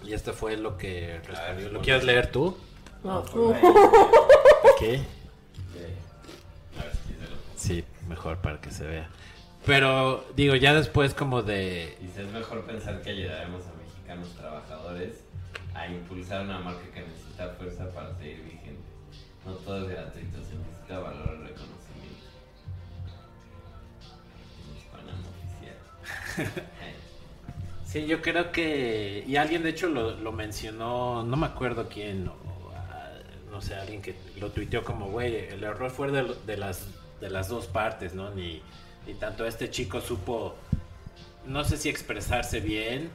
y 0.05 0.13
esto 0.13 0.31
fue 0.31 0.55
lo 0.55 0.77
que 0.77 1.19
respondió. 1.27 1.69
¿Lo 1.71 1.81
quieres 1.81 2.05
leer 2.05 2.31
tú? 2.31 2.57
No, 3.03 3.21
¿Qué? 4.79 5.01
Sí, 7.55 7.83
mejor 8.09 8.37
para 8.39 8.59
que 8.59 8.71
se 8.71 8.85
vea. 8.85 9.09
Pero 9.65 10.25
digo, 10.35 10.55
ya 10.55 10.73
después 10.73 11.13
como 11.13 11.41
de... 11.41 11.97
Dice, 12.01 12.23
es 12.23 12.31
mejor 12.31 12.65
pensar 12.65 13.01
que 13.01 13.11
ayudaremos 13.11 13.63
a 13.65 13.73
mexicanos 13.81 14.29
trabajadores 14.35 15.23
a 15.73 15.87
impulsar 15.87 16.43
una 16.43 16.59
marca 16.59 16.83
que 16.93 17.01
necesita 17.01 17.49
fuerza 17.51 17.89
para 17.91 18.13
seguir 18.17 18.43
vigente. 18.43 18.83
No 19.45 19.53
todo 19.53 19.83
es 19.83 19.89
gratuito, 19.89 20.43
se 20.43 20.55
necesita 20.55 20.99
valor 20.99 21.39
y 21.39 21.47
reconocimiento. 21.47 22.27
Panamá 24.91 25.23
oficial. 25.29 26.63
Sí, 27.85 28.07
yo 28.07 28.23
creo 28.23 28.51
que... 28.51 29.23
Y 29.27 29.35
alguien 29.35 29.61
de 29.61 29.69
hecho 29.69 29.87
lo, 29.87 30.15
lo 30.15 30.31
mencionó, 30.31 31.21
no 31.21 31.37
me 31.37 31.45
acuerdo 31.45 31.87
quién, 31.87 32.27
o, 32.27 32.33
no 33.53 33.61
sé, 33.61 33.75
alguien 33.75 34.01
que 34.01 34.15
lo 34.39 34.49
tuiteó 34.49 34.83
como, 34.83 35.09
güey, 35.11 35.35
el 35.35 35.63
error 35.63 35.91
fue 35.91 36.11
de, 36.11 36.57
las, 36.57 36.87
de 37.21 37.29
las 37.29 37.47
dos 37.47 37.67
partes, 37.67 38.13
¿no? 38.15 38.31
Ni, 38.31 38.61
ni 39.07 39.13
tanto 39.13 39.45
este 39.45 39.69
chico 39.69 40.01
supo, 40.01 40.55
no 41.45 41.63
sé 41.63 41.77
si 41.77 41.87
expresarse 41.87 42.59
bien, 42.59 43.09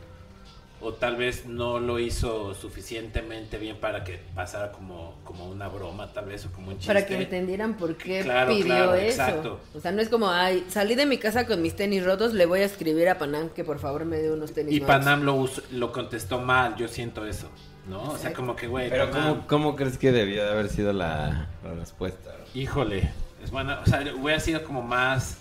o 0.80 0.92
tal 0.94 1.16
vez 1.16 1.44
no 1.44 1.80
lo 1.80 1.98
hizo 1.98 2.54
suficientemente 2.54 3.58
bien 3.58 3.78
para 3.78 4.04
que 4.04 4.20
pasara 4.36 4.70
como, 4.70 5.16
como 5.24 5.48
una 5.50 5.66
broma, 5.66 6.12
tal 6.12 6.26
vez, 6.26 6.46
o 6.46 6.52
como 6.52 6.68
un 6.68 6.78
chiste. 6.78 6.86
Para 6.86 7.04
que 7.04 7.16
entendieran 7.16 7.76
por 7.76 7.96
qué 7.96 8.20
Claro, 8.22 8.52
pidió 8.52 8.64
claro, 8.66 8.94
eso. 8.94 9.06
exacto. 9.22 9.60
O 9.74 9.80
sea, 9.80 9.90
no 9.90 10.00
es 10.00 10.08
como, 10.08 10.30
ay, 10.30 10.64
salí 10.68 10.94
de 10.94 11.04
mi 11.04 11.18
casa 11.18 11.48
con 11.48 11.62
mis 11.62 11.74
tenis 11.74 12.04
rotos, 12.04 12.32
le 12.32 12.46
voy 12.46 12.60
a 12.60 12.64
escribir 12.64 13.08
a 13.08 13.18
Panam 13.18 13.48
que 13.50 13.64
por 13.64 13.80
favor 13.80 14.04
me 14.04 14.18
dé 14.18 14.30
unos 14.30 14.52
tenis 14.52 14.72
Y 14.72 14.78
nuevos. 14.78 14.98
Panam 14.98 15.24
lo, 15.24 15.50
lo 15.72 15.90
contestó 15.92 16.38
mal, 16.40 16.76
yo 16.76 16.86
siento 16.86 17.26
eso, 17.26 17.50
¿no? 17.88 18.02
O 18.10 18.18
sea, 18.18 18.32
como 18.32 18.54
que, 18.56 18.66
güey, 18.66 18.90
Pero 18.90 19.10
¿cómo, 19.10 19.46
¿cómo 19.46 19.76
crees 19.76 19.98
que 19.98 20.12
debió 20.12 20.44
de 20.44 20.50
haber 20.50 20.68
sido 20.68 20.92
la, 20.92 21.48
la 21.64 21.74
respuesta? 21.74 22.30
Híjole, 22.54 23.10
es 23.42 23.50
buena, 23.50 23.80
o 23.80 23.86
sea, 23.86 24.02
hubiera 24.20 24.40
sido 24.40 24.64
como 24.64 24.82
más 24.82 25.38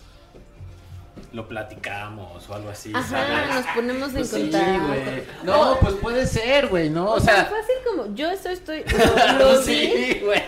lo 1.34 1.48
platicamos 1.48 2.48
o 2.50 2.54
algo 2.54 2.70
así, 2.70 2.92
Ajá, 2.96 3.08
¿sabes? 3.10 3.56
nos 3.56 3.66
ponemos 3.76 4.08
en 4.10 4.14
Pues 4.16 4.30
sí, 4.30 4.42
contacto. 4.44 4.88
güey. 4.88 5.02
No, 5.44 5.78
pues 5.82 5.94
puede 5.96 6.26
ser, 6.28 6.68
güey, 6.68 6.90
¿no? 6.90 7.06
O 7.06 7.16
O 7.16 7.20
sea, 7.20 7.36
sea, 7.36 7.46
fácil 7.46 7.76
como, 7.86 8.16
yo 8.16 8.30
estoy, 8.32 8.84
lo, 9.40 9.40
lo 9.56 9.60
vi, 9.60 9.66
sí, 9.66 10.22
güey. 10.24 10.42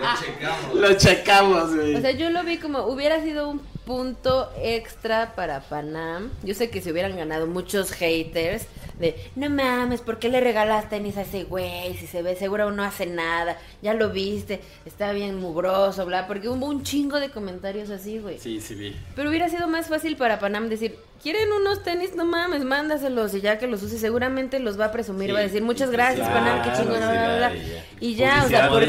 Lo 0.00 0.20
checamos. 0.20 0.74
Lo 0.74 0.94
checamos, 0.94 1.74
güey. 1.76 1.94
o 1.94 2.00
sea, 2.00 2.10
yo 2.10 2.30
lo 2.30 2.42
vi 2.42 2.56
como, 2.58 2.80
hubiera 2.86 3.22
sido 3.22 3.48
un 3.48 3.60
punto 3.84 4.50
extra 4.60 5.34
para 5.36 5.60
Panam. 5.60 6.30
Yo 6.42 6.54
sé 6.54 6.70
que 6.70 6.82
se 6.82 6.90
hubieran 6.90 7.16
ganado 7.16 7.46
muchos 7.46 7.92
haters 7.92 8.66
de, 8.98 9.14
no 9.36 9.50
mames, 9.50 10.00
¿por 10.00 10.18
qué 10.18 10.28
le 10.28 10.40
regalas 10.40 10.88
tenis 10.88 11.16
a 11.16 11.22
ese 11.22 11.44
güey? 11.44 11.94
Si 11.96 12.06
se 12.06 12.22
ve 12.22 12.34
seguro 12.36 12.70
no 12.70 12.82
hace 12.82 13.06
nada, 13.06 13.58
ya 13.82 13.94
lo 13.94 14.10
viste, 14.10 14.60
está 14.84 15.12
bien 15.12 15.36
mugroso, 15.40 16.06
bla, 16.06 16.26
porque 16.26 16.48
hubo 16.48 16.66
un 16.66 16.82
chingo 16.82 17.20
de 17.20 17.30
comentarios 17.30 17.90
así, 17.90 18.18
güey. 18.18 18.38
sí, 18.38 18.60
sí 18.60 18.74
vi. 18.74 18.96
Pero 19.14 19.28
hubiera 19.28 19.48
sido 19.48 19.68
más 19.68 19.88
fácil 19.88 20.16
para 20.16 20.38
Panam 20.38 20.68
decir, 20.68 20.96
¿quieren 21.22 21.52
unos 21.52 21.82
tenis? 21.82 22.14
No 22.14 22.24
mames, 22.24 22.64
mándaselos 22.64 23.34
y 23.34 23.40
ya 23.40 23.58
que 23.58 23.66
los 23.66 23.82
use, 23.82 23.98
seguramente 23.98 24.58
los 24.60 24.78
va 24.80 24.86
a 24.86 24.92
presumir, 24.92 25.28
Sí, 25.28 25.32
va 25.32 25.38
a 25.40 25.42
decir, 25.42 25.62
muchas 25.62 25.90
gracias, 25.90 26.28
claro, 26.28 26.44
Panam, 26.46 26.62
qué 26.62 26.76
chingón, 26.76 26.98
bla, 26.98 27.10
bla, 27.10 27.36
bla". 27.36 27.52
sí, 27.52 27.58
Y 28.00 28.14
ya, 28.14 28.42
o 28.44 28.48
sea, 28.48 28.68
¿por. 28.68 28.84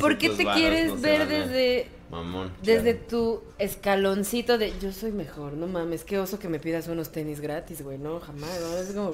¿por 0.00 0.18
qué 0.18 0.30
te 0.30 0.44
varos 0.44 0.60
quieres 0.60 0.88
no 0.88 1.00
ver 1.00 1.28
desde, 1.28 1.88
Mamón. 2.10 2.52
desde 2.62 2.94
tu 2.94 3.42
escaloncito 3.58 4.58
de 4.58 4.72
yo 4.80 4.92
soy 4.92 5.12
mejor? 5.12 5.52
No 5.52 5.66
mames, 5.66 6.04
qué 6.04 6.18
oso 6.18 6.38
que 6.38 6.48
me 6.48 6.58
pidas 6.58 6.88
unos 6.88 7.12
tenis 7.12 7.40
gratis, 7.40 7.82
güey, 7.82 7.98
no, 7.98 8.20
jamás, 8.20 8.60
¿no? 8.60 8.76
Es 8.76 8.92
como... 8.92 9.12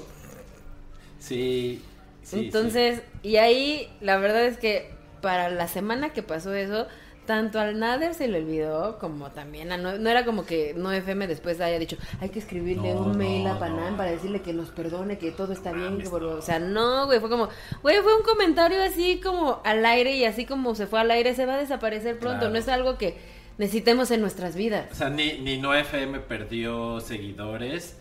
Sí. 1.18 1.82
sí, 2.22 2.46
Entonces, 2.46 3.02
y 3.22 3.36
ahí 3.36 3.88
la 4.00 4.16
verdad 4.18 4.44
es 4.46 4.58
que 4.58 4.90
para 5.20 5.50
la 5.50 5.68
semana 5.68 6.12
que 6.12 6.22
pasó 6.22 6.54
eso, 6.54 6.86
tanto 7.26 7.60
al 7.60 7.78
Nader 7.78 8.14
se 8.14 8.28
le 8.28 8.38
olvidó, 8.38 8.98
como 8.98 9.30
también 9.32 9.70
a 9.72 9.76
no, 9.76 9.98
no 9.98 10.08
era 10.08 10.24
como 10.24 10.46
que 10.46 10.72
no 10.74 10.90
FM 10.92 11.26
después 11.26 11.60
haya 11.60 11.78
dicho, 11.78 11.96
hay 12.20 12.30
que 12.30 12.38
escribirle 12.38 12.94
No, 12.94 13.00
un 13.02 13.18
mail 13.18 13.44
no, 13.44 13.52
a 13.54 13.58
Panam 13.58 13.96
para 13.96 14.10
decirle 14.12 14.40
que 14.40 14.52
nos 14.52 14.70
perdone, 14.70 15.18
que 15.18 15.32
todo 15.32 15.52
está 15.52 15.72
bien, 15.72 15.94
mames, 15.98 16.08
que 16.08 16.14
o 16.14 16.40
sea, 16.42 16.58
no, 16.58 17.06
güey, 17.06 17.20
fue 17.20 17.28
como, 17.28 17.48
güey, 17.82 17.98
fue 18.02 18.16
un 18.16 18.22
comentario 18.22 18.82
así 18.82 19.20
como 19.20 19.60
al 19.64 19.84
aire 19.84 20.16
y 20.16 20.24
así 20.24 20.46
como 20.46 20.74
se 20.74 20.86
fue 20.86 21.00
al 21.00 21.10
aire 21.10 21.34
se 21.34 21.44
va 21.44 21.54
a 21.54 21.58
desaparecer 21.58 22.18
pronto, 22.18 22.38
Claro. 22.38 22.52
no 22.52 22.58
es 22.58 22.68
algo 22.68 22.96
que 22.96 23.16
necesitemos 23.58 24.10
en 24.10 24.20
nuestras 24.20 24.54
vidas. 24.54 24.86
O 24.92 24.94
sea, 24.94 25.10
ni, 25.10 25.38
ni 25.38 25.58
No 25.58 25.74
FM 25.74 26.20
perdió 26.20 27.00
seguidores, 27.00 27.96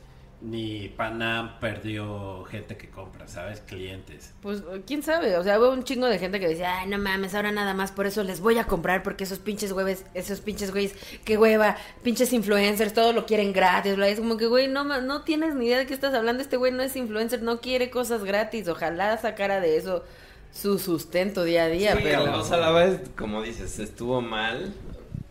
ni 0.45 0.89
Panam 0.89 1.59
perdió 1.59 2.43
gente 2.45 2.77
que 2.77 2.89
compra, 2.89 3.27
¿sabes? 3.27 3.61
Clientes. 3.61 4.33
Pues 4.41 4.61
quién 4.85 5.01
sabe, 5.01 5.37
o 5.37 5.43
sea, 5.43 5.59
hubo 5.59 5.71
un 5.71 5.83
chingo 5.83 6.07
de 6.07 6.19
gente 6.19 6.39
que 6.39 6.47
decía, 6.47 6.79
ay, 6.79 6.87
no 6.87 6.99
mames, 6.99 7.33
ahora 7.33 7.51
nada 7.51 7.73
más 7.73 7.91
por 7.91 8.05
eso 8.05 8.23
les 8.23 8.39
voy 8.39 8.57
a 8.59 8.65
comprar, 8.65 9.01
porque 9.01 9.23
esos 9.23 9.39
pinches 9.39 9.73
güeyes, 9.73 10.05
esos 10.13 10.41
pinches 10.41 10.71
güeyes, 10.71 10.95
qué 11.23 11.37
hueva, 11.37 11.77
pinches 12.03 12.31
influencers, 12.31 12.93
todo 12.93 13.11
lo 13.11 13.25
quieren 13.25 13.53
gratis, 13.53 13.95
bla. 13.95 14.07
es 14.07 14.19
como 14.19 14.37
que, 14.37 14.45
güey, 14.45 14.67
no, 14.67 14.83
no 14.83 15.23
tienes 15.23 15.55
ni 15.55 15.65
idea 15.65 15.79
de 15.79 15.87
qué 15.87 15.93
estás 15.93 16.13
hablando, 16.13 16.43
este 16.43 16.57
güey 16.57 16.71
no 16.71 16.83
es 16.83 16.95
influencer, 16.95 17.41
no 17.41 17.59
quiere 17.59 17.89
cosas 17.89 18.23
gratis, 18.23 18.67
ojalá 18.67 19.17
sacara 19.17 19.59
de 19.59 19.77
eso 19.77 20.03
su 20.53 20.79
sustento 20.79 21.43
día 21.43 21.63
a 21.63 21.67
día, 21.67 21.95
Sí, 21.95 22.01
pero... 22.03 22.39
o 22.39 22.43
sea, 22.43 22.57
la 22.57 22.71
verdad 22.71 23.01
es, 23.01 23.09
como 23.09 23.41
dices, 23.41 23.79
estuvo 23.79 24.21
mal, 24.21 24.73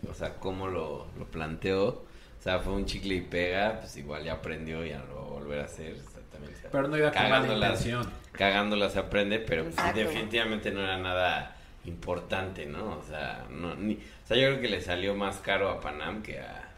o 0.09 0.13
sea, 0.13 0.35
cómo 0.35 0.67
lo, 0.67 1.07
lo 1.17 1.25
planteó, 1.25 2.04
sea, 2.45 2.59
fue 2.59 2.73
un 2.73 2.85
chicle 2.85 3.15
y 3.15 3.21
pega, 3.21 3.79
pues 3.81 3.97
igual 3.97 4.23
ya 4.23 4.33
aprendió 4.33 4.85
y 4.85 4.89
ya 4.89 4.99
lo 4.99 5.15
va 5.15 5.21
a 5.21 5.29
volver 5.31 5.59
a 5.61 5.65
hacer, 5.65 5.93
o 5.93 6.11
sea, 6.11 6.21
también 6.31 6.53
se- 6.55 6.69
Pero 6.69 6.87
no 6.87 6.97
iba 6.97 7.11
con 7.11 7.21
mala 7.23 7.47
cagándola-. 7.47 8.11
Cagándola 8.31 8.89
se 8.89 8.99
aprende, 8.99 9.39
pero 9.39 9.63
pues, 9.63 9.75
definitivamente 9.95 10.71
no 10.71 10.81
era 10.81 10.97
nada 10.97 11.55
importante, 11.85 12.65
¿no? 12.65 12.97
O 12.97 13.03
sea, 13.03 13.45
no, 13.49 13.75
ni, 13.75 13.95
o 13.95 14.27
sea, 14.27 14.37
yo 14.37 14.47
creo 14.49 14.61
que 14.61 14.69
le 14.69 14.81
salió 14.81 15.15
más 15.15 15.37
caro 15.37 15.69
a 15.69 15.79
Panam 15.81 16.21
que 16.21 16.39
a... 16.39 16.69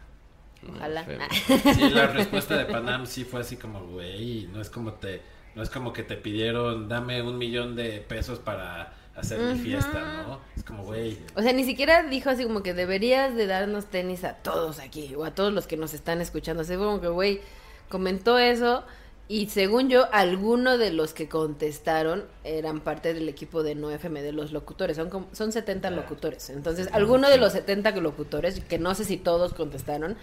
no, 0.62 0.74
Ojalá. 0.74 1.04
Sí, 1.74 1.90
la 1.90 2.06
respuesta 2.08 2.56
de 2.56 2.64
Panam 2.66 3.06
sí 3.06 3.24
fue 3.24 3.40
así 3.40 3.56
como, 3.56 3.80
güey, 3.86 4.48
no 4.52 4.60
es 4.60 4.70
como 4.70 4.94
te, 4.94 5.22
no 5.54 5.62
es 5.62 5.70
como 5.70 5.92
que 5.92 6.02
te 6.02 6.16
pidieron, 6.16 6.88
dame 6.88 7.22
un 7.22 7.38
millón 7.38 7.74
de 7.76 8.00
pesos 8.00 8.38
para 8.38 8.92
hacer 9.18 9.38
mi 9.40 9.58
fiesta, 9.58 10.24
¿no? 10.26 10.40
Es 10.56 10.64
como, 10.64 10.84
güey, 10.84 11.18
O 11.34 11.42
sea, 11.42 11.52
ni 11.52 11.64
siquiera 11.64 12.02
dijo 12.04 12.30
así 12.30 12.44
como 12.44 12.62
que 12.62 12.74
deberías 12.74 13.34
de 13.34 13.46
darnos 13.46 13.86
tenis 13.86 14.24
a 14.24 14.34
todos 14.34 14.78
aquí 14.78 15.14
o 15.14 15.24
a 15.24 15.34
todos 15.34 15.52
los 15.52 15.66
que 15.66 15.76
nos 15.76 15.94
están 15.94 16.20
escuchando. 16.20 16.62
Así 16.62 16.74
como 16.76 17.00
que, 17.00 17.08
güey, 17.08 17.40
comentó 17.88 18.38
eso 18.38 18.84
y 19.30 19.48
según 19.50 19.90
yo, 19.90 20.06
alguno 20.12 20.78
de 20.78 20.90
los 20.92 21.12
que 21.12 21.28
contestaron 21.28 22.24
eran 22.44 22.80
parte 22.80 23.12
del 23.12 23.28
equipo 23.28 23.62
de 23.62 23.74
No 23.74 23.90
FM, 23.90 24.22
de 24.22 24.32
los 24.32 24.52
locutores. 24.52 24.96
Son, 24.96 25.10
como- 25.10 25.28
son 25.32 25.52
70 25.52 25.90
locutores. 25.90 26.48
Entonces, 26.50 26.88
alguno 26.92 27.28
de 27.28 27.36
los 27.36 27.52
70 27.52 27.90
locutores, 27.92 28.60
que 28.60 28.78
no 28.78 28.94
sé 28.94 29.04
si 29.04 29.18
todos 29.18 29.52
contestaron, 29.52 30.16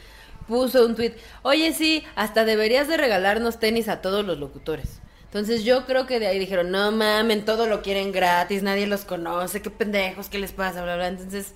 puso 0.48 0.86
un 0.86 0.96
tweet, 0.96 1.14
oye, 1.44 1.72
sí, 1.74 2.04
hasta 2.16 2.46
deberías 2.46 2.88
de 2.88 2.98
regalarnos 2.98 3.60
tenis 3.60 3.90
a 3.90 4.02
todos 4.02 4.26
los 4.26 4.40
locutores. 4.40 5.00
Entonces 5.26 5.64
yo 5.66 5.86
creo 5.86 6.06
que 6.08 6.20
de 6.20 6.28
ahí 6.28 6.40
dijeron, 6.40 6.72
no 6.72 6.92
mamen, 6.92 7.44
todo 7.46 7.68
lo 7.68 7.82
quieren 7.82 8.12
gratis, 8.12 8.64
nadie 8.64 8.88
los 8.88 9.04
conoce, 9.06 9.62
qué 9.62 9.70
pendejos, 9.70 10.30
qué 10.30 10.40
les 10.40 10.54
pasa, 10.54 10.82
bla, 10.84 10.96
bla. 10.96 11.08
Entonces 11.10 11.54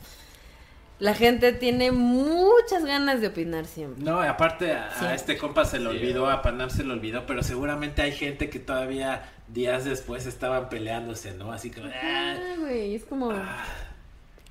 la 1.00 1.14
gente 1.14 1.54
tiene 1.54 1.92
muchas 1.94 2.84
ganas 2.84 3.22
de 3.22 3.28
opinar 3.28 3.66
siempre. 3.66 4.04
no, 4.04 4.20
aparte 4.22 4.74
a, 4.74 4.92
Sí. 5.00 5.06
a 5.06 5.16
este 5.16 5.38
compa 5.38 5.64
se 5.64 5.80
le 5.80 5.88
olvidó, 5.88 6.30
a 6.30 6.42
Panam 6.42 6.70
se 6.70 6.84
le 6.84 6.92
olvidó, 6.92 7.26
pero 7.26 7.42
seguramente 7.42 8.02
hay 8.02 8.12
gente 8.12 8.50
que 8.50 8.60
todavía 8.60 9.24
días 9.48 9.86
después 9.86 10.26
estaban 10.26 10.68
peleándose, 10.68 11.34
¿no? 11.36 11.54
Así 11.54 11.72
como, 11.72 11.88
ah, 11.88 12.36
Ah, 12.36 12.56
güey, 12.60 12.96
es 12.96 13.06
como... 13.06 13.32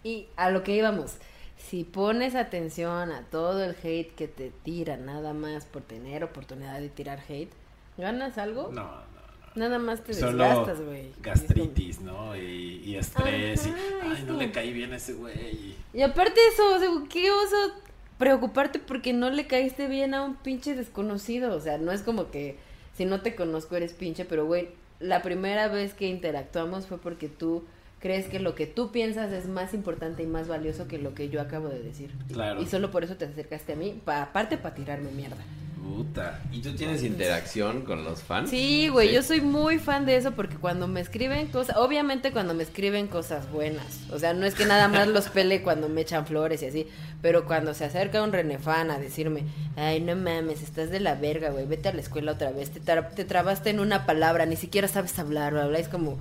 Y 0.04 0.28
a 0.36 0.48
lo 0.50 0.62
que 0.62 0.72
íbamos, 0.74 1.16
si 1.68 1.84
pones 1.84 2.34
atención 2.34 3.12
a 3.12 3.22
todo 3.30 3.62
el 3.62 3.76
hate 3.82 4.14
que 4.14 4.26
te 4.26 4.50
tira 4.64 4.96
nada 4.96 5.34
más 5.34 5.66
por 5.66 5.82
tener 5.82 6.24
oportunidad 6.24 6.80
de 6.80 6.88
tirar 6.88 7.20
hate, 7.28 7.50
¿ganas 7.98 8.38
algo? 8.38 8.70
no, 8.72 8.82
no. 8.84 9.08
Nada 9.54 9.78
más 9.80 10.04
te 10.04 10.14
Solo 10.14 10.44
desgastas, 10.44 10.80
güey. 10.82 11.10
gastritis, 11.20 12.00
¿no? 12.00 12.36
Y, 12.36 12.80
y 12.84 12.96
estrés. 12.96 13.66
y, 13.66 13.70
ay, 14.02 14.22
no 14.24 14.34
le 14.36 14.52
caí 14.52 14.72
bien 14.72 14.92
a 14.92 14.96
ese 14.96 15.14
güey. 15.14 15.74
Y 15.92 16.02
aparte 16.02 16.38
eso, 16.52 16.76
o 16.76 16.78
sea, 16.78 16.88
qué 17.10 17.32
oso 17.32 17.56
preocuparte 18.18 18.78
porque 18.78 19.12
no 19.12 19.30
le 19.30 19.46
caíste 19.48 19.88
bien 19.88 20.14
a 20.14 20.22
un 20.22 20.36
pinche 20.36 20.76
desconocido. 20.76 21.56
O 21.56 21.60
sea, 21.60 21.76
no 21.78 21.90
es 21.90 22.02
como 22.02 22.30
que 22.30 22.56
si 22.96 23.04
no 23.04 23.20
te 23.20 23.34
conozco 23.34 23.74
eres 23.74 23.94
pinche, 23.94 24.24
pero 24.24 24.46
güey, 24.46 24.68
la 25.00 25.22
primera 25.22 25.66
vez 25.66 25.92
que 25.94 26.06
interactuamos 26.08 26.86
fue 26.86 26.98
porque 26.98 27.28
tú 27.28 27.64
crees 27.98 28.26
que 28.26 28.38
lo 28.38 28.54
que 28.54 28.66
tú 28.68 28.92
piensas 28.92 29.32
es 29.32 29.48
más 29.48 29.74
importante 29.74 30.22
y 30.22 30.26
más 30.26 30.46
valioso 30.46 30.86
que 30.86 30.98
lo 30.98 31.14
que 31.14 31.30
yo 31.30 31.40
acabo 31.40 31.68
de 31.68 31.82
decir. 31.82 32.12
Claro. 32.32 32.60
Y 32.62 32.66
solo 32.66 32.92
por 32.92 33.02
eso 33.02 33.16
te 33.16 33.24
acercaste 33.24 33.72
a 33.72 33.76
mí, 33.76 34.00
pa- 34.04 34.22
aparte 34.22 34.56
para 34.56 34.74
tirarme 34.76 35.10
mierda. 35.10 35.42
Puta. 35.88 36.40
¿Y 36.52 36.60
tú 36.60 36.74
tienes 36.74 37.02
interacción 37.02 37.82
con 37.82 38.04
los 38.04 38.22
fans? 38.22 38.50
Sí, 38.50 38.88
güey, 38.88 39.12
yo 39.12 39.22
soy 39.22 39.40
muy 39.40 39.78
fan 39.78 40.04
de 40.04 40.16
eso 40.16 40.32
porque 40.32 40.56
cuando 40.56 40.86
me 40.86 41.00
escriben 41.00 41.46
cosas, 41.48 41.76
obviamente 41.76 42.30
cuando 42.30 42.52
me 42.54 42.62
escriben 42.62 43.06
cosas 43.08 43.50
buenas, 43.50 44.00
o 44.12 44.18
sea, 44.18 44.34
no 44.34 44.44
es 44.44 44.54
que 44.54 44.66
nada 44.66 44.88
más 44.88 45.08
los 45.08 45.28
pele 45.28 45.62
cuando 45.62 45.88
me 45.88 46.02
echan 46.02 46.26
flores 46.26 46.62
y 46.62 46.66
así, 46.66 46.86
pero 47.22 47.46
cuando 47.46 47.72
se 47.74 47.84
acerca 47.86 48.22
un 48.22 48.32
renefán 48.32 48.90
a 48.90 48.98
decirme, 48.98 49.44
ay, 49.76 50.00
no 50.00 50.14
mames, 50.14 50.62
estás 50.62 50.90
de 50.90 51.00
la 51.00 51.14
verga, 51.14 51.50
güey, 51.50 51.66
vete 51.66 51.88
a 51.88 51.94
la 51.94 52.00
escuela 52.00 52.32
otra 52.32 52.50
vez, 52.50 52.70
te, 52.70 52.82
tra- 52.82 53.10
te 53.14 53.24
trabaste 53.24 53.70
en 53.70 53.80
una 53.80 54.04
palabra, 54.04 54.44
ni 54.46 54.56
siquiera 54.56 54.88
sabes 54.88 55.18
hablar, 55.18 55.54
bla, 55.54 55.66
bla, 55.66 55.78
es 55.78 55.88
como... 55.88 56.20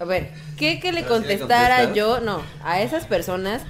A 0.00 0.04
ver, 0.06 0.30
¿qué 0.56 0.80
que 0.80 0.92
le 0.92 1.02
¿Pero 1.02 1.16
sí 1.16 1.26
le 1.26 1.28
contestara 1.38 1.92
yo? 1.92 2.20
No, 2.20 2.40
a 2.64 2.80
esas 2.80 3.04
personas, 3.04 3.60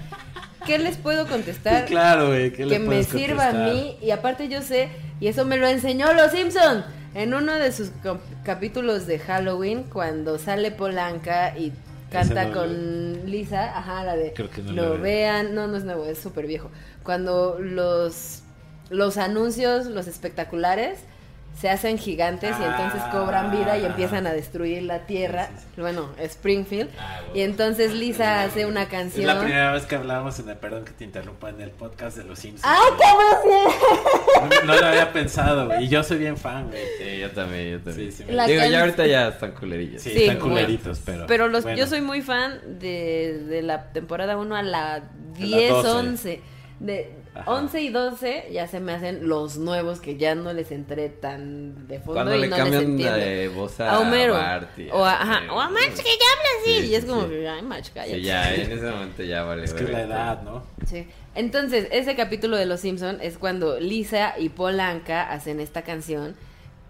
¿qué 0.66 0.78
les 0.78 0.96
puedo 0.96 1.26
contestar? 1.26 1.86
Claro, 1.86 2.28
güey. 2.28 2.52
¿qué 2.52 2.66
le 2.66 2.78
que 2.78 2.78
me 2.80 3.04
sirva 3.04 3.48
a 3.48 3.52
mí 3.52 3.96
y 4.00 4.10
aparte 4.10 4.48
yo 4.48 4.62
sé 4.62 4.88
y 5.20 5.28
eso 5.28 5.44
me 5.44 5.56
lo 5.56 5.66
enseñó 5.66 6.12
los 6.12 6.32
Simpson 6.32 6.84
en 7.14 7.34
uno 7.34 7.54
de 7.54 7.72
sus 7.72 7.90
capítulos 8.44 9.06
de 9.06 9.18
Halloween 9.18 9.84
cuando 9.84 10.38
sale 10.38 10.70
Polanca 10.70 11.56
y 11.58 11.72
canta 12.10 12.46
no 12.46 12.54
con 12.54 13.30
Lisa, 13.30 13.76
ajá, 13.76 14.04
la 14.04 14.16
de 14.16 14.32
Creo 14.32 14.50
que 14.50 14.62
no 14.62 14.72
lo 14.72 14.98
vean, 14.98 15.54
no 15.54 15.66
no 15.66 15.76
es 15.76 15.84
nuevo, 15.84 16.04
es 16.06 16.18
súper 16.18 16.46
viejo. 16.46 16.70
Cuando 17.02 17.58
los 17.58 18.42
los 18.90 19.18
anuncios, 19.18 19.86
los 19.86 20.08
espectaculares 20.08 20.98
se 21.58 21.68
hacen 21.68 21.98
gigantes 21.98 22.56
y 22.58 22.64
entonces 22.64 23.02
cobran 23.12 23.50
vida 23.50 23.76
y 23.76 23.82
Ah. 23.84 23.88
empiezan 23.88 24.26
a 24.26 24.32
destruir 24.32 24.82
la 24.84 25.00
tierra. 25.06 25.48
Sí, 25.58 25.66
sí, 25.74 25.80
Bueno, 25.82 26.08
Springfield. 26.18 26.88
Ah, 26.98 27.20
Y 27.20 27.28
bueno. 27.30 27.44
entonces 27.50 27.92
Lisa 27.92 28.42
hace 28.44 28.64
una 28.64 28.84
Es 28.84 28.88
canción. 28.88 29.26
la 29.26 29.40
primera 29.40 29.72
vez 29.72 29.84
que 29.84 29.96
hablábamos 29.96 30.38
en 30.38 30.48
el, 30.48 30.56
perdón 30.56 30.84
que 30.86 30.92
te 30.92 31.04
interrumpa, 31.04 31.50
en 31.50 31.60
el 31.60 31.70
podcast 31.70 32.16
de 32.16 32.24
los 32.24 32.38
Simpsons. 32.38 32.64
¡Ay, 32.66 32.90
qué! 33.44 34.40
No, 34.40 34.72
no 34.74 34.80
lo 34.80 34.86
había 34.86 35.12
pensado, 35.12 35.66
güey. 35.66 35.84
Y 35.84 35.88
yo 35.88 36.02
soy 36.02 36.18
bien 36.18 36.36
fan, 36.36 36.68
güey. 36.68 36.82
Sí, 36.98 37.18
yo 37.18 37.30
también, 37.30 37.72
yo 37.72 37.80
también. 37.80 38.12
Sí, 38.12 38.24
Digo, 38.24 38.36
can- 38.38 38.70
ya 38.70 38.80
ahorita 38.80 39.06
ya 39.06 39.28
están 39.28 39.52
culerillos. 39.52 40.00
Sí, 40.02 40.10
Sí, 40.10 40.22
están 40.22 40.38
culeritos, 40.38 41.00
pero. 41.04 41.26
Pero 41.26 41.48
los, 41.48 41.62
bueno. 41.64 41.76
yo 41.78 41.86
soy 41.86 42.00
muy 42.00 42.22
fan 42.22 42.60
de, 42.78 43.44
de 43.48 43.62
la 43.62 43.92
temporada 43.92 44.36
1 44.38 44.56
a 44.56 44.62
la 44.62 44.70
la 44.70 45.02
10, 45.36 45.70
12. 45.72 45.88
11. 45.90 46.40
De 46.80 47.12
Ajá. 47.34 47.48
11 47.50 47.80
y 47.80 47.88
12 47.90 48.48
ya 48.52 48.66
se 48.66 48.80
me 48.80 48.92
hacen 48.92 49.28
los 49.28 49.56
nuevos 49.56 50.00
que 50.00 50.16
ya 50.16 50.34
no 50.34 50.52
les 50.52 50.72
entré 50.72 51.08
tan 51.10 51.86
de 51.86 51.98
fondo 51.98 52.14
Cuando 52.14 52.34
y 52.34 52.40
le 52.40 52.48
no 52.48 52.56
les 52.56 52.64
cambian 52.64 52.82
entiendo. 52.84 53.16
de 53.16 53.48
voz 53.48 53.78
a, 53.80 53.90
a 53.92 54.00
Homero. 54.00 54.34
Bart 54.34 54.76
y 54.78 54.88
o, 54.90 55.04
a, 55.04 55.12
a- 55.12 55.22
ajá, 55.22 55.52
o 55.52 55.60
a 55.60 55.68
Marge 55.70 55.90
que 55.94 56.02
ya 56.02 56.26
habla 56.36 56.48
así. 56.62 56.80
Sí, 56.82 56.86
y 56.90 56.94
es 56.96 57.04
como 57.04 57.28
sí. 57.28 57.46
ay, 57.46 57.62
Marge, 57.62 57.90
cállate. 57.94 58.16
Sí, 58.18 58.22
ya, 58.22 58.54
en 58.54 58.72
ese 58.72 58.90
momento 58.90 59.22
ya 59.22 59.42
vale. 59.44 59.64
Es 59.64 59.72
que 59.74 59.84
es 59.84 59.90
la 59.90 60.00
edad, 60.02 60.42
¿no? 60.42 60.62
Sí. 60.86 61.06
Entonces, 61.36 61.86
ese 61.92 62.16
capítulo 62.16 62.56
de 62.56 62.66
Los 62.66 62.80
Simpson 62.80 63.18
es 63.22 63.38
cuando 63.38 63.78
Lisa 63.78 64.34
y 64.36 64.48
Polanca 64.48 65.30
hacen 65.30 65.60
esta 65.60 65.82
canción 65.82 66.34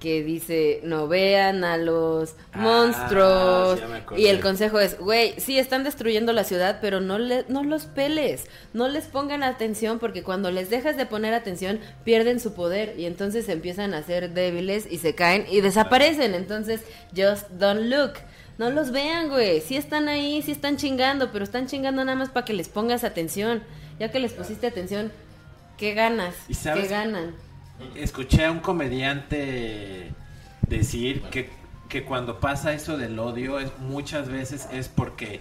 que 0.01 0.25
dice, 0.25 0.81
no 0.83 1.09
vean 1.09 1.63
a 1.63 1.77
los 1.77 2.35
Ah, 2.53 2.59
monstruos. 2.59 3.79
sí, 3.79 4.23
y 4.23 4.27
el 4.29 4.41
consejo 4.41 4.81
es, 4.81 4.99
güey, 4.99 5.35
sí 5.39 5.59
están 5.59 5.85
destruyendo 5.85 6.33
la 6.33 6.45
ciudad, 6.45 6.79
pero 6.81 7.01
no, 7.01 7.19
le, 7.19 7.45
no 7.49 7.63
los 7.65 7.85
peles, 7.85 8.47
no 8.73 8.89
les 8.89 9.05
pongan 9.07 9.43
atención 9.43 9.99
porque 9.99 10.23
cuando 10.23 10.51
les 10.51 10.71
dejas 10.71 10.97
de 10.97 11.05
poner 11.07 11.35
atención 11.35 11.81
pierden 12.03 12.41
su 12.41 12.55
poder 12.55 12.95
y 12.99 13.05
entonces 13.05 13.49
empiezan 13.51 13.93
a 13.95 14.03
ser 14.03 14.31
débiles 14.31 14.87
y 14.91 14.99
se 14.99 15.15
caen 15.15 15.45
y 15.51 15.61
desaparecen. 15.61 16.35
Entonces, 16.35 16.81
just 17.15 17.49
don't 17.51 17.83
look. 17.83 18.15
No 18.57 18.71
los 18.71 18.91
vean, 18.93 19.29
güey. 19.29 19.61
Sí 19.61 19.77
están 19.77 20.09
ahí, 20.09 20.43
sí 20.43 20.53
están 20.53 20.77
chingando, 20.77 21.31
pero 21.31 21.45
están 21.45 21.67
chingando 21.67 22.05
nada 22.05 22.17
más 22.17 22.31
para 22.31 22.45
que 22.45 22.53
les 22.55 22.69
pongas 22.69 23.05
atención. 23.05 23.63
Ya 23.99 24.11
que 24.11 24.19
les 24.19 24.33
pusiste 24.33 24.67
atención, 24.67 25.13
¿qué 25.77 25.93
ganas? 25.95 26.35
¿Y 26.49 26.55
sabes 26.55 26.85
¿Qué 26.85 26.89
ganan? 26.89 27.35
Escuché 27.95 28.45
a 28.45 28.51
un 28.51 28.61
comediante 28.61 30.13
decir 30.69 31.23
que, 31.23 31.51
que 31.89 32.05
cuando 32.05 32.39
pasa 32.41 32.73
eso 32.73 32.97
del 32.97 33.19
odio 33.19 33.59
es 33.59 33.71
muchas 33.79 34.29
veces 34.29 34.69
es 34.73 34.89
porque 34.89 35.41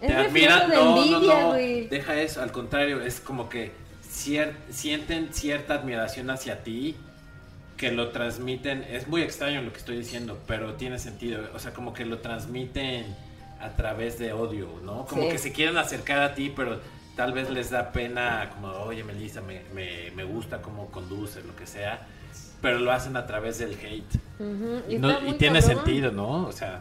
te 0.00 0.12
admiran. 0.14 0.68
No, 0.70 0.94
no, 0.96 1.02
envidia, 1.04 1.34
no. 1.34 1.52
Deja 1.90 2.20
eso, 2.20 2.42
al 2.42 2.52
contrario, 2.52 3.00
es 3.02 3.20
como 3.20 3.48
que 3.48 3.72
cier- 4.08 4.54
sienten 4.70 5.28
cierta 5.32 5.74
admiración 5.74 6.30
hacia 6.30 6.62
ti 6.62 6.96
que 7.76 7.90
lo 7.90 8.10
transmiten. 8.10 8.84
Es 8.90 9.08
muy 9.08 9.22
extraño 9.22 9.62
lo 9.62 9.72
que 9.72 9.78
estoy 9.78 9.96
diciendo, 9.98 10.38
pero 10.46 10.74
tiene 10.74 10.98
sentido. 10.98 11.42
O 11.54 11.58
sea, 11.58 11.72
como 11.72 11.92
que 11.92 12.04
lo 12.04 12.18
transmiten 12.18 13.06
a 13.60 13.70
través 13.70 14.18
de 14.18 14.32
odio, 14.32 14.68
¿no? 14.84 15.04
Como 15.06 15.22
Sí. 15.24 15.28
que 15.30 15.38
se 15.38 15.52
quieren 15.52 15.76
acercar 15.76 16.20
a 16.22 16.34
ti, 16.34 16.52
pero 16.54 16.80
tal 17.20 17.34
vez 17.34 17.50
les 17.50 17.68
da 17.68 17.92
pena, 17.92 18.48
como, 18.54 18.68
oye, 18.84 19.04
Melissa, 19.04 19.42
me, 19.42 19.60
me, 19.74 20.10
me 20.16 20.24
gusta 20.24 20.62
cómo 20.62 20.86
conduce, 20.86 21.42
lo 21.42 21.54
que 21.54 21.66
sea. 21.66 21.98
Pero 22.62 22.78
lo 22.78 22.90
hacen 22.92 23.14
a 23.14 23.26
través 23.26 23.58
del 23.58 23.74
hate. 23.74 24.14
Y, 24.88 24.96
no- 24.96 25.10
y 25.28 25.34
tiene 25.34 25.60
cabrón. 25.60 25.84
sentido, 25.84 26.12
¿no? 26.12 26.46
O 26.46 26.52
sea, 26.52 26.80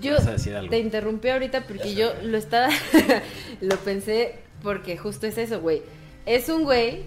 Yo 0.00 0.14
vas 0.14 0.26
a 0.26 0.30
decir 0.32 0.56
algo. 0.56 0.70
te 0.70 0.78
interrumpí 0.78 1.28
ahorita 1.28 1.64
porque 1.68 1.94
yo 1.94 2.14
lo 2.22 2.38
estaba, 2.38 2.70
lo 3.60 3.76
pensé 3.76 4.38
porque 4.62 4.96
justo 4.96 5.26
es 5.26 5.36
eso, 5.36 5.60
güey. 5.60 5.82
Es 6.24 6.48
un 6.48 6.64
güey 6.64 7.02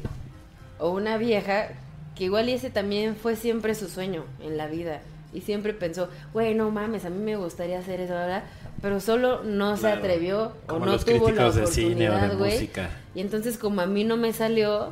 o 0.78 0.92
una 0.92 1.18
vieja 1.18 1.70
que 2.16 2.26
igual 2.26 2.48
y 2.48 2.54
ese 2.54 2.70
también 2.70 3.16
fue 3.16 3.36
siempre 3.36 3.74
su 3.74 3.90
sueño 3.90 4.24
en 4.40 4.56
la 4.56 4.68
vida. 4.68 5.02
Y 5.34 5.42
siempre 5.42 5.74
pensó, 5.74 6.10
güey, 6.32 6.54
no 6.54 6.70
mames, 6.70 7.06
a 7.06 7.10
mí 7.10 7.18
me 7.24 7.38
gustaría 7.38 7.80
hacer 7.80 8.00
eso, 8.02 8.14
¿verdad? 8.14 8.44
Pero 8.84 9.00
solo 9.00 9.44
no 9.46 9.78
se 9.78 9.88
atrevió 9.88 10.44
o 10.44 10.68
Como 10.68 10.86
no 10.86 10.92
los 10.92 11.06
tuvo 11.06 11.30
la 11.30 11.48
críticos 11.48 11.56
de 11.56 11.68
cine 11.68 12.10
o 12.10 12.12
de 12.12 12.18
oportunidad, 12.18 12.54
música. 12.54 12.90
Y 13.16 13.22
entonces 13.22 13.58
como 13.58 13.80
a 13.80 13.86
mí 13.86 14.04
no 14.04 14.18
me 14.18 14.34
salió 14.34 14.92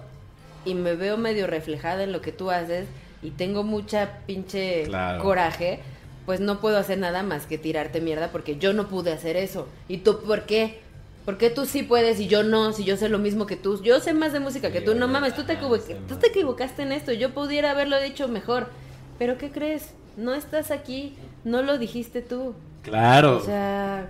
y 0.63 0.75
me 0.75 0.95
veo 0.95 1.17
medio 1.17 1.45
reflejada 1.45 2.03
en 2.03 2.13
lo 2.13 2.21
que 2.21 2.31
tú 2.31 2.51
haces 2.51 2.87
y 3.21 3.31
tengo 3.31 3.65
mucha 3.65 4.19
pinche 4.25 4.83
Claro. 4.83 5.21
coraje, 5.21 5.81
pues 6.25 6.39
no 6.39 6.61
puedo 6.61 6.77
hacer 6.77 6.99
nada 6.99 7.21
más 7.21 7.47
que 7.47 7.57
tirarte 7.57 7.99
mierda 7.99 8.29
porque 8.31 8.55
yo 8.55 8.71
no 8.71 8.87
pude 8.87 9.11
hacer 9.11 9.35
eso. 9.35 9.67
¿Y 9.89 9.97
tú 9.97 10.21
por 10.21 10.43
qué? 10.43 10.79
¿Por 11.25 11.37
qué 11.37 11.49
tú 11.49 11.65
sí 11.65 11.83
puedes 11.83 12.21
y 12.21 12.27
yo 12.29 12.43
no? 12.43 12.71
Si 12.71 12.85
yo 12.85 12.95
sé 12.95 13.09
lo 13.09 13.19
mismo 13.19 13.45
que 13.45 13.57
tú. 13.57 13.83
Yo 13.83 13.99
sé 13.99 14.13
más 14.13 14.31
de 14.31 14.39
música 14.39 14.71
que 14.71 14.79
tú. 14.79 14.95
No 14.95 15.09
mames, 15.09 15.35
tú 15.35 15.43
te, 15.43 15.55
sé 15.55 15.97
tú 16.07 16.15
te 16.15 16.29
equivocaste 16.29 16.83
en 16.83 16.93
esto. 16.93 17.11
Yo 17.11 17.31
pudiera 17.31 17.71
haberlo 17.71 17.99
dicho 17.99 18.29
mejor. 18.29 18.69
Pero 19.19 19.37
¿qué 19.37 19.51
crees? 19.51 19.93
No 20.15 20.33
estás 20.33 20.71
aquí. 20.71 21.17
No 21.43 21.61
lo 21.61 21.77
dijiste 21.77 22.21
tú. 22.21 22.55
Claro. 22.83 23.37
O 23.37 23.45
sea, 23.45 24.07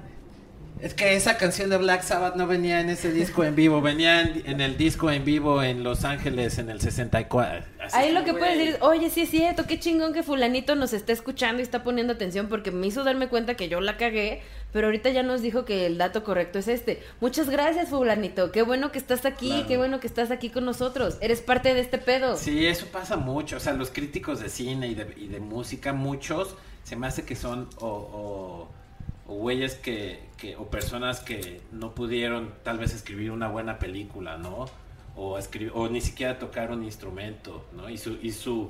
Es 0.82 0.96
que 0.96 1.16
esa 1.16 1.38
canción 1.38 1.70
de 1.70 1.78
Black 1.78 2.02
Sabbath 2.02 2.36
no 2.36 2.48
venía 2.48 2.82
en 2.82 2.90
ese 2.90 3.12
disco 3.14 3.44
en 3.44 3.56
vivo, 3.56 3.82
venía 3.82 4.22
en, 4.22 4.42
en 4.48 4.62
el 4.62 4.78
disco 4.78 5.12
en 5.12 5.24
vivo 5.24 5.62
en 5.62 5.84
Los 5.84 6.06
Ángeles 6.06 6.58
en 6.58 6.72
el 6.72 6.82
64. 6.82 7.66
Así 7.84 7.96
Ahí 7.96 8.12
lo 8.12 8.24
que, 8.24 8.34
puedes 8.34 8.58
decir 8.58 8.74
es, 8.76 8.82
oye, 8.82 9.12
sí 9.12 9.22
es 9.22 9.30
cierto, 9.30 9.68
qué 9.68 9.80
chingón 9.80 10.12
que 10.12 10.24
fulanito 10.24 10.74
nos 10.74 10.94
está 10.94 11.14
escuchando 11.14 11.60
y 11.60 11.64
está 11.64 11.84
poniendo 11.84 12.14
atención 12.14 12.48
porque 12.48 12.72
me 12.72 12.88
hizo 12.88 13.04
darme 13.04 13.28
cuenta 13.28 13.54
que 13.54 13.70
yo 13.70 13.80
la 13.80 13.96
cagué, 13.98 14.42
pero 14.74 14.88
ahorita 14.88 15.12
ya 15.12 15.22
nos 15.22 15.44
dijo 15.44 15.66
que 15.66 15.86
el 15.86 16.00
dato 16.00 16.24
correcto 16.24 16.58
es 16.58 16.68
este. 16.68 17.04
Muchas 17.20 17.48
gracias, 17.52 17.90
fulanito, 17.90 18.52
qué 18.52 18.64
bueno 18.64 18.92
que 18.92 18.98
estás 18.98 19.26
aquí, 19.26 19.50
Claro. 19.50 19.68
qué 19.68 19.78
bueno 19.78 20.00
que 20.00 20.08
estás 20.08 20.32
aquí 20.32 20.50
con 20.50 20.66
nosotros, 20.66 21.18
eres 21.22 21.42
parte 21.42 21.76
de 21.76 21.82
este 21.82 22.00
pedo. 22.00 22.38
Sí, 22.38 22.66
eso 22.66 22.88
pasa 22.88 23.18
mucho. 23.18 23.58
O 23.58 23.60
sea, 23.60 23.74
los 23.74 23.92
críticos 23.92 24.40
de 24.40 24.50
cine 24.50 24.88
y 24.88 24.96
de, 24.96 25.14
y 25.16 25.28
de 25.28 25.40
música, 25.40 25.94
muchos, 25.94 26.56
se 26.84 26.96
me 26.96 27.08
hace 27.08 27.26
que 27.26 27.36
son 27.36 27.70
o, 27.80 27.88
o, 27.88 29.32
o 29.32 29.36
güeyes 29.36 29.76
que, 29.76 30.20
que, 30.38 30.56
o 30.56 30.70
personas 30.70 31.20
que 31.20 31.62
no 31.72 31.94
pudieron 31.96 32.54
tal 32.64 32.80
vez 32.80 32.94
escribir 32.94 33.32
una 33.32 33.48
buena 33.48 33.80
película, 33.80 34.38
¿no? 34.38 34.70
O, 35.16 35.38
escribir, 35.38 35.72
o 35.76 35.88
ni 35.90 36.02
siquiera 36.02 36.40
tocar 36.40 36.72
un 36.72 36.84
instrumento, 36.84 37.66
¿no? 37.74 37.90
Y 37.90 37.98
su, 37.98 38.18
y 38.22 38.32
su, 38.32 38.70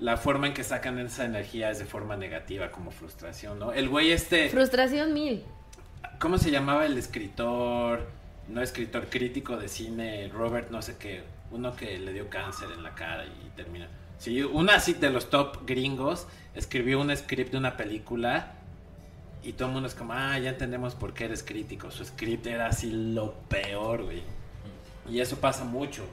la 0.00 0.16
forma 0.16 0.48
en 0.48 0.54
que 0.54 0.64
sacan 0.64 0.98
esa 0.98 1.24
energía 1.24 1.70
es 1.70 1.78
de 1.78 1.84
forma 1.84 2.16
negativa, 2.16 2.70
como 2.70 2.90
frustración, 2.90 3.58
¿no? 3.58 3.72
El 3.72 3.88
güey 3.88 4.12
este... 4.12 4.48
Frustración 4.50 5.12
mil. 5.14 5.44
¿Cómo 6.18 6.38
se 6.38 6.50
llamaba 6.50 6.86
el 6.86 6.98
escritor? 6.98 8.06
No 8.48 8.60
escritor, 8.60 9.06
crítico 9.08 9.56
de 9.56 9.68
cine, 9.68 10.28
Robert 10.28 10.70
no 10.70 10.82
sé 10.82 10.96
qué, 10.98 11.22
uno 11.52 11.76
que 11.76 11.98
le 11.98 12.12
dio 12.12 12.28
cáncer 12.28 12.68
en 12.76 12.82
la 12.82 12.94
cara 12.94 13.24
y 13.24 13.50
termina. 13.56 13.88
Sí, 14.22 14.40
una 14.40 14.76
así 14.76 14.92
de 14.92 15.10
los 15.10 15.30
top 15.30 15.66
gringos 15.66 16.28
escribió 16.54 17.00
un 17.00 17.14
script 17.16 17.50
de 17.50 17.58
una 17.58 17.76
película 17.76 18.52
y 19.42 19.54
todo 19.54 19.66
el 19.66 19.74
mundo 19.74 19.88
es 19.88 19.96
como, 19.96 20.12
ah, 20.12 20.38
ya 20.38 20.50
entendemos 20.50 20.94
por 20.94 21.12
qué 21.12 21.24
eres 21.24 21.42
crítico. 21.42 21.90
Su 21.90 22.04
script 22.04 22.46
era 22.46 22.68
así 22.68 22.92
lo 22.92 23.34
peor, 23.48 24.04
güey. 24.04 24.22
Y 25.10 25.18
eso 25.18 25.38
pasa 25.38 25.64
mucho, 25.64 26.04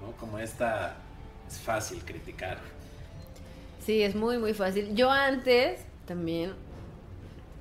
¿no? 0.00 0.10
Como 0.16 0.40
esta 0.40 0.96
es 1.46 1.60
fácil 1.60 2.04
criticar. 2.04 2.58
Sí, 3.86 4.02
es 4.02 4.16
muy, 4.16 4.38
muy 4.38 4.52
fácil. 4.52 4.96
Yo 4.96 5.12
antes 5.12 5.78
también 6.06 6.54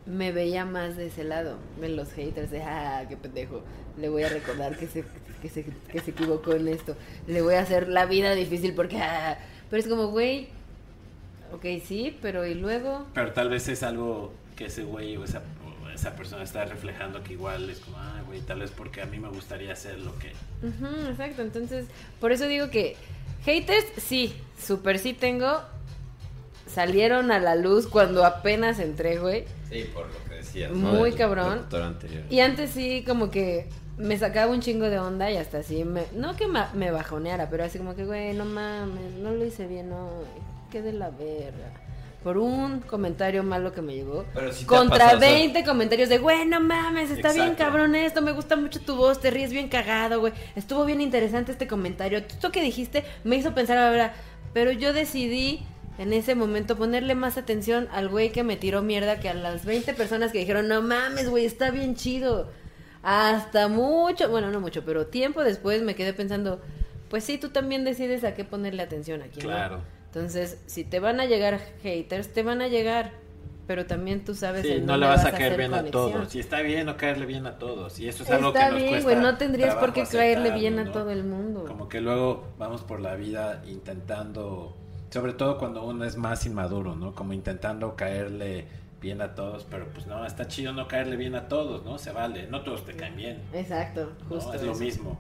me 0.08 0.32
veía 0.32 0.66
más 0.66 0.98
de 0.98 1.06
ese 1.06 1.24
lado, 1.24 1.60
de 1.80 1.90
los 1.90 2.12
haters, 2.14 2.50
de, 2.50 2.64
ah, 2.64 3.06
qué 3.08 3.16
pendejo, 3.16 3.62
le 4.00 4.10
voy 4.10 4.24
a 4.24 4.30
recordar 4.30 4.76
que 4.76 4.88
se, 4.88 5.04
que 5.40 5.50
se, 5.50 5.66
que 5.66 6.00
se 6.00 6.10
equivocó 6.10 6.54
en 6.54 6.68
esto, 6.68 6.96
le 7.28 7.44
voy 7.44 7.54
a 7.54 7.60
hacer 7.62 7.90
la 7.90 8.08
vida 8.08 8.34
difícil 8.34 8.74
porque, 8.74 8.98
ah, 8.98 9.38
pero 9.74 9.82
es 9.82 9.90
como, 9.90 10.10
güey, 10.10 10.50
ok, 11.52 11.66
sí, 11.84 12.16
pero 12.22 12.46
¿y 12.46 12.54
luego? 12.54 13.08
Pero 13.16 13.32
tal 13.32 13.50
vez 13.50 13.68
es 13.70 13.82
algo 13.82 14.32
que 14.56 14.66
ese 14.66 14.84
güey 14.84 15.18
o 15.18 15.24
esa, 15.24 15.42
o 15.84 15.90
esa 15.90 16.16
persona 16.16 16.44
está 16.44 16.64
reflejando 16.66 17.24
que 17.24 17.34
igual 17.34 17.68
es 17.72 17.80
como, 17.80 17.98
ah, 17.98 18.22
güey, 18.28 18.42
tal 18.42 18.60
vez 18.60 18.70
porque 18.70 19.02
a 19.02 19.08
mí 19.08 19.18
me 19.18 19.30
gustaría 19.30 19.74
hacer 19.74 19.98
lo 19.98 20.16
que... 20.20 20.32
Ujú, 20.62 21.10
exacto, 21.10 21.42
entonces, 21.42 21.88
por 22.20 22.32
eso 22.32 22.46
digo 22.46 22.70
que 22.70 22.98
haters, 23.46 23.88
sí, 23.98 24.36
súper 24.64 25.00
sí 25.00 25.14
tengo, 25.14 25.62
salieron 26.68 27.32
a 27.32 27.40
la 27.40 27.56
luz 27.56 27.88
cuando 27.88 28.26
apenas 28.26 28.78
entré, 28.78 29.18
güey. 29.18 29.46
Sí, 29.72 29.90
por 29.92 30.06
lo 30.06 30.24
que 30.30 30.36
decías. 30.36 30.72
Muy 30.72 31.14
cabrón. 31.14 31.66
anterior. 31.72 32.22
Y 32.30 32.42
antes 32.42 32.70
sí, 32.70 33.04
como 33.08 33.32
que 33.32 33.70
me 33.98 34.18
sacaba 34.18 34.52
un 34.52 34.62
chingo 34.62 34.90
de 34.90 35.00
onda 35.00 35.30
y 35.32 35.38
hasta 35.38 35.60
así, 35.60 35.84
me, 35.84 36.04
no 36.14 36.36
que 36.36 36.48
ma- 36.48 36.72
me 36.74 36.92
bajoneara, 36.92 37.50
pero 37.50 37.64
así 37.64 37.78
como 37.78 37.96
que, 37.96 38.06
güey, 38.06 38.34
no 38.34 38.46
mames, 38.46 39.14
no 39.20 39.32
lo 39.32 39.46
hice 39.46 39.68
bien, 39.68 39.90
no, 39.90 40.10
qué 40.72 40.82
de 40.82 40.94
la 40.94 41.10
verga. 41.10 41.72
Por 42.24 42.38
un 42.38 42.80
comentario 42.80 43.44
malo 43.44 43.74
que 43.74 43.82
me 43.82 43.94
llegó. 43.96 44.24
Pero 44.34 44.54
sí 44.54 44.64
contra 44.66 44.98
pasado, 44.98 45.18
o 45.18 45.20
sea- 45.20 45.30
20 45.34 45.64
comentarios 45.66 46.08
de, 46.10 46.20
güey, 46.20 46.46
no 46.46 46.60
mames, 46.62 47.12
está 47.12 47.34
bien 47.34 47.56
cabrón 47.56 47.96
esto, 47.96 48.22
me 48.22 48.32
gusta 48.32 48.56
mucho 48.56 48.80
tu 48.80 48.96
voz, 48.96 49.20
te 49.20 49.30
ríes 49.30 49.52
bien 49.52 49.68
cagado, 49.68 50.22
güey. 50.22 50.32
Estuvo 50.56 50.86
bien 50.86 51.02
interesante 51.02 51.52
este 51.52 51.68
comentario. 51.68 52.20
Esto 52.20 52.52
que 52.52 52.62
dijiste 52.62 53.04
me 53.26 53.36
hizo 53.36 53.54
pensar 53.54 53.78
ahora, 53.78 54.14
pero 54.54 54.72
yo 54.72 54.94
decidí 54.94 55.66
en 56.00 56.14
ese 56.14 56.34
momento 56.34 56.78
ponerle 56.78 57.14
más 57.14 57.38
atención 57.38 57.90
al 57.92 58.08
güey 58.08 58.32
que 58.32 58.44
me 58.44 58.56
tiró 58.56 58.82
mierda 58.82 59.20
que 59.20 59.28
a 59.30 59.34
las 59.34 59.66
20 59.66 59.94
personas 59.94 60.32
que 60.32 60.40
dijeron, 60.40 60.68
no 60.70 60.82
mames, 60.82 61.30
güey, 61.30 61.46
está 61.46 61.72
bien 61.72 61.96
chido. 61.96 62.50
Hasta 63.04 63.68
mucho, 63.68 64.30
bueno, 64.30 64.50
no 64.50 64.62
mucho, 64.62 64.84
pero 64.86 65.08
tiempo 65.08 65.44
después 65.44 65.84
me 65.84 65.94
quedé 65.94 66.14
pensando, 66.14 66.62
pues 67.10 67.26
sí, 67.26 67.38
tú 67.38 67.50
también 67.50 67.84
decides 67.84 68.24
a 68.24 68.34
qué 68.34 68.46
ponerle 68.46 68.82
atención 68.82 69.22
aquí, 69.22 69.42
¿no? 69.42 69.48
Claro. 69.48 69.82
Entonces, 70.06 70.60
si 70.68 70.84
te 70.84 71.00
van 71.00 71.20
a 71.20 71.26
llegar 71.26 71.60
haters, 71.82 72.32
te 72.32 72.44
van 72.44 72.62
a 72.62 72.68
llegar, 72.70 73.12
pero 73.68 73.86
también 73.86 74.24
tú 74.24 74.36
sabes 74.36 74.62
Sí, 74.66 74.80
no 74.82 74.96
le 74.96 75.08
vas 75.08 75.26
a 75.26 75.32
caer 75.32 75.58
bien 75.58 75.74
a 75.74 75.84
todos. 75.84 76.34
Y 76.34 76.40
está 76.40 76.62
bien 76.62 76.86
no 76.86 76.96
caerle 76.96 77.26
bien 77.26 77.46
a 77.46 77.58
todos. 77.58 78.00
Y 78.00 78.08
eso 78.08 78.24
es 78.24 78.30
algo 78.30 78.50
Está 78.50 78.68
que 78.68 78.72
nos 78.72 78.76
bien, 78.78 78.90
cuesta 78.90 79.10
güey, 79.10 79.22
no 79.22 79.38
tendrías 79.38 79.76
por 79.76 79.92
qué 79.92 80.04
caerle 80.04 80.52
bien 80.52 80.80
a 80.80 80.86
¿no? 80.86 80.92
todo 80.92 81.10
el 81.12 81.24
mundo. 81.24 81.66
Como 81.66 81.90
que 81.90 82.00
luego 82.00 82.48
vamos 82.58 82.84
por 82.84 83.02
la 83.02 83.16
vida 83.16 83.64
intentando, 83.68 84.78
sobre 85.10 85.34
todo 85.34 85.58
cuando 85.58 85.84
uno 85.84 86.06
es 86.06 86.16
más 86.16 86.46
inmaduro, 86.46 86.96
¿no? 86.96 87.14
Como 87.14 87.34
intentando 87.34 87.96
caerle 87.96 88.68
bien 89.04 89.22
a 89.22 89.36
todos, 89.36 89.68
pero 89.70 89.86
pues 89.94 90.08
no, 90.08 90.26
está 90.26 90.48
chido 90.48 90.74
no 90.74 90.88
caerle 90.88 91.18
bien 91.18 91.36
a 91.36 91.48
todos, 91.48 91.84
¿no? 91.86 92.00
Se 92.00 92.12
vale, 92.12 92.48
no 92.48 92.62
todos 92.62 92.84
te 92.86 92.94
caen 92.94 93.16
bien, 93.18 93.42
Exacto, 93.54 94.14
¿no? 94.24 94.30
justo. 94.30 94.54
Es 94.54 94.64
lo 94.64 94.74
mismo. 94.76 95.20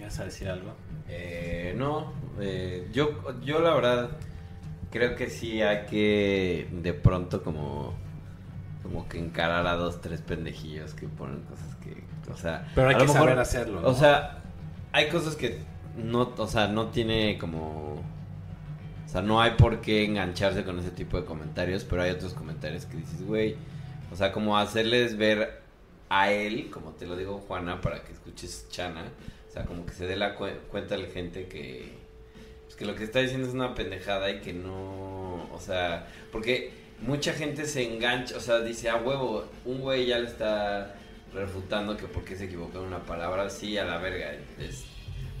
¿Vas 0.00 0.18
a 0.20 0.24
decir 0.24 0.48
algo? 0.48 0.70
Eh, 1.08 1.74
no, 1.76 2.12
eh, 2.40 2.88
yo, 2.92 3.10
yo 3.42 3.58
la 3.60 3.74
verdad 3.74 4.10
creo 4.90 5.16
que 5.16 5.28
sí 5.28 5.60
hay 5.60 5.84
que 5.86 6.68
de 6.72 6.94
pronto 6.94 7.42
como 7.42 7.92
como 8.82 9.06
que 9.08 9.18
encarar 9.18 9.66
a 9.66 9.74
dos, 9.74 10.00
tres 10.00 10.22
pendejillos 10.22 10.94
que 10.94 11.08
ponen 11.08 11.42
cosas 11.42 11.74
que, 11.82 12.04
o 12.32 12.36
sea, 12.36 12.66
Pero 12.74 12.88
hay 12.88 12.94
a 12.94 12.98
que 12.98 13.04
lo 13.04 13.12
mejor- 13.12 13.28
saber 13.28 13.38
hacerlo, 13.40 13.80
¿no? 13.82 13.88
O 13.88 13.94
sea, 13.94 14.38
hay 14.92 15.08
cosas 15.10 15.36
que 15.36 15.58
no, 15.96 16.32
o 16.38 16.46
sea, 16.46 16.68
no 16.68 16.86
tiene 16.86 17.36
como, 17.36 18.02
o 19.08 19.10
sea, 19.10 19.22
no 19.22 19.40
hay 19.40 19.52
por 19.52 19.80
qué 19.80 20.04
engancharse 20.04 20.64
con 20.64 20.78
ese 20.78 20.90
tipo 20.90 21.18
de 21.18 21.24
comentarios, 21.24 21.82
pero 21.84 22.02
hay 22.02 22.10
otros 22.10 22.34
comentarios 22.34 22.84
que 22.84 22.98
dices, 22.98 23.22
güey, 23.24 23.56
o 24.12 24.16
sea, 24.16 24.32
como 24.32 24.58
hacerles 24.58 25.16
ver 25.16 25.62
a 26.10 26.30
él, 26.30 26.68
como 26.70 26.92
te 26.92 27.06
lo 27.06 27.16
digo 27.16 27.38
Juana, 27.38 27.80
para 27.80 28.02
que 28.04 28.12
escuches 28.12 28.66
Chana, 28.70 29.04
o 29.48 29.52
sea, 29.52 29.64
como 29.64 29.86
que 29.86 29.92
se 29.94 30.06
dé 30.06 30.14
la 30.16 30.34
cu- 30.34 30.46
cuenta 30.70 30.94
a 30.94 30.98
la 30.98 31.08
gente 31.08 31.46
que, 31.48 31.90
pues, 32.64 32.76
que 32.76 32.84
lo 32.84 32.94
que 32.94 33.04
está 33.04 33.20
diciendo 33.20 33.48
es 33.48 33.54
una 33.54 33.74
pendejada 33.74 34.30
y 34.30 34.40
que 34.40 34.52
no, 34.52 35.48
o 35.52 35.58
sea, 35.58 36.06
porque 36.30 36.70
mucha 37.00 37.32
gente 37.32 37.64
se 37.66 37.82
engancha, 37.90 38.36
o 38.36 38.40
sea, 38.40 38.60
dice, 38.60 38.90
a 38.90 38.96
huevo, 38.96 39.46
un 39.64 39.80
güey 39.80 40.06
ya 40.06 40.18
le 40.18 40.26
está 40.28 40.94
refutando 41.34 41.96
que 41.96 42.06
porque 42.06 42.36
se 42.36 42.44
equivocó 42.44 42.78
en 42.80 42.84
una 42.88 43.04
palabra, 43.06 43.48
sí, 43.50 43.78
a 43.78 43.84
la 43.84 43.98
verga, 43.98 44.32
es, 44.58 44.84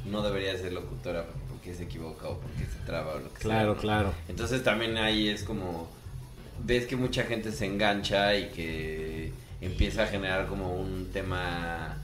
no 0.06 0.22
debería 0.22 0.56
ser 0.56 0.72
locutora 0.72 1.26
se 1.74 1.84
equivoca 1.84 2.28
o 2.28 2.38
porque 2.38 2.64
se 2.64 2.78
traba 2.86 3.14
o 3.14 3.18
lo 3.18 3.32
que 3.32 3.40
sea. 3.40 3.50
Claro, 3.50 3.76
claro. 3.76 4.12
Entonces 4.28 4.62
también 4.62 4.96
ahí 4.96 5.28
es 5.28 5.42
como 5.42 5.88
ves 6.64 6.86
que 6.86 6.96
mucha 6.96 7.24
gente 7.24 7.52
se 7.52 7.66
engancha 7.66 8.36
y 8.36 8.48
que 8.48 9.32
empieza 9.60 10.04
a 10.04 10.06
generar 10.06 10.46
como 10.46 10.72
un 10.72 11.10
tema 11.12 11.96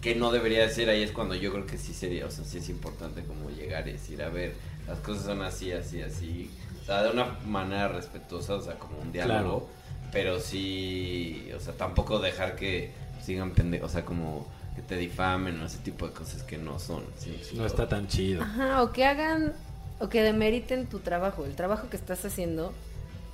que 0.00 0.14
no 0.14 0.30
debería 0.30 0.68
ser 0.68 0.88
ahí 0.88 1.02
es 1.02 1.10
cuando 1.10 1.34
yo 1.34 1.52
creo 1.52 1.66
que 1.66 1.78
sí 1.78 1.92
sería, 1.92 2.26
o 2.26 2.30
sea, 2.30 2.44
sí 2.44 2.58
es 2.58 2.68
importante 2.68 3.22
como 3.24 3.50
llegar 3.50 3.88
y 3.88 3.92
decir, 3.92 4.22
a 4.22 4.28
ver, 4.28 4.54
las 4.86 4.98
cosas 5.00 5.24
son 5.24 5.42
así, 5.42 5.72
así, 5.72 6.00
así, 6.00 6.50
o 6.80 6.84
sea, 6.84 7.02
de 7.02 7.10
una 7.10 7.24
manera 7.44 7.88
respetuosa, 7.88 8.54
o 8.54 8.60
sea, 8.60 8.78
como 8.78 8.98
un 8.98 9.10
diálogo, 9.10 9.68
pero 10.12 10.38
sí, 10.38 11.48
o 11.56 11.58
sea, 11.58 11.74
tampoco 11.74 12.20
dejar 12.20 12.54
que 12.54 12.92
sigan 13.20 13.50
pendejos, 13.50 13.90
o 13.90 13.92
sea, 13.92 14.04
como 14.04 14.46
que 14.76 14.82
te 14.82 14.96
difamen 14.96 15.58
o 15.60 15.66
ese 15.66 15.78
tipo 15.78 16.06
de 16.06 16.12
cosas 16.12 16.42
que 16.42 16.58
no 16.58 16.78
son. 16.78 17.02
¿sí? 17.18 17.34
No 17.54 17.64
está 17.64 17.88
tan 17.88 18.06
chido. 18.06 18.42
Ajá, 18.42 18.82
o 18.82 18.92
que 18.92 19.06
hagan, 19.06 19.54
o 19.98 20.10
que 20.10 20.22
demeriten 20.22 20.86
tu 20.86 20.98
trabajo. 20.98 21.46
El 21.46 21.56
trabajo 21.56 21.88
que 21.88 21.96
estás 21.96 22.24
haciendo 22.26 22.74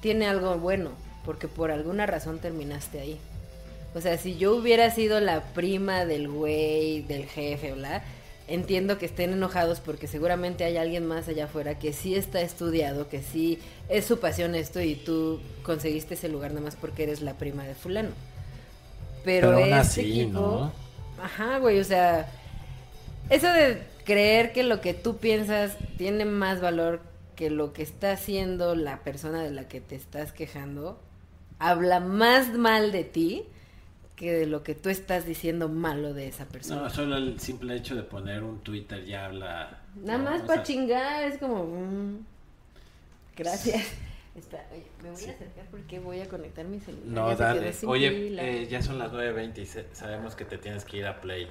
tiene 0.00 0.28
algo 0.28 0.56
bueno, 0.58 0.92
porque 1.24 1.48
por 1.48 1.72
alguna 1.72 2.06
razón 2.06 2.38
terminaste 2.38 3.00
ahí. 3.00 3.18
O 3.94 4.00
sea, 4.00 4.16
si 4.18 4.36
yo 4.36 4.54
hubiera 4.54 4.90
sido 4.90 5.20
la 5.20 5.42
prima 5.52 6.06
del 6.06 6.28
güey, 6.28 7.02
del 7.02 7.26
jefe, 7.26 7.72
bla, 7.72 8.02
entiendo 8.46 8.96
que 8.98 9.06
estén 9.06 9.32
enojados 9.32 9.80
porque 9.80 10.06
seguramente 10.06 10.64
hay 10.64 10.76
alguien 10.76 11.06
más 11.06 11.26
allá 11.28 11.46
afuera 11.46 11.78
que 11.78 11.92
sí 11.92 12.14
está 12.14 12.40
estudiado, 12.40 13.08
que 13.08 13.20
sí 13.20 13.58
es 13.88 14.04
su 14.06 14.20
pasión 14.20 14.54
esto 14.54 14.80
y 14.80 14.94
tú 14.94 15.40
conseguiste 15.64 16.14
ese 16.14 16.28
lugar 16.28 16.52
nada 16.52 16.62
más 16.64 16.76
porque 16.76 17.02
eres 17.02 17.20
la 17.20 17.34
prima 17.34 17.64
de 17.64 17.74
fulano. 17.74 18.10
Pero, 19.24 19.48
Pero 19.48 19.58
aún 19.58 19.64
este 19.64 19.74
así, 19.74 20.20
equipo, 20.20 20.40
¿no? 20.40 20.81
Ajá, 21.22 21.58
güey, 21.58 21.78
o 21.78 21.84
sea, 21.84 22.28
eso 23.30 23.46
de 23.48 23.82
creer 24.04 24.52
que 24.52 24.62
lo 24.62 24.80
que 24.80 24.94
tú 24.94 25.18
piensas 25.18 25.76
tiene 25.96 26.24
más 26.24 26.60
valor 26.60 27.00
que 27.36 27.50
lo 27.50 27.72
que 27.72 27.82
está 27.82 28.12
haciendo 28.12 28.74
la 28.74 29.00
persona 29.00 29.42
de 29.42 29.50
la 29.50 29.68
que 29.68 29.80
te 29.80 29.94
estás 29.94 30.32
quejando, 30.32 31.00
habla 31.58 32.00
más 32.00 32.52
mal 32.52 32.92
de 32.92 33.04
ti 33.04 33.44
que 34.16 34.32
de 34.32 34.46
lo 34.46 34.62
que 34.62 34.74
tú 34.74 34.88
estás 34.88 35.26
diciendo 35.26 35.68
malo 35.68 36.12
de 36.12 36.28
esa 36.28 36.44
persona. 36.44 36.82
No, 36.82 36.90
solo 36.90 37.16
el 37.16 37.40
simple 37.40 37.76
hecho 37.76 37.94
de 37.94 38.02
poner 38.02 38.42
un 38.42 38.60
Twitter 38.60 39.04
ya 39.04 39.26
habla. 39.26 39.80
Nada 39.96 40.18
¿no? 40.18 40.24
más 40.30 40.42
para 40.42 40.54
sea, 40.56 40.62
chingar, 40.62 41.24
es 41.24 41.38
como... 41.38 41.64
mm, 41.64 42.18
gracias. 43.36 43.84
Espera, 44.34 44.66
oye, 44.72 44.86
me 45.02 45.10
voy 45.10 45.24
a 45.24 45.30
acercar 45.30 45.66
porque 45.70 45.98
voy 45.98 46.20
a 46.20 46.28
conectar 46.28 46.64
mi 46.64 46.80
celular. 46.80 47.06
No, 47.06 47.36
dale. 47.36 47.72
Oye, 47.86 48.62
eh, 48.62 48.66
ya 48.66 48.80
son 48.80 48.98
las 48.98 49.12
9.20 49.12 49.58
y 49.58 49.66
se- 49.66 49.94
sabemos 49.94 50.34
que 50.34 50.44
te 50.46 50.56
tienes 50.58 50.84
que 50.86 50.98
ir 50.98 51.06
a 51.06 51.20
Play. 51.20 51.48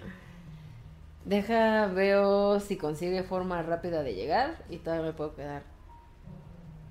Deja, 1.26 1.86
veo 1.88 2.60
si 2.60 2.78
consigue 2.78 3.22
forma 3.22 3.62
rápida 3.62 4.02
de 4.02 4.16
llegar 4.16 4.64
y 4.70 4.78
todavía 4.78 5.06
me 5.06 5.14
puedo 5.14 5.36
quedar 5.36 5.62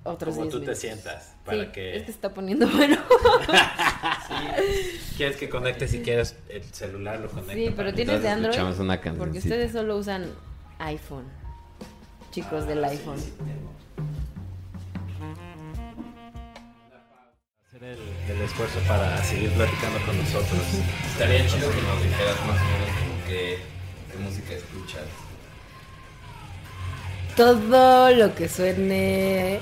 otros 0.05 0.33
Como 0.35 0.45
10 0.45 0.51
tú 0.53 0.59
te 0.59 0.61
minutos. 0.61 0.79
sientas. 0.79 1.35
Para 1.43 1.65
Sí, 1.65 1.71
que... 1.73 1.95
es 1.97 2.01
que 2.03 2.05
se 2.05 2.11
está 2.13 2.33
poniendo 2.33 2.69
bueno. 2.69 2.97
¿Quieres 5.17 5.35
que 5.37 5.49
conecte 5.49 5.87
si 5.89 5.99
quieres 6.01 6.37
el 6.49 6.63
celular? 6.63 7.19
Lo 7.19 7.29
conecto. 7.29 7.51
Sí, 7.53 7.73
pero 7.75 7.93
tienes 7.93 8.21
de 8.21 8.29
Android. 8.29 8.51
escuchamos 8.51 8.79
una 8.79 9.01
Porque 9.17 9.39
ustedes 9.39 9.73
solo 9.73 9.97
usan 9.97 10.25
iPhone. 10.79 11.25
Chicos 12.31 12.65
del 12.65 12.83
iPhone. 12.85 13.19
Hacer 13.19 13.33
el, 17.81 17.97
el 18.35 18.41
esfuerzo 18.43 18.79
para 18.87 19.23
seguir 19.23 19.49
platicando 19.51 19.99
con 20.05 20.17
nosotros. 20.17 20.61
Estaría 21.11 21.47
chido 21.47 21.69
que 21.71 21.81
nos 21.81 22.03
dijeras 22.03 22.35
más 22.45 22.57
o 22.57 22.65
menos 22.65 22.89
como 22.99 23.25
qué, 23.27 23.57
qué 24.11 24.17
música 24.19 24.53
escuchas. 24.53 25.03
Todo 27.35 28.11
lo 28.11 28.35
que 28.35 28.47
suene 28.47 29.59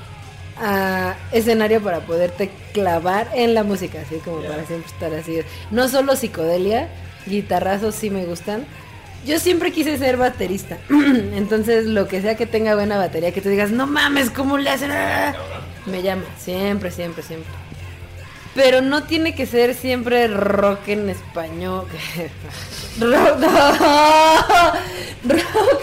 a 0.58 1.16
escenario 1.32 1.82
para 1.82 2.02
poderte 2.02 2.52
clavar 2.74 3.30
en 3.34 3.54
la 3.54 3.64
música, 3.64 4.02
así 4.02 4.18
como 4.18 4.42
para 4.42 4.66
siempre 4.66 4.92
estar 4.92 5.14
así. 5.14 5.40
No 5.72 5.88
solo 5.88 6.18
psicodelia, 6.18 6.90
guitarrazos 7.26 7.96
sí 7.96 8.10
me 8.10 8.26
gustan. 8.26 8.66
Yo 9.26 9.40
siempre 9.40 9.72
quise 9.72 9.98
ser 9.98 10.18
baterista. 10.18 10.78
Entonces, 10.90 11.86
lo 11.86 12.08
que 12.10 12.22
sea 12.22 12.36
que 12.36 12.46
tenga 12.46 12.76
buena 12.76 12.98
batería, 12.98 13.32
que 13.32 13.42
tú 13.42 13.48
digas, 13.48 13.72
no 13.72 13.88
mames, 13.88 14.30
¿cómo 14.30 14.58
le 14.58 14.70
hacen? 14.70 14.92
Ah", 14.92 15.34
Me 15.86 16.02
llama, 16.02 16.24
siempre, 16.38 16.92
siempre, 16.92 17.24
siempre. 17.24 17.59
Pero 18.60 18.82
no 18.82 19.04
tiene 19.04 19.34
que 19.36 19.46
ser 19.46 19.74
siempre 19.74 20.28
rock 20.28 20.90
en 20.90 21.10
español. 21.10 21.86
rock, 23.00 23.40
no, 23.40 23.72
rock 25.34 25.82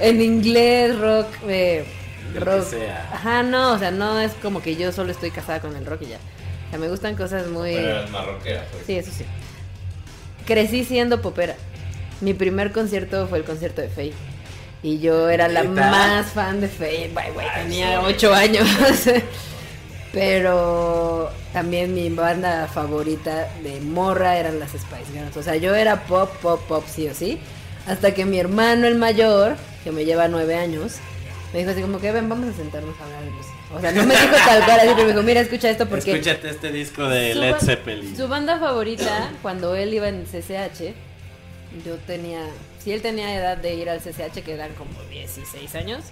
en 0.00 0.22
inglés, 0.22 0.98
rock, 0.98 1.26
eh, 1.46 1.84
rock. 2.40 2.64
sea. 2.64 3.10
Ajá, 3.12 3.42
no, 3.42 3.74
o 3.74 3.78
sea, 3.78 3.90
no 3.90 4.18
es 4.18 4.32
como 4.40 4.62
que 4.62 4.76
yo 4.76 4.92
solo 4.92 5.12
estoy 5.12 5.30
casada 5.30 5.60
con 5.60 5.76
el 5.76 5.84
rock 5.84 6.04
y 6.04 6.06
ya. 6.06 6.16
O 6.16 6.70
sea, 6.70 6.78
me 6.78 6.88
gustan 6.88 7.16
cosas 7.16 7.48
muy... 7.48 7.74
Pero 7.74 8.06
rockera, 8.24 8.64
pues. 8.72 8.86
Sí, 8.86 8.96
eso 8.96 9.10
sí. 9.12 9.26
Crecí 10.46 10.84
siendo 10.84 11.20
popera. 11.20 11.56
Mi 12.22 12.32
primer 12.32 12.72
concierto 12.72 13.26
fue 13.26 13.40
el 13.40 13.44
concierto 13.44 13.82
de 13.82 13.90
Faye. 13.90 14.14
Y 14.82 15.00
yo 15.00 15.28
era 15.28 15.48
la 15.48 15.64
más 15.64 16.28
fan 16.28 16.62
de 16.62 16.68
Faye. 16.68 17.12
Tenía 17.56 18.00
ocho 18.00 18.32
años. 18.32 18.66
Pero 20.16 21.30
también 21.52 21.92
mi 21.92 22.08
banda 22.08 22.68
favorita 22.68 23.48
de 23.62 23.80
morra 23.82 24.38
eran 24.38 24.58
las 24.58 24.70
Spice 24.70 25.12
Girls. 25.12 25.36
O 25.36 25.42
sea, 25.42 25.56
yo 25.56 25.74
era 25.74 26.04
pop, 26.06 26.30
pop, 26.40 26.58
pop, 26.66 26.84
sí 26.88 27.06
o 27.06 27.14
sí. 27.14 27.38
Hasta 27.86 28.14
que 28.14 28.24
mi 28.24 28.38
hermano, 28.38 28.86
el 28.86 28.94
mayor, 28.94 29.56
que 29.84 29.92
me 29.92 30.06
lleva 30.06 30.26
nueve 30.26 30.56
años, 30.56 30.94
me 31.52 31.58
dijo 31.58 31.70
así 31.70 31.82
como 31.82 32.00
que 32.00 32.12
ven, 32.12 32.30
vamos 32.30 32.48
a 32.48 32.56
sentarnos 32.56 32.98
a 32.98 33.04
hablar 33.04 33.24
de 33.24 33.30
música. 33.30 33.54
O 33.74 33.80
sea, 33.80 33.92
no 33.92 34.04
me 34.04 34.14
dijo 34.14 34.36
tal 34.46 34.64
cual, 34.64 34.80
así, 34.80 34.88
pero 34.94 35.02
me 35.02 35.12
dijo, 35.12 35.22
mira, 35.22 35.40
escucha 35.40 35.68
esto 35.68 35.86
porque... 35.86 36.12
Escúchate 36.12 36.48
este 36.48 36.72
disco 36.72 37.06
de 37.08 37.34
Su 37.34 37.40
Led 37.40 37.56
Zeppelin. 37.60 38.16
Su 38.16 38.26
banda 38.26 38.58
favorita, 38.58 39.30
cuando 39.42 39.76
él 39.76 39.92
iba 39.92 40.08
en 40.08 40.24
CCH, 40.24 40.94
yo 41.84 41.96
tenía, 42.06 42.40
si 42.82 42.92
él 42.92 43.02
tenía 43.02 43.34
edad 43.34 43.58
de 43.58 43.74
ir 43.74 43.90
al 43.90 44.00
CCH, 44.00 44.42
que 44.42 44.54
eran 44.54 44.72
como 44.74 44.98
16 45.10 45.74
años, 45.74 46.04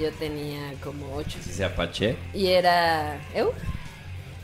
yo 0.00 0.10
tenía 0.12 0.72
como 0.82 1.14
8. 1.14 1.38
Si 1.42 1.52
se 1.52 1.64
apache. 1.64 2.16
Y 2.32 2.48
era, 2.48 3.20
¿eu? 3.34 3.52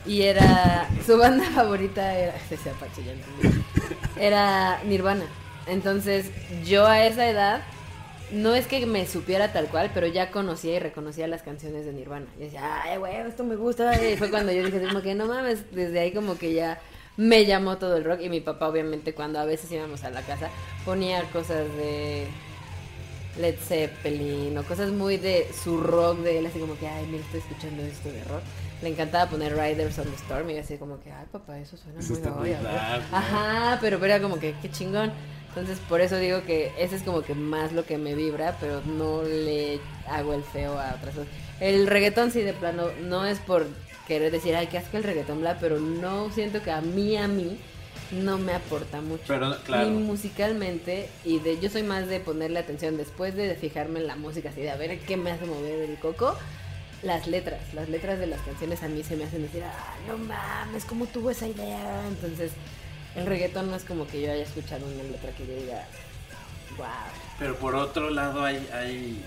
Y 0.07 0.23
era, 0.23 0.89
su 1.05 1.19
banda 1.19 1.45
favorita 1.55 2.16
era, 2.16 2.35
ese 2.51 2.70
Apache, 2.70 3.05
ya 3.05 3.12
entendí. 3.12 3.65
era 4.19 4.81
Nirvana. 4.85 5.27
Entonces, 5.66 6.31
yo 6.65 6.87
a 6.87 7.05
esa 7.05 7.28
edad, 7.28 7.62
no 8.31 8.55
es 8.55 8.66
que 8.66 8.87
me 8.87 9.07
supiera 9.07 9.53
tal 9.53 9.66
cual, 9.66 9.91
pero 9.93 10.07
ya 10.07 10.31
conocía 10.31 10.77
y 10.77 10.78
reconocía 10.78 11.27
las 11.27 11.43
canciones 11.43 11.85
de 11.87 11.93
Nirvana. 11.93 12.27
Y 12.39 12.45
decía, 12.45 12.83
ay, 12.83 12.99
güey, 12.99 13.16
esto 13.16 13.43
me 13.43 13.57
gusta. 13.57 14.01
Y 14.05 14.16
fue 14.16 14.31
cuando 14.31 14.53
yo 14.53 14.65
dije, 14.65 14.81
como 14.87 15.03
que 15.03 15.15
no 15.15 15.27
mames, 15.27 15.73
desde 15.73 15.99
ahí 15.99 16.12
como 16.12 16.39
que 16.39 16.53
ya 16.53 16.81
me 17.16 17.45
llamó 17.45 17.78
todo 17.78 17.97
el 17.97 18.05
rock. 18.05 18.20
Y 18.20 18.28
mi 18.28 18.41
papá, 18.41 18.69
obviamente, 18.69 19.12
cuando 19.12 19.41
a 19.41 19.45
veces 19.45 19.73
íbamos 19.73 20.05
a 20.05 20.11
la 20.11 20.23
casa, 20.23 20.51
ponía 20.85 21.24
cosas 21.33 21.66
de 21.77 22.28
Led 23.39 23.57
Zeppelin 23.59 24.57
o 24.59 24.63
cosas 24.65 24.91
muy 24.91 25.17
de 25.19 25.49
su 25.63 25.79
rock 25.81 26.19
de 26.21 26.39
él, 26.39 26.47
así 26.47 26.59
como 26.59 26.79
que, 26.79 26.87
ay, 26.89 27.07
mira, 27.07 27.23
estoy 27.25 27.41
escuchando 27.41 27.83
esto 27.83 28.11
de 28.11 28.25
rock. 28.25 28.43
Le 28.83 28.89
encantaba 28.91 29.31
poner 29.31 29.57
Riders 29.57 29.99
on 29.99 30.07
the 30.07 30.17
Storm 30.17 30.51
y 30.51 30.59
así 30.59 30.77
como 30.77 31.01
que, 31.01 31.11
ay, 31.11 31.25
papá, 31.33 31.59
eso 31.59 31.77
suena 31.77 32.01
Eso 32.01 32.11
muy 32.11 32.19
está 32.19 32.31
muy 32.31 32.49
ay, 32.51 32.55
a 32.55 32.61
ver". 32.61 32.73
dark, 32.73 33.03
¿no? 33.11 33.17
Ajá, 33.17 33.79
pero, 33.81 33.99
pero 33.99 34.13
era 34.15 34.23
como 34.23 34.39
que, 34.39 34.55
qué 34.61 34.71
chingón. 34.71 35.13
Entonces, 35.49 35.79
por 35.89 36.03
eso 36.03 36.19
digo 36.19 36.43
que 36.43 36.73
ese 36.79 36.97
es 36.97 37.03
como 37.03 37.23
que 37.23 37.35
más 37.35 37.73
lo 37.73 37.85
que 37.87 37.97
me 37.97 38.15
vibra, 38.15 38.57
pero 38.61 38.83
no 38.83 39.23
le 39.23 39.81
hago 40.07 40.35
el 40.35 40.43
feo 40.45 40.79
a 40.79 40.95
otras 40.99 41.15
cosas. 41.15 41.29
El 41.61 41.87
reggaetón 41.87 42.31
sí, 42.31 42.43
de 42.43 42.53
plano, 42.53 42.89
no 43.03 43.25
es 43.25 43.39
por 43.39 43.67
querer 44.07 44.31
decir, 44.31 44.55
ay, 44.55 44.67
qué 44.67 44.77
asco 44.77 44.99
el 44.99 45.05
reggaetón, 45.05 45.41
bla, 45.41 45.57
pero 45.59 45.79
no 45.81 46.31
siento 46.31 46.63
que 46.63 46.71
a 46.71 46.83
mí, 46.83 47.17
a 47.17 47.27
mí, 47.27 47.59
no 48.12 48.39
me 48.39 48.55
aporta 48.55 49.01
mucho. 49.01 49.24
Pero, 49.27 49.57
claro. 49.65 49.91
Ni 49.91 50.03
musicalmente, 50.03 51.09
y 51.24 51.39
de 51.41 51.59
yo 51.61 51.69
soy 51.69 51.83
más 51.83 52.09
de 52.09 52.20
ponerle 52.20 52.59
atención 52.59 52.97
después 52.97 53.35
de 53.35 53.55
fijarme 53.55 54.01
en 54.01 54.07
la 54.07 54.16
música, 54.16 54.51
así 54.51 54.61
de 54.61 54.70
a 54.70 54.77
ver 54.77 54.99
qué 55.01 55.16
me 55.16 55.31
hace 55.31 55.47
mover 55.47 55.89
el 55.89 55.99
coco. 55.99 56.37
Las 57.03 57.27
letras, 57.27 57.61
las 57.74 57.89
letras 57.89 58.19
de 58.19 58.27
las 58.27 58.41
canciones 58.41 58.83
a 58.83 58.89
mí 58.89 59.05
se 59.05 59.16
me 59.16 59.24
hacen 59.24 59.43
decir, 59.43 59.62
ah, 59.65 59.95
no 60.09 60.19
mames, 60.19 60.85
¿cómo 60.85 61.07
tuvo 61.07 61.31
esa 61.31 61.47
idea? 61.47 62.07
Entonces, 62.09 62.53
el 63.15 63.27
reggaetón 63.27 63.70
no 63.70 63.77
es 63.77 63.85
como 63.85 64.07
que 64.07 64.23
yo 64.23 64.33
haya 64.33 64.43
escuchado 64.43 64.87
una 64.87 65.03
letra 65.03 65.31
que 65.33 65.47
yo 65.47 65.55
diga, 65.55 65.87
wow. 66.78 66.87
Pero 67.39 67.57
por 67.57 67.74
otro 67.74 68.11
lado 68.11 68.43
hay, 68.43 68.66
hay, 68.73 69.23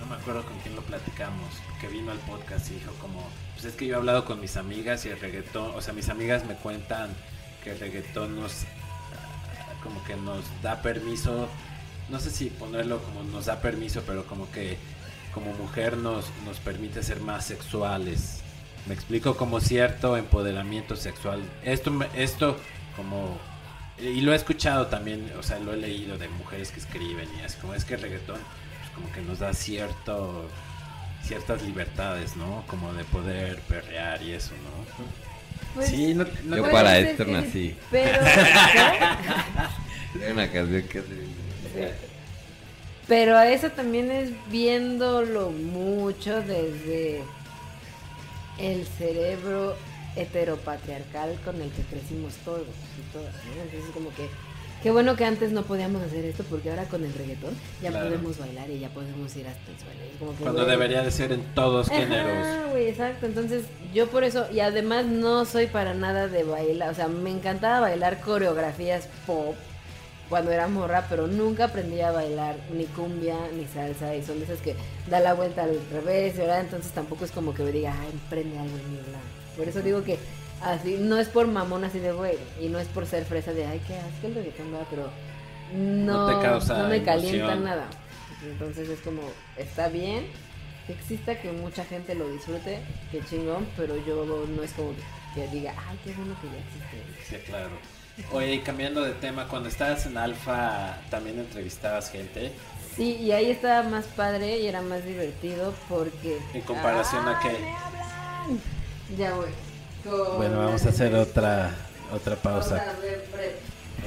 no 0.00 0.06
me 0.06 0.16
acuerdo 0.16 0.44
con 0.44 0.58
quién 0.58 0.74
lo 0.74 0.82
platicamos, 0.82 1.54
que 1.80 1.86
vino 1.86 2.10
al 2.10 2.18
podcast 2.18 2.70
y 2.70 2.74
dijo 2.74 2.92
como, 3.00 3.22
pues 3.54 3.66
es 3.66 3.74
que 3.74 3.86
yo 3.86 3.94
he 3.94 3.96
hablado 3.96 4.24
con 4.24 4.40
mis 4.40 4.56
amigas 4.56 5.06
y 5.06 5.10
el 5.10 5.20
reggaetón, 5.20 5.72
o 5.74 5.80
sea, 5.80 5.94
mis 5.94 6.08
amigas 6.08 6.44
me 6.44 6.54
cuentan 6.54 7.10
que 7.64 7.72
el 7.72 7.80
reggaetón 7.80 8.36
nos, 8.36 8.64
como 9.82 10.04
que 10.04 10.14
nos 10.16 10.44
da 10.62 10.82
permiso, 10.82 11.48
no 12.10 12.20
sé 12.20 12.30
si 12.30 12.50
ponerlo 12.50 13.02
como 13.02 13.22
nos 13.24 13.46
da 13.46 13.60
permiso, 13.60 14.02
pero 14.06 14.26
como 14.26 14.50
que 14.52 14.76
como 15.32 15.52
mujer 15.54 15.96
nos, 15.96 16.26
nos 16.44 16.60
permite 16.60 17.02
ser 17.02 17.20
más 17.20 17.44
sexuales. 17.46 18.42
Me 18.86 18.94
explico 18.94 19.36
como 19.36 19.60
cierto 19.60 20.16
empoderamiento 20.16 20.94
sexual. 20.94 21.42
Esto, 21.64 21.90
esto 22.14 22.56
como 22.94 23.36
y 23.98 24.20
lo 24.20 24.32
he 24.32 24.36
escuchado 24.36 24.88
también, 24.88 25.32
o 25.38 25.42
sea, 25.42 25.58
lo 25.60 25.72
he 25.72 25.76
leído 25.76 26.18
de 26.18 26.28
mujeres 26.28 26.70
que 26.70 26.80
escriben 26.80 27.28
y 27.40 27.44
así 27.44 27.56
como 27.58 27.74
es 27.74 27.84
que 27.84 27.94
el 27.94 28.02
reggaetón 28.02 28.38
pues, 28.40 28.90
como 28.94 29.12
que 29.12 29.20
nos 29.22 29.38
da 29.38 29.54
cierto 29.54 30.48
ciertas 31.22 31.62
libertades, 31.62 32.36
¿no? 32.36 32.64
Como 32.66 32.92
de 32.92 33.04
poder 33.04 33.58
perrear 33.60 34.22
y 34.22 34.32
eso, 34.32 34.52
¿no? 34.54 35.23
Pues, 35.74 35.88
sí, 35.88 36.14
no, 36.14 36.24
no- 36.44 36.56
Yo 36.56 36.70
para 36.70 36.98
esto 36.98 37.24
nací. 37.24 37.76
Pero, 37.90 38.18
Hay 40.24 40.32
una 40.32 40.48
canción 40.50 40.82
que 40.82 40.98
hace. 41.00 41.08
pero 43.08 43.38
eso 43.40 43.70
también 43.70 44.10
es 44.12 44.30
viéndolo 44.50 45.50
mucho 45.50 46.40
desde 46.42 47.22
el 48.58 48.86
cerebro 48.86 49.76
heteropatriarcal 50.16 51.36
con 51.44 51.60
el 51.60 51.70
que 51.72 51.82
crecimos 51.82 52.34
todos 52.44 52.62
y 52.62 53.12
todas, 53.12 53.34
¿no? 53.34 53.62
Entonces 53.64 53.90
como 53.92 54.10
que 54.14 54.28
qué 54.84 54.90
bueno 54.90 55.16
que 55.16 55.24
antes 55.24 55.50
no 55.50 55.62
podíamos 55.62 56.02
hacer 56.02 56.26
esto 56.26 56.44
porque 56.50 56.68
ahora 56.68 56.84
con 56.84 57.02
el 57.02 57.12
reggaetón 57.14 57.54
ya 57.82 57.88
Claro. 57.88 58.04
podemos 58.10 58.38
bailar 58.38 58.68
y 58.68 58.80
ya 58.80 58.90
podemos 58.90 59.34
ir 59.34 59.48
hasta 59.48 59.70
el 59.72 59.78
suelo. 59.78 60.00
Es 60.12 60.18
como 60.18 60.36
que, 60.36 60.42
cuando 60.42 60.66
debería 60.66 61.02
de 61.02 61.10
ser 61.10 61.32
en 61.32 61.42
todos 61.54 61.88
géneros. 61.88 62.46
Ajá, 62.46 62.66
güey, 62.70 62.88
exacto. 62.88 63.24
Entonces, 63.24 63.64
yo 63.94 64.08
por 64.08 64.24
eso, 64.24 64.46
y 64.52 64.60
además 64.60 65.06
no 65.06 65.46
soy 65.46 65.68
para 65.68 65.94
nada 65.94 66.28
de 66.28 66.44
bailar, 66.44 66.90
o 66.90 66.94
sea, 66.94 67.08
me 67.08 67.30
encantaba 67.30 67.80
bailar 67.80 68.20
coreografías 68.20 69.08
pop 69.26 69.54
cuando 70.28 70.50
era 70.50 70.68
morra, 70.68 71.06
pero 71.08 71.28
nunca 71.28 71.64
aprendí 71.64 72.02
a 72.02 72.10
bailar 72.10 72.56
ni 72.70 72.84
cumbia 72.84 73.36
ni 73.56 73.64
salsa 73.66 74.14
y 74.14 74.22
son 74.22 74.38
de 74.38 74.44
esas 74.44 74.60
que 74.60 74.76
da 75.08 75.18
la 75.18 75.32
vuelta 75.32 75.64
al 75.64 75.80
revés, 75.92 76.36
¿verdad? 76.36 76.60
Entonces 76.60 76.92
tampoco 76.92 77.24
es 77.24 77.30
como 77.30 77.54
que 77.54 77.62
me 77.62 77.72
diga, 77.72 77.94
ay, 77.98 78.12
prende 78.28 78.58
algo 78.58 78.76
en 78.76 78.92
mi. 78.92 78.98
Por 79.56 79.66
eso 79.66 79.80
digo 79.80 80.04
que 80.04 80.18
así, 80.64 80.96
no 80.98 81.18
es 81.18 81.28
por 81.28 81.46
mamón 81.46 81.84
así 81.84 81.98
de 81.98 82.12
güey, 82.12 82.36
y 82.60 82.68
no 82.68 82.78
es 82.78 82.88
por 82.88 83.06
ser 83.06 83.24
fresa 83.24 83.52
de, 83.52 83.66
ay, 83.66 83.80
qué 83.86 83.94
asco 83.96 84.26
el 84.26 84.34
reggaetón, 84.34 84.72
¿verdad? 84.72 84.86
Pero 84.90 85.10
no, 85.74 86.28
No 86.28 86.40
te 86.40 86.46
causa 86.46 86.78
no 86.78 86.88
me 86.88 87.02
calienta 87.02 87.54
nada. 87.56 87.86
Entonces 88.42 88.88
es 88.88 89.00
como, 89.00 89.22
está 89.56 89.88
bien 89.88 90.26
que 90.86 90.92
exista, 90.92 91.40
que 91.40 91.50
mucha 91.50 91.84
gente 91.84 92.14
lo 92.14 92.28
disfrute, 92.28 92.78
que 93.10 93.24
chingón, 93.24 93.66
pero 93.76 93.96
yo 94.04 94.24
no 94.24 94.62
es 94.62 94.72
como 94.72 94.90
que 95.34 95.48
diga, 95.48 95.74
ay, 95.88 95.98
qué 96.04 96.12
bueno 96.12 96.36
que 96.40 96.48
ya 96.48 96.58
existe. 96.58 97.46
Sí, 97.46 97.50
claro. 97.50 97.70
Oye, 98.32 98.54
y 98.54 98.58
cambiando 98.60 99.02
de 99.02 99.12
tema, 99.12 99.48
cuando 99.48 99.68
estabas 99.68 100.06
en 100.06 100.16
Alfa, 100.16 100.98
¿también 101.10 101.38
entrevistabas 101.40 102.10
gente? 102.10 102.52
Sí, 102.94 103.16
y 103.16 103.32
ahí 103.32 103.50
estaba 103.50 103.88
más 103.88 104.04
padre 104.04 104.58
y 104.58 104.66
era 104.66 104.82
más 104.82 105.04
divertido 105.04 105.74
porque... 105.88 106.38
¿En 106.52 106.60
comparación 106.62 107.26
a 107.26 107.40
qué? 107.40 107.48
¡Ah, 107.48 107.52
me 107.58 108.50
hablan! 108.50 108.60
Ya 109.18 109.34
voy. 109.34 109.48
Bueno, 110.04 110.58
vamos 110.58 110.84
a 110.84 110.88
hacer 110.90 111.14
otra, 111.14 111.70
otra 112.12 112.36
pausa. 112.36 112.84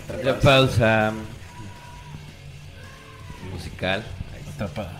Otra 0.04 0.24
La 0.24 0.40
pausa. 0.40 1.14
musical. 3.52 4.04
Otra 4.54 4.68
pa- 4.68 4.92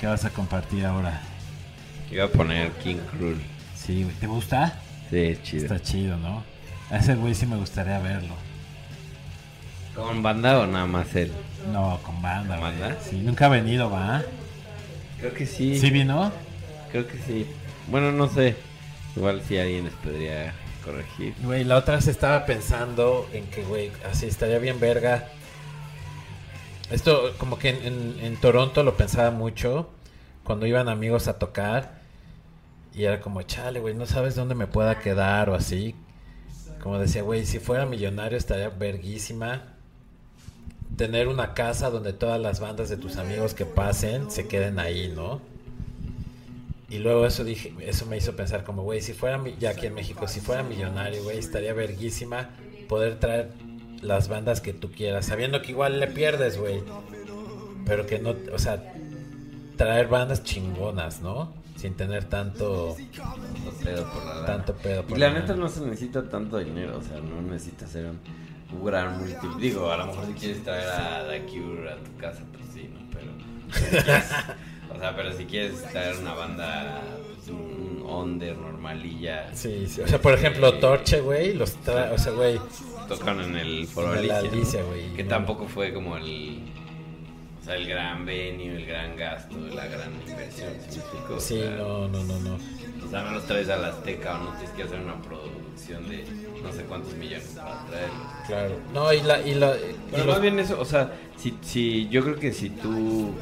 ¿Qué 0.00 0.06
vas 0.06 0.24
a 0.24 0.30
compartir 0.30 0.84
ahora? 0.86 1.20
Iba 2.10 2.24
a 2.24 2.28
poner 2.28 2.70
King 2.72 2.96
Cruel. 3.10 3.40
Sí. 3.74 4.06
¿Te 4.20 4.26
gusta? 4.26 4.78
Sí, 5.10 5.18
es 5.18 5.42
chido. 5.42 5.62
Está 5.64 5.80
chido, 5.82 6.16
¿no? 6.18 6.44
A 6.90 6.98
ese 6.98 7.14
güey 7.16 7.34
sí 7.34 7.46
me 7.46 7.56
gustaría 7.56 7.98
verlo. 7.98 8.34
¿Con 9.94 10.22
banda 10.22 10.60
o 10.60 10.66
nada 10.66 10.86
más 10.86 11.12
él? 11.16 11.32
No, 11.72 11.98
con 12.04 12.20
banda, 12.22 12.54
¿Con 12.56 12.62
banda? 12.64 12.96
Sí, 13.02 13.16
nunca 13.16 13.46
ha 13.46 13.48
venido, 13.48 13.90
¿va? 13.90 14.22
Creo 15.18 15.34
que 15.34 15.46
sí. 15.46 15.78
¿Sí 15.80 15.90
vino? 15.90 16.30
Creo 16.92 17.06
que 17.08 17.18
sí. 17.26 17.46
Bueno, 17.88 18.12
no 18.12 18.28
sé. 18.28 18.56
Igual 19.18 19.42
si 19.42 19.58
alguien 19.58 19.84
les 19.84 19.94
podría 19.94 20.54
corregir. 20.84 21.34
Güey, 21.42 21.64
la 21.64 21.76
otra 21.76 21.96
vez 21.96 22.06
estaba 22.06 22.46
pensando 22.46 23.28
en 23.32 23.46
que, 23.46 23.62
güey, 23.64 23.90
así 24.10 24.26
estaría 24.26 24.58
bien 24.58 24.78
verga. 24.80 25.28
Esto, 26.90 27.34
como 27.38 27.58
que 27.58 27.70
en, 27.70 27.84
en- 27.84 28.16
en 28.20 28.36
Toronto 28.36 28.82
lo 28.82 28.96
pensaba 28.96 29.30
mucho. 29.30 29.90
Cuando 30.44 30.66
iban 30.66 30.88
amigos 30.88 31.28
a 31.28 31.38
tocar. 31.38 31.98
Y 32.94 33.04
era 33.04 33.20
como, 33.20 33.42
chale, 33.42 33.80
güey, 33.80 33.94
no 33.94 34.06
sabes 34.06 34.34
dónde 34.34 34.54
me 34.54 34.66
pueda 34.66 34.98
quedar 35.00 35.50
o 35.50 35.54
así. 35.54 35.94
Como 36.82 36.98
decía, 36.98 37.22
güey, 37.22 37.44
si 37.44 37.58
fuera 37.58 37.86
millonario 37.86 38.38
estaría 38.38 38.68
verguísima. 38.70 39.74
Tener 40.96 41.28
una 41.28 41.54
casa 41.54 41.90
donde 41.90 42.12
todas 42.12 42.40
las 42.40 42.60
bandas 42.60 42.88
de 42.88 42.96
tus 42.96 43.16
amigos 43.18 43.52
que 43.54 43.66
pasen 43.66 44.30
se 44.30 44.48
queden 44.48 44.78
ahí, 44.78 45.12
¿no? 45.14 45.40
Y 46.90 46.98
luego 46.98 47.26
eso 47.26 47.44
dije, 47.44 47.74
eso 47.80 48.06
me 48.06 48.16
hizo 48.16 48.34
pensar 48.34 48.64
como, 48.64 48.82
güey, 48.82 49.02
si 49.02 49.12
fuera 49.12 49.42
ya 49.58 49.70
aquí 49.70 49.86
en 49.86 49.94
México, 49.94 50.26
si 50.26 50.40
fuera 50.40 50.62
millonario, 50.62 51.22
güey, 51.22 51.38
estaría 51.38 51.74
verguísima 51.74 52.50
poder 52.88 53.18
traer 53.20 53.50
las 54.00 54.28
bandas 54.28 54.60
que 54.62 54.72
tú 54.72 54.90
quieras, 54.90 55.26
sabiendo 55.26 55.60
que 55.60 55.72
igual 55.72 56.00
le 56.00 56.06
pierdes, 56.06 56.58
güey. 56.58 56.82
Pero 57.84 58.06
que 58.06 58.18
no, 58.18 58.34
o 58.52 58.58
sea, 58.58 58.82
traer 59.76 60.08
bandas 60.08 60.42
chingonas, 60.44 61.20
¿no? 61.20 61.52
Sin 61.76 61.94
tener 61.94 62.24
tanto 62.24 62.96
Tanto 63.14 63.72
pedo 63.84 64.10
por 64.12 64.24
la 64.24 64.34
lana. 64.34 64.46
tanto 64.46 64.74
pedo. 64.74 65.00
Y 65.00 65.04
por 65.04 65.18
la 65.18 65.28
la 65.30 65.40
neta 65.40 65.54
no 65.54 65.68
se 65.68 65.80
necesita 65.82 66.28
tanto 66.28 66.58
dinero, 66.58 66.98
o 66.98 67.02
sea, 67.02 67.20
no 67.20 67.40
necesitas 67.42 67.90
ser 67.90 68.06
un, 68.06 68.18
un 68.76 68.84
gran 68.84 69.18
multi... 69.18 69.46
Digo, 69.60 69.90
a 69.90 69.96
lo 69.98 70.06
mejor 70.06 70.26
si 70.26 70.32
quieres 70.32 70.64
traer 70.64 70.88
a 70.88 71.28
The 71.28 71.42
Cure 71.46 71.92
a 71.92 71.96
tu 71.96 72.16
casa, 72.16 72.42
pues 72.52 72.64
sí, 72.72 72.90
¿no? 72.92 73.00
Pero... 73.12 73.30
o 74.94 74.98
sea, 74.98 75.14
pero 75.16 75.36
si 75.36 75.44
quieres 75.44 75.82
traer 75.90 76.16
una 76.18 76.34
banda, 76.34 77.02
pues, 77.36 77.48
un, 77.50 78.02
un 78.02 78.10
under 78.10 78.56
normalilla... 78.56 79.54
Sí, 79.54 79.86
sí, 79.88 80.00
o 80.00 80.06
sea, 80.08 80.20
por 80.20 80.34
ejemplo, 80.34 80.74
Torche, 80.74 81.20
güey, 81.20 81.54
los 81.54 81.74
trae, 81.76 82.12
o 82.12 82.18
sea, 82.18 82.32
güey, 82.32 82.58
Tocan 83.08 83.40
en 83.40 83.56
el 83.56 83.86
Foro 83.86 84.12
Alicia, 84.12 84.82
güey, 84.82 85.12
Que 85.14 85.22
no. 85.24 85.28
tampoco 85.30 85.66
fue 85.66 85.92
como 85.92 86.16
el... 86.16 86.60
O 87.60 87.64
sea, 87.64 87.76
el 87.76 87.86
gran 87.86 88.24
venue, 88.24 88.76
el 88.76 88.86
gran 88.86 89.14
gasto, 89.16 89.56
la 89.74 89.86
gran 89.86 90.10
inversión, 90.26 90.70
¿sí? 90.88 91.00
O 91.30 91.38
sea, 91.40 91.70
no, 91.76 92.08
no, 92.08 92.22
no, 92.24 92.38
no. 92.40 92.54
O 93.06 93.10
sea, 93.10 93.22
no 93.24 93.32
los 93.32 93.44
traes 93.46 93.68
a 93.68 93.76
la 93.76 93.88
Azteca 93.88 94.38
o 94.40 94.44
no 94.44 94.50
tienes 94.52 94.70
que 94.70 94.82
hacer 94.84 94.98
una 95.00 95.20
producción 95.20 96.08
de 96.08 96.24
no 96.62 96.72
sé 96.72 96.82
cuántos 96.84 97.12
millones 97.14 97.52
para 97.56 97.84
traerlos. 97.86 98.26
Claro. 98.46 98.74
No, 98.94 99.12
y 99.12 99.20
la 99.20 99.40
y 99.42 99.54
la 99.54 99.76
y 99.76 99.96
Pero 100.10 100.24
los- 100.24 100.34
más 100.34 100.40
bien 100.42 100.58
eso, 100.58 100.80
o 100.80 100.84
sea, 100.86 101.12
si, 101.36 101.54
si 101.60 102.08
yo 102.08 102.22
creo 102.24 102.36
que 102.38 102.52
si 102.54 102.70
tú, 102.70 103.34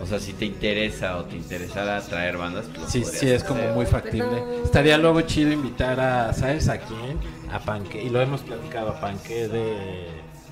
o 0.00 0.06
sea, 0.06 0.18
si 0.20 0.32
te 0.34 0.44
interesa 0.44 1.16
o 1.16 1.24
te 1.24 1.36
interesara 1.36 2.00
traer 2.02 2.36
bandas, 2.36 2.66
pues 2.66 2.78
lo 2.80 2.88
Sí, 2.88 3.04
sí, 3.04 3.30
es 3.30 3.42
como 3.44 3.62
muy 3.74 3.86
factible. 3.86 4.42
Estaría 4.64 4.98
luego 4.98 5.20
chido 5.22 5.52
invitar 5.52 5.98
a, 6.00 6.32
¿sabes 6.32 6.68
a 6.68 6.78
quién? 6.78 7.18
A 7.52 7.58
Panque. 7.60 8.02
Y 8.02 8.10
lo 8.10 8.20
hemos 8.20 8.42
platicado, 8.42 8.90
a 8.90 9.00
Panque 9.00 9.48
de... 9.48 10.08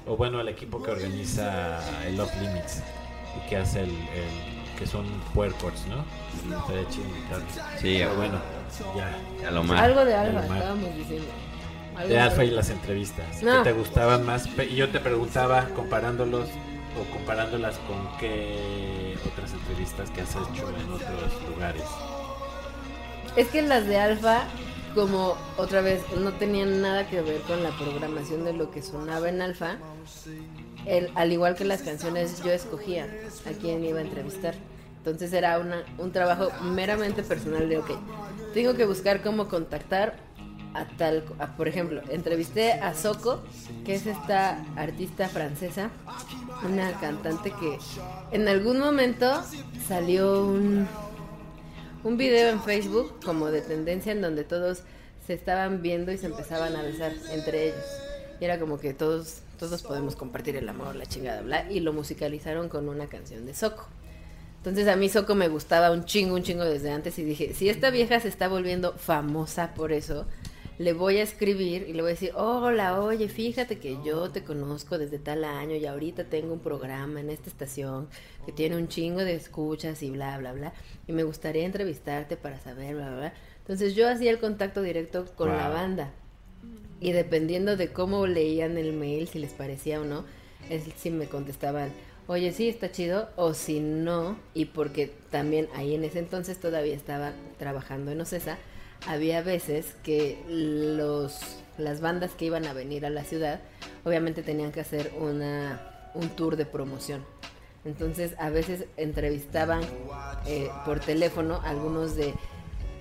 O 0.07 0.17
bueno, 0.17 0.41
el 0.41 0.49
equipo 0.49 0.83
que 0.83 0.91
organiza 0.91 1.79
el 2.07 2.19
Off 2.21 2.31
Limits. 2.41 2.83
Y 3.45 3.49
que 3.49 3.57
hace 3.57 3.81
el... 3.81 3.91
el- 3.91 4.55
que 4.79 4.89
son 4.89 5.07
puercos, 5.33 5.73
¿no? 5.89 6.05
Estaría 6.59 6.89
chido 6.89 7.05
invitarlos. 7.07 7.53
Sí, 7.81 7.95
Pero 7.99 8.17
bueno, 8.17 8.41
ya. 8.97 9.49
a 9.49 9.51
lo 9.53 9.63
más. 9.63 9.81
Algo 9.81 10.05
de 10.05 10.17
mal. 10.17 10.37
estábamos 10.43 10.97
diciendo. 10.97 11.27
Algo 11.97 12.09
De 12.09 12.19
Alfa 12.19 12.45
y 12.45 12.51
las 12.51 12.71
entrevistas. 12.71 13.41
No. 13.41 13.59
¿Qué 13.63 13.71
te 13.71 13.73
gustaban 13.73 14.27
más? 14.27 14.49
Y 14.69 14.75
yo 14.75 14.89
te 14.89 14.99
preguntaba, 14.99 15.67
comparándolos 15.77 16.49
o 16.99 17.13
comparándolas 17.13 17.79
con 17.79 18.19
qué 18.19 19.17
otras 19.27 19.53
entrevistas 19.53 20.11
que 20.11 20.21
has 20.21 20.31
hecho 20.31 20.69
en 20.69 20.93
otros 20.93 21.49
lugares. 21.49 21.85
Es 23.37 23.49
que 23.49 23.63
las 23.63 23.87
de 23.87 23.99
Alfa, 23.99 24.45
como 24.95 25.37
otra 25.57 25.81
vez, 25.81 26.03
no 26.17 26.33
tenían 26.35 26.81
nada 26.81 27.09
que 27.09 27.21
ver 27.21 27.41
con 27.43 27.63
la 27.63 27.71
programación 27.71 28.45
de 28.45 28.53
lo 28.53 28.71
que 28.71 28.83
sonaba 28.83 29.29
en 29.29 29.43
Alfa. 29.43 29.77
El, 30.87 31.11
al 31.15 31.33
igual 31.33 31.57
que 31.57 31.65
las 31.65 31.83
canciones, 31.83 32.43
yo 32.45 32.53
escogía 32.53 33.09
a 33.47 33.51
quién 33.61 33.85
iba 33.85 33.99
a 33.99 34.03
entrevistar. 34.03 34.55
Entonces 34.99 35.33
era 35.33 35.59
una, 35.59 35.85
un 35.99 36.13
trabajo 36.13 36.51
meramente 36.63 37.23
personal 37.23 37.69
de, 37.69 37.79
ok, 37.79 37.91
tengo 38.55 38.75
que 38.75 38.87
buscar 38.87 39.21
cómo 39.21 39.49
contactar 39.49 40.17
a 40.75 40.87
tal, 40.87 41.23
por 41.57 41.69
ejemplo, 41.69 42.03
entrevisté 42.11 42.73
a 42.73 42.95
Soko, 42.95 43.43
que 43.85 43.95
es 43.95 44.07
esta 44.07 44.63
artista 44.77 45.29
francesa, 45.29 45.91
una 46.65 46.93
cantante 47.01 47.53
que 47.53 47.79
en 48.33 48.49
algún 48.49 48.81
momento 48.81 49.43
salió 49.87 50.45
un, 50.47 50.87
un 52.03 52.17
video 52.17 52.51
en 52.51 52.61
Facebook 52.61 53.21
como 53.25 53.51
de 53.51 53.63
tendencia 53.63 54.13
en 54.13 54.21
donde 54.21 54.45
todos 54.45 54.83
se 55.27 55.35
estaban 55.35 55.81
viendo 55.81 56.13
y 56.13 56.19
se 56.19 56.27
empezaban 56.27 56.77
a 56.77 56.83
besar 56.83 57.13
entre 57.31 57.69
ellos. 57.69 57.85
Y 58.41 58.45
era 58.45 58.59
como 58.59 58.79
que 58.79 58.93
todos, 58.93 59.41
todos 59.59 59.83
podemos 59.83 60.17
compartir 60.17 60.57
el 60.57 60.69
amor, 60.69 60.97
la 60.97 61.07
chingada, 61.07 61.41
bla. 61.43 61.71
Y 61.71 61.81
lo 61.81 61.93
musicalizaron 61.93 62.69
con 62.69 62.89
una 62.89 63.07
canción 63.07 63.47
de 63.47 63.55
Soco. 63.55 63.87
Entonces 64.59 64.89
a 64.89 64.97
mí 64.97 65.09
Soco 65.09 65.35
me 65.35 65.49
gustaba 65.49 65.91
un 65.91 66.05
chingo, 66.05 66.35
un 66.35 66.43
chingo 66.43 66.65
desde 66.65 66.91
antes 66.91 67.19
y 67.19 67.25
dije, 67.25 67.55
si 67.55 67.69
esta 67.69 67.91
vieja 67.91 68.19
se 68.21 68.29
está 68.29 68.49
volviendo 68.49 68.95
famosa 68.95 69.75
por 69.75 69.93
eso, 69.93 70.27
le 70.79 70.93
voy 70.93 71.19
a 71.19 71.23
escribir 71.23 71.87
y 71.89 71.93
le 71.93 72.03
voy 72.03 72.11
a 72.11 72.15
decir, 72.15 72.33
hola, 72.35 73.01
oye, 73.01 73.29
fíjate 73.29 73.79
que 73.79 73.99
yo 74.05 74.31
te 74.31 74.43
conozco 74.43 74.99
desde 74.99 75.19
tal 75.19 75.45
año 75.45 75.77
y 75.77 75.87
ahorita 75.87 76.25
tengo 76.25 76.53
un 76.53 76.61
programa 76.61 77.21
en 77.21 77.31
esta 77.31 77.49
estación 77.49 78.09
que 78.45 78.53
tiene 78.53 78.77
un 78.77 78.89
chingo 78.89 79.21
de 79.21 79.35
escuchas 79.35 80.03
y 80.03 80.11
bla, 80.11 80.37
bla, 80.39 80.53
bla, 80.53 80.73
y 81.07 81.13
me 81.13 81.23
gustaría 81.23 81.65
entrevistarte 81.65 82.37
para 82.37 82.59
saber, 82.59 82.97
bla, 82.97 83.09
bla, 83.09 83.17
bla. 83.17 83.35
Entonces 83.59 83.95
yo 83.95 84.09
hacía 84.09 84.31
el 84.31 84.39
contacto 84.39 84.83
directo 84.83 85.25
con 85.37 85.57
la 85.57 85.69
banda 85.69 86.13
y 87.01 87.13
dependiendo 87.13 87.77
de 87.77 87.93
cómo 87.93 88.27
leían 88.27 88.77
el 88.77 88.93
mail, 88.93 89.29
si 89.29 89.39
les 89.39 89.53
parecía 89.53 90.01
o 90.01 90.05
no, 90.05 90.25
es 90.71 90.85
si 90.97 91.11
me 91.11 91.27
contestaban, 91.27 91.93
oye, 92.27 92.53
sí, 92.53 92.69
está 92.69 92.91
chido, 92.91 93.29
o 93.37 93.55
si 93.55 93.81
no, 93.81 94.39
y 94.55 94.67
porque 94.67 95.13
también 95.31 95.69
ahí 95.75 95.95
en 95.95 96.05
ese 96.05 96.19
entonces 96.19 96.59
todavía 96.59 96.95
estaba 96.95 97.33
trabajando 97.59 98.11
en 98.11 98.21
Ocesa, 98.21 98.59
había 99.07 99.43
veces 99.43 99.95
que 100.03 100.43
los 100.49 101.59
las 101.77 102.01
bandas 102.01 102.31
que 102.33 102.45
iban 102.45 102.67
a 102.67 102.73
venir 102.73 103.05
a 103.05 103.11
la 103.11 103.25
ciudad, 103.25 103.61
obviamente 104.05 104.43
tenían 104.43 104.71
que 104.71 104.81
hacer 104.81 105.13
una 105.19 106.11
un 106.15 106.29
tour 106.31 106.57
de 106.57 106.67
promoción. 106.67 107.25
Entonces, 107.85 108.35
a 108.39 108.49
veces 108.49 108.87
entrevistaban 108.97 109.83
eh, 110.47 110.71
por 110.87 111.01
teléfono 111.01 111.61
algunos 111.65 112.17
de 112.17 112.33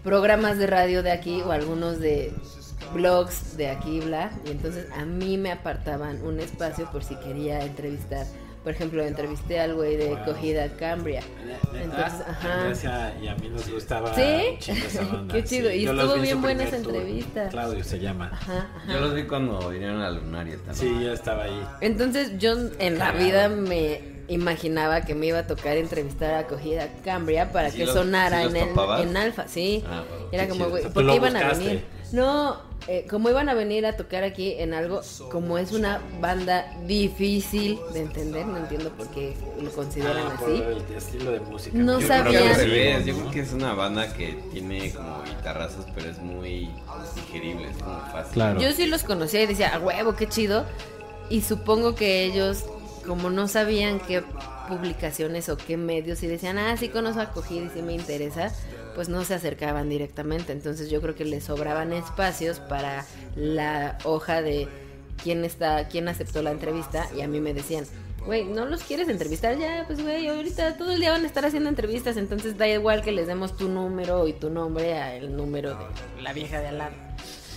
programas 0.04 0.58
de 0.58 0.68
radio 0.68 1.04
de 1.04 1.12
aquí 1.12 1.42
o 1.42 1.52
algunos 1.52 2.00
de 2.00 2.34
blogs 2.94 3.56
de 3.56 3.70
aquí, 3.70 4.02
bla. 4.02 4.32
Y 4.46 4.52
entonces 4.52 4.88
a 4.92 5.06
mí 5.06 5.38
me 5.38 5.52
apartaban 5.52 6.22
un 6.24 6.40
espacio 6.40 6.92
por 6.92 7.04
si 7.04 7.16
quería 7.16 7.64
entrevistar 7.64 8.26
Por 8.64 8.72
ejemplo, 8.72 9.04
entrevisté 9.04 9.60
al 9.60 9.74
güey 9.76 9.98
de 9.98 10.08
Wow. 10.16 10.26
Cogida 10.26 10.70
Cambria. 10.78 11.22
Entonces, 11.74 12.22
ajá. 12.28 12.64
gracias, 12.64 13.14
y 13.22 13.28
a 13.28 13.36
mí 13.36 13.50
nos 13.50 13.70
gustaba 13.70 14.14
¿Sí? 14.16 14.58
esa 14.72 15.02
banda, 15.06 15.34
Qué 15.36 15.44
chido, 15.44 15.70
y 15.72 15.82
Yo 15.84 15.92
los 15.94 16.06
estuvo 16.06 16.22
bien 16.24 16.42
buena 16.42 16.64
esa 16.64 16.78
entrevista. 16.78 17.50
Claudio 17.50 17.84
se 17.84 18.00
llama. 18.00 18.30
Ajá, 18.32 18.70
ajá. 18.76 18.94
Yo 18.94 19.00
los 19.02 19.14
vi 19.16 19.24
cuando 19.24 19.70
vinieron 19.70 20.02
a 20.02 20.10
Lunaria 20.12 20.56
también. 20.66 20.76
Sí, 20.76 21.04
yo 21.04 21.12
estaba 21.14 21.44
ahí. 21.44 21.62
Entonces 21.82 22.38
yo 22.40 22.54
en 22.80 22.98
la 23.00 23.12
vida 23.12 23.50
me 23.50 24.14
imaginaba 24.30 25.02
que 25.02 25.14
me 25.16 25.26
iba 25.28 25.40
a 25.40 25.48
tocar 25.48 25.76
entrevistar 25.76 26.34
a 26.36 26.48
Cogida 26.48 26.88
Cambria 27.04 27.52
para 27.52 27.70
¿Sí 27.70 27.80
que 27.80 27.86
los- 27.86 27.94
sonara 27.94 28.50
sí 28.50 28.58
en, 28.58 29.10
en 29.10 29.18
Alfa, 29.18 29.48
sí. 29.50 29.84
Ah, 29.86 30.04
bueno, 30.10 30.26
Era 30.32 30.48
como, 30.48 30.70
güey, 30.70 30.84
¿por 30.90 31.06
qué 31.06 31.16
iban 31.16 31.36
a 31.36 31.40
buscaste. 31.40 31.66
venir? 31.66 31.86
No, 32.14 32.58
eh, 32.88 33.08
como 33.10 33.28
iban 33.30 33.50
a 33.50 33.56
venir 33.56 33.88
a 33.88 33.98
tocar 33.98 34.24
aquí 34.24 34.54
en 34.60 34.74
algo, 34.76 35.02
como 35.32 35.58
es 35.58 35.72
una 35.72 36.00
banda 36.22 36.72
difícil 36.86 37.80
de 37.92 38.02
entender, 38.02 38.46
no 38.46 38.58
entiendo 38.58 38.92
por 38.92 39.08
qué 39.08 39.34
lo 39.60 39.72
consideran 39.72 40.28
Ah, 40.28 40.36
por 40.40 40.50
así. 40.52 40.62
el 40.62 40.96
estilo 40.96 41.32
de 41.32 41.40
música. 41.40 41.76
No 41.78 42.00
Yo 42.00 42.08
creo 42.08 42.54
sabían. 42.54 43.04
yo 43.04 43.16
creo 43.18 43.32
que 43.32 43.40
es 43.40 43.52
una 43.52 43.74
banda 43.74 44.14
que 44.14 44.38
tiene 44.52 44.92
como 44.94 45.24
guitarrazos, 45.24 45.86
pero 45.96 46.12
es 46.12 46.20
muy 46.20 46.70
digerible, 47.16 47.70
es 47.72 47.78
como 47.78 48.00
fácil. 48.12 48.34
Claro. 48.34 48.60
Yo 48.62 48.72
sí 48.74 48.86
los 48.86 49.04
conocía 49.04 49.42
y 49.42 49.48
decía, 49.48 49.74
a 49.76 49.80
huevo, 49.80 50.16
qué 50.16 50.30
chido. 50.30 50.66
Y 51.32 51.42
supongo 51.42 51.96
que 51.96 52.26
ellos, 52.26 52.64
como 53.08 53.32
no 53.32 53.48
sabían 53.48 54.00
qué 54.00 54.24
publicaciones 54.70 55.50
o 55.50 55.58
qué 55.58 55.78
medios, 55.78 56.22
y 56.22 56.28
decían, 56.28 56.60
ah, 56.60 56.78
sí 56.78 56.90
conozco 56.90 57.22
a 57.22 57.32
Cogida 57.32 57.66
y 57.66 57.70
sí 57.74 57.82
me 57.82 57.94
interesa, 57.94 58.52
pues 58.96 59.10
no 59.10 59.24
se 59.24 59.34
acercaban 59.34 59.90
directamente. 59.90 60.52
Entonces 60.52 60.90
yo 60.90 61.02
creo 61.02 61.16
que 61.16 61.26
les 61.26 61.46
sobraban 61.46 61.94
espacios 61.94 62.60
para 62.60 63.06
la 63.36 63.98
hoja 64.04 64.42
de 64.42 64.68
quién 65.22 65.46
está, 65.46 65.88
quién 65.88 66.08
aceptó 66.08 66.42
la 66.42 66.52
entrevista. 66.52 67.08
Y 67.16 67.22
a 67.22 67.28
mí 67.28 67.40
me 67.40 67.54
decían, 67.54 67.86
güey, 68.26 68.46
¿no 68.46 68.66
los 68.66 68.84
quieres 68.84 69.10
entrevistar? 69.10 69.58
Ya, 69.58 69.84
pues 69.88 70.02
güey, 70.02 70.28
ahorita 70.28 70.78
todo 70.78 70.92
el 70.92 71.00
día 71.00 71.12
van 71.12 71.24
a 71.24 71.28
estar 71.28 71.46
haciendo 71.46 71.70
entrevistas, 71.70 72.18
entonces 72.18 72.58
da 72.58 72.68
igual 72.68 73.02
que 73.02 73.12
les 73.12 73.28
demos 73.28 73.56
tu 73.58 73.68
número 73.68 74.28
y 74.28 74.34
tu 74.34 74.50
nombre 74.50 74.98
al 74.98 75.36
número 75.36 75.78
de 76.16 76.22
la 76.22 76.34
vieja 76.34 76.60
de 76.60 76.68
al 76.68 76.78
lado. 76.78 76.96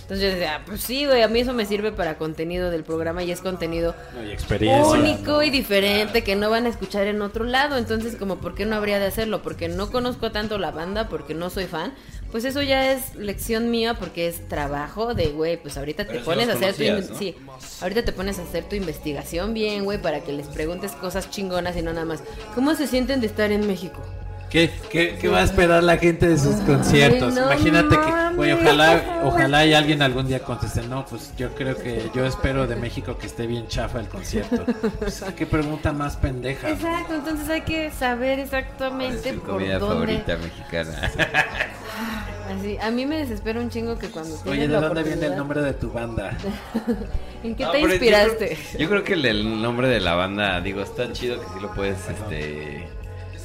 Entonces 0.07 0.25
yo 0.25 0.39
decía, 0.39 0.61
pues 0.65 0.79
sí, 0.79 1.05
güey, 1.05 1.21
a 1.21 1.27
mí 1.27 1.41
eso 1.41 1.51
me 1.51 1.65
sirve 1.65 1.91
para 1.91 2.17
contenido 2.17 2.71
del 2.71 2.85
programa 2.85 3.23
y 3.23 3.31
es 3.31 3.41
contenido 3.41 3.93
No, 4.15 4.23
y 4.23 4.31
experiencia. 4.31 4.85
único 4.93 5.31
¿no? 5.33 5.43
y 5.43 5.49
diferente 5.49 6.23
que 6.23 6.37
no 6.37 6.49
van 6.49 6.65
a 6.65 6.69
escuchar 6.69 7.07
en 7.07 7.21
otro 7.21 7.43
lado. 7.43 7.75
Entonces, 7.77 8.15
como, 8.15 8.37
¿por 8.37 8.55
qué 8.55 8.65
no 8.65 8.77
habría 8.77 8.99
de 8.99 9.05
hacerlo? 9.07 9.41
Porque 9.41 9.67
no 9.67 9.91
conozco 9.91 10.31
tanto 10.31 10.57
la 10.59 10.71
banda, 10.71 11.09
porque 11.09 11.33
no 11.33 11.49
soy 11.49 11.65
fan. 11.65 11.93
Pues 12.31 12.45
eso 12.45 12.61
ya 12.61 12.93
es 12.93 13.15
lección 13.15 13.69
mía 13.69 13.95
porque 13.95 14.29
es 14.29 14.47
trabajo 14.47 15.13
de, 15.13 15.27
güey, 15.27 15.57
pues 15.61 15.77
ahorita 15.77 16.05
te 16.05 16.13
Pero 16.13 16.23
pones 16.23 16.47
a 16.47 16.53
hacer 16.53 16.73
tu... 16.73 16.85
conocías, 16.85 17.09
¿no? 17.09 17.17
Sí, 17.17 17.35
ahorita 17.81 18.05
te 18.05 18.13
pones 18.13 18.39
a 18.39 18.43
hacer 18.43 18.63
tu 18.63 18.77
investigación 18.77 19.53
bien, 19.53 19.83
güey, 19.83 20.01
para 20.01 20.21
que 20.21 20.31
les 20.31 20.47
preguntes 20.47 20.93
cosas 20.93 21.29
chingonas 21.29 21.75
y 21.75 21.81
no 21.81 21.91
nada 21.91 22.05
más. 22.05 22.23
¿Cómo 22.55 22.75
se 22.75 22.87
sienten 22.87 23.19
de 23.19 23.27
estar 23.27 23.51
en 23.51 23.67
México? 23.67 24.01
¿Qué, 24.49 24.71
qué, 24.89 25.17
qué 25.19 25.27
va 25.27 25.39
a 25.39 25.43
esperar 25.43 25.83
la 25.83 25.97
gente 25.97 26.27
de 26.27 26.37
sus 26.37 26.55
conciertos? 26.57 27.33
no 27.33 27.51
Imagínate 27.51 27.95
que, 27.97 28.35
güey, 28.35 28.53
ojalá, 28.53 29.21
ojalá 29.25 29.65
y 29.65 29.73
alguien 29.73 30.01
algún 30.01 30.27
día 30.27 30.39
conteste, 30.39 30.83
no, 30.83 31.05
pues 31.05 31.33
yo 31.37 31.53
creo 31.53 31.75
que 31.75 32.09
yo 32.15 32.25
espero 32.25 32.65
de 32.65 32.77
México 32.77 33.17
que 33.17 33.27
esté 33.27 33.45
bien 33.45 33.67
chafa 33.67 33.99
el 33.99 34.07
concierto. 34.07 34.63
Pues, 34.99 35.23
qué 35.35 35.45
pregunta 35.45 35.91
más 35.91 36.15
pendeja. 36.15 36.69
Exacto, 36.69 37.15
entonces 37.15 37.49
hay 37.49 37.61
que 37.61 37.91
saber 37.91 38.39
exactamente 38.39 39.33
por 39.33 39.49
comida 39.55 39.79
dónde... 39.79 40.15
favorita 40.15 40.37
mexicana. 40.37 41.11
Así, 42.57 42.77
a 42.81 42.89
mí 42.91 43.05
me 43.05 43.17
desespera 43.17 43.59
un 43.59 43.69
chingo 43.69 43.99
que 43.99 44.07
cuando 44.09 44.33
Oye, 44.45 44.69
¿de 44.69 44.75
dónde 44.79 45.03
viene 45.03 45.25
el 45.25 45.35
nombre 45.35 45.61
de 45.61 45.73
tu 45.73 45.91
banda? 45.91 46.37
¿En 47.43 47.55
qué 47.55 47.65
No, 47.65 47.71
te 47.71 47.81
yo 47.81 47.87
inspiraste? 47.89 48.57
creo- 48.71 48.79
Yo 48.79 48.89
creo, 48.89 49.03
que 49.03 49.13
el 49.13 49.61
nombre 49.61 49.89
de 49.89 49.99
la 49.99 50.15
banda, 50.15 50.61
digo, 50.61 50.81
está 50.81 51.11
chido 51.11 51.39
que 51.41 51.45
sí 51.53 51.59
lo 51.61 51.73
puedes 51.73 51.97
este, 52.07 52.87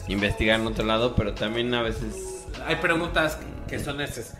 investigar 0.09 0.61
en 0.61 0.67
otro 0.67 0.85
lado, 0.85 1.15
pero 1.15 1.35
también 1.35 1.73
a 1.75 1.83
veces... 1.83 2.47
Hay 2.67 2.77
preguntas 2.77 3.39
que 3.69 3.79
son 3.79 4.01
esas. 4.01 4.37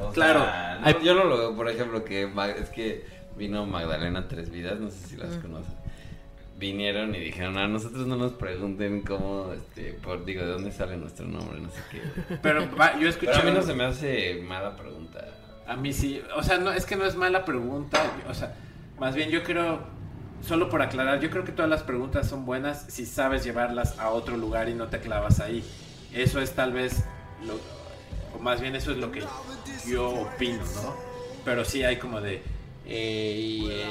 o 0.00 0.10
Claro, 0.10 0.40
sea, 0.44 0.78
no, 0.80 0.86
hay- 0.86 0.96
yo 1.04 1.14
no 1.14 1.24
lo 1.24 1.36
veo, 1.38 1.56
por 1.56 1.68
ejemplo, 1.68 2.04
que 2.04 2.30
es 2.58 2.68
que 2.70 3.04
vino 3.36 3.66
Magdalena 3.66 4.28
Tres 4.28 4.50
Vidas, 4.50 4.78
no 4.80 4.90
sé 4.90 5.08
si 5.08 5.16
las 5.16 5.36
conocen. 5.36 5.74
Vinieron 6.58 7.14
y 7.14 7.18
dijeron, 7.20 7.58
a 7.58 7.68
nosotros 7.68 8.06
no 8.06 8.16
nos 8.16 8.32
pregunten 8.32 9.02
cómo, 9.02 9.52
este, 9.52 9.92
por, 9.92 10.24
digo, 10.24 10.40
de 10.42 10.52
dónde 10.52 10.72
sale 10.72 10.96
nuestro 10.96 11.26
nombre, 11.26 11.60
no 11.60 11.68
sé 11.68 11.80
qué. 11.90 12.36
Pero 12.42 12.66
va, 12.76 12.98
yo 12.98 13.08
escuché. 13.10 13.32
Pero 13.32 13.42
a 13.42 13.50
mí 13.50 13.56
no 13.58 13.62
se 13.62 13.74
me 13.74 13.84
hace 13.84 14.40
mala 14.42 14.74
pregunta. 14.74 15.22
A 15.66 15.76
mí 15.76 15.92
sí, 15.92 16.22
o 16.34 16.42
sea, 16.42 16.56
no 16.58 16.72
es 16.72 16.86
que 16.86 16.96
no 16.96 17.04
es 17.04 17.14
mala 17.16 17.44
pregunta, 17.44 18.00
o 18.30 18.32
sea, 18.32 18.54
más 18.98 19.14
bien 19.14 19.28
yo 19.30 19.42
creo, 19.42 19.80
solo 20.42 20.68
por 20.68 20.82
aclarar, 20.82 21.20
yo 21.20 21.30
creo 21.30 21.44
que 21.44 21.52
todas 21.52 21.70
las 21.70 21.82
preguntas 21.82 22.28
son 22.28 22.44
buenas 22.46 22.84
si 22.88 23.06
sabes 23.06 23.44
llevarlas 23.44 23.98
a 23.98 24.10
otro 24.10 24.36
lugar 24.36 24.68
y 24.68 24.74
no 24.74 24.88
te 24.88 25.00
clavas 25.00 25.40
ahí. 25.40 25.64
Eso 26.12 26.40
es 26.40 26.52
tal 26.52 26.72
vez, 26.72 27.04
lo, 27.44 27.54
o 28.36 28.42
más 28.42 28.60
bien 28.60 28.74
eso 28.76 28.92
es 28.92 28.98
lo 28.98 29.10
que 29.12 29.22
yo 29.86 30.08
opino, 30.10 30.62
¿no? 30.82 30.94
Pero 31.44 31.64
sí 31.64 31.82
hay 31.84 31.96
como 31.98 32.20
de, 32.20 32.42
eh, 32.88 33.36
y, 33.36 33.68
eh, 33.70 33.84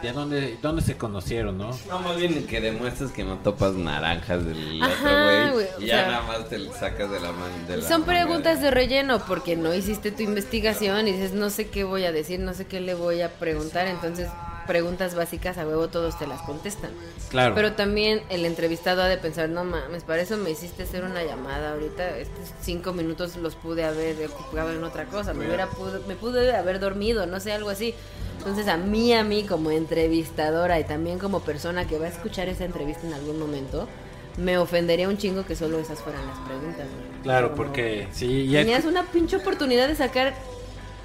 y 0.00 0.06
¿de 0.06 0.12
dónde, 0.12 0.58
dónde 0.62 0.82
se 0.82 0.96
conocieron, 0.98 1.56
no? 1.58 1.70
No, 1.88 1.98
más 2.00 2.16
bien 2.16 2.46
que 2.46 2.60
demuestres 2.60 3.10
que 3.10 3.24
no 3.24 3.38
topas 3.38 3.72
naranjas 3.72 4.44
del 4.44 4.82
Ajá, 4.82 4.92
otro 4.94 5.52
güey, 5.54 5.66
Y 5.80 5.86
ya 5.86 6.00
sea, 6.00 6.06
nada 6.08 6.22
más 6.26 6.48
te 6.48 6.58
sacas 6.72 7.10
de 7.10 7.20
la 7.20 7.32
mano. 7.32 7.54
de 7.66 7.76
la 7.78 7.82
Son 7.88 8.02
manga. 8.02 8.12
preguntas 8.12 8.60
de 8.60 8.70
relleno 8.70 9.18
porque 9.26 9.56
no 9.56 9.72
hiciste 9.74 10.12
tu 10.12 10.22
investigación 10.22 11.08
y 11.08 11.12
dices, 11.12 11.32
no 11.32 11.48
sé 11.50 11.68
qué 11.70 11.84
voy 11.84 12.04
a 12.04 12.12
decir, 12.12 12.40
no 12.40 12.52
sé 12.54 12.66
qué 12.66 12.80
le 12.80 12.94
voy 12.94 13.22
a 13.22 13.30
preguntar. 13.30 13.86
Entonces, 13.86 14.28
preguntas 14.66 15.14
básicas 15.14 15.58
a 15.58 15.66
huevo 15.66 15.88
todos 15.88 16.18
te 16.18 16.26
las 16.26 16.42
contestan. 16.42 16.90
Claro. 17.30 17.54
Pero 17.54 17.72
también 17.72 18.22
el 18.28 18.44
entrevistado 18.44 19.02
ha 19.02 19.08
de 19.08 19.16
pensar, 19.18 19.48
no 19.48 19.64
mames, 19.64 20.02
para 20.04 20.22
eso 20.22 20.36
me 20.36 20.50
hiciste 20.50 20.82
hacer 20.84 21.04
una 21.04 21.22
llamada 21.24 21.72
ahorita. 21.72 22.18
Estos 22.18 22.50
cinco 22.60 22.92
minutos 22.92 23.36
los 23.36 23.54
pude 23.54 23.84
haber 23.84 24.16
ocupado 24.26 24.72
en 24.72 24.82
otra 24.84 25.04
cosa. 25.06 25.32
Me, 25.34 25.46
hubiera 25.46 25.68
pudo- 25.68 26.00
me 26.06 26.14
pude 26.14 26.54
haber 26.54 26.80
dormido, 26.80 27.26
no 27.26 27.40
sé, 27.40 27.52
algo 27.52 27.70
así. 27.70 27.94
Entonces 28.38 28.66
a 28.68 28.76
mí, 28.76 29.12
a 29.14 29.22
mí 29.24 29.44
como 29.44 29.70
entrevistadora 29.70 30.78
y 30.80 30.84
también 30.84 31.18
como 31.18 31.40
persona 31.40 31.86
que 31.86 31.98
va 31.98 32.06
a 32.06 32.08
escuchar 32.08 32.48
esa 32.48 32.64
entrevista 32.64 33.06
en 33.06 33.14
algún 33.14 33.38
momento, 33.38 33.88
me 34.36 34.58
ofendería 34.58 35.08
un 35.08 35.16
chingo 35.18 35.44
que 35.44 35.54
solo 35.54 35.78
esas 35.78 36.00
fueran 36.00 36.26
las 36.26 36.38
preguntas. 36.40 36.86
güey. 36.88 37.22
Claro, 37.22 37.50
Como- 37.52 37.62
porque 37.64 38.08
sí, 38.12 38.48
Tenías 38.50 38.84
una 38.84 39.04
pinche 39.04 39.36
oportunidad 39.36 39.86
de 39.88 39.94
sacar 39.94 40.34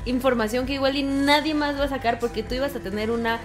información 0.10 0.66
que 0.66 0.74
igual 0.74 0.96
y 0.96 1.04
nadie 1.04 1.54
más 1.54 1.80
va 1.80 1.86
a 1.86 1.90
sacar 1.90 2.20
porque 2.20 2.44
tú 2.44 2.56
ibas 2.56 2.76
a 2.76 2.80
tener 2.80 3.12
una 3.12 3.40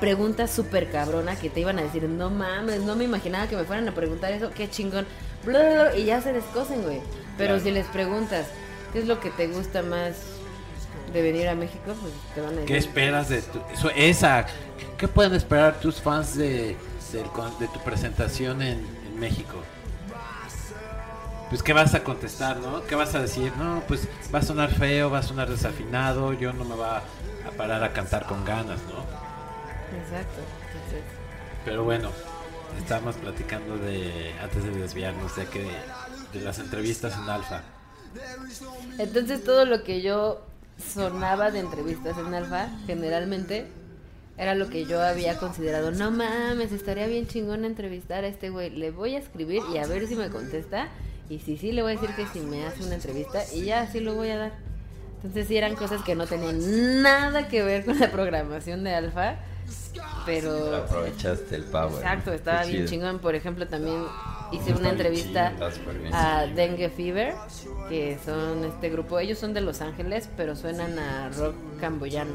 pregunta 0.00 0.46
súper 0.46 0.90
cabrona 0.90 1.34
que 1.36 1.50
te 1.50 1.60
iban 1.60 1.78
a 1.78 1.82
decir, 1.82 2.04
no 2.04 2.30
mames, 2.30 2.82
no 2.82 2.94
me 2.96 3.04
imaginaba 3.04 3.48
que 3.48 3.56
me 3.56 3.64
fueran 3.64 3.88
a 3.88 3.92
preguntar 3.94 4.32
eso, 4.32 4.50
qué 4.54 4.70
chingón, 4.70 5.06
bla, 5.44 5.58
bla, 5.60 5.70
bla", 5.90 5.96
y 5.96 6.04
ya 6.04 6.20
se 6.20 6.32
descosen, 6.32 6.82
güey. 6.82 7.00
Pero 7.36 7.54
Claro. 7.54 7.60
si 7.64 7.70
les 7.72 7.86
preguntas, 7.86 8.46
¿qué 8.92 9.00
es 9.00 9.06
lo 9.06 9.18
que 9.20 9.30
te 9.30 9.48
gusta 9.48 9.82
más 9.82 10.14
de 11.12 11.22
venir 11.22 11.48
a 11.48 11.54
México? 11.54 11.94
Pues 12.00 12.12
te 12.34 12.40
van 12.40 12.50
a 12.50 12.52
decir. 12.60 12.66
¿Qué 12.66 12.76
esperas 12.78 13.28
de 13.28 13.42
tu, 13.42 13.58
eso- 13.72 13.90
esa? 13.96 14.46
¿Qué 14.96 15.08
pueden 15.08 15.34
esperar 15.34 15.80
tus 15.80 16.00
fans 16.00 16.36
de, 16.36 16.76
con- 17.32 17.56
de 17.58 17.66
tu 17.68 17.80
presentación 17.80 18.62
en, 18.62 18.78
en 19.06 19.18
México? 19.20 19.54
Pues, 21.48 21.62
¿qué 21.62 21.72
vas 21.72 21.94
a 21.94 22.04
contestar, 22.04 22.58
no? 22.58 22.84
¿Qué 22.84 22.94
vas 22.94 23.14
a 23.14 23.20
decir? 23.20 23.52
No, 23.56 23.82
pues 23.88 24.06
va 24.34 24.40
a 24.40 24.42
sonar 24.42 24.70
feo, 24.74 25.10
va 25.10 25.18
a 25.18 25.22
sonar 25.22 25.48
desafinado, 25.48 26.34
yo 26.34 26.52
no 26.52 26.64
me 26.64 26.76
va 26.76 26.98
a 27.46 27.50
parar 27.56 27.82
a 27.82 27.92
cantar 27.92 28.26
con 28.26 28.44
ganas, 28.44 28.80
¿no? 28.82 29.00
Exacto. 29.98 30.40
Entonces, 30.66 31.02
Pero 31.64 31.84
bueno, 31.84 32.10
estamos 32.78 33.16
platicando 33.16 33.78
de, 33.78 34.34
antes 34.42 34.62
de 34.62 34.70
desviarnos, 34.70 35.36
de 35.36 35.46
que 35.46 35.70
de 36.32 36.40
las 36.40 36.58
entrevistas 36.58 37.16
en 37.16 37.28
Alfa. 37.30 37.62
Entonces 38.98 39.42
todo 39.44 39.64
lo 39.64 39.84
que 39.84 40.02
yo 40.02 40.42
sonaba 40.92 41.50
de 41.50 41.60
entrevistas 41.60 42.16
en 42.18 42.34
Alfa, 42.34 42.68
generalmente, 42.86 43.68
era 44.36 44.54
lo 44.54 44.68
que 44.68 44.84
yo 44.84 45.02
había 45.02 45.38
considerado. 45.38 45.90
No 45.90 46.10
mames, 46.10 46.72
estaría 46.72 47.06
bien 47.06 47.26
chingón 47.26 47.64
entrevistar 47.64 48.24
a 48.24 48.28
este 48.28 48.50
güey. 48.50 48.70
Le 48.70 48.90
voy 48.90 49.16
a 49.16 49.18
escribir 49.18 49.62
y 49.72 49.78
a 49.78 49.86
ver 49.86 50.06
si 50.06 50.14
me 50.14 50.30
contesta. 50.30 50.88
Y 51.30 51.38
si 51.40 51.56
sí, 51.58 51.72
le 51.72 51.82
voy 51.82 51.92
a 51.92 52.00
decir 52.00 52.14
que 52.16 52.26
si 52.26 52.40
me 52.40 52.64
hace 52.66 52.84
una 52.84 52.94
entrevista 52.94 53.42
y 53.54 53.64
ya, 53.64 53.86
sí 53.90 54.00
lo 54.00 54.14
voy 54.14 54.30
a 54.30 54.38
dar. 54.38 54.52
Entonces 55.16 55.48
sí 55.48 55.56
eran 55.56 55.74
cosas 55.74 56.02
que 56.02 56.14
no 56.14 56.26
tenían 56.26 57.02
nada 57.02 57.48
que 57.48 57.62
ver 57.62 57.84
con 57.84 57.98
la 57.98 58.10
programación 58.10 58.84
de 58.84 58.94
Alfa. 58.94 59.36
Pero... 60.24 60.76
Aprovechaste 60.76 61.56
el 61.56 61.64
power. 61.64 61.94
Exacto, 61.96 62.32
estaba 62.32 62.64
bien 62.64 62.86
chingón. 62.86 63.18
Por 63.18 63.34
ejemplo, 63.34 63.66
también 63.66 63.96
hice 64.52 64.72
una 64.72 64.90
entrevista 64.90 65.52
a 66.12 66.46
Dengue 66.46 66.88
Fever, 66.90 67.34
que 67.88 68.18
son 68.24 68.64
este 68.64 68.90
grupo, 68.90 69.18
ellos 69.18 69.38
son 69.38 69.52
de 69.54 69.60
Los 69.60 69.80
Ángeles, 69.80 70.28
pero 70.36 70.54
suenan 70.56 70.98
a 70.98 71.30
rock 71.30 71.54
camboyano. 71.80 72.32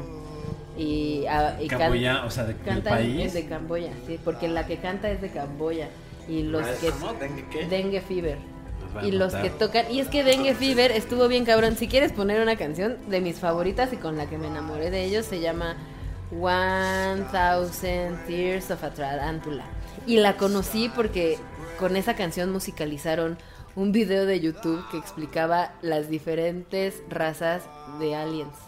Y, 0.76 1.24
a- 1.26 1.56
y 1.60 1.68
can- 1.68 1.78
Camboya, 1.78 2.24
o 2.24 2.30
sea, 2.30 2.44
de, 2.44 2.54
del 2.54 2.62
cantan 2.64 2.94
país. 2.94 3.26
es 3.26 3.32
de 3.34 3.46
Camboya, 3.46 3.92
sí, 4.06 4.18
porque 4.24 4.48
la 4.48 4.66
que 4.66 4.76
canta 4.78 5.08
es 5.10 5.20
de 5.20 5.30
Camboya. 5.30 5.88
Y 6.28 6.42
los 6.42 6.62
Ah, 6.66 6.72
que... 6.80 6.90
¿cómo? 6.90 7.12
¿Dengue 7.14 7.44
qué? 7.50 7.66
Dengue 7.66 8.00
Fever. 8.00 8.38
Y 9.02 9.10
los 9.12 9.34
que 9.34 9.50
tocan, 9.50 9.90
y 9.90 10.00
es 10.00 10.08
que 10.08 10.22
Dengue 10.24 10.54
Fever 10.54 10.92
estuvo 10.92 11.28
bien 11.28 11.44
cabrón. 11.44 11.76
Si 11.76 11.88
quieres 11.88 12.12
poner 12.12 12.40
una 12.40 12.56
canción 12.56 12.98
de 13.08 13.20
mis 13.20 13.38
favoritas 13.38 13.92
y 13.92 13.96
con 13.96 14.16
la 14.16 14.26
que 14.26 14.38
me 14.38 14.46
enamoré 14.46 14.90
de 14.90 15.04
ellos, 15.04 15.26
se 15.26 15.40
llama 15.40 15.76
One 16.30 17.24
Thousand 17.32 18.24
Tears 18.26 18.70
of 18.70 18.82
a 18.84 18.90
Tarantula. 18.90 19.64
Y 20.06 20.18
la 20.18 20.36
conocí 20.36 20.90
porque 20.94 21.38
con 21.78 21.96
esa 21.96 22.14
canción 22.14 22.50
musicalizaron 22.52 23.36
un 23.76 23.92
video 23.92 24.26
de 24.26 24.40
YouTube 24.40 24.84
que 24.90 24.98
explicaba 24.98 25.72
las 25.82 26.08
diferentes 26.08 27.02
razas 27.08 27.62
de 27.98 28.14
aliens. 28.14 28.63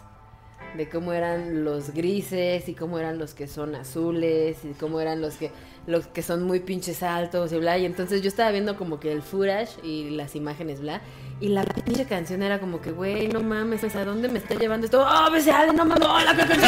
De 0.77 0.89
cómo 0.89 1.13
eran 1.13 1.65
los 1.65 1.95
grises 1.95 2.69
y 2.69 2.75
cómo 2.75 2.99
eran 2.99 3.19
los 3.19 3.35
que 3.35 3.47
son 3.47 3.75
azules 3.75 4.59
y 4.65 4.75
cómo 4.75 5.01
eran 5.01 5.21
los 5.21 5.37
que 5.37 5.51
los 5.87 6.07
que 6.09 6.23
son 6.23 6.43
muy 6.43 6.61
pinches 6.61 7.03
altos 7.03 7.53
y 7.53 7.57
bla. 7.59 7.79
Y 7.79 7.85
entonces 7.85 8.23
yo 8.23 8.29
estaba 8.29 8.51
viendo 8.51 8.77
como 8.77 9.01
que 9.01 9.13
el 9.13 9.23
footage 9.23 9.83
y 9.83 10.11
las 10.11 10.35
imágenes, 10.35 10.81
bla. 10.81 11.01
Y 11.41 11.49
la 11.49 11.65
pinche 11.65 12.07
canción 12.07 12.43
era 12.43 12.59
como 12.59 12.81
que, 12.81 12.93
güey, 12.93 13.29
no 13.29 13.41
mames, 13.43 13.85
¿a 13.95 14.05
dónde 14.05 14.29
me 14.29 14.39
está 14.39 14.55
llevando 14.55 14.87
esto? 14.87 15.07
¡Oh, 15.07 15.31
me 15.31 15.41
sale, 15.41 15.73
no 15.73 15.85
mames, 15.85 16.01
no, 16.01 16.21
la 16.21 16.35
canción! 16.35 16.61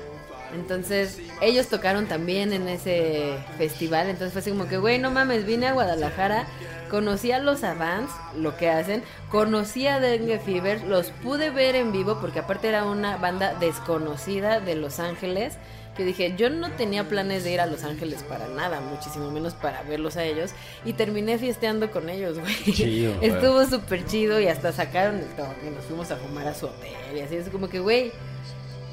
Entonces, 0.55 1.21
ellos 1.41 1.67
tocaron 1.67 2.07
también 2.07 2.53
en 2.53 2.69
ese 2.69 3.37
festival. 3.59 4.09
Entonces 4.09 4.33
fue 4.33 4.41
así 4.41 4.51
como 4.51 4.69
que, 4.69 4.79
güey, 4.79 4.99
no 4.99 5.11
mames, 5.11 5.45
vine 5.45 5.67
a 5.67 5.73
Guadalajara, 5.73 6.47
conocí 6.91 7.33
a 7.33 7.41
los 7.41 7.65
Avants, 7.65 8.13
lo 8.37 8.57
que 8.57 8.71
hacen, 8.71 9.03
conocí 9.31 9.89
a 9.89 9.99
Dengue 9.99 10.39
Fever, 10.39 10.83
los 10.85 11.11
pude 11.11 11.51
ver 11.51 11.75
en 11.75 11.91
vivo 11.91 12.19
porque 12.21 12.39
aparte 12.39 12.69
era 12.69 12.85
una 12.85 13.17
banda 13.17 13.55
desconocida 13.55 14.61
de 14.61 14.77
Los 14.77 15.01
Ángeles. 15.01 15.59
Que 15.97 16.05
dije, 16.05 16.35
yo 16.37 16.51
no 16.51 16.73
tenía 16.73 17.09
planes 17.09 17.45
de 17.45 17.53
ir 17.53 17.61
a 17.61 17.67
Los 17.67 17.85
Ángeles 17.85 18.23
para 18.25 18.49
nada, 18.49 18.81
muchísimo 18.81 19.31
menos 19.31 19.55
para 19.55 19.83
verlos 19.83 20.17
a 20.17 20.25
ellos. 20.25 20.53
Y 20.85 20.95
terminé 20.95 21.39
fiesteando 21.39 21.91
con 21.91 22.09
ellos, 22.09 22.39
güey. 22.39 22.55
Chido. 22.73 23.15
Estuvo 23.21 23.65
súper 23.67 24.05
chido 24.05 24.41
y 24.41 24.49
hasta 24.49 24.73
sacaron 24.73 25.17
el 25.17 25.29
toque. 25.37 25.67
y 25.67 25.71
Nos 25.71 25.85
fuimos 25.85 26.11
a 26.11 26.17
fumar 26.17 26.49
a 26.49 26.55
su 26.55 26.67
hotel 26.67 26.91
y 27.17 27.21
así. 27.21 27.37
Es 27.37 27.49
como 27.49 27.69
que, 27.69 27.79
güey, 27.79 28.13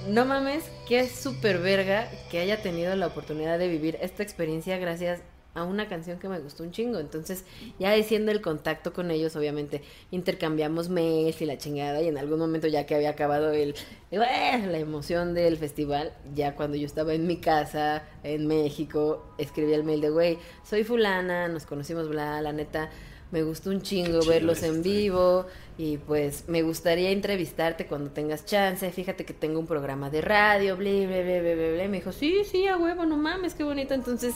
no 0.07 0.26
mames, 0.26 0.64
que 0.88 0.99
es 0.99 1.11
súper 1.11 1.60
verga 1.60 2.07
que 2.30 2.40
haya 2.40 2.61
tenido 2.61 2.95
la 2.95 3.07
oportunidad 3.07 3.60
de 3.60 3.68
vivir 3.68 3.98
esta 4.02 4.23
experiencia 4.23 4.78
gracias 4.78 5.22
a 5.53 5.64
una 5.64 5.88
canción 5.90 6.18
que 6.19 6.30
me 6.30 6.40
gustó 6.40 6.64
un 6.64 6.72
chingo. 6.72 6.99
Entonces, 6.99 7.44
ya 7.80 7.94
haciendo 7.94 8.32
el 8.32 8.41
contacto 8.41 8.94
con 8.94 9.11
ellos, 9.11 9.36
obviamente, 9.36 9.82
intercambiamos 10.11 10.90
mails 10.90 11.41
y 11.41 11.45
la 11.45 11.57
chingada. 11.57 12.02
Y 12.02 12.07
en 12.07 12.18
algún 12.18 12.40
momento, 12.40 12.68
ya 12.68 12.86
que 12.86 12.95
había 12.95 13.10
acabado 13.10 13.52
el- 13.52 13.76
eh, 14.11 14.18
la 14.18 14.78
emoción 14.78 15.34
del 15.34 15.57
festival, 15.57 16.14
ya 16.34 16.56
cuando 16.56 16.78
yo 16.78 16.86
estaba 16.86 17.14
en 17.14 17.28
mi 17.28 17.38
casa, 17.38 18.03
en 18.23 18.48
México, 18.48 19.26
escribí 19.38 19.73
el 19.73 19.84
mail 19.84 20.02
de, 20.02 20.10
güey, 20.10 20.38
soy 20.64 20.84
fulana, 20.84 21.48
nos 21.48 21.65
conocimos, 21.65 22.07
bla, 22.07 22.41
la 22.41 22.53
neta. 22.53 22.90
Me 23.32 23.44
gustó 23.44 23.70
un 23.70 23.82
chingo 23.82 24.26
verlos 24.26 24.62
en 24.62 24.84
vivo 24.84 25.45
y 25.78 25.98
pues 25.98 26.44
me 26.48 26.64
gustaría 26.64 27.12
entrevistarte 27.12 27.86
cuando 27.86 28.12
tengas 28.12 28.45
chance. 28.45 28.91
Fíjate 28.91 29.24
que 29.24 29.34
tengo 29.34 29.58
un 29.58 29.68
programa 29.68 30.10
de 30.10 30.22
radio, 30.22 30.76
bla, 30.76 30.90
bla, 30.90 31.22
bla, 31.24 31.41
bla, 31.41 31.72
bla, 31.74 31.88
me 31.88 31.98
dijo, 31.98 32.12
sí, 32.12 32.44
sí, 32.49 32.68
a 32.68 32.78
huevo, 32.78 33.06
no 33.06 33.16
mames, 33.16 33.53
qué 33.53 33.64
bonito. 33.64 33.94
Entonces 33.94 34.36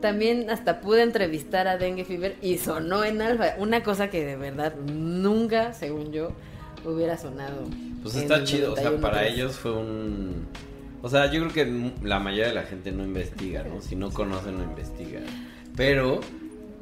también 0.00 0.48
hasta 0.48 0.80
pude 0.80 1.02
entrevistar 1.02 1.66
a 1.66 1.76
Dengue 1.76 2.04
Fever 2.04 2.36
y 2.40 2.58
sonó 2.58 3.04
en 3.04 3.20
alfa. 3.20 3.54
Una 3.58 3.82
cosa 3.82 4.10
que 4.10 4.24
de 4.24 4.36
verdad 4.36 4.76
nunca, 4.76 5.72
según 5.72 6.12
yo, 6.12 6.30
hubiera 6.84 7.18
sonado. 7.18 7.64
Pues 8.02 8.14
está 8.14 8.44
chido, 8.44 8.74
o 8.74 8.76
sea, 8.76 8.84
91, 8.84 9.02
para 9.02 9.26
ellos 9.26 9.56
fue 9.56 9.72
un... 9.72 10.46
O 11.02 11.08
sea, 11.08 11.30
yo 11.32 11.40
creo 11.40 11.52
que 11.52 11.92
la 12.06 12.20
mayoría 12.20 12.48
de 12.48 12.54
la 12.54 12.62
gente 12.62 12.92
no 12.92 13.04
investiga, 13.04 13.64
¿no? 13.64 13.80
Si 13.80 13.96
no 13.96 14.10
conoce, 14.12 14.52
no 14.52 14.62
investiga. 14.62 15.20
Pero 15.76 16.20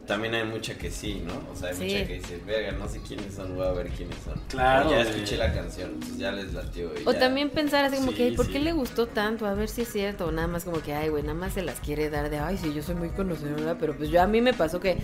también 0.06 0.34
hay 0.34 0.44
mucha 0.44 0.74
que 0.76 0.90
sí, 0.90 1.22
¿no? 1.26 1.32
O 1.52 1.56
sea, 1.56 1.70
hay 1.70 1.74
Sí. 1.76 1.84
mucha 1.84 2.06
que 2.06 2.14
dice, 2.14 2.40
verga, 2.46 2.72
no 2.72 2.88
sé 2.88 3.00
quiénes 3.06 3.34
son, 3.34 3.54
voy 3.56 3.66
a 3.66 3.70
ver 3.72 3.88
quiénes 3.88 4.16
son. 4.24 4.34
Claro, 4.48 4.88
O 4.88 4.90
ya 4.90 5.00
escuché 5.02 5.36
la 5.36 5.52
canción, 5.52 5.94
pues 5.98 6.18
ya 6.18 6.30
les 6.32 6.52
latió. 6.52 6.90
y 6.98 7.06
O 7.08 7.12
ya. 7.12 7.18
también 7.18 7.50
pensar 7.50 7.84
así 7.84 7.96
como 7.96 8.10
Sí, 8.10 8.16
que, 8.18 8.24
"Ay, 8.24 8.36
¿por 8.36 8.46
sí. 8.46 8.52
qué 8.52 8.58
le 8.58 8.72
gustó 8.72 9.06
tanto? 9.06 9.46
A 9.46 9.54
ver 9.54 9.68
si 9.68 9.82
es 9.82 9.88
cierto. 9.92 10.26
O 10.26 10.32
nada 10.32 10.46
más 10.48 10.64
como 10.64 10.80
que, 10.82 10.92
ay, 10.94 11.08
güey, 11.08 11.22
nada 11.22 11.34
más 11.34 11.54
se 11.54 11.62
las 11.62 11.80
quiere 11.80 12.10
dar 12.10 12.28
de, 12.30 12.38
ay, 12.38 12.58
sí, 12.58 12.72
yo 12.74 12.82
soy 12.82 12.94
muy 12.96 13.08
conocedora. 13.10 13.76
Pero 13.78 13.96
pues 13.96 14.10
yo 14.10 14.20
a 14.20 14.26
mí 14.26 14.40
me 14.40 14.52
pasó 14.52 14.78
que 14.80 14.96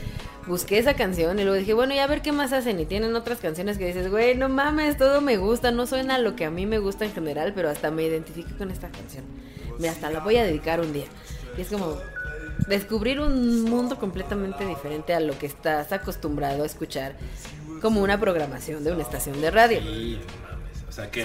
busqué 0.46 0.78
esa 0.78 0.94
canción 0.94 1.38
y 1.38 1.42
luego 1.44 1.56
dije, 1.58 1.72
bueno, 1.74 1.94
y 1.94 1.98
a 1.98 2.06
ver 2.06 2.20
qué 2.22 2.32
más 2.32 2.52
hacen. 2.52 2.78
Y 2.80 2.86
tienen 2.86 3.14
otras 3.16 3.38
canciones 3.38 3.78
que 3.78 3.86
dices, 3.86 4.10
güey, 4.10 4.34
no 4.36 4.48
mames, 4.48 4.96
todo 4.98 5.20
me 5.20 5.36
gusta. 5.38 5.70
No 5.70 5.86
suena 5.86 6.18
lo 6.18 6.36
que 6.36 6.44
a 6.44 6.50
mí 6.50 6.66
me 6.66 6.78
gusta 6.78 7.04
en 7.04 7.12
general, 7.12 7.52
pero 7.54 7.70
hasta 7.70 7.90
me 7.90 8.02
identifico 8.04 8.50
con 8.58 8.70
esta 8.70 8.88
canción. 8.90 9.24
Mira, 9.78 9.92
hasta 9.92 10.10
la 10.10 10.20
voy 10.20 10.36
a 10.36 10.44
dedicar 10.44 10.80
un 10.80 10.92
día. 10.92 11.06
Y 11.56 11.62
es 11.62 11.68
como 11.68 11.96
descubrir 12.66 13.20
un 13.20 13.62
mundo 13.64 13.98
completamente 13.98 14.66
diferente 14.66 15.14
a 15.14 15.20
lo 15.20 15.38
que 15.38 15.46
estás 15.46 15.92
acostumbrado 15.92 16.62
a 16.62 16.66
escuchar 16.66 17.16
como 17.80 18.02
una 18.02 18.18
programación 18.18 18.84
de 18.84 18.92
una 18.92 19.02
estación 19.02 19.40
de 19.40 19.50
radio. 19.50 19.80
Sí. 19.80 20.20
O 20.88 20.92
sea 20.92 21.10
que 21.10 21.24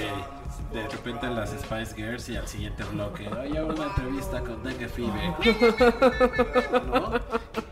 de 0.76 0.88
repente 0.88 1.28
las 1.28 1.52
Spice 1.52 1.96
Girls 1.96 2.30
y 2.30 2.36
al 2.36 2.48
siguiente 2.48 2.84
bloque, 2.84 3.28
oye, 3.28 3.64
una 3.64 3.86
entrevista 3.86 4.42
con 4.42 4.62
Dengue 4.64 4.90
Fever. 4.90 5.34
¿No? 6.86 7.20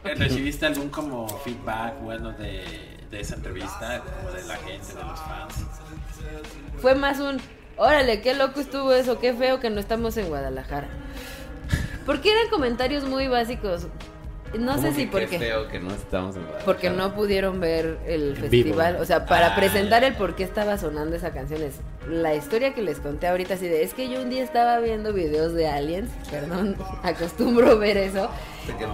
¿Recibiste 0.03 0.65
algún 0.65 0.89
como 0.89 1.27
feedback 1.27 1.99
bueno 2.01 2.31
de, 2.31 2.63
de 3.11 3.19
esa 3.19 3.35
entrevista? 3.35 4.01
De 4.33 4.43
la 4.47 4.55
gente, 4.57 4.93
de 4.93 5.03
los 5.03 5.19
fans. 5.19 5.65
Fue 6.79 6.95
más 6.95 7.19
un, 7.19 7.39
órale, 7.77 8.21
qué 8.21 8.33
loco 8.33 8.59
estuvo 8.59 8.93
eso, 8.93 9.19
qué 9.19 9.33
feo 9.33 9.59
que 9.59 9.69
no 9.69 9.79
estamos 9.79 10.17
en 10.17 10.27
Guadalajara. 10.27 10.87
Porque 12.05 12.31
eran 12.31 12.49
comentarios 12.49 13.03
muy 13.05 13.27
básicos. 13.27 13.87
No 14.59 14.75
¿Cómo 14.75 14.83
sé 14.83 14.89
si 14.93 15.05
que 15.05 15.05
qué 15.05 15.11
porque 15.11 15.39
feo 15.39 15.67
que 15.67 15.79
no 15.79 15.91
estamos 15.95 16.35
en 16.35 16.43
porque 16.63 16.91
no 16.91 17.15
pudieron 17.15 17.59
ver 17.59 17.97
el 18.05 18.35
En 18.35 18.35
festival, 18.35 18.91
vivo. 18.93 19.01
o 19.01 19.05
sea, 19.07 19.25
para 19.25 19.47
Ah, 19.47 19.55
presentar 19.55 20.03
el 20.03 20.13
por 20.13 20.35
qué 20.35 20.43
estaba 20.43 20.77
sonando 20.77 21.15
esa 21.15 21.31
canción 21.33 21.63
es 21.63 21.73
la 22.07 22.35
historia 22.35 22.75
que 22.75 22.83
les 22.83 22.99
conté 22.99 23.25
ahorita 23.25 23.55
así 23.55 23.67
de, 23.67 23.81
es 23.81 23.95
que 23.95 24.09
yo 24.09 24.21
un 24.21 24.29
día 24.29 24.43
estaba 24.43 24.77
viendo 24.79 25.11
videos 25.11 25.55
de 25.55 25.67
aliens, 25.67 26.11
perdón, 26.29 26.75
acostumbro 27.01 27.79
ver 27.79 27.97
eso. 27.97 28.29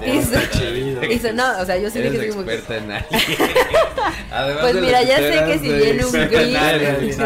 Y 0.06 0.22
so- 0.22 1.04
y 1.12 1.20
so- 1.20 1.34
no, 1.34 1.60
o 1.60 1.66
sea, 1.66 1.76
yo 1.78 1.90
sí 1.90 2.00
dije 2.04 2.30
como 2.30 2.46
que- 2.46 2.54
experta 2.54 2.78
en 2.78 2.92
alien. 2.94 3.22
Además 4.32 4.62
Pues 4.62 4.76
mira, 4.76 5.02
ya 5.04 5.18
sé 5.18 5.44
que 5.46 5.60
si 5.60 5.74
viene 5.74 6.06
un 6.06 6.16
en 6.16 6.30
gris-. 6.30 7.18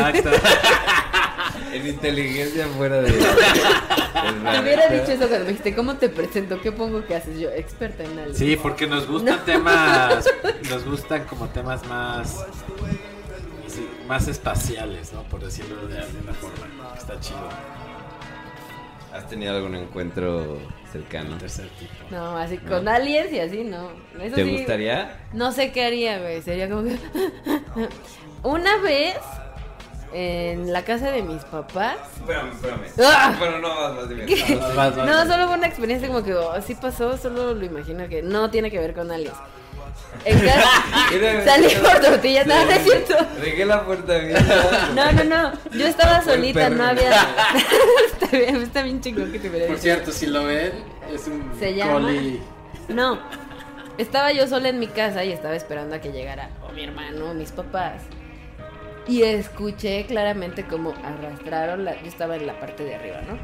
En 1.74 1.88
inteligencia 1.88 2.68
fuera 2.68 3.02
de. 3.02 3.11
Te 3.14 4.60
hubiera 4.61 4.88
dicho 4.88 5.11
eso 5.11 5.28
cuando 5.28 5.40
me 5.40 5.45
dijiste, 5.48 5.76
¿cómo 5.76 5.95
te 5.95 6.10
presento? 6.10 6.61
¿Qué 6.61 6.72
pongo 6.72 7.06
que 7.06 7.15
haces? 7.15 7.40
Yo, 7.40 7.49
experta 7.49 8.03
en 8.03 8.18
aliens. 8.18 8.38
Sí, 8.38 8.56
porque 8.56 8.88
nos 8.88 9.07
gustan 9.07 9.44
temas, 9.45 10.26
nos 10.70 10.86
gustan 10.86 11.26
como 11.26 11.48
temas 11.49 11.86
más, 11.88 12.45
sí, 13.68 13.88
más 14.07 14.28
espaciales, 14.28 15.11
¿no? 15.14 15.24
Por 15.24 15.44
decirlo 15.44 15.88
de 15.88 15.99
alguna 15.99 16.34
forma. 16.34 16.94
Está 16.98 17.20
chido. 17.20 17.49
¿Has 19.14 19.28
tenido 19.28 19.56
algún 19.56 19.76
encuentro 19.76 20.60
cercano? 20.91 21.38
Tercer 21.38 21.68
tipo. 21.78 21.94
No, 22.10 22.38
así 22.38 22.57
con 22.57 22.88
aliens 22.88 23.32
y 23.32 23.40
así, 23.40 23.64
no. 23.64 23.91
Eso 24.20 24.36
¿Te 24.36 24.44
sí, 24.44 24.52
gustaría? 24.57 25.20
No 25.34 25.52
sé 25.52 25.72
qué 25.72 25.86
haría, 25.86 26.20
güey. 26.20 26.41
Sería 26.41 26.70
como 26.70 26.84
que. 26.84 26.98
Una 28.44 28.78
vez 28.78 29.18
en 30.14 30.72
la 30.72 30.84
casa 30.84 31.11
de 31.11 31.22
mis 31.23 31.44
papás. 31.45 31.98
Espérame, 32.18 32.52
espérame. 32.52 32.81
¡Ah! 33.03 33.35
Bueno, 33.40 33.60
no, 33.60 33.69
vas, 33.69 33.95
vas, 33.95 34.10
dime. 34.10 34.26
¿Qué? 34.26 34.56
Vas, 34.56 34.76
vas, 34.76 34.95
vas. 34.95 35.07
No, 35.07 35.26
solo 35.31 35.48
fue 35.48 35.57
una 35.57 35.68
experiencia 35.68 36.07
como 36.07 36.23
que 36.23 36.34
oh, 36.35 36.61
sí 36.61 36.76
pasó, 36.76 37.18
solo 37.18 37.53
lo 37.53 37.65
imagino 37.65 38.07
que 38.07 38.22
no 38.22 38.49
tiene 38.49 38.69
que 38.72 38.80
ver 38.80 38.94
con 38.94 39.11
aliens. 39.11 39.35
En 40.26 40.40
casa, 40.45 40.69
salí 41.45 41.76
por 41.76 41.99
tortilla, 41.99 42.44
no, 42.45 42.65
no 42.65 42.72
es 42.72 42.84
cierto. 42.84 43.15
Dejé 43.41 43.65
la 43.65 43.84
puerta 43.85 44.15
abierta. 44.15 44.90
No, 44.95 45.11
no, 45.11 45.23
no. 45.23 45.52
Yo 45.72 45.88
estaba 45.88 46.22
solita, 46.23 46.69
no 46.69 46.84
había. 46.85 47.10
está, 48.11 48.38
bien, 48.38 48.56
está 48.57 48.84
bien 48.84 49.02
chingón 49.02 49.31
que 49.31 49.40
te 49.40 49.49
hubiera 49.49 49.68
Por 49.68 49.77
cierto, 49.80 50.11
si 50.11 50.27
lo 50.27 50.45
ven, 50.45 50.72
es 51.11 51.27
un 51.27 51.52
Se 51.60 51.73
llama- 51.73 51.94
coli. 51.94 52.41
No, 52.88 53.19
estaba 53.98 54.31
yo 54.31 54.48
sola 54.48 54.69
en 54.69 54.80
mi 54.80 54.88
casa 54.88 55.23
y 55.23 55.31
estaba 55.31 55.56
esperando 55.56 55.95
a 55.95 55.99
que 55.99 56.11
llegara 56.11 56.49
o 56.68 56.72
mi 56.72 56.84
hermano 56.84 57.31
o 57.31 57.34
mis 57.34 57.52
papás. 57.52 58.03
Y 59.07 59.23
escuché 59.23 60.05
claramente 60.05 60.65
como 60.65 60.93
arrastraron, 61.03 61.84
la, 61.84 61.99
yo 62.01 62.07
estaba 62.07 62.35
en 62.38 62.47
la 62.47 62.59
parte 62.59 62.84
de 62.85 62.95
arriba, 62.95 63.17
¿no? 63.21 63.38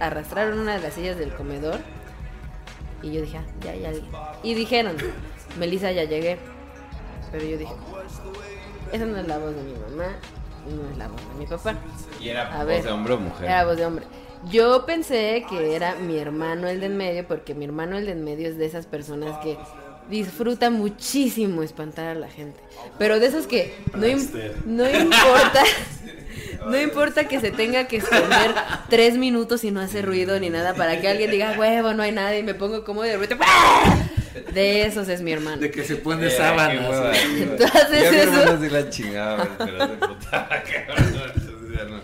Arrastraron 0.00 0.58
una 0.58 0.74
de 0.76 0.82
las 0.82 0.94
sillas 0.94 1.16
del 1.18 1.32
comedor. 1.34 1.78
Y 3.02 3.12
yo 3.12 3.22
dije, 3.22 3.38
ah, 3.38 3.44
ya, 3.62 3.74
ya. 3.74 3.90
Y 4.42 4.54
dijeron, 4.54 4.96
Melissa, 5.58 5.92
ya 5.92 6.04
llegué. 6.04 6.38
Pero 7.32 7.44
yo 7.44 7.56
dije, 7.56 7.72
esa 8.92 9.06
no 9.06 9.16
es 9.18 9.26
la 9.26 9.38
voz 9.38 9.54
de 9.54 9.62
mi 9.62 9.72
mamá, 9.72 10.12
no 10.68 10.90
es 10.90 10.96
la 10.98 11.08
voz 11.08 11.20
de 11.20 11.38
mi 11.38 11.46
papá. 11.46 11.74
¿Y 12.20 12.28
era 12.28 12.52
A 12.54 12.58
voz 12.58 12.66
ver. 12.66 12.84
de 12.84 12.90
hombre 12.90 13.14
o 13.14 13.18
mujer? 13.18 13.44
Era 13.46 13.64
voz 13.64 13.76
de 13.76 13.86
hombre. 13.86 14.04
Yo 14.50 14.84
pensé 14.86 15.44
que 15.48 15.74
era 15.74 15.94
mi 15.96 16.16
hermano 16.18 16.68
el 16.68 16.80
de 16.80 16.86
en 16.86 16.96
medio, 16.96 17.26
porque 17.26 17.54
mi 17.54 17.64
hermano 17.64 17.96
el 17.98 18.06
de 18.06 18.12
en 18.12 18.24
medio 18.24 18.48
es 18.48 18.56
de 18.56 18.66
esas 18.66 18.86
personas 18.86 19.36
que 19.38 19.56
disfruta 20.10 20.70
muchísimo 20.70 21.62
espantar 21.62 22.06
a 22.08 22.14
la 22.14 22.28
gente. 22.28 22.60
Pero 22.98 23.20
de 23.20 23.26
esos 23.26 23.46
que 23.46 23.74
no, 23.94 24.06
im- 24.06 24.28
no 24.66 24.88
importa. 24.88 25.62
No 26.68 26.78
importa 26.80 27.28
que 27.28 27.40
se 27.40 27.50
tenga 27.52 27.86
que 27.86 27.98
esconder 27.98 28.52
tres 28.88 29.16
minutos 29.16 29.62
y 29.64 29.70
no 29.70 29.80
hace 29.80 30.02
ruido 30.02 30.38
ni 30.40 30.50
nada 30.50 30.74
para 30.74 31.00
que 31.00 31.08
alguien 31.08 31.30
diga, 31.30 31.54
huevo, 31.58 31.94
no 31.94 32.02
hay 32.02 32.10
nadie 32.12 32.40
y 32.40 32.42
me 32.42 32.54
pongo 32.54 32.84
como 32.84 33.02
de 33.02 33.16
repente. 33.16 33.44
¡ah! 33.46 33.98
De 34.52 34.82
esos 34.82 35.08
es 35.08 35.20
mi 35.22 35.32
hermano. 35.32 35.58
De 35.58 35.70
que 35.70 35.84
se 35.84 35.96
pone 35.96 36.26
Eh. 36.26 36.30
¿Tú 37.58 37.64
haces 37.64 38.02
Yo 38.02 38.08
a 38.08 38.12
mi 38.12 38.18
eso? 38.18 38.40
hermano 38.40 38.60
sí 38.64 38.70
la 38.70 38.90
chingaba, 38.90 39.48
pero 39.58 39.78
sea, 39.78 39.88
no. 41.88 41.96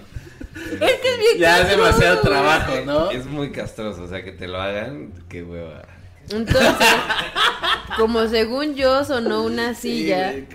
Es 0.86 0.92
que 1.00 1.08
es 1.08 1.18
bien 1.18 1.38
Ya 1.38 1.60
es 1.60 1.68
demasiado 1.68 2.20
trabajo. 2.20 2.72
¿no? 2.86 3.10
Es 3.10 3.26
muy 3.26 3.50
castroso, 3.50 4.04
o 4.04 4.08
sea, 4.08 4.22
que 4.22 4.32
te 4.32 4.46
lo 4.46 4.60
hagan, 4.60 5.12
qué 5.28 5.42
hueva. 5.42 5.82
Entonces, 6.30 6.86
como 7.96 8.26
según 8.28 8.74
yo 8.74 9.04
sonó 9.04 9.42
una 9.42 9.74
silla 9.74 10.32
Sí, 10.32 10.46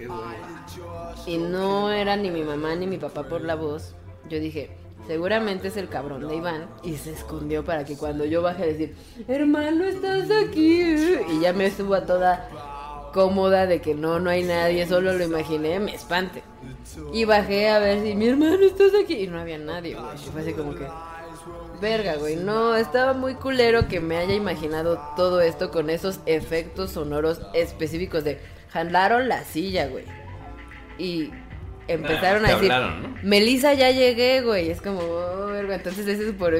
y 1.26 1.38
no 1.38 1.91
era 1.91 2.16
ni 2.16 2.32
mi 2.32 2.44
mamá 2.44 2.76
ni 2.76 2.88
mi 2.88 2.98
papá 2.98 3.24
por 3.24 3.41
la 3.41 3.56
voz, 3.56 3.94
yo 4.30 4.40
dije, 4.40 4.72
seguramente 5.08 5.68
es 5.68 5.78
el 5.78 5.90
cabrón 5.90 6.28
de 6.28 6.36
Iván 6.36 6.68
y 6.84 6.96
se 6.96 7.12
escondió 7.12 7.64
para 7.64 7.86
que 7.86 7.98
cuando 7.98 8.26
yo 8.26 8.41
baje 8.41 8.64
a 8.64 8.68
decir, 8.68 8.96
hermano, 9.28 9.86
estás 9.86 10.30
aquí. 10.32 10.82
Y 10.82 11.40
ya 11.41 11.54
me 11.54 11.68
estuvo 11.68 11.94
a 11.96 12.06
toda 12.06 12.50
cómoda 13.14 13.66
de 13.66 13.82
que 13.82 13.96
no, 13.96 14.20
no 14.20 14.30
hay 14.30 14.44
nadie, 14.44 14.88
solo 14.88 15.14
lo 15.14 15.24
imaginé, 15.24 15.80
me 15.80 15.96
espante. 15.96 16.44
Y 17.14 17.26
bajé 17.26 17.70
a 17.70 17.80
ver 17.80 18.04
si 18.04 18.16
mi 18.16 18.28
hermano 18.28 18.64
estás 18.66 18.91
aquí 19.02 19.16
y 19.16 19.28
no 19.28 19.40
había 19.40 19.58
nadie, 19.58 19.96
güey. 19.96 20.18
Fue 20.32 20.41
así 20.41 20.54
como 20.54 20.74
que, 20.76 20.88
verga, 21.80 22.15
güey. 22.15 22.35
No, 22.35 22.76
estaba 22.76 23.14
muy 23.14 23.35
culero 23.35 23.88
que 23.88 23.99
me 23.99 24.18
haya 24.18 24.34
imaginado 24.34 24.99
todo 25.15 25.41
esto 25.41 25.72
con 25.72 25.89
esos 25.89 26.19
efectos 26.26 26.91
sonoros 26.91 27.41
específicos 27.53 28.23
de 28.23 28.39
jalaron 28.72 29.27
la 29.27 29.43
silla, 29.43 29.88
güey. 29.88 30.06
Y 30.97 31.31
empezaron 31.88 32.45
Ah, 32.45 32.49
a 32.49 32.51
decir, 32.56 32.72
hablaron, 32.72 33.03
¿no? 33.03 33.15
Melissa, 33.23 33.73
ya 33.73 33.91
llegué, 33.91 34.41
güey. 34.41 34.69
Es 34.69 34.81
como, 34.81 34.99
oh, 34.99 35.47
verga. 35.47 35.76
Entonces, 35.76 36.07
eso 36.07 36.23
es 36.23 36.34
por, 36.34 36.53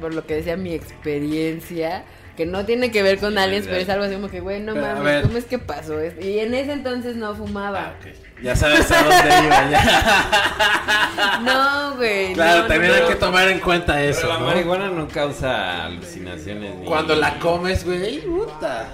por 0.00 0.14
lo 0.14 0.26
que 0.26 0.36
decía 0.36 0.56
mi 0.56 0.74
experiencia. 0.74 2.04
Que 2.36 2.44
no 2.44 2.66
tiene 2.66 2.90
que 2.90 3.02
ver 3.02 3.18
con 3.18 3.32
Sí, 3.32 3.38
aliens, 3.38 3.66
pero 3.66 3.78
es 3.78 3.88
algo 3.88 4.04
así 4.04 4.14
como 4.14 4.28
que, 4.28 4.40
güey, 4.40 4.60
no 4.60 4.76
mames. 4.76 5.22
¿cómo 5.22 5.38
es 5.38 5.46
que 5.46 5.58
pasó? 5.58 5.98
esto? 5.98 6.20
Y 6.24 6.38
en 6.38 6.52
ese 6.52 6.72
entonces 6.72 7.16
no 7.16 7.34
fumaba. 7.34 7.80
Ah, 7.80 7.94
ok. 7.98 8.25
Ya 8.42 8.54
sabes 8.54 8.90
a 8.90 9.02
dónde 9.02 9.46
iba 9.46 9.70
ya. 9.70 11.40
No, 11.42 11.96
güey. 11.96 12.34
Claro, 12.34 12.62
no, 12.62 12.66
también 12.68 12.90
no, 12.92 12.96
hay 12.96 13.02
no. 13.02 13.08
que 13.08 13.14
tomar 13.16 13.48
en 13.48 13.60
cuenta 13.60 14.02
eso, 14.02 14.20
Pero 14.22 14.32
la 14.34 14.38
¿no? 14.40 14.46
marihuana 14.46 14.90
no 14.90 15.08
causa 15.08 15.84
alucinaciones 15.86 16.74
ni... 16.76 16.84
Cuando 16.86 17.14
la 17.16 17.38
comes, 17.38 17.84
güey, 17.84 18.20
puta. 18.20 18.88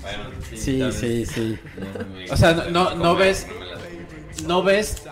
Bueno, 0.00 0.24
sí, 0.48 0.56
Sí, 0.56 0.92
sí, 0.92 1.26
sí. 1.26 1.58
O 2.30 2.36
sea, 2.36 2.52
no- 2.70 2.94
no- 2.94 3.14
ves- 3.16 3.46
No 4.46 4.62
ves 4.62 5.02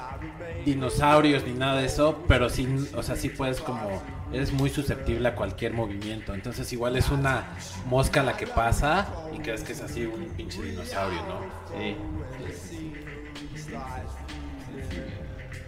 dinosaurios 0.64 1.44
ni 1.44 1.52
nada 1.52 1.80
de 1.80 1.86
eso, 1.86 2.22
pero 2.26 2.48
sí, 2.48 2.66
o 2.94 3.02
sea, 3.02 3.16
sí 3.16 3.28
puedes 3.28 3.60
como 3.60 4.02
eres 4.32 4.52
muy 4.52 4.68
susceptible 4.70 5.28
a 5.28 5.34
cualquier 5.34 5.72
movimiento. 5.74 6.34
Entonces 6.34 6.72
igual 6.72 6.96
es 6.96 7.08
una 7.10 7.44
mosca 7.86 8.22
la 8.22 8.36
que 8.36 8.46
pasa 8.46 9.08
y 9.34 9.38
crees 9.38 9.62
que 9.62 9.72
es 9.72 9.80
así 9.82 10.04
un 10.06 10.26
pinche 10.36 10.60
dinosaurio, 10.62 11.20
¿no? 11.22 11.40
Sí. 11.78 11.96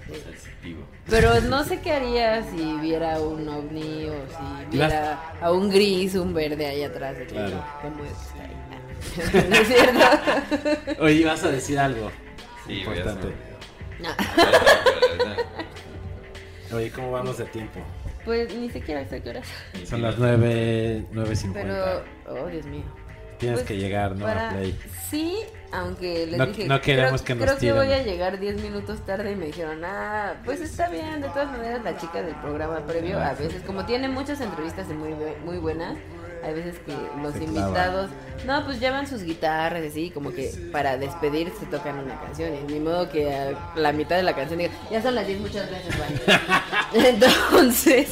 Sensitivo. 0.06 0.82
Pero 1.08 1.40
no 1.42 1.62
sé 1.64 1.80
qué 1.80 1.92
haría 1.92 2.42
si 2.50 2.76
viera 2.80 3.20
un 3.20 3.48
ovni 3.48 4.06
o 4.06 4.14
si 4.28 4.66
viera 4.76 5.32
a 5.40 5.52
un 5.52 5.70
gris, 5.70 6.14
un 6.16 6.34
verde 6.34 6.66
ahí 6.66 6.82
atrás. 6.82 7.16
de 7.18 7.26
Claro. 7.26 7.62
¿Cómo 7.82 8.02
es? 8.04 8.12
¿No 9.48 9.56
es 9.56 9.68
cierto? 9.68 10.00
Oye, 11.02 11.24
vas 11.24 11.42
a 11.44 11.50
decir 11.50 11.78
algo 11.78 12.10
Sí, 12.66 12.80
importante. 12.80 13.28
Oye, 16.72 16.90
¿cómo 16.90 17.12
vamos 17.12 17.38
de 17.38 17.44
tiempo? 17.46 17.80
Pues 18.24 18.52
ni 18.54 18.68
siquiera 18.70 19.06
sé 19.08 19.22
qué 19.22 19.30
hora. 19.30 19.42
Son 19.86 20.02
las 20.02 20.18
9, 20.18 21.04
9.50. 21.12 21.52
Pero, 21.52 22.02
oh 22.28 22.46
Dios 22.48 22.66
mío. 22.66 22.82
Tienes 23.38 23.60
Pues, 23.60 23.68
que 23.68 23.78
llegar, 23.78 24.14
¿no? 24.16 24.26
para- 24.26 24.50
A 24.50 24.52
Play. 24.52 24.76
Sí, 25.08 25.36
aunque 25.72 26.26
les 26.26 26.38
No- 26.38 26.46
dije. 26.46 26.66
no 26.66 26.80
queremos 26.80 27.22
creo, 27.22 27.38
que 27.38 27.44
nos 27.46 27.56
Creo 27.56 27.58
que 27.58 27.78
voy 27.84 27.92
a 27.92 28.02
llegar 28.02 28.38
10 28.40 28.60
minutos 28.62 29.00
tarde 29.06 29.32
y 29.32 29.36
me 29.36 29.46
dijeron, 29.46 29.82
ah, 29.84 30.34
pues 30.44 30.60
está 30.60 30.88
bien. 30.88 31.20
De 31.20 31.28
todas 31.28 31.50
maneras, 31.50 31.82
la 31.84 31.96
chica 31.96 32.22
del 32.22 32.34
programa 32.36 32.80
previo, 32.86 33.18
a 33.20 33.32
veces, 33.34 33.62
como 33.66 33.84
tiene 33.86 34.08
muchas 34.08 34.40
entrevistas 34.40 34.88
muy, 34.88 35.14
muy 35.44 35.58
buenas, 35.58 35.96
hay 36.42 36.54
veces 36.54 36.78
que 36.78 36.92
los 37.22 37.34
Se 37.34 37.40
clava. 37.44 37.60
invitados, 37.68 38.10
no, 38.46 38.64
pues 38.64 38.80
llevan 38.80 39.06
sus 39.06 39.22
guitarras, 39.22 39.84
así, 39.84 40.10
como 40.10 40.32
que 40.32 40.50
para 40.72 40.96
despedirse 40.96 41.66
tocan 41.66 41.98
una 41.98 42.18
canción. 42.20 42.50
Y 42.54 42.72
ni 42.72 42.80
modo 42.80 43.10
que 43.10 43.32
a 43.34 43.72
la 43.76 43.92
mitad 43.92 44.16
de 44.16 44.22
la 44.22 44.34
canción 44.34 44.58
diga, 44.58 44.72
ya 44.90 45.02
son 45.02 45.14
las 45.14 45.26
10, 45.26 45.40
muchas 45.40 45.68
gracias, 45.68 45.94
bye". 45.98 46.40
Entonces. 47.10 48.08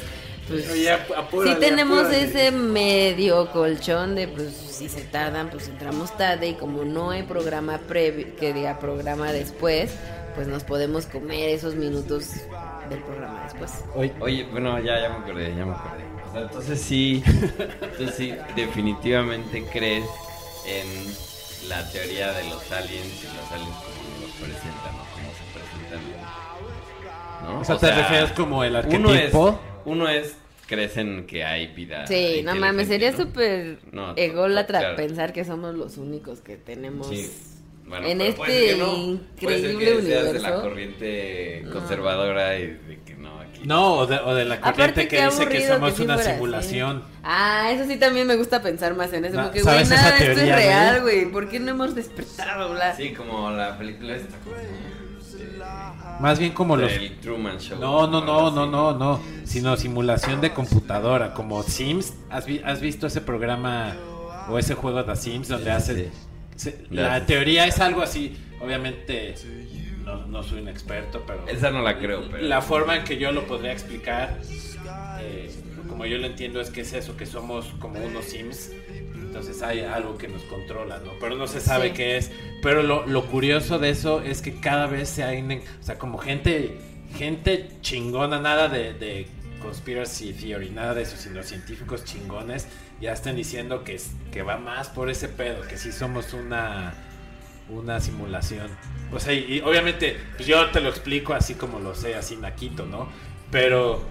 Pues, 0.49 0.71
Oye, 0.71 0.91
ap- 0.91 1.11
apúrale, 1.17 1.55
sí 1.55 1.61
tenemos 1.61 1.99
apúrale. 2.07 2.23
ese 2.25 2.51
medio 2.53 3.51
colchón 3.53 4.15
de 4.15 4.29
pues 4.29 4.53
si 4.55 4.89
se 4.89 5.03
tardan 5.03 5.51
pues 5.51 5.69
entramos 5.69 6.17
tarde 6.17 6.49
y 6.49 6.55
como 6.55 6.85
no 6.85 7.11
hay 7.11 7.23
programa 7.25 7.79
previo 7.87 8.35
que 8.37 8.53
diga 8.55 8.79
programa 8.79 9.33
después 9.33 9.91
pues 10.35 10.47
nos 10.47 10.65
podemos 10.65 11.07
comer 11.07 11.51
esos 11.51 11.75
minutos 11.75 12.29
del 12.89 13.01
programa 13.03 13.43
después 13.45 13.73
Oye, 13.95 14.15
Oye, 14.21 14.45
bueno, 14.51 14.79
ya, 14.81 15.01
ya 15.01 15.09
me 15.11 15.17
acordé, 15.17 15.55
ya 15.55 15.67
me 15.67 15.73
acordé. 15.73 16.05
O 16.29 16.33
sea, 16.33 16.41
entonces 16.43 16.81
sí, 16.81 17.23
entonces 17.27 18.15
sí, 18.17 18.35
definitivamente 18.57 19.65
crees 19.73 20.05
en 20.67 21.69
la 21.69 21.87
teoría 21.91 22.33
de 22.33 22.45
los 22.45 22.71
aliens 22.73 23.07
y 23.23 23.27
los 23.37 23.53
aliens 23.53 23.77
como 23.77 24.21
los 24.23 24.31
presentan 24.33 24.95
o 24.95 25.05
como 25.13 25.29
se 25.35 25.45
presentan. 25.53 26.01
¿no? 27.45 27.61
o 27.61 27.65
sea, 27.65 27.79
te 27.79 27.91
refieres 27.93 28.33
como 28.33 28.63
el 28.65 28.73
uno 28.73 29.11
es, 29.11 29.17
arquetipo. 29.35 29.61
Uno 29.89 30.09
es, 30.09 30.37
crecen 30.67 31.27
que 31.27 31.45
hay 31.45 31.69
vida. 31.69 32.07
sí 32.07 32.43
no 32.45 32.55
mames 32.55 32.89
sería 32.89 33.09
inteligente, 33.11 33.79
súper 33.81 33.93
¿no? 33.95 34.09
No, 34.09 34.15
ególatra 34.17 34.79
claro. 34.81 34.97
pensar 34.97 35.33
que 35.33 35.45
somos 35.45 35.75
los 35.75 35.97
únicos 35.99 36.41
que 36.41 36.57
tenemos 36.57 37.09
Sí. 37.09 37.31
Bueno, 37.87 38.07
en 38.07 38.19
pero 38.19 38.35
puede 38.37 38.53
este 38.53 38.67
ser 38.69 38.77
que 38.77 38.83
no. 38.83 39.21
Puede 39.41 39.61
ser 39.61 39.71
increíble 39.71 40.01
que 40.03 40.07
seas 40.09 40.25
de 40.25 40.33
la 40.33 40.39
universo. 40.41 40.63
corriente 40.69 41.63
No. 41.65 41.71
conservadora 41.73 42.59
y 42.59 42.67
de 42.67 42.99
que 43.07 43.15
no, 43.15 43.41
aquí. 43.41 43.61
No, 43.65 43.95
o 43.95 44.07
de, 44.07 44.19
o 44.19 44.35
de 44.35 44.45
la 44.45 44.61
corriente 44.61 44.83
Aparte, 44.83 45.09
que 45.09 45.25
dice 45.25 45.49
que 45.49 45.67
somos 45.67 45.95
sí 45.95 46.03
una 46.03 46.15
fuera 46.17 46.29
así. 46.29 46.35
simulación. 46.39 47.03
Ah, 47.23 47.71
eso 47.73 47.87
sí 47.87 47.97
también 47.97 48.27
me 48.27 48.37
gusta 48.37 48.61
pensar 48.61 48.95
más 48.95 49.11
en 49.15 49.25
eso. 49.25 49.37
Na- 49.37 49.45
Como 49.45 49.55
que, 49.55 49.63
güey, 49.63 49.75
¿sabes 49.75 49.91
esa 49.91 49.97
nada, 50.03 50.11
de 50.11 50.17
esto 50.19 50.31
es 50.33 50.37
teoría, 50.37 50.57
real, 50.57 51.01
güey? 51.01 51.21
güey. 51.23 51.33
¿Por 51.33 51.49
qué 51.49 51.61
no 51.61 51.71
hemos 51.71 51.95
despertado, 51.95 52.73
bla? 52.75 52.95
Sí, 52.95 53.15
como 53.15 53.51
la 53.53 53.79
película 53.79 54.17
esta. 54.17 54.37
Más 56.21 56.39
bien 56.39 56.53
como 56.53 56.77
los... 56.77 56.91
El 56.93 57.19
Truman 57.21 57.59
Show. 57.59 57.79
No, 57.79 58.07
no, 58.07 58.25
no, 58.25 58.51
no, 58.51 58.67
no, 58.67 58.93
no. 58.99 59.21
Sino 59.45 59.77
simulación 59.77 60.41
de 60.41 60.53
computadora, 60.53 61.33
como 61.35 61.63
Sims. 61.63 62.15
¿Has, 62.31 62.47
vi- 62.47 62.61
has 62.65 62.81
visto 62.81 63.07
ese 63.07 63.21
programa 63.21 63.95
o 64.49 64.59
ese 64.59 64.75
juego 64.75 65.03
de 65.03 65.17
Sims 65.17 65.49
donde 65.49 65.67
Sí, 65.67 65.71
haces... 65.71 65.97
sí. 65.97 66.11
se- 66.57 66.85
la 66.91 67.25
teoría 67.27 67.67
es 67.67 67.79
algo 67.81 68.03
así. 68.03 68.37
Obviamente 68.61 69.35
no, 70.05 70.27
no 70.27 70.43
soy 70.43 70.61
un 70.61 70.69
experto, 70.69 71.23
pero... 71.27 71.47
Esa 71.47 71.71
no 71.71 71.83
la 71.83 71.99
creo, 71.99 72.23
pero. 72.31 72.43
La 72.43 72.63
forma 72.63 72.97
en 72.97 73.05
que 73.05 73.19
yo 73.19 73.31
lo 73.31 73.47
podría 73.47 73.73
explicar, 73.73 74.39
eh, 75.21 75.55
como 75.89 76.05
yo 76.07 76.19
lo 76.19 76.27
entiendo, 76.27 76.61
es 76.61 76.71
que 76.71 76.81
es 76.81 76.93
eso, 76.95 77.17
que 77.17 77.27
somos 77.27 77.67
como 77.79 78.01
unos 78.01 78.25
Sims. 78.25 78.71
Entonces 79.29 79.63
hay 79.63 79.81
algo 79.81 80.17
que 80.17 80.27
nos 80.27 80.43
controla, 80.45 80.99
¿no? 81.05 81.13
Pero 81.21 81.37
no 81.37 81.47
se 81.47 81.61
sabe 81.61 81.89
Sí. 81.89 81.95
qué 81.95 82.17
es. 82.17 82.33
Pero 82.63 82.83
lo, 82.83 83.07
lo 83.07 83.27
curioso 83.27 83.79
de 83.79 83.91
eso 83.91 84.23
es 84.23 84.41
que 84.41 84.59
cada 84.59 84.87
vez 84.87 85.09
se 85.11 85.23
hay, 85.23 85.43
o 85.43 85.83
sea, 85.85 85.99
como 85.99 86.17
gente, 86.19 86.79
gente 87.15 87.69
chingona, 87.83 88.41
nada 88.41 88.69
de, 88.69 88.95
de 88.95 89.27
conspiracy 89.63 90.33
theory, 90.33 90.71
nada 90.71 90.95
de 90.95 91.03
eso, 91.03 91.17
sino 91.19 91.43
científicos 91.43 92.05
chingones, 92.05 92.67
ya 93.01 93.13
están 93.13 93.37
diciendo 93.37 93.85
que, 93.85 94.01
que 94.33 94.43
va 94.43 94.57
más 94.57 94.89
por 94.89 95.11
ese 95.11 95.29
pedo, 95.29 95.61
que 95.69 95.77
sí 95.77 95.93
somos 95.93 96.33
una, 96.33 96.95
una 97.69 98.01
simulación. 98.01 98.69
O 99.13 99.21
sea, 99.21 99.35
y, 99.35 99.57
y 99.57 99.61
obviamente, 99.61 100.17
pues 100.37 100.49
yo 100.49 100.71
te 100.71 100.81
lo 100.81 100.89
explico 100.89 101.35
así 101.35 101.55
como 101.55 101.81
lo 101.81 101.95
sé, 101.95 102.15
así 102.15 102.37
naquito, 102.37 102.87
¿no? 102.87 103.09
Pero 103.51 104.03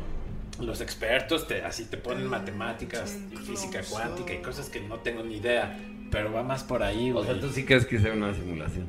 los 0.60 0.82
expertos 0.82 1.48
te, 1.48 1.62
así 1.62 1.86
te 1.86 1.98
ponen 1.98 2.28
matemáticas, 2.28 3.18
física 3.46 3.82
cuántica 3.90 4.34
y 4.34 4.38
cosas 4.38 4.70
que 4.70 4.82
no 4.82 5.00
tengo 5.00 5.24
ni 5.24 5.38
idea. 5.38 5.78
Pero 6.10 6.32
va 6.32 6.42
más 6.42 6.64
por 6.64 6.84
ahí, 6.84 7.12
O 7.12 7.24
sea, 7.24 7.40
tú 7.40 7.50
sí 7.50 7.66
crees 7.66 7.86
que 7.86 8.00
sea 8.00 8.14
una 8.14 8.34
simulación. 8.34 8.88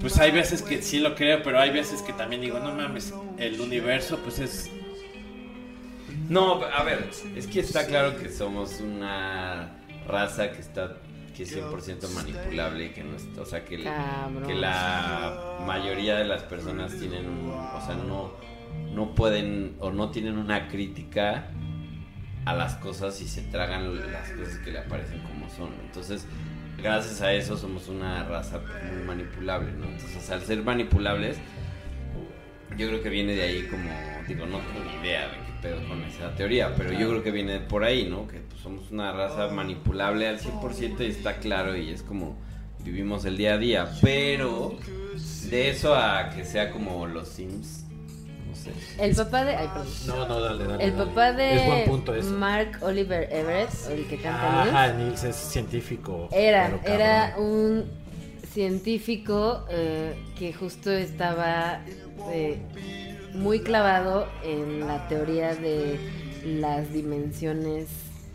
Pues 0.00 0.18
hay 0.18 0.30
veces 0.30 0.62
que 0.62 0.82
sí 0.82 0.98
lo 1.00 1.14
creo, 1.14 1.42
pero 1.42 1.58
hay 1.58 1.70
veces 1.70 2.02
que 2.02 2.12
también 2.12 2.42
digo, 2.42 2.58
no 2.58 2.74
mames, 2.74 3.12
el 3.38 3.60
universo 3.60 4.18
pues 4.22 4.38
es... 4.38 4.70
No, 6.28 6.62
a 6.62 6.82
ver, 6.82 7.08
es 7.34 7.46
que 7.46 7.60
está 7.60 7.86
claro 7.86 8.18
que 8.18 8.28
somos 8.28 8.80
una 8.80 9.78
raza 10.06 10.52
que 10.52 10.60
está 10.60 10.98
que 11.34 11.44
es 11.44 11.56
100% 11.56 12.08
manipulable 12.10 12.86
y 12.86 12.88
que 12.88 13.04
no 13.04 13.14
está, 13.14 13.42
o 13.42 13.46
sea, 13.46 13.64
que, 13.64 13.76
que 13.76 14.54
la 14.56 15.60
mayoría 15.64 16.16
de 16.16 16.24
las 16.24 16.42
personas 16.42 16.98
tienen 16.98 17.28
un, 17.28 17.50
o 17.52 17.86
sea, 17.86 17.94
no 17.94 18.32
no 18.92 19.14
pueden 19.14 19.76
o 19.80 19.90
no 19.90 20.10
tienen 20.10 20.38
una 20.38 20.68
crítica 20.68 21.50
a 22.44 22.54
las 22.54 22.76
cosas 22.76 23.20
y 23.20 23.28
se 23.28 23.42
tragan 23.42 23.94
las 24.10 24.30
cosas 24.30 24.58
que 24.58 24.72
le 24.72 24.78
aparecen 24.78 25.20
como 25.20 25.48
son. 25.50 25.70
Entonces, 25.84 26.26
gracias 26.78 27.20
a 27.20 27.32
eso 27.32 27.56
somos 27.56 27.88
una 27.88 28.24
raza 28.24 28.60
muy 28.92 29.04
manipulable, 29.04 29.72
¿no? 29.72 29.86
Entonces, 29.86 30.30
al 30.30 30.42
ser 30.42 30.62
manipulables, 30.62 31.38
yo 32.76 32.88
creo 32.88 33.02
que 33.02 33.10
viene 33.10 33.34
de 33.34 33.42
ahí 33.42 33.62
como, 33.64 33.90
digo, 34.26 34.46
no 34.46 34.58
tengo 34.58 34.84
ni 34.84 35.06
idea 35.06 35.28
de 35.28 35.36
qué 35.36 35.52
pedo 35.62 35.88
con 35.88 36.02
esa 36.04 36.34
teoría, 36.34 36.74
pero 36.76 36.92
yo 36.92 37.08
creo 37.08 37.22
que 37.22 37.30
viene 37.30 37.60
por 37.60 37.84
ahí, 37.84 38.08
¿no? 38.08 38.26
Que 38.28 38.38
pues, 38.38 38.60
somos 38.60 38.90
una 38.90 39.12
raza 39.12 39.48
manipulable 39.48 40.28
al 40.28 40.38
100% 40.38 41.00
y 41.00 41.06
está 41.06 41.38
claro 41.38 41.76
y 41.76 41.90
es 41.90 42.02
como 42.02 42.38
vivimos 42.84 43.24
el 43.24 43.36
día 43.36 43.54
a 43.54 43.58
día, 43.58 43.92
pero 44.00 44.78
de 45.50 45.70
eso 45.70 45.94
a 45.94 46.30
que 46.30 46.44
sea 46.44 46.70
como 46.70 47.06
los 47.06 47.28
Sims, 47.28 47.77
El 48.98 49.14
papá 49.16 49.44
de. 49.44 49.56
Ay, 49.56 49.68
perdón. 49.68 49.88
No, 50.06 50.28
no, 50.28 50.40
dale, 50.40 50.64
dale. 50.64 50.84
El 50.84 50.96
dale. 50.96 51.04
papá 51.10 51.28
Es 51.30 51.66
buen 51.66 51.78
de 51.78 51.84
punto. 51.86 52.12
Mark 52.38 52.78
Oliver 52.82 53.28
Everett, 53.32 53.70
el 53.90 54.06
que 54.08 54.16
canta 54.20 54.64
Nils, 54.64 54.74
Ajá, 54.74 54.92
Nils 54.92 55.24
es 55.24 55.36
científico. 55.36 56.28
Era, 56.32 56.78
era 56.84 57.34
un 57.38 57.84
científico 58.52 59.64
eh, 59.70 60.14
que 60.38 60.52
justo 60.52 60.90
estaba 60.90 61.80
eh, 62.32 62.58
muy 63.34 63.60
clavado 63.60 64.26
en 64.44 64.86
la 64.86 65.06
teoría 65.08 65.54
de 65.54 65.98
las 66.44 66.92
dimensiones 66.92 67.86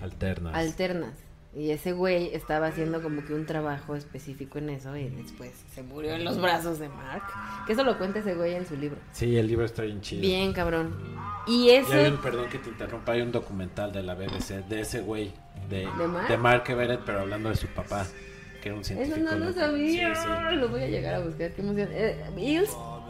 Alternas. 0.02 0.56
alternas. 0.56 1.12
Y 1.56 1.70
ese 1.70 1.92
güey 1.92 2.34
estaba 2.34 2.68
haciendo 2.68 3.04
como 3.04 3.24
que 3.24 3.34
un 3.34 3.46
trabajo 3.46 3.96
específico 3.96 4.58
en 4.58 4.72
eso 4.72 4.98
y 4.98 5.10
después 5.10 5.52
se 5.74 5.84
murió 5.84 6.14
en 6.16 6.26
los 6.26 6.42
brazos 6.42 6.80
de 6.80 6.90
Mark. 6.90 7.24
Que 7.68 7.74
eso 7.74 7.84
lo 7.84 7.98
cuenta 8.00 8.20
ese 8.20 8.34
güey 8.34 8.56
en 8.56 8.66
su 8.66 8.76
libro. 8.76 8.98
Sí, 9.12 9.38
el 9.38 9.48
libro 9.48 9.66
está 9.66 9.84
bien 9.84 10.02
chido. 10.02 10.22
Bien, 10.22 10.52
cabrón. 10.52 10.96
Y 11.46 11.66
Y 11.66 11.70
ese... 11.72 12.10
un, 12.10 12.18
perdón 12.18 12.50
que 12.50 12.58
te 12.58 12.70
interrumpa, 12.70 13.12
hay 13.12 13.22
un 13.22 13.32
documental 13.32 13.92
de 13.92 14.02
la 14.02 14.16
BBC 14.16 14.66
de 14.68 14.82
ese 14.82 15.02
güey, 15.02 15.32
de, 15.70 15.88
¿De 16.28 16.38
Mark? 16.38 16.64
Everett, 16.68 17.02
pero 17.06 17.22
hablando 17.22 17.50
de 17.50 17.56
su 17.56 17.68
papá, 17.68 18.06
que 18.62 18.70
era 18.70 18.78
un 18.78 18.84
científico. 18.84 19.18
Eso 19.18 19.24
no 19.24 19.46
lo 19.46 19.54
sabía. 19.54 20.16
Sí, 20.16 20.22
sí. 20.22 20.56
Lo 20.56 20.70
voy 20.70 20.82
a 20.82 20.88
llegar 20.88 21.16
a 21.16 21.20
buscar. 21.20 21.52
Qué 21.52 21.62
emoción. 21.62 21.90
Eh, 21.92 22.66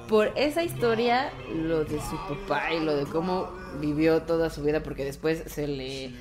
por 0.07 0.31
esa 0.35 0.63
historia, 0.63 1.31
lo 1.53 1.85
de 1.85 1.99
su 1.99 2.17
papá 2.27 2.73
y 2.73 2.83
lo 2.83 2.95
de 2.95 3.05
cómo 3.05 3.51
vivió 3.79 4.23
toda 4.23 4.49
su 4.49 4.63
vida, 4.63 4.83
porque 4.83 5.05
después 5.05 5.43
se 5.47 5.67
le. 5.67 6.11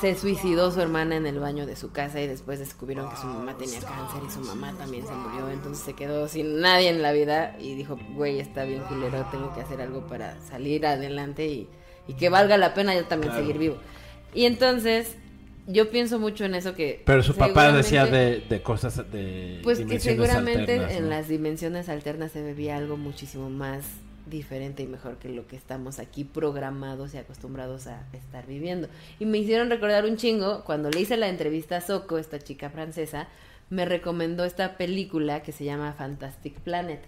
Se 0.00 0.14
suicidó 0.14 0.70
su 0.70 0.80
hermana 0.80 1.16
en 1.16 1.26
el 1.26 1.38
baño 1.40 1.64
de 1.64 1.74
su 1.74 1.90
casa 1.90 2.20
y 2.20 2.26
después 2.26 2.58
descubrieron 2.58 3.08
que 3.08 3.16
su 3.16 3.26
mamá 3.26 3.56
tenía 3.56 3.80
cáncer 3.80 4.22
y 4.26 4.30
su 4.30 4.40
mamá 4.40 4.74
también 4.76 5.06
se 5.06 5.12
murió. 5.14 5.48
Entonces 5.48 5.84
se 5.84 5.94
quedó 5.94 6.28
sin 6.28 6.60
nadie 6.60 6.90
en 6.90 7.00
la 7.00 7.12
vida 7.12 7.56
y 7.58 7.74
dijo, 7.74 7.98
güey, 8.14 8.38
está 8.38 8.64
bien 8.64 8.82
culero, 8.82 9.26
tengo 9.30 9.54
que 9.54 9.60
hacer 9.62 9.80
algo 9.80 10.06
para 10.06 10.38
salir 10.42 10.86
adelante 10.86 11.46
y, 11.46 11.68
y 12.08 12.14
que 12.14 12.28
valga 12.28 12.58
la 12.58 12.74
pena 12.74 12.94
yo 12.94 13.04
también 13.06 13.30
Claro. 13.32 13.46
seguir 13.46 13.58
vivo. 13.58 13.76
Y 14.34 14.44
entonces 14.44 15.16
yo 15.66 15.90
pienso 15.90 16.18
mucho 16.18 16.44
en 16.44 16.54
eso 16.54 16.74
que... 16.74 17.02
Pero 17.06 17.22
su 17.22 17.34
papá 17.34 17.72
decía 17.72 18.04
de, 18.06 18.40
de 18.48 18.62
cosas 18.62 18.96
de. 19.10 19.60
pues 19.64 19.80
que 19.80 19.98
seguramente 19.98 20.60
alternas, 20.74 20.92
en 20.92 21.08
las 21.08 21.28
dimensiones 21.28 21.88
alternas 21.88 22.32
se 22.32 22.42
bebía 22.42 22.76
algo 22.76 22.96
muchísimo 22.98 23.48
más 23.48 23.84
diferente 24.26 24.82
y 24.82 24.86
mejor 24.86 25.16
que 25.16 25.28
lo 25.28 25.46
que 25.46 25.56
estamos 25.56 25.98
aquí 25.98 26.24
programados 26.24 27.14
y 27.14 27.18
acostumbrados 27.18 27.86
a 27.86 28.04
estar 28.12 28.46
viviendo. 28.46 28.88
Y 29.18 29.24
me 29.24 29.38
hicieron 29.38 29.70
recordar 29.70 30.04
un 30.04 30.16
chingo 30.16 30.64
cuando 30.64 30.90
le 30.90 31.00
hice 31.00 31.16
la 31.16 31.28
entrevista 31.28 31.76
a 31.78 31.80
Soko, 31.80 32.18
esta 32.18 32.38
chica 32.38 32.70
francesa, 32.70 33.28
me 33.70 33.84
recomendó 33.84 34.44
esta 34.44 34.76
película 34.76 35.42
que 35.42 35.52
se 35.52 35.64
llama 35.64 35.92
Fantastic 35.92 36.60
Planet. 36.60 37.00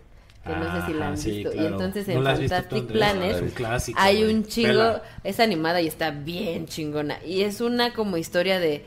Que 0.45 0.55
no 0.55 0.81
sé 0.81 0.87
si 0.87 0.95
la 0.95 1.09
han 1.09 1.19
sí, 1.19 1.31
visto. 1.31 1.55
Y 1.55 1.67
entonces 1.67 2.09
¿No 2.09 2.15
en 2.15 2.19
tú, 2.19 2.49
Fantastic? 2.49 2.87
Planet 2.87 3.37
Es 3.37 3.43
un 3.43 3.51
clásico, 3.51 3.99
hay 4.01 4.25
un 4.25 4.47
chingo, 4.47 5.01
es 5.25 5.41
animada 5.41 5.83
y 5.83 5.89
está 5.89 6.11
bien 6.11 6.67
chingona. 6.67 7.23
Y 7.25 7.43
es 7.43 7.61
una 7.61 7.93
como 7.93 8.17
historia 8.17 8.59
de... 8.59 8.85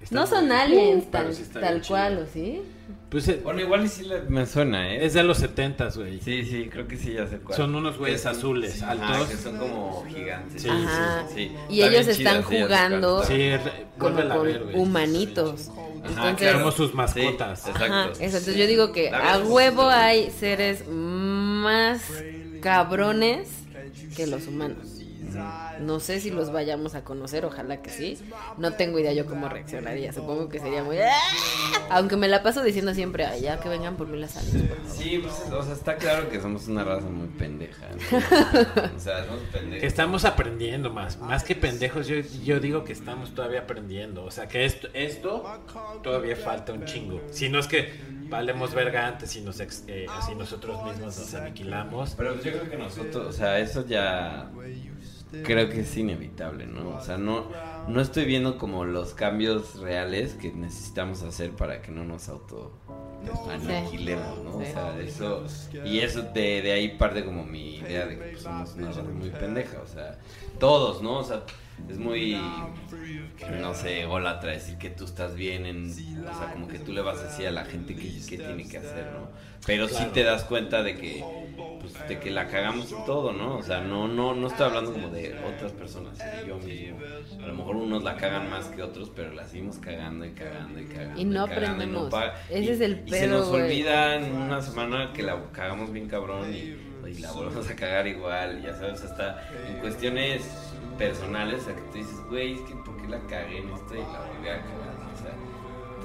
Está 0.00 0.14
no 0.14 0.26
son 0.26 0.52
aliens 0.52 1.10
tal, 1.10 1.32
sí 1.32 1.44
tal 1.52 1.82
cual. 1.86 2.18
¿o 2.18 2.26
sí? 2.26 2.62
Pues 3.10 3.26
eh, 3.28 3.40
Bueno, 3.42 3.60
igual 3.62 3.86
y 3.86 3.88
sí 3.88 4.04
le- 4.04 4.20
me 4.22 4.44
suena, 4.44 4.92
¿eh? 4.94 5.04
es 5.06 5.14
de 5.14 5.22
los 5.22 5.38
setentas, 5.38 5.96
güey. 5.96 6.20
Sí, 6.20 6.44
sí, 6.44 6.68
creo 6.70 6.86
que 6.86 6.96
sí, 6.98 7.14
ya 7.14 7.26
sé 7.26 7.38
cuál. 7.38 7.56
Son 7.56 7.74
unos 7.74 7.96
güeyes 7.96 8.26
azules, 8.26 8.82
Ajá, 8.82 8.92
altos. 9.14 9.28
que 9.28 9.36
son 9.38 9.56
como 9.56 10.04
gigantes. 10.06 10.60
Sí, 10.62 10.68
Ajá. 10.68 11.24
sí. 11.34 11.52
Y 11.70 11.82
ellos 11.82 12.06
están 12.06 12.44
sí, 12.46 12.56
jugando. 12.60 13.24
Sí, 13.24 13.50
con 13.96 14.14
ver, 14.16 14.62
güey. 14.64 14.76
humanitos. 14.76 15.68
Ajá, 16.04 16.30
Entonces, 16.30 16.52
Somos 16.52 16.74
sus 16.74 16.90
Sí, 16.90 16.96
mascotas. 16.96 17.66
exacto. 17.66 17.84
ajá, 17.84 18.10
eso. 18.12 18.22
Entonces 18.24 18.56
yo 18.56 18.66
digo 18.66 18.92
que 18.92 19.10
La 19.10 19.34
a 19.34 19.38
huevo 19.38 19.82
sí. 19.90 19.96
hay 19.96 20.30
seres 20.30 20.86
más 20.88 22.02
cabrones 22.60 23.48
que 24.16 24.26
los 24.26 24.46
humanos. 24.46 24.97
No 25.80 26.00
sé 26.00 26.20
si 26.20 26.30
los 26.30 26.52
vayamos 26.52 26.94
a 26.94 27.04
conocer, 27.04 27.44
ojalá 27.44 27.80
que 27.82 27.90
sí. 27.90 28.18
No 28.56 28.72
tengo 28.74 28.98
idea 28.98 29.12
yo 29.12 29.26
cómo 29.26 29.48
reaccionaría. 29.48 30.12
Supongo 30.12 30.48
que 30.48 30.58
sería 30.58 30.82
muy... 30.84 30.98
¡Ah! 30.98 31.10
Aunque 31.90 32.16
me 32.16 32.28
la 32.28 32.42
paso 32.42 32.62
diciendo 32.62 32.92
siempre, 32.94 33.24
"Ay, 33.24 33.42
ya 33.42 33.60
que 33.60 33.68
vengan 33.68 33.96
por 33.96 34.08
mí 34.08 34.18
las 34.18 34.36
aliens, 34.36 34.68
por 34.68 34.76
favor". 34.78 34.92
Sí, 34.96 35.18
pues, 35.22 35.52
o 35.52 35.62
sea, 35.62 35.72
está 35.74 35.96
claro 35.96 36.28
que 36.28 36.40
somos 36.40 36.68
una 36.68 36.84
raza 36.84 37.06
muy 37.08 37.28
pendeja. 37.28 37.86
¿no? 37.88 38.18
o 38.96 39.00
sea, 39.00 39.24
somos 39.24 39.40
pendejos. 39.52 39.80
Que 39.80 39.86
estamos 39.86 40.24
aprendiendo 40.24 40.90
más, 40.92 41.18
más 41.18 41.44
que 41.44 41.54
pendejos, 41.54 42.06
yo, 42.06 42.16
yo 42.44 42.60
digo 42.60 42.84
que 42.84 42.92
estamos 42.92 43.34
todavía 43.34 43.60
aprendiendo, 43.60 44.24
o 44.24 44.30
sea 44.30 44.48
que 44.48 44.64
esto, 44.64 44.88
esto 44.92 45.44
todavía 46.02 46.36
falta 46.36 46.72
un 46.72 46.84
chingo, 46.84 47.20
si 47.30 47.48
no 47.48 47.58
es 47.58 47.66
que 47.66 47.92
valemos 48.28 48.74
verga 48.74 49.06
antes 49.06 49.34
y 49.36 49.40
nos 49.40 49.58
ex- 49.60 49.84
eh, 49.86 50.06
si 50.26 50.34
nosotros 50.34 50.84
mismos 50.84 51.16
nos 51.18 51.34
aniquilamos, 51.34 52.14
Pero 52.16 52.34
yo 52.42 52.52
creo 52.52 52.68
que 52.70 52.76
nosotros, 52.76 53.26
o 53.26 53.32
sea, 53.32 53.58
eso 53.58 53.86
ya 53.86 54.50
creo 55.44 55.68
que 55.68 55.80
es 55.80 55.96
inevitable, 55.96 56.66
¿no? 56.66 56.96
O 56.96 57.00
sea, 57.00 57.18
no, 57.18 57.48
no 57.86 58.00
estoy 58.00 58.24
viendo 58.24 58.58
como 58.58 58.84
los 58.84 59.14
cambios 59.14 59.80
reales 59.80 60.34
que 60.34 60.52
necesitamos 60.52 61.22
hacer 61.22 61.52
para 61.52 61.82
que 61.82 61.90
no 61.92 62.04
nos 62.04 62.28
auto 62.28 62.72
aniquilemos, 63.50 64.44
¿no? 64.44 64.56
O 64.56 64.64
sea, 64.64 64.98
eso, 65.00 65.44
y 65.84 65.98
eso 65.98 66.22
de, 66.22 66.62
de 66.62 66.72
ahí 66.72 66.96
parte 66.96 67.24
como 67.24 67.44
mi 67.44 67.76
idea 67.76 68.06
de 68.06 68.18
que 68.18 68.24
pues, 68.30 68.42
somos 68.42 68.74
una 68.74 68.88
raza 68.88 69.02
muy 69.02 69.30
pendeja, 69.30 69.80
o 69.82 69.86
sea, 69.86 70.18
todos, 70.58 71.02
¿no? 71.02 71.18
O 71.18 71.24
sea, 71.24 71.42
es 71.88 71.98
muy, 71.98 72.40
no 73.60 73.74
sé, 73.74 74.04
golatra 74.06 74.52
decir 74.52 74.78
que 74.78 74.90
tú 74.90 75.04
estás 75.04 75.34
bien, 75.34 75.66
en, 75.66 75.90
o 75.90 75.94
sea, 76.38 76.52
como 76.52 76.68
que 76.68 76.78
tú 76.78 76.92
le 76.92 77.02
vas 77.02 77.18
a 77.18 77.24
decir 77.24 77.46
a 77.46 77.50
la 77.50 77.64
gente 77.64 77.94
qué, 77.94 78.20
qué 78.28 78.38
tiene 78.38 78.68
que 78.68 78.78
hacer, 78.78 79.12
¿no? 79.12 79.28
Pero 79.66 79.88
sí 79.88 80.04
te 80.14 80.22
das 80.22 80.44
cuenta 80.44 80.82
de 80.82 80.96
que, 80.96 81.24
pues, 81.80 82.08
de 82.08 82.18
que 82.18 82.30
la 82.30 82.46
cagamos 82.48 82.92
en 82.92 83.04
todo, 83.04 83.32
¿no? 83.32 83.56
O 83.56 83.62
sea, 83.62 83.80
no, 83.80 84.08
no, 84.08 84.34
no 84.34 84.46
estoy 84.48 84.66
hablando 84.66 84.92
como 84.92 85.08
de 85.08 85.34
otras 85.46 85.72
personas, 85.72 86.18
de 86.18 86.46
yo 86.46 86.56
mismo. 86.58 86.98
A 87.42 87.46
lo 87.46 87.54
mejor 87.54 87.76
unos 87.76 88.02
la 88.02 88.16
cagan 88.16 88.50
más 88.50 88.66
que 88.66 88.82
otros, 88.82 89.10
pero 89.14 89.32
la 89.32 89.44
seguimos 89.46 89.78
cagando 89.78 90.24
y 90.24 90.30
cagando 90.32 90.80
y 90.80 90.84
cagando. 90.86 91.20
Y 91.20 91.24
no 91.24 91.46
cagando, 91.46 91.84
y 91.84 91.86
no 91.86 91.98
aprendemos. 92.06 92.10
pa- 92.10 92.34
Ese 92.50 92.62
y- 92.64 92.68
es 92.70 92.80
el 92.80 93.02
Y 93.06 93.10
se 93.10 93.20
pedo, 93.20 93.38
nos 93.38 93.48
olvida 93.48 94.14
en 94.16 94.32
una 94.34 94.60
semana 94.62 95.12
que 95.12 95.22
la 95.22 95.42
cagamos 95.52 95.92
bien 95.92 96.08
cabrón 96.08 96.52
y, 96.52 96.76
y 97.08 97.14
la 97.20 97.32
volvemos 97.32 97.68
a 97.70 97.76
cagar 97.76 98.06
igual, 98.06 98.62
ya 98.62 98.74
sabes, 98.74 99.02
hasta 99.04 99.48
en 99.68 99.76
cuestiones 99.78 100.42
personales, 100.98 101.62
o 101.62 101.64
sea, 101.66 101.74
que 101.76 101.82
tú 101.82 101.98
dices, 101.98 102.16
güey, 102.28 102.54
es 102.54 102.60
que 102.62 102.74
¿por 102.74 102.96
qué 103.00 103.08
la 103.08 103.20
cagué 103.20 103.58
en 103.58 103.68
esto 103.70 103.94
y 103.94 103.98
la 103.98 104.20
volví 104.20 104.48
a 104.48 104.60
cagar? 104.62 104.97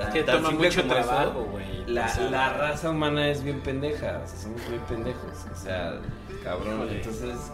Tan- 0.03 0.13
que 0.13 0.23
tan 0.23 0.35
toma 0.37 0.49
simple 0.49 0.67
mucho 0.69 0.81
como 0.81 0.93
trabajo, 0.93 1.43
güey. 1.51 1.85
La, 1.87 2.05
O 2.05 2.09
sea, 2.09 2.29
la 2.29 2.49
raza 2.53 2.89
humana 2.89 3.27
es 3.27 3.43
bien 3.43 3.59
pendeja, 3.61 4.21
o 4.23 4.27
sea, 4.27 4.37
somos 4.37 4.61
muy 4.69 4.79
pendejos, 4.79 5.45
o 5.51 5.55
sea, 5.55 5.99
cabrón. 6.43 6.87
Entonces, 6.89 7.51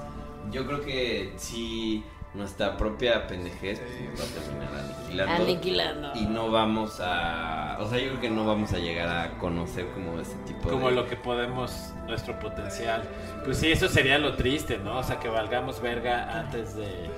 yo 0.51 0.65
creo 0.67 0.81
que 0.81 1.33
si 1.37 2.03
nuestra 2.35 2.77
propia 2.77 3.25
pendejez 3.25 3.79
pues, 3.79 4.01
nos 4.11 4.19
va 4.19 4.23
a 4.23 4.43
terminar 4.43 4.85
aniquilando. 4.85 5.43
Aniquilando. 5.43 6.11
Y 6.15 6.25
no 6.27 6.51
vamos 6.51 6.99
a. 7.01 7.77
O 7.79 7.89
sea, 7.89 7.97
yo 7.97 8.09
creo 8.09 8.21
que 8.21 8.29
no 8.29 8.45
vamos 8.45 8.71
a 8.73 8.77
llegar 8.77 9.09
a 9.09 9.37
conocer 9.39 9.87
como 9.95 10.19
este 10.19 10.35
tipo 10.45 10.69
como 10.69 10.89
de. 10.89 10.95
lo 10.95 11.07
que 11.07 11.15
podemos, 11.15 11.91
nuestro 12.07 12.37
potencial, 12.39 13.01
pues 13.45 13.57
sí, 13.57 13.71
eso 13.71 13.87
sería 13.87 14.19
lo 14.19 14.35
triste, 14.35 14.77
¿no? 14.77 14.99
O 14.99 15.03
sea 15.03 15.19
que 15.19 15.27
valgamos 15.27 15.81
verga 15.81 16.39
antes 16.39 16.75
de... 16.75 17.09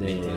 de-. 0.00 0.28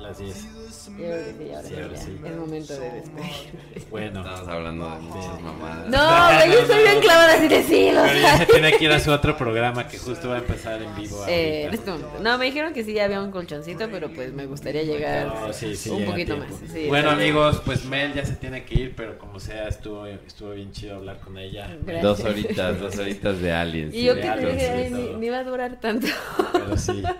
Las 0.00 0.18
10. 0.18 0.46
Yo 0.90 0.96
creo 0.96 1.24
que 1.24 1.32
sí, 1.32 1.50
ahora 1.52 1.62
Sí, 1.62 1.68
sí, 1.74 1.80
ahora 1.82 1.96
sí. 1.96 2.16
Es 2.24 2.36
momento 2.36 2.72
de 2.74 2.90
despedir. 2.90 3.86
Bueno. 3.90 4.20
Estamos 4.20 4.48
hablando 4.48 4.90
de 4.90 5.00
muchas 5.00 5.40
mamadas. 5.42 5.88
No, 5.88 6.36
güey, 6.38 6.52
yo 6.52 6.58
estoy 6.60 6.82
bien 6.82 7.00
clavada 7.00 7.34
así 7.34 7.48
de 7.48 7.62
sí, 7.62 7.90
lo 7.92 8.02
Pero 8.02 8.18
ya 8.20 8.38
se 8.38 8.46
tiene 8.46 8.72
que 8.72 8.84
ir 8.84 8.90
a 8.92 9.00
su 9.00 9.10
otro 9.10 9.36
programa 9.36 9.86
que 9.88 9.98
justo 9.98 10.28
va 10.28 10.36
a 10.36 10.38
empezar 10.38 10.82
en 10.82 10.94
vivo. 10.96 11.24
Eh, 11.28 11.64
en 11.64 11.74
este 11.74 11.90
momento. 11.90 12.18
No, 12.20 12.38
me 12.38 12.46
dijeron 12.46 12.72
que 12.72 12.84
sí 12.84 12.98
había 12.98 13.20
un 13.20 13.30
colchoncito, 13.30 13.88
pero 13.90 14.10
pues 14.10 14.32
me 14.32 14.46
gustaría 14.46 14.82
llegar 14.82 15.26
No, 15.26 15.52
sí, 15.52 15.76
sí, 15.76 15.90
un 15.90 16.04
poquito 16.04 16.34
tiempo. 16.34 16.54
más. 16.60 16.72
sí, 16.72 16.86
bueno, 16.88 17.10
amigos, 17.10 17.62
pues 17.64 17.84
Mel 17.84 18.12
ya 18.14 18.24
se 18.24 18.34
tiene 18.34 18.64
que 18.64 18.74
ir, 18.80 18.94
pero 18.96 19.18
como 19.18 19.38
sea, 19.40 19.68
estuvo, 19.68 20.06
estuvo 20.06 20.50
bien 20.52 20.72
chido 20.72 20.96
hablar 20.96 21.18
con 21.20 21.38
ella. 21.38 21.68
Gracias. 21.82 22.02
Dos 22.02 22.20
horitas, 22.20 22.80
dos 22.80 22.96
horitas 22.98 23.40
de 23.40 23.52
aliens. 23.52 23.94
Y 23.94 24.04
yo 24.04 24.14
que 24.14 24.22
te 24.22 24.46
dije, 24.52 24.90
ni, 24.90 25.14
ni 25.14 25.28
va 25.28 25.38
a 25.38 25.44
durar 25.44 25.80
tanto. 25.80 26.06
Pero 26.52 26.76
sí. 26.76 27.02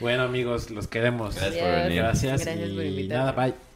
Bueno, 0.00 0.24
amigos, 0.24 0.70
los 0.70 0.88
queremos. 0.88 1.36
Gracias 1.36 1.62
por 1.62 1.70
venir. 1.84 2.02
Gracias. 2.02 2.44
Gracias 2.44 2.70
por 2.82 2.90
y 2.98 3.02
invitarme. 3.02 3.24
nada, 3.24 3.32
bye. 3.32 3.71